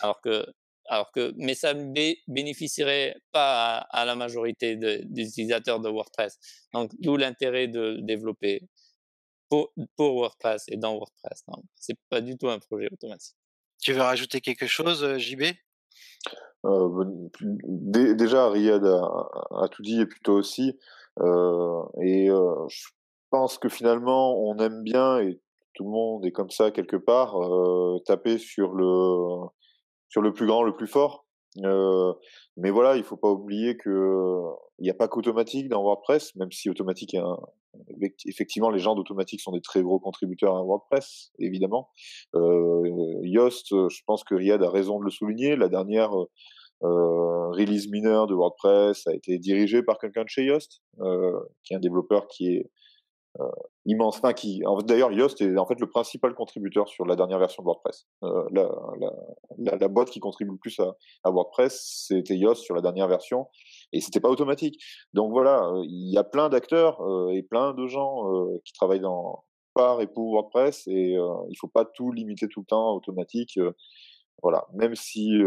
Alors 0.00 0.20
que, 0.20 0.46
alors 0.88 1.10
que, 1.10 1.32
mais 1.36 1.54
ça 1.54 1.74
ne 1.74 2.14
bénéficierait 2.28 3.16
pas 3.32 3.78
à, 3.78 4.04
la 4.04 4.14
majorité 4.14 4.76
des 4.76 5.28
utilisateurs 5.28 5.80
de 5.80 5.88
WordPress. 5.88 6.38
Donc 6.72 6.92
d'où 7.00 7.16
l'intérêt 7.16 7.66
de 7.66 7.98
développer 8.02 8.62
pour, 9.48 9.72
pour 9.96 10.14
WordPress 10.14 10.64
et 10.68 10.76
dans 10.76 10.94
WordPress. 10.94 11.44
Donc 11.48 11.64
c'est 11.74 11.98
pas 12.08 12.20
du 12.20 12.36
tout 12.36 12.48
un 12.48 12.58
projet 12.58 12.88
automatique. 12.92 13.36
Tu 13.80 13.92
veux 13.92 14.02
rajouter 14.02 14.40
quelque 14.40 14.66
chose, 14.66 15.04
euh, 15.04 15.18
JB 15.18 15.42
euh, 16.64 17.04
déjà, 17.40 18.50
Riyad 18.50 18.84
a, 18.84 19.68
tout 19.70 19.82
dit 19.82 20.00
et 20.00 20.06
plutôt 20.06 20.34
aussi. 20.34 20.78
Euh, 21.20 21.82
et 22.02 22.28
euh, 22.28 22.66
je 22.68 22.88
pense 23.30 23.58
que 23.58 23.68
finalement, 23.68 24.38
on 24.38 24.56
aime 24.58 24.82
bien, 24.82 25.20
et 25.20 25.40
tout 25.74 25.84
le 25.84 25.90
monde 25.90 26.26
est 26.26 26.32
comme 26.32 26.50
ça 26.50 26.70
quelque 26.70 26.96
part, 26.96 27.40
euh, 27.40 27.98
taper 28.04 28.38
sur 28.38 28.72
le, 28.72 29.46
sur 30.08 30.22
le 30.22 30.32
plus 30.32 30.46
grand, 30.46 30.62
le 30.62 30.74
plus 30.74 30.86
fort. 30.86 31.25
Euh, 31.64 32.12
mais 32.56 32.70
voilà, 32.70 32.96
il 32.96 33.02
faut 33.02 33.16
pas 33.16 33.30
oublier 33.30 33.76
que 33.76 34.40
il 34.78 34.82
n'y 34.82 34.90
a 34.90 34.94
pas 34.94 35.08
qu'automatique 35.08 35.68
dans 35.68 35.82
WordPress, 35.82 36.34
même 36.36 36.52
si 36.52 36.68
automatique 36.68 37.14
est 37.14 37.18
un, 37.18 37.38
effectivement 38.26 38.70
les 38.70 38.78
gens 38.78 38.94
d'automatique 38.94 39.40
sont 39.40 39.52
des 39.52 39.60
très 39.60 39.82
gros 39.82 39.98
contributeurs 39.98 40.56
à 40.56 40.62
WordPress, 40.62 41.32
évidemment. 41.38 41.88
Euh, 42.34 42.82
Yoast, 43.22 43.68
je 43.70 44.00
pense 44.06 44.22
que 44.24 44.34
Riyad 44.34 44.62
a 44.62 44.70
raison 44.70 44.98
de 44.98 45.04
le 45.04 45.10
souligner. 45.10 45.56
La 45.56 45.68
dernière 45.68 46.10
euh, 46.82 47.48
release 47.52 47.88
mineure 47.88 48.26
de 48.26 48.34
WordPress 48.34 49.06
a 49.06 49.14
été 49.14 49.38
dirigée 49.38 49.82
par 49.82 49.98
quelqu'un 49.98 50.24
de 50.24 50.28
chez 50.28 50.44
Yoast, 50.44 50.82
euh, 51.00 51.32
qui 51.64 51.72
est 51.72 51.76
un 51.76 51.80
développeur 51.80 52.28
qui 52.28 52.48
est 52.48 52.60
euh, 52.60 52.70
immense. 53.84 54.18
Enfin, 54.18 54.32
qui, 54.32 54.62
d'ailleurs, 54.84 55.12
Yoast 55.12 55.40
est 55.40 55.56
en 55.56 55.66
fait 55.66 55.78
le 55.80 55.88
principal 55.88 56.34
contributeur 56.34 56.88
sur 56.88 57.04
la 57.04 57.16
dernière 57.16 57.38
version 57.38 57.62
de 57.62 57.66
WordPress. 57.66 58.06
Euh, 58.22 58.44
la, 59.58 59.88
boîte 59.88 60.10
qui 60.10 60.20
contribue 60.20 60.52
le 60.52 60.58
plus 60.58 60.80
à, 60.80 61.30
WordPress, 61.30 62.06
c'était 62.08 62.36
Yoast 62.36 62.62
sur 62.62 62.74
la 62.74 62.82
dernière 62.82 63.08
version, 63.08 63.48
et 63.92 64.00
c'était 64.00 64.20
pas 64.20 64.30
automatique. 64.30 64.82
Donc 65.12 65.32
voilà, 65.32 65.70
il 65.84 66.12
y 66.12 66.18
a 66.18 66.24
plein 66.24 66.48
d'acteurs 66.48 67.00
euh, 67.00 67.30
et 67.30 67.42
plein 67.42 67.74
de 67.74 67.86
gens 67.86 68.24
qui 68.64 68.72
travaillent 68.72 69.00
dans 69.00 69.44
par 69.74 70.00
et 70.00 70.06
pour 70.06 70.32
WordPress, 70.32 70.86
et 70.86 71.16
il 71.50 71.56
faut 71.60 71.68
pas 71.68 71.84
tout 71.84 72.10
limiter 72.10 72.48
tout 72.48 72.60
le 72.60 72.66
temps 72.66 72.94
automatique. 72.94 73.58
voilà, 74.42 74.66
même 74.74 74.94
si 74.94 75.42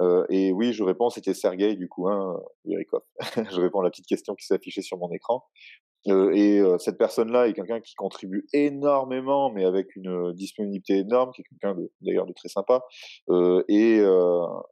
euh, 0.00 0.24
et 0.30 0.52
oui, 0.52 0.72
je 0.72 0.82
réponds, 0.82 1.10
c'était 1.10 1.34
Sergei, 1.34 1.76
du 1.76 1.88
coup, 1.88 2.08
hein, 2.08 2.40
je 2.64 3.60
réponds 3.60 3.80
à 3.80 3.84
la 3.84 3.90
petite 3.90 4.06
question 4.06 4.34
qui 4.34 4.46
s'est 4.46 4.54
affichée 4.54 4.82
sur 4.82 4.96
mon 4.96 5.10
écran. 5.12 5.44
Euh, 6.08 6.32
et 6.32 6.58
euh, 6.58 6.78
cette 6.78 6.98
personne-là 6.98 7.48
est 7.48 7.52
quelqu'un 7.52 7.80
qui 7.80 7.94
contribue 7.94 8.46
énormément, 8.52 9.50
mais 9.50 9.64
avec 9.64 9.94
une 9.96 10.32
disponibilité 10.32 10.98
énorme, 10.98 11.32
qui 11.32 11.42
est 11.42 11.44
quelqu'un 11.44 11.76
d'ailleurs 12.00 12.26
de, 12.26 12.32
très 12.32 12.48
sympa. 12.48 12.82
Euh, 13.28 13.62
et, 13.68 13.98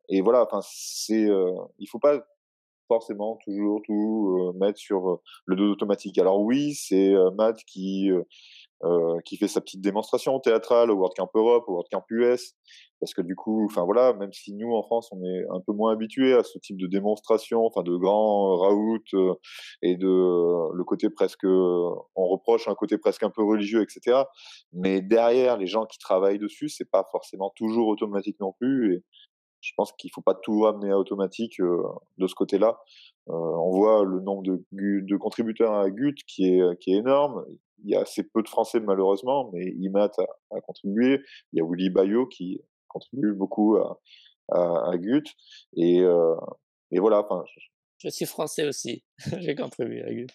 et 0.08 0.20
voilà, 0.22 0.44
enfin, 0.44 0.60
c'est, 0.62 1.28
il 1.78 1.86
faut 1.90 1.98
pas 1.98 2.24
forcément 2.88 3.38
toujours 3.44 3.82
tout 3.84 4.54
mettre 4.58 4.78
sur 4.78 5.20
le 5.44 5.56
dos 5.56 5.72
automatique. 5.72 6.18
Alors 6.18 6.40
oui, 6.40 6.74
c'est 6.74 7.14
Matt 7.36 7.62
qui 7.66 8.10
euh, 8.84 9.18
qui 9.24 9.36
fait 9.36 9.48
sa 9.48 9.60
petite 9.60 9.80
démonstration 9.80 10.38
théâtrale 10.38 10.90
au 10.90 10.94
World 10.94 11.16
Camp 11.16 11.30
Europe, 11.34 11.64
au 11.66 11.72
World 11.72 11.88
Camp 11.90 12.04
US, 12.10 12.54
parce 13.00 13.12
que 13.12 13.22
du 13.22 13.34
coup, 13.34 13.64
enfin 13.64 13.84
voilà, 13.84 14.12
même 14.12 14.32
si 14.32 14.54
nous 14.54 14.72
en 14.72 14.82
France 14.82 15.08
on 15.12 15.22
est 15.24 15.44
un 15.50 15.60
peu 15.66 15.72
moins 15.72 15.92
habitués 15.92 16.34
à 16.34 16.44
ce 16.44 16.58
type 16.58 16.76
de 16.76 16.86
démonstration, 16.86 17.64
enfin 17.66 17.82
de 17.82 17.96
grands 17.96 18.56
raouts 18.56 18.98
euh, 19.14 19.34
et 19.82 19.96
de 19.96 20.06
le 20.06 20.84
côté 20.84 21.10
presque, 21.10 21.44
on 21.44 22.28
reproche 22.28 22.68
un 22.68 22.74
côté 22.74 22.98
presque 22.98 23.22
un 23.24 23.30
peu 23.30 23.42
religieux, 23.42 23.82
etc. 23.82 24.22
Mais 24.72 25.00
derrière 25.00 25.56
les 25.56 25.66
gens 25.66 25.84
qui 25.86 25.98
travaillent 25.98 26.38
dessus, 26.38 26.68
c'est 26.68 26.90
pas 26.90 27.06
forcément 27.10 27.52
toujours 27.56 27.88
automatique 27.88 28.36
non 28.40 28.52
plus. 28.60 28.94
Et 28.94 29.04
je 29.60 29.72
pense 29.76 29.92
qu'il 29.92 30.10
faut 30.12 30.20
pas 30.20 30.34
tout 30.34 30.60
ramener 30.60 30.90
à 30.90 30.98
automatique 30.98 31.60
euh, 31.60 31.82
de 32.18 32.26
ce 32.26 32.34
côté-là. 32.34 32.78
Euh, 33.28 33.32
on 33.32 33.70
voit 33.72 34.04
le 34.04 34.20
nombre 34.20 34.42
de, 34.42 34.64
de, 34.72 35.16
contributeurs 35.16 35.74
à 35.74 35.90
GUT 35.90 36.14
qui 36.26 36.46
est, 36.46 36.80
qui 36.80 36.92
est 36.92 36.98
énorme. 36.98 37.44
Il 37.84 37.90
y 37.90 37.96
a 37.96 38.00
assez 38.00 38.22
peu 38.22 38.42
de 38.42 38.48
Français 38.48 38.80
malheureusement, 38.80 39.50
mais 39.52 39.64
IMAT 39.78 40.12
a, 40.18 40.56
a 40.56 40.60
contribué. 40.60 41.20
Il 41.52 41.58
y 41.58 41.62
a 41.62 41.66
Willy 41.68 41.90
Bayo 41.90 42.26
qui 42.26 42.60
contribue 42.88 43.34
beaucoup 43.34 43.76
à, 43.76 44.00
à, 44.50 44.90
à 44.90 44.96
GUT. 44.96 45.24
Et, 45.76 46.00
euh, 46.00 46.34
et 46.90 46.98
voilà. 46.98 47.24
Enfin, 47.24 47.44
je... 47.98 48.08
suis 48.08 48.26
français 48.26 48.66
aussi. 48.66 49.04
J'ai 49.40 49.54
contribué 49.54 50.02
à 50.02 50.12
GUT. 50.12 50.26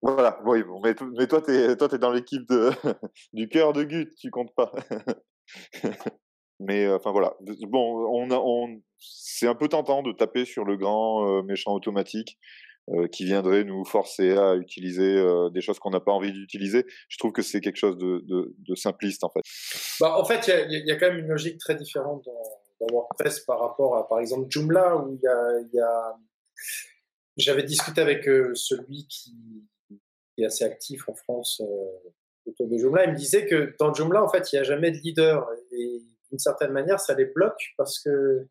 Voilà, 0.00 0.40
oui, 0.46 0.62
bon, 0.62 0.80
mais, 0.82 0.94
mais 1.18 1.26
toi, 1.26 1.42
tu 1.42 1.52
es, 1.52 1.76
dans 1.98 2.10
l'équipe 2.10 2.50
du 3.34 3.48
cœur 3.48 3.72
de 3.74 3.84
GUT, 3.84 4.14
tu 4.18 4.30
comptes 4.30 4.54
pas. 4.54 4.72
Mais 6.62 6.84
euh, 6.84 6.96
enfin 6.96 7.10
voilà. 7.10 7.34
Bon, 7.68 8.80
c'est 8.98 9.46
un 9.46 9.54
peu 9.54 9.68
tentant 9.68 10.02
de 10.02 10.12
taper 10.12 10.44
sur 10.44 10.64
le 10.64 10.76
grand 10.76 11.26
euh, 11.26 11.42
méchant 11.42 11.72
automatique 11.74 12.38
euh, 12.90 13.08
qui 13.08 13.24
viendrait 13.24 13.64
nous 13.64 13.84
forcer 13.84 14.36
à 14.36 14.54
utiliser 14.54 15.22
des 15.52 15.60
choses 15.60 15.78
qu'on 15.78 15.90
n'a 15.90 16.00
pas 16.00 16.12
envie 16.12 16.32
d'utiliser. 16.32 16.86
Je 17.08 17.18
trouve 17.18 17.32
que 17.32 17.42
c'est 17.42 17.60
quelque 17.60 17.76
chose 17.76 17.98
de, 17.98 18.74
simpliste 18.74 19.24
en 19.24 19.30
fait. 19.30 19.42
Bah, 20.00 20.18
en 20.18 20.24
fait, 20.24 20.48
il 20.68 20.86
y, 20.86 20.92
a 20.92 20.96
quand 20.96 21.08
même 21.08 21.18
une 21.18 21.28
logique 21.28 21.58
très 21.58 21.74
différente 21.74 22.24
dans, 22.24 22.86
WordPress 22.90 23.40
par 23.40 23.60
rapport 23.60 23.96
à 23.96 24.08
par 24.08 24.18
exemple 24.18 24.48
Joomla 24.50 24.96
où 24.96 25.12
il 25.14 25.20
y 25.72 25.80
a, 25.80 26.16
j'avais 27.36 27.62
discuté 27.62 28.00
avec 28.00 28.24
celui 28.24 29.06
qui, 29.06 29.36
est 30.36 30.46
assez 30.46 30.64
actif 30.64 31.08
en 31.08 31.14
France 31.14 31.62
autour 32.44 32.66
de 32.66 32.76
Joomla. 32.76 33.04
Il 33.04 33.12
me 33.12 33.16
disait 33.16 33.46
que 33.46 33.76
dans 33.78 33.94
Joomla 33.94 34.20
en 34.20 34.28
fait 34.28 34.52
il 34.52 34.56
n'y 34.56 34.60
a 34.60 34.64
jamais 34.64 34.90
de 34.90 34.96
leader 34.96 35.46
d'une 36.32 36.38
certaine 36.38 36.72
manière, 36.72 36.98
ça 36.98 37.14
les 37.14 37.26
bloque 37.26 37.74
parce 37.76 38.00
que 38.00 38.48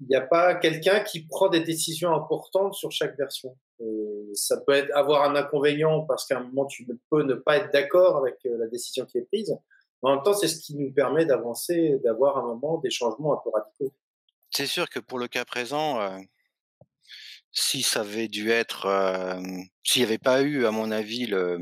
il 0.00 0.08
n'y 0.08 0.16
a 0.16 0.22
pas 0.22 0.54
quelqu'un 0.54 1.00
qui 1.00 1.26
prend 1.26 1.48
des 1.48 1.60
décisions 1.60 2.12
importantes 2.14 2.74
sur 2.74 2.90
chaque 2.90 3.16
version. 3.16 3.56
ça 4.32 4.60
peut 4.60 4.72
être, 4.72 4.90
avoir 4.96 5.22
un 5.30 5.36
inconvénient 5.36 6.02
parce 6.02 6.26
qu'à 6.26 6.38
un 6.38 6.44
moment, 6.44 6.66
tu 6.66 6.86
ne 6.86 6.94
peux 7.10 7.22
ne 7.22 7.34
pas 7.34 7.58
être 7.58 7.72
d'accord 7.72 8.16
avec 8.16 8.38
euh, 8.46 8.56
la 8.58 8.66
décision 8.66 9.04
qui 9.04 9.18
est 9.18 9.26
prise. 9.26 9.56
Mais 10.02 10.10
en 10.10 10.14
même 10.16 10.24
temps, 10.24 10.34
c'est 10.34 10.48
ce 10.48 10.60
qui 10.60 10.74
nous 10.74 10.92
permet 10.92 11.26
d'avancer, 11.26 12.00
d'avoir 12.02 12.38
un 12.38 12.42
moment 12.42 12.78
des 12.78 12.90
changements 12.90 13.34
un 13.34 13.40
peu 13.44 13.50
radicaux. 13.50 13.92
C'est 14.50 14.66
sûr 14.66 14.88
que 14.88 14.98
pour 14.98 15.18
le 15.18 15.28
cas 15.28 15.44
présent, 15.44 16.00
euh, 16.00 16.18
si 17.52 17.82
ça 17.82 18.00
avait 18.00 18.28
dû 18.28 18.50
être, 18.50 18.86
euh, 18.86 19.40
s'il 19.84 20.02
n'y 20.02 20.08
avait 20.08 20.18
pas 20.18 20.42
eu, 20.42 20.66
à 20.66 20.72
mon 20.72 20.90
avis, 20.90 21.26
le, 21.26 21.60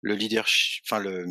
le 0.00 0.14
leadership, 0.14 0.84
enfin 0.86 1.00
le, 1.00 1.26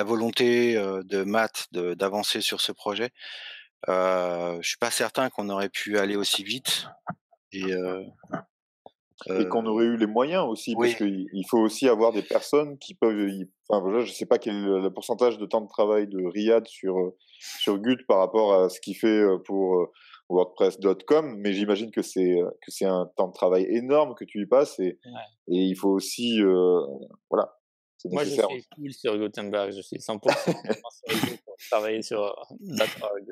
la 0.00 0.04
volonté 0.04 0.76
de 0.76 1.24
Matt 1.24 1.66
d'avancer 1.72 2.40
sur 2.40 2.62
ce 2.62 2.72
projet. 2.72 3.10
Euh, 3.88 4.56
je 4.62 4.68
suis 4.68 4.78
pas 4.78 4.90
certain 4.90 5.28
qu'on 5.28 5.50
aurait 5.50 5.68
pu 5.68 5.98
aller 5.98 6.16
aussi 6.16 6.42
vite. 6.42 6.86
Et, 7.52 7.64
euh, 7.74 8.02
et 9.26 9.46
qu'on 9.48 9.66
aurait 9.66 9.84
eu 9.84 9.98
les 9.98 10.06
moyens 10.06 10.46
aussi, 10.48 10.74
parce 10.74 10.94
qu'il 10.94 11.44
faut 11.50 11.58
aussi 11.58 11.86
avoir 11.86 12.12
des 12.12 12.22
personnes 12.22 12.78
qui 12.78 12.94
peuvent. 12.94 13.28
Enfin, 13.68 13.82
voilà, 13.82 14.02
je 14.06 14.12
sais 14.12 14.24
pas 14.24 14.38
quel 14.38 14.56
est 14.56 14.80
le 14.80 14.90
pourcentage 14.90 15.36
de 15.36 15.44
temps 15.44 15.60
de 15.60 15.68
travail 15.68 16.06
de 16.06 16.24
Riyad 16.24 16.66
sur 16.66 17.12
sur 17.38 17.78
Gut 17.78 17.98
par 18.08 18.20
rapport 18.20 18.54
à 18.54 18.70
ce 18.70 18.80
qu'il 18.80 18.96
fait 18.96 19.22
pour 19.44 19.90
WordPress.com, 20.30 21.36
mais 21.36 21.52
j'imagine 21.52 21.90
que 21.90 22.00
c'est 22.00 22.38
que 22.62 22.70
c'est 22.70 22.86
un 22.86 23.10
temps 23.16 23.28
de 23.28 23.34
travail 23.34 23.66
énorme 23.68 24.14
que 24.14 24.24
tu 24.24 24.40
y 24.40 24.46
passes 24.46 24.78
et, 24.78 24.98
et 25.48 25.58
il 25.58 25.76
faut 25.76 25.90
aussi 25.90 26.40
voilà 27.28 27.59
moi, 28.04 28.24
je 28.24 28.30
suis 28.30 28.66
full 28.74 28.92
sur 28.92 29.18
Gutenberg. 29.18 29.72
Je 29.72 29.80
suis 29.80 29.96
100% 29.96 30.20
sur 30.22 31.38
pour 31.44 31.56
travailler 31.70 32.02
sur 32.02 32.20
.org. 32.20 33.26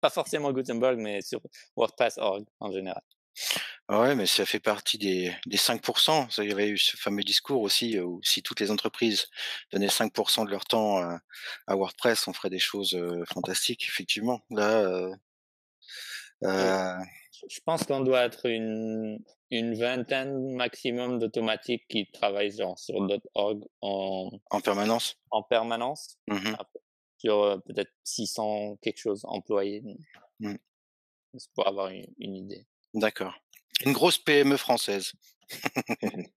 Pas 0.00 0.10
forcément 0.10 0.52
Gutenberg, 0.52 0.98
mais 0.98 1.20
sur 1.20 1.40
WordPress.org 1.76 2.44
en 2.60 2.72
général. 2.72 3.02
Ouais, 3.88 4.16
mais 4.16 4.26
ça 4.26 4.44
fait 4.46 4.58
partie 4.60 4.98
des, 4.98 5.32
des 5.46 5.58
5%. 5.58 6.42
Il 6.42 6.48
y 6.48 6.52
avait 6.52 6.68
eu 6.68 6.78
ce 6.78 6.96
fameux 6.96 7.22
discours 7.22 7.60
aussi 7.60 7.98
où 8.00 8.20
si 8.24 8.42
toutes 8.42 8.60
les 8.60 8.70
entreprises 8.70 9.26
donnaient 9.72 9.86
5% 9.86 10.44
de 10.46 10.50
leur 10.50 10.64
temps 10.64 10.98
à, 10.98 11.20
à, 11.66 11.76
WordPress, 11.76 12.26
on 12.26 12.32
ferait 12.32 12.50
des 12.50 12.58
choses 12.58 12.94
euh, 12.94 13.24
fantastiques, 13.32 13.84
effectivement. 13.86 14.40
Là, 14.50 14.80
euh, 14.80 15.14
euh, 16.44 16.94
je 17.48 17.60
pense 17.64 17.84
qu'on 17.84 18.00
doit 18.00 18.24
être 18.24 18.46
une, 18.46 19.18
une 19.50 19.74
vingtaine 19.74 20.54
maximum 20.54 21.18
d'automatiques 21.18 21.86
qui 21.88 22.10
travaillent 22.10 22.56
genre, 22.56 22.78
sur 22.78 22.96
.org 23.34 23.64
en, 23.80 24.30
en 24.50 24.60
permanence? 24.60 25.16
En 25.30 25.42
permanence. 25.42 26.18
Mmh 26.28 26.54
sur 27.18 27.42
euh, 27.42 27.56
peut-être 27.58 27.92
600 28.04 28.76
quelque 28.82 28.98
chose 28.98 29.22
employés. 29.24 29.82
Mmh. 30.40 30.56
Pour 31.54 31.66
avoir 31.66 31.88
une, 31.88 32.06
une 32.18 32.36
idée. 32.36 32.66
D'accord. 32.94 33.34
Une 33.84 33.92
grosse 33.92 34.18
PME 34.18 34.56
française. 34.56 35.12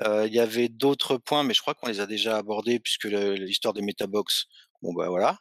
Euh, 0.00 0.26
il 0.26 0.34
y 0.34 0.40
avait 0.40 0.68
d'autres 0.68 1.18
points, 1.18 1.44
mais 1.44 1.54
je 1.54 1.60
crois 1.60 1.74
qu'on 1.74 1.86
les 1.86 2.00
a 2.00 2.06
déjà 2.06 2.36
abordés 2.36 2.80
puisque 2.80 3.04
l'histoire 3.04 3.72
des 3.74 3.80
Metabox, 3.80 4.46
bon 4.82 4.92
bah 4.92 5.08
voilà. 5.08 5.38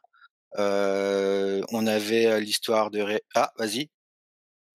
Euh, 0.60 1.62
on 1.72 1.88
avait 1.88 2.40
l'histoire 2.40 2.92
de... 2.92 3.22
Ah, 3.36 3.52
vas-y. 3.58 3.90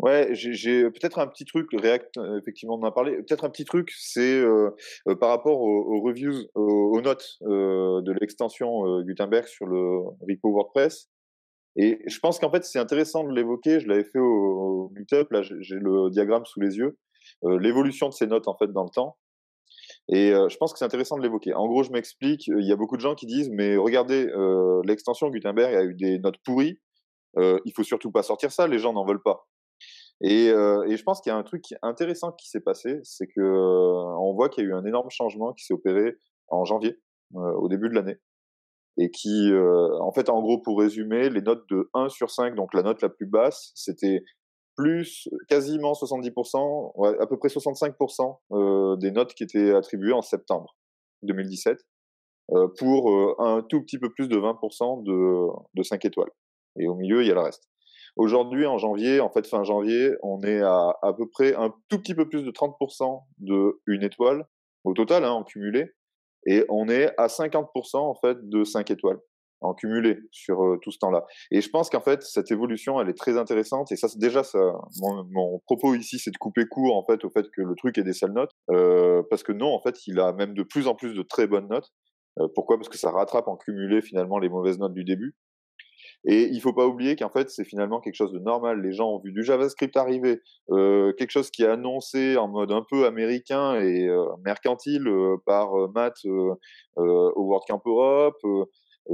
Ouais, 0.00 0.28
j'ai 0.32 0.84
peut-être 0.90 1.18
un 1.18 1.26
petit 1.26 1.44
truc, 1.44 1.70
React, 1.72 2.18
euh, 2.18 2.38
effectivement, 2.38 2.76
on 2.76 2.82
en 2.82 2.86
a 2.86 2.92
parlé. 2.92 3.16
Peut-être 3.16 3.44
un 3.44 3.50
petit 3.50 3.64
truc, 3.64 3.90
c'est 3.98 4.38
euh, 4.38 4.70
euh, 5.08 5.16
par 5.16 5.30
rapport 5.30 5.60
aux, 5.60 6.00
reviews, 6.00 6.44
aux, 6.54 7.00
notes 7.00 7.38
de 7.40 8.12
l'extension 8.20 9.00
Gutenberg 9.02 9.46
sur 9.46 9.66
le 9.66 9.98
repo 10.20 10.52
WordPress. 10.52 11.08
Et 11.74 12.00
je 12.06 12.18
pense 12.20 12.38
qu'en 12.38 12.50
fait, 12.50 12.64
c'est 12.64 12.78
intéressant 12.78 13.24
de 13.24 13.34
l'évoquer. 13.34 13.80
Je 13.80 13.88
l'avais 13.88 14.04
fait 14.04 14.20
au, 14.20 14.24
au 14.24 14.92
Meetup, 14.94 15.32
là, 15.32 15.42
j'ai 15.42 15.76
le 15.76 16.10
diagramme 16.10 16.44
sous 16.44 16.60
les 16.60 16.76
yeux. 16.76 16.96
L'évolution 17.42 18.08
de 18.08 18.14
ces 18.14 18.28
notes, 18.28 18.46
en 18.46 18.56
fait, 18.56 18.72
dans 18.72 18.84
le 18.84 18.90
temps. 18.90 19.16
Et 20.10 20.30
je 20.30 20.56
pense 20.56 20.72
que 20.72 20.78
c'est 20.78 20.84
intéressant 20.86 21.18
de 21.18 21.22
l'évoquer. 21.22 21.52
En 21.52 21.66
gros, 21.68 21.82
je 21.82 21.90
m'explique. 21.90 22.46
Il 22.46 22.66
y 22.66 22.72
a 22.72 22.76
beaucoup 22.76 22.96
de 22.96 23.02
gens 23.02 23.14
qui 23.14 23.26
disent, 23.26 23.50
mais 23.50 23.76
regardez, 23.76 24.26
l'extension 24.84 25.28
Gutenberg 25.28 25.74
a 25.74 25.84
eu 25.84 25.94
des 25.94 26.18
notes 26.18 26.38
pourries. 26.44 26.80
il 27.36 27.72
faut 27.76 27.82
surtout 27.82 28.10
pas 28.10 28.22
sortir 28.22 28.50
ça. 28.50 28.66
Les 28.66 28.78
gens 28.78 28.94
n'en 28.94 29.04
veulent 29.04 29.22
pas. 29.22 29.46
Et, 30.20 30.50
euh, 30.50 30.84
je 30.88 31.02
pense 31.02 31.20
qu'il 31.20 31.30
y 31.30 31.32
a 31.32 31.38
un 31.38 31.42
truc 31.44 31.62
intéressant 31.82 32.32
qui 32.32 32.48
s'est 32.48 32.60
passé, 32.60 33.00
c'est 33.04 33.28
que 33.28 33.40
euh, 33.40 34.18
on 34.20 34.34
voit 34.34 34.48
qu'il 34.48 34.64
y 34.64 34.66
a 34.66 34.70
eu 34.70 34.74
un 34.74 34.84
énorme 34.84 35.10
changement 35.10 35.52
qui 35.52 35.64
s'est 35.64 35.74
opéré 35.74 36.16
en 36.48 36.64
janvier, 36.64 36.98
euh, 37.36 37.52
au 37.54 37.68
début 37.68 37.88
de 37.88 37.94
l'année, 37.94 38.16
et 38.96 39.10
qui, 39.10 39.50
euh, 39.52 39.96
en 40.00 40.12
fait, 40.12 40.28
en 40.28 40.40
gros, 40.42 40.58
pour 40.60 40.80
résumer, 40.80 41.30
les 41.30 41.42
notes 41.42 41.64
de 41.70 41.88
1 41.94 42.08
sur 42.08 42.30
5, 42.30 42.56
donc 42.56 42.74
la 42.74 42.82
note 42.82 43.00
la 43.00 43.08
plus 43.08 43.26
basse, 43.26 43.70
c'était 43.76 44.24
plus 44.78 45.28
quasiment 45.48 45.92
70%, 45.92 46.92
ouais, 46.94 47.16
à 47.20 47.26
peu 47.26 47.36
près 47.36 47.48
65% 47.48 48.38
euh, 48.52 48.96
des 48.96 49.10
notes 49.10 49.34
qui 49.34 49.42
étaient 49.42 49.74
attribuées 49.74 50.12
en 50.12 50.22
septembre 50.22 50.76
2017, 51.22 51.78
pour 52.78 53.38
un 53.42 53.60
tout 53.68 53.82
petit 53.82 53.98
peu 53.98 54.08
plus 54.10 54.28
de 54.28 54.36
20% 54.36 55.02
de, 55.02 55.48
de 55.74 55.82
5 55.82 56.04
étoiles. 56.06 56.30
Et 56.78 56.86
au 56.86 56.94
milieu, 56.94 57.22
il 57.22 57.28
y 57.28 57.30
a 57.30 57.34
le 57.34 57.40
reste. 57.40 57.68
Aujourd'hui, 58.16 58.66
en 58.66 58.78
janvier, 58.78 59.20
en 59.20 59.30
fait 59.30 59.46
fin 59.46 59.64
janvier, 59.64 60.12
on 60.22 60.40
est 60.42 60.60
à 60.60 60.96
à 61.02 61.12
peu 61.12 61.28
près 61.28 61.54
un 61.54 61.74
tout 61.88 61.98
petit 61.98 62.14
peu 62.14 62.28
plus 62.28 62.42
de 62.42 62.50
30% 62.50 63.22
de 63.38 63.80
une 63.86 64.02
étoile 64.02 64.46
au 64.84 64.94
total, 64.94 65.24
hein, 65.24 65.32
en 65.32 65.44
cumulé, 65.44 65.92
et 66.46 66.64
on 66.68 66.88
est 66.88 67.12
à 67.18 67.26
50% 67.26 67.96
en 67.96 68.14
fait 68.14 68.48
de 68.48 68.64
5 68.64 68.90
étoiles 68.90 69.18
en 69.60 69.74
cumulé 69.74 70.18
sur 70.30 70.62
euh, 70.62 70.78
tout 70.82 70.90
ce 70.90 70.98
temps-là. 70.98 71.24
Et 71.50 71.60
je 71.60 71.68
pense 71.70 71.90
qu'en 71.90 72.00
fait 72.00 72.22
cette 72.22 72.50
évolution, 72.50 73.00
elle 73.00 73.08
est 73.08 73.18
très 73.18 73.36
intéressante. 73.36 73.90
Et 73.92 73.96
ça, 73.96 74.08
déjà, 74.16 74.42
mon, 75.00 75.60
propos 75.66 75.94
ici, 75.94 76.18
c'est 76.18 76.30
de 76.30 76.38
couper 76.38 76.66
court 76.66 76.96
en 76.96 77.04
fait 77.04 77.24
au 77.24 77.30
fait 77.30 77.46
que 77.50 77.62
le 77.62 77.74
truc 77.74 77.98
ait 77.98 78.04
des 78.04 78.12
sales 78.12 78.32
notes, 78.32 78.52
euh, 78.70 79.22
parce 79.30 79.42
que 79.42 79.52
non, 79.52 79.74
en 79.74 79.80
fait, 79.80 80.06
il 80.06 80.20
a 80.20 80.32
même 80.32 80.54
de 80.54 80.62
plus 80.62 80.86
en 80.86 80.94
plus 80.94 81.14
de 81.14 81.22
très 81.22 81.46
bonnes 81.46 81.68
notes. 81.68 81.90
Euh, 82.38 82.46
pourquoi? 82.54 82.76
Parce 82.76 82.88
que 82.88 82.98
ça 82.98 83.10
rattrape 83.10 83.48
en 83.48 83.56
cumulé 83.56 84.00
finalement 84.00 84.38
les 84.38 84.48
mauvaises 84.48 84.78
notes 84.78 84.94
du 84.94 85.04
début. 85.04 85.34
Et 86.24 86.48
il 86.50 86.60
faut 86.60 86.72
pas 86.72 86.86
oublier 86.86 87.14
qu'en 87.14 87.30
fait, 87.30 87.48
c'est 87.48 87.64
finalement 87.64 88.00
quelque 88.00 88.16
chose 88.16 88.32
de 88.32 88.40
normal. 88.40 88.82
Les 88.82 88.92
gens 88.92 89.08
ont 89.08 89.20
vu 89.20 89.32
du 89.32 89.44
JavaScript 89.44 89.96
arriver, 89.96 90.40
quelque 90.68 91.30
chose 91.30 91.48
qui 91.50 91.62
est 91.62 91.68
annoncé 91.68 92.36
en 92.36 92.48
mode 92.48 92.72
un 92.72 92.84
peu 92.90 93.06
américain 93.06 93.80
et 93.80 94.08
mercantile 94.44 95.08
par 95.46 95.70
Matt 95.94 96.16
au 96.96 97.44
WordCamp 97.46 97.80
Europe, 97.86 98.42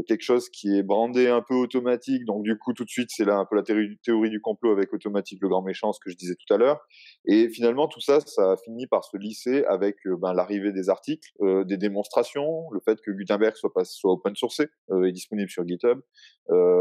quelque 0.03 0.23
chose 0.23 0.49
qui 0.49 0.77
est 0.77 0.83
brandé 0.83 1.29
un 1.29 1.43
peu 1.43 1.55
automatique. 1.55 2.25
Donc 2.25 2.43
du 2.43 2.59
coup, 2.59 2.73
tout 2.73 2.85
de 2.85 2.91
suite, 2.91 3.09
c'est 3.11 3.25
là 3.25 3.37
un 3.37 3.45
peu 3.45 3.57
la 3.57 3.63
théorie 3.63 4.31
du 4.31 4.41
complot 4.41 4.73
avec 4.73 4.93
automatique 4.93 5.39
le 5.43 5.49
grand 5.49 5.63
méchant, 5.63 5.93
ce 5.93 6.01
que 6.05 6.11
je 6.11 6.17
disais 6.17 6.35
tout 6.35 6.53
à 6.53 6.57
l'heure. 6.57 6.81
Et 7.27 7.49
finalement, 7.49 7.89
tout 7.89 8.01
ça, 8.01 8.21
ça 8.21 8.53
a 8.53 8.57
fini 8.57 8.87
par 8.87 9.05
se 9.05 9.17
lisser 9.17 9.65
avec 9.65 9.97
euh, 10.07 10.17
ben, 10.17 10.33
l'arrivée 10.33 10.73
des 10.73 10.89
articles, 10.89 11.29
euh, 11.41 11.65
des 11.65 11.77
démonstrations, 11.77 12.71
le 12.73 12.81
fait 12.81 13.01
que 13.01 13.11
Gutenberg 13.11 13.55
soit, 13.57 13.73
pas, 13.73 13.85
soit 13.85 14.13
open 14.13 14.35
sourcé 14.35 14.67
et 15.05 15.13
disponible 15.13 15.51
sur 15.51 15.67
GitHub, 15.67 16.01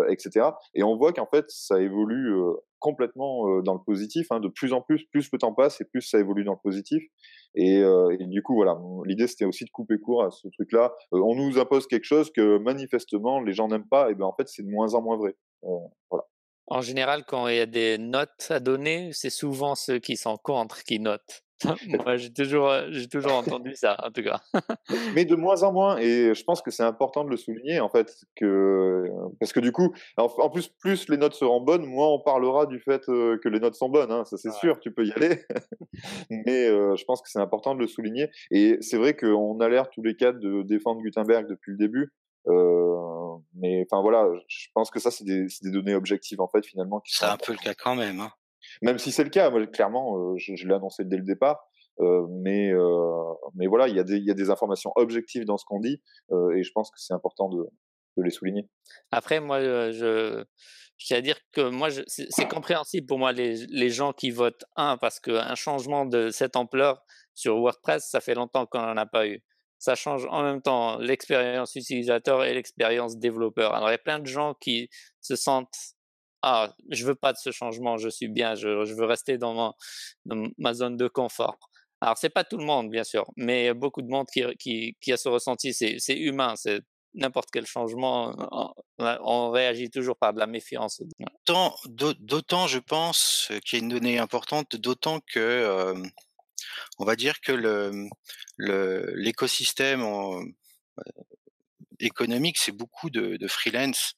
etc. 0.10 0.48
Et 0.74 0.84
on 0.84 0.96
voit 0.98 1.14
qu'en 1.14 1.28
fait, 1.28 1.46
ça 1.48 1.80
évolue 1.82 2.34
complètement 2.80 3.62
dans 3.62 3.74
le 3.74 3.80
positif. 3.86 4.28
Hein, 4.32 4.40
de 4.40 4.50
plus 4.50 4.74
en 4.74 4.82
plus, 4.82 5.06
plus 5.06 5.30
le 5.32 5.38
temps 5.40 5.54
passe 5.54 5.80
et 5.82 5.86
plus 5.86 6.02
ça 6.02 6.20
évolue 6.20 6.44
dans 6.44 6.54
le 6.54 6.62
positif. 6.62 7.04
Et, 7.56 7.80
euh, 7.80 8.16
et, 8.20 8.26
du 8.26 8.42
coup, 8.42 8.56
voilà, 8.56 8.80
l'idée 9.06 9.28
c'était 9.28 9.46
aussi 9.46 9.66
de 9.66 9.70
couper 9.70 10.00
court 10.00 10.24
à 10.24 10.32
ce 10.32 10.48
truc-là. 10.48 10.94
Euh, 11.14 11.20
on 11.20 11.36
nous 11.36 11.60
impose 11.60 11.88
quelque 11.88 12.06
chose 12.06 12.32
que 12.32 12.58
manifestement 12.58 13.40
les 13.42 13.54
gens 13.54 13.68
n'aiment 13.68 13.88
pas, 13.88 14.10
et 14.10 14.16
ben 14.16 14.26
en 14.26 14.34
fait 14.34 14.48
c'est 14.48 14.64
de 14.64 14.70
moins 14.70 14.94
en 14.96 15.02
moins 15.02 15.18
vrai. 15.18 15.36
En 16.68 16.82
général, 16.82 17.26
quand 17.26 17.48
il 17.48 17.58
y 17.58 17.60
a 17.60 17.66
des 17.66 17.98
notes 17.98 18.48
à 18.50 18.60
donner, 18.60 19.12
c'est 19.14 19.30
souvent 19.30 19.76
ceux 19.76 20.00
qui 20.00 20.18
sont 20.18 20.38
contre 20.38 20.84
qui 20.84 21.00
notent. 21.00 21.44
Moi, 21.88 22.18
j'ai 22.18 22.32
toujours, 22.32 22.70
euh, 22.70 22.88
j'ai 22.92 23.08
toujours 23.08 23.34
entendu 23.34 23.76
ça, 23.76 23.98
en 24.04 24.12
tout 24.12 24.24
cas. 24.24 24.42
Mais 25.16 25.26
de 25.26 25.36
moins 25.36 25.64
en 25.64 25.72
moins, 25.72 25.98
et 25.98 26.34
je 26.34 26.44
pense 26.44 26.62
que 26.62 26.72
c'est 26.72 26.84
important 26.84 27.24
de 27.24 27.30
le 27.30 27.38
souligner, 27.38 27.80
en 27.80 27.90
fait, 27.90 28.14
que 28.36 29.06
parce 29.40 29.54
que 29.54 29.60
du 29.60 29.72
coup, 29.72 29.94
en 30.18 30.50
plus, 30.50 30.68
plus 30.68 31.10
les 31.10 31.18
notes 31.18 31.34
seront 31.34 31.62
bonnes, 31.62 31.86
moins 31.86 32.08
on 32.10 32.20
parlera 32.20 32.66
du 32.66 32.80
fait 32.80 33.08
euh, 33.10 33.38
que 33.44 33.50
les 33.50 33.60
notes 33.60 33.76
sont 33.76 33.90
bonnes. 33.90 34.12
Hein, 34.12 34.26
ça, 34.26 34.38
c'est 34.38 34.52
sûr, 34.54 34.80
tu 34.80 34.92
peux 34.92 35.06
y 35.06 35.12
aller. 35.14 35.42
Mais 36.30 36.68
euh, 36.68 36.96
je 36.96 37.04
pense 37.06 37.22
que 37.22 37.30
c'est 37.30 37.40
important 37.40 37.76
de 37.76 37.80
le 37.80 37.88
souligner. 37.88 38.30
Et 38.52 38.78
c'est 38.82 38.98
vrai 38.98 39.16
qu'on 39.16 39.60
a 39.60 39.70
l'air 39.70 39.90
tous 39.90 40.02
les 40.02 40.16
quatre 40.16 40.40
de 40.40 40.62
défendre 40.64 41.02
Gutenberg 41.02 41.48
depuis 41.48 41.72
le 41.72 41.78
début. 41.78 42.14
Euh, 42.48 43.38
mais 43.56 43.86
enfin 43.90 44.02
voilà, 44.02 44.28
je 44.50 44.68
pense 44.74 44.92
que 44.92 45.00
ça 45.00 45.12
c'est 45.12 45.24
des, 45.24 45.46
des, 45.62 45.72
données 45.72 45.96
objectives 45.96 46.42
en 46.42 46.50
fait 46.50 46.66
finalement. 46.66 47.02
C'est 47.06 47.24
un 47.24 47.38
peu 47.38 47.54
le 47.54 47.58
cas 47.58 47.74
quand 47.74 47.96
même. 47.96 48.20
Hein. 48.20 48.32
Même 48.82 48.98
si 48.98 49.12
c'est 49.12 49.24
le 49.24 49.30
cas, 49.30 49.50
moi, 49.50 49.66
clairement, 49.68 50.18
euh, 50.18 50.38
je, 50.38 50.68
l'ai 50.68 50.74
annoncé 50.74 51.04
dès 51.06 51.18
le 51.18 51.24
départ. 51.24 51.64
Euh, 52.00 52.26
mais 52.30 52.72
euh, 52.72 53.34
mais 53.54 53.68
voilà, 53.68 53.88
il 53.88 53.96
y 53.96 54.00
a 54.00 54.04
des 54.04 54.18
il 54.18 54.26
y 54.26 54.32
a 54.32 54.34
des 54.34 54.50
informations 54.50 54.92
objectives 54.96 55.46
dans 55.46 55.58
ce 55.58 55.66
qu'on 55.66 55.80
dit 55.80 56.02
et 56.56 56.64
je 56.64 56.72
pense 56.74 56.90
que 56.90 57.00
c'est 57.00 57.14
important 57.14 57.50
de 57.50 57.68
de 58.18 58.24
les 58.24 58.32
souligner. 58.32 58.68
Après, 59.12 59.40
moi, 59.40 59.62
je 59.92 60.44
je 60.98 61.06
tiens 61.06 61.18
à 61.18 61.22
dire 61.22 61.38
que 61.52 61.70
moi, 61.70 61.90
c'est 62.08 62.48
compréhensible 62.48 63.06
pour 63.08 63.20
moi 63.20 63.32
les, 63.32 63.66
les 63.68 63.90
gens 63.90 64.14
qui 64.14 64.32
votent 64.32 64.66
un 64.76 64.98
parce 64.98 65.20
qu'un 65.20 65.56
changement 65.56 66.06
de 66.06 66.30
cette 66.30 66.56
ampleur 66.56 67.04
sur 67.36 67.58
WordPress, 67.58 68.08
ça 68.10 68.22
fait 68.22 68.36
longtemps 68.36 68.66
qu'on 68.66 68.82
n'en 68.82 68.98
a 68.98 69.06
pas 69.06 69.28
eu. 69.28 69.44
Ça 69.80 69.96
change 69.96 70.26
en 70.30 70.44
même 70.44 70.62
temps 70.62 70.98
l'expérience 70.98 71.76
utilisateur 71.76 72.44
et 72.46 72.54
l'expérience 72.54 73.18
développeur. 73.18 73.74
Alors, 73.74 73.90
il 73.90 73.92
y 73.92 73.96
a 73.96 74.00
plein 74.00 74.20
de 74.20 74.28
gens 74.28 74.54
qui 74.54 74.90
se 75.20 75.36
sentent 75.36 75.76
ah, 76.44 76.76
je 76.90 77.06
veux 77.06 77.16
pas 77.16 77.32
de 77.32 77.38
ce 77.38 77.52
changement, 77.52 77.98
je 77.98 78.10
suis 78.10 78.28
bien, 78.28 78.56
je, 78.56 78.68
veux 78.68 79.06
rester 79.06 79.38
dans 79.38 79.74
ma, 80.58 80.74
zone 80.74 80.98
de 80.98 81.08
confort. 81.08 81.58
Alors 82.02 82.18
c'est 82.18 82.30
pas 82.30 82.44
tout 82.44 82.58
le 82.58 82.66
monde 82.66 82.90
bien 82.90 83.06
sûr, 83.06 83.26
mais 83.38 83.74
beaucoup 83.74 84.02
de 84.02 84.10
monde 84.10 84.28
qui, 84.28 84.44
a 85.10 85.18
ce 85.18 85.30
ressenti, 85.30 85.74
c'est 85.74 86.18
humain, 86.18 86.56
c'est 86.58 86.82
n'importe 87.14 87.48
quel 87.50 87.66
changement, 87.66 88.36
on, 88.98 89.52
réagit 89.52 89.90
toujours 89.90 90.18
par 90.18 90.34
de 90.34 90.40
la 90.40 90.48
méfiance. 90.48 91.02
D'autant, 91.46 92.68
je 92.68 92.80
pense, 92.80 93.50
qu'il 93.64 93.80
y 93.80 93.82
a 93.82 93.86
une 93.86 93.90
donnée 93.90 94.20
importante, 94.20 94.76
d'autant 94.76 95.22
que 95.22 95.40
euh, 95.40 95.96
on 97.00 97.06
va 97.06 97.16
dire 97.16 97.40
que 97.40 97.54
l'écosystème 98.58 100.04
économique, 102.04 102.58
c'est 102.58 102.72
beaucoup 102.72 103.10
de, 103.10 103.38
de 103.38 103.48
freelance. 103.48 104.14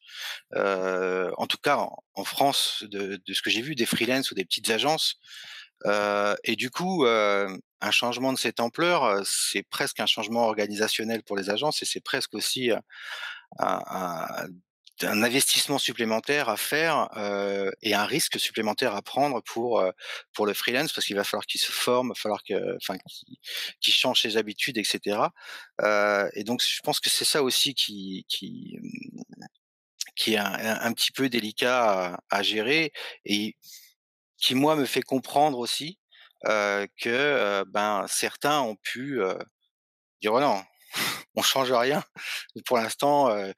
Euh, 0.55 1.31
en 1.37 1.47
tout 1.47 1.57
cas, 1.57 1.87
en, 2.13 2.23
France, 2.23 2.83
de, 2.89 3.19
ce 3.31 3.41
que 3.41 3.49
j'ai 3.49 3.61
vu, 3.61 3.75
des 3.75 3.85
freelance 3.85 4.31
ou 4.31 4.35
des 4.35 4.45
petites 4.45 4.69
agences. 4.69 5.15
Euh, 5.85 6.35
et 6.43 6.55
du 6.55 6.69
coup, 6.69 7.05
euh, 7.05 7.55
un 7.81 7.91
changement 7.91 8.33
de 8.33 8.37
cette 8.37 8.59
ampleur, 8.59 9.21
c'est 9.25 9.63
presque 9.63 9.99
un 9.99 10.05
changement 10.05 10.45
organisationnel 10.45 11.23
pour 11.23 11.35
les 11.37 11.49
agences 11.49 11.81
et 11.83 11.85
c'est 11.85 12.03
presque 12.03 12.33
aussi 12.33 12.71
un, 13.59 14.47
un 15.03 15.23
investissement 15.23 15.77
supplémentaire 15.77 16.47
à 16.49 16.57
faire 16.57 17.09
euh, 17.17 17.69
et 17.81 17.93
un 17.93 18.05
risque 18.05 18.39
supplémentaire 18.39 18.95
à 18.95 19.01
prendre 19.01 19.41
pour 19.41 19.80
euh, 19.80 19.91
pour 20.34 20.45
le 20.45 20.53
freelance 20.53 20.93
parce 20.93 21.05
qu'il 21.05 21.15
va 21.15 21.23
falloir 21.23 21.45
qu'il 21.45 21.59
se 21.59 21.72
forme, 21.72 22.13
falloir 22.15 22.43
que 22.43 22.76
enfin 22.77 22.97
qu'il 23.81 23.93
change 23.93 24.22
ses 24.22 24.38
habitudes, 24.38 24.77
etc. 24.77 25.19
Euh, 25.81 26.30
et 26.34 26.43
donc 26.43 26.61
je 26.65 26.80
pense 26.81 26.99
que 26.99 27.09
c'est 27.09 27.26
ça 27.26 27.43
aussi 27.43 27.73
qui 27.73 28.26
qui 28.30 28.80
qui 30.15 30.35
est 30.35 30.38
un, 30.38 30.53
un 30.81 30.93
petit 30.93 31.11
peu 31.11 31.27
délicat 31.27 32.17
à, 32.30 32.43
gérer 32.43 32.93
et 33.26 33.57
qui 34.38 34.55
moi 34.55 34.76
me 34.76 34.85
fait 34.85 35.01
comprendre 35.01 35.59
aussi 35.59 35.99
que 36.43 37.63
ben 37.65 38.05
certains 38.07 38.61
ont 38.61 38.76
pu 38.76 39.19
dire 40.22 40.34
oh 40.34 40.39
non 40.39 40.63
on 41.35 41.41
change 41.41 41.72
rien. 41.72 42.03
Pour 42.65 42.77
l'instant, 42.77 43.30
euh, 43.30 43.51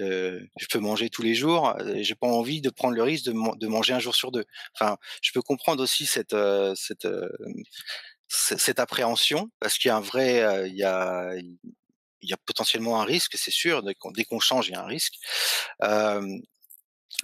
euh, 0.00 0.40
je 0.58 0.66
peux 0.66 0.78
manger 0.78 1.10
tous 1.10 1.22
les 1.22 1.34
jours. 1.34 1.76
J'ai 1.96 2.14
pas 2.14 2.26
envie 2.26 2.60
de 2.60 2.70
prendre 2.70 2.94
le 2.94 3.02
risque 3.02 3.26
de, 3.26 3.66
manger 3.66 3.92
un 3.92 3.98
jour 3.98 4.14
sur 4.14 4.32
deux. 4.32 4.44
Enfin, 4.74 4.96
je 5.22 5.32
peux 5.32 5.42
comprendre 5.42 5.82
aussi 5.82 6.06
cette 6.06 6.34
euh, 6.34 6.74
euh, 7.04 7.28
appréhension 8.78 9.50
parce 9.60 9.78
qu'il 9.78 9.88
y 9.88 9.92
a 9.92 9.96
un 9.96 10.00
vrai, 10.00 10.42
euh, 10.42 10.66
il 10.66 10.76
y 10.76 12.32
a 12.32 12.36
potentiellement 12.46 13.00
un 13.00 13.04
risque, 13.04 13.36
c'est 13.36 13.50
sûr. 13.50 13.82
Dès 13.82 13.94
qu'on 13.94 14.12
qu 14.12 14.40
change, 14.40 14.68
il 14.68 14.72
y 14.72 14.74
a 14.74 14.82
un 14.82 14.86
risque. 14.86 15.14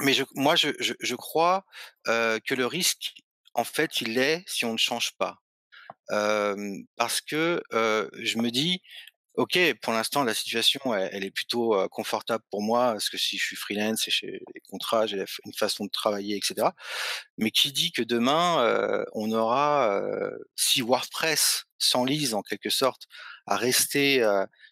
mais 0.01 0.17
moi, 0.35 0.55
je 0.57 1.15
crois 1.15 1.65
que 2.07 2.55
le 2.55 2.67
risque, 2.67 3.15
en 3.55 3.65
fait, 3.65 4.01
il 4.01 4.19
est 4.19 4.45
si 4.47 4.65
on 4.65 4.73
ne 4.73 4.79
change 4.79 5.13
pas. 5.19 5.39
parce 6.97 7.21
que 7.21 7.63
je 7.73 8.39
me 8.39 8.51
dis, 8.51 8.83
ok, 9.35 9.59
pour 9.81 9.93
l'instant, 9.93 10.25
la 10.25 10.35
situation, 10.35 10.95
elle, 10.95 11.25
est 11.25 11.31
plutôt 11.31 11.89
confortable 11.89 12.45
pour 12.51 12.63
moi, 12.63 12.93
parce 12.93 13.09
que 13.09 13.19
si 13.19 13.39
je 13.39 13.45
suis 13.45 13.57
freelance 13.57 14.07
et 14.09 14.11
j'ai 14.11 14.43
les 14.55 14.61
contrats, 14.69 15.07
j'ai 15.07 15.25
une 15.45 15.55
façon 15.55 15.85
de 15.85 15.91
travailler, 15.91 16.37
etc. 16.37 16.69
Mais 17.39 17.51
qui 17.51 17.73
dit 17.73 17.93
que 17.93 18.03
demain, 18.03 19.05
on 19.15 19.31
aura, 19.33 20.01
si 20.57 20.83
WordPress 20.83 21.65
s'enlise 21.79 22.35
en 22.35 22.43
quelque 22.43 22.71
sorte 22.71 23.07
à 23.47 23.57
rester 23.57 24.25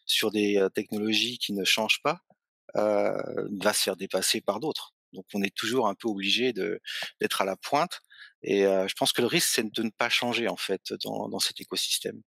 sur 0.06 0.30
des 0.30 0.66
technologies 0.74 1.38
qui 1.38 1.52
ne 1.52 1.64
changent 1.64 2.02
pas, 2.02 2.20
va 2.74 3.72
se 3.72 3.82
faire 3.82 3.96
dépasser 3.96 4.40
par 4.40 4.60
d'autres. 4.60 4.94
Donc 5.12 5.24
on 5.34 5.42
est 5.42 5.54
toujours 5.54 5.88
un 5.88 5.94
peu 5.94 6.08
obligé 6.08 6.52
d'être 6.52 7.40
à 7.42 7.44
la 7.44 7.56
pointe. 7.56 8.00
Et 8.42 8.62
je 8.62 8.94
pense 8.94 9.12
que 9.12 9.20
le 9.20 9.26
risque, 9.26 9.48
c'est 9.48 9.72
de 9.72 9.82
ne 9.82 9.90
pas 9.90 10.08
changer 10.08 10.48
en 10.48 10.56
fait 10.56 10.92
dans 11.04 11.38
cet 11.38 11.60
écosystème. 11.60 12.20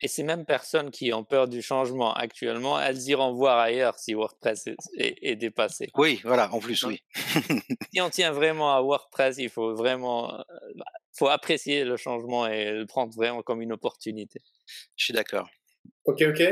Et 0.00 0.08
ces 0.08 0.22
mêmes 0.22 0.44
personnes 0.44 0.90
qui 0.90 1.12
ont 1.12 1.24
peur 1.24 1.48
du 1.48 1.62
changement 1.62 2.12
actuellement, 2.14 2.80
elles 2.80 3.00
iront 3.08 3.32
voir 3.32 3.58
ailleurs 3.58 3.98
si 3.98 4.14
WordPress 4.14 4.68
est, 4.96 5.36
dépassé. 5.36 5.90
Oui, 5.96 6.20
voilà, 6.24 6.52
en 6.52 6.58
plus, 6.58 6.82
oui. 6.84 7.02
si 7.92 8.00
on 8.00 8.10
tient 8.10 8.32
vraiment 8.32 8.74
à 8.74 8.80
WordPress, 8.80 9.38
il 9.38 9.50
faut 9.50 9.74
vraiment 9.74 10.34
euh, 10.34 10.42
bah, 10.76 10.84
faut 11.12 11.28
apprécier 11.28 11.84
le 11.84 11.96
changement 11.96 12.46
et 12.46 12.70
le 12.72 12.86
prendre 12.86 13.14
vraiment 13.14 13.42
comme 13.42 13.62
une 13.62 13.72
opportunité. 13.72 14.40
Je 14.96 15.04
suis 15.04 15.14
d'accord. 15.14 15.48
Ok, 16.04 16.22
ok. 16.22 16.42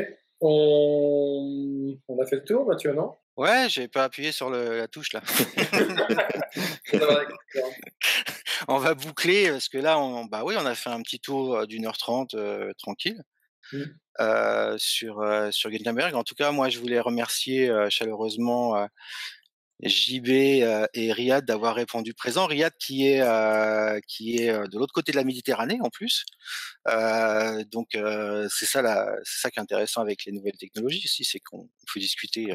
On... 0.41 1.97
on 2.09 2.23
a 2.23 2.27
fait 2.27 2.37
le 2.37 2.45
tour, 2.45 2.66
Mathieu, 2.66 2.93
non? 2.93 3.15
Ouais, 3.36 3.69
j'ai 3.69 3.89
pas 3.89 4.05
appuyé 4.05 4.32
sur 4.32 4.51
la 4.51 4.86
touche 4.89 5.12
là. 5.12 5.23
on 8.69 8.78
va 8.78 8.94
boucler 8.94 9.51
parce 9.51 9.69
que 9.69 9.78
là, 9.78 9.98
on, 9.98 10.24
bah 10.24 10.43
oui, 10.44 10.55
on 10.59 10.66
a 10.66 10.74
fait 10.74 10.90
un 10.90 11.01
petit 11.02 11.20
tour 11.20 11.66
d'une 11.66 11.86
heure 11.86 11.97
trente 11.97 12.36
tranquille 12.78 13.23
mmh. 13.73 13.85
sur 14.77 15.48
sur 15.52 15.70
Gutenberg. 15.70 16.15
En 16.15 16.24
tout 16.24 16.35
cas, 16.35 16.51
moi, 16.51 16.69
je 16.69 16.78
voulais 16.78 17.01
remercier 17.01 17.73
chaleureusement 17.89 18.86
JB 19.82 20.28
et 20.28 21.12
Riyad 21.12 21.44
d'avoir 21.44 21.74
répondu 21.74 22.15
présent. 22.15 22.47
Riyad 22.47 22.73
qui 22.78 23.07
est 23.07 23.23
qui 24.07 24.39
est 24.39 24.52
de 24.52 24.78
l'autre 24.78 24.93
côté 24.93 25.12
de 25.12 25.16
la 25.16 25.24
Méditerranée 25.24 25.78
en 25.82 25.90
plus. 25.90 26.24
donc 27.70 27.89
c'est 28.51 28.66
ça 28.66 29.07
c'est 29.24 29.40
ça 29.40 29.51
qui 29.51 29.59
est 29.59 29.62
intéressant 29.62 30.01
avec 30.02 30.24
les 30.24 30.32
nouvelles 30.32 30.59
technologies 30.59 31.02
aussi, 31.05 31.24
c'est 31.24 31.40
qu'on 31.40 31.69
peut 31.93 32.01
discuter 32.01 32.55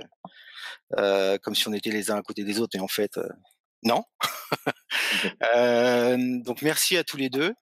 comme 1.41 1.55
si 1.55 1.67
on 1.67 1.73
était 1.73 1.91
les 1.91 2.11
uns 2.11 2.17
à 2.17 2.21
côté 2.21 2.43
des 2.43 2.59
autres 2.59 2.75
et 2.75 2.79
en 2.79 2.87
fait 2.87 3.19
non. 3.85 4.03
donc 6.43 6.61
merci 6.61 6.97
à 6.97 7.03
tous 7.03 7.17
les 7.17 7.29
deux. 7.29 7.53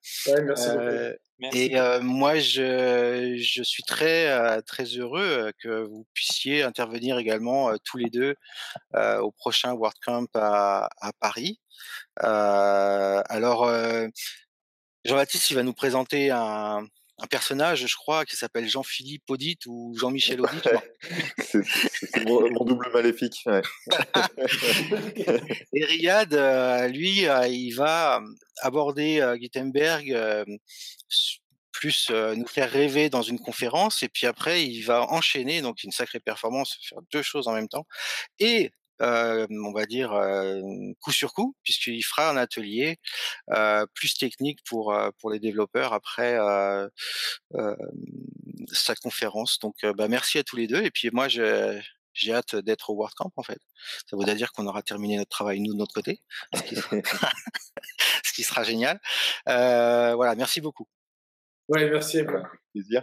merci 1.39 1.59
et 1.59 1.75
moi, 2.01 2.39
je, 2.39 3.35
je, 3.37 3.63
suis 3.63 3.83
très 3.83 4.61
très 4.63 4.85
heureux 4.85 5.51
que 5.61 5.83
vous 5.83 6.07
puissiez 6.13 6.63
intervenir 6.63 7.17
également 7.17 7.73
tous 7.83 7.97
les 7.97 8.09
deux 8.09 8.35
au 8.95 9.31
prochain 9.31 9.73
WordCamp 9.73 10.27
à, 10.35 10.89
à 11.01 11.11
Paris. 11.19 11.59
alors, 12.17 13.69
Jean-Baptiste, 15.05 15.49
il 15.49 15.55
va 15.55 15.63
nous 15.63 15.73
présenter 15.73 16.31
un, 16.31 16.87
un 17.23 17.27
personnage, 17.27 17.87
je 17.87 17.95
crois, 17.95 18.25
qui 18.25 18.35
s'appelle 18.35 18.67
Jean-Philippe 18.67 19.29
Audit 19.29 19.65
ou 19.65 19.95
Jean-Michel 19.97 20.41
Audit. 20.41 20.67
c'est 21.39 22.25
mon, 22.25 22.65
double 22.65 22.89
maléfique. 22.93 23.45
Et 25.73 25.85
Riyad, 25.85 26.33
euh, 26.33 26.87
lui, 26.89 27.25
euh, 27.27 27.47
il 27.47 27.71
va 27.71 28.17
euh, 28.17 28.25
aborder 28.61 29.35
Gutenberg, 29.39 30.13
plus 31.71 32.11
nous 32.11 32.47
faire 32.47 32.69
rêver 32.69 33.09
dans 33.09 33.21
une 33.21 33.39
conférence, 33.39 34.03
et 34.03 34.09
puis 34.09 34.27
après, 34.27 34.65
il 34.65 34.81
va 34.81 35.09
enchaîner, 35.09 35.61
donc 35.61 35.83
une 35.83 35.91
sacrée 35.91 36.19
performance, 36.19 36.77
faire 36.87 36.99
deux 37.11 37.21
choses 37.21 37.47
en 37.47 37.53
même 37.53 37.67
temps, 37.67 37.85
et 38.39 38.71
on 38.99 39.71
va 39.73 39.85
dire 39.85 40.11
coup 40.99 41.11
sur 41.11 41.33
coup, 41.33 41.55
puisqu'il 41.63 42.03
fera 42.03 42.29
un 42.29 42.37
atelier 42.37 42.99
plus 43.93 44.15
technique 44.15 44.59
pour 44.65 44.95
pour 45.19 45.31
les 45.31 45.39
développeurs 45.39 45.93
après 45.93 46.37
sa 48.71 48.95
conférence. 48.95 49.59
Donc, 49.59 49.85
bah, 49.97 50.07
merci 50.07 50.37
à 50.37 50.43
tous 50.43 50.55
les 50.55 50.67
deux. 50.67 50.83
Et 50.83 50.91
puis 50.91 51.09
moi, 51.11 51.27
j'ai 51.27 52.33
hâte 52.33 52.55
d'être 52.55 52.89
au 52.89 52.95
WordCamp 52.95 53.31
en 53.35 53.43
fait. 53.43 53.59
Ça 54.09 54.15
voudrait 54.15 54.35
dire 54.35 54.51
qu'on 54.51 54.67
aura 54.67 54.83
terminé 54.83 55.17
notre 55.17 55.31
travail 55.31 55.59
nous 55.59 55.73
de 55.73 55.79
notre 55.79 55.93
côté, 55.93 56.21
ce 56.53 56.63
qui, 56.63 56.75
ce 58.23 58.33
qui 58.33 58.43
sera 58.43 58.63
génial. 58.63 58.99
voilà, 59.45 60.35
merci 60.35 60.61
beaucoup. 60.61 60.87
Oui, 61.69 61.89
merci. 61.89 62.23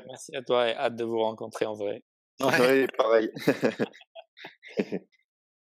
Merci 0.06 0.36
à 0.36 0.42
toi 0.42 0.68
et 0.68 0.74
hâte 0.74 0.96
de 0.96 1.04
vous 1.04 1.18
rencontrer 1.18 1.64
en 1.64 1.74
vrai. 1.74 2.02
Oui, 2.40 2.86
pareil. 2.96 3.30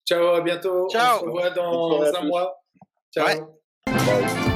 Ciao, 0.05 0.35
à 0.35 0.41
bientôt. 0.41 0.87
Ciao. 0.89 1.17
On 1.17 1.19
se 1.19 1.25
revoit 1.25 1.49
dans 1.51 2.01
un 2.01 2.23
mois. 2.23 2.55
Ciao. 3.13 4.50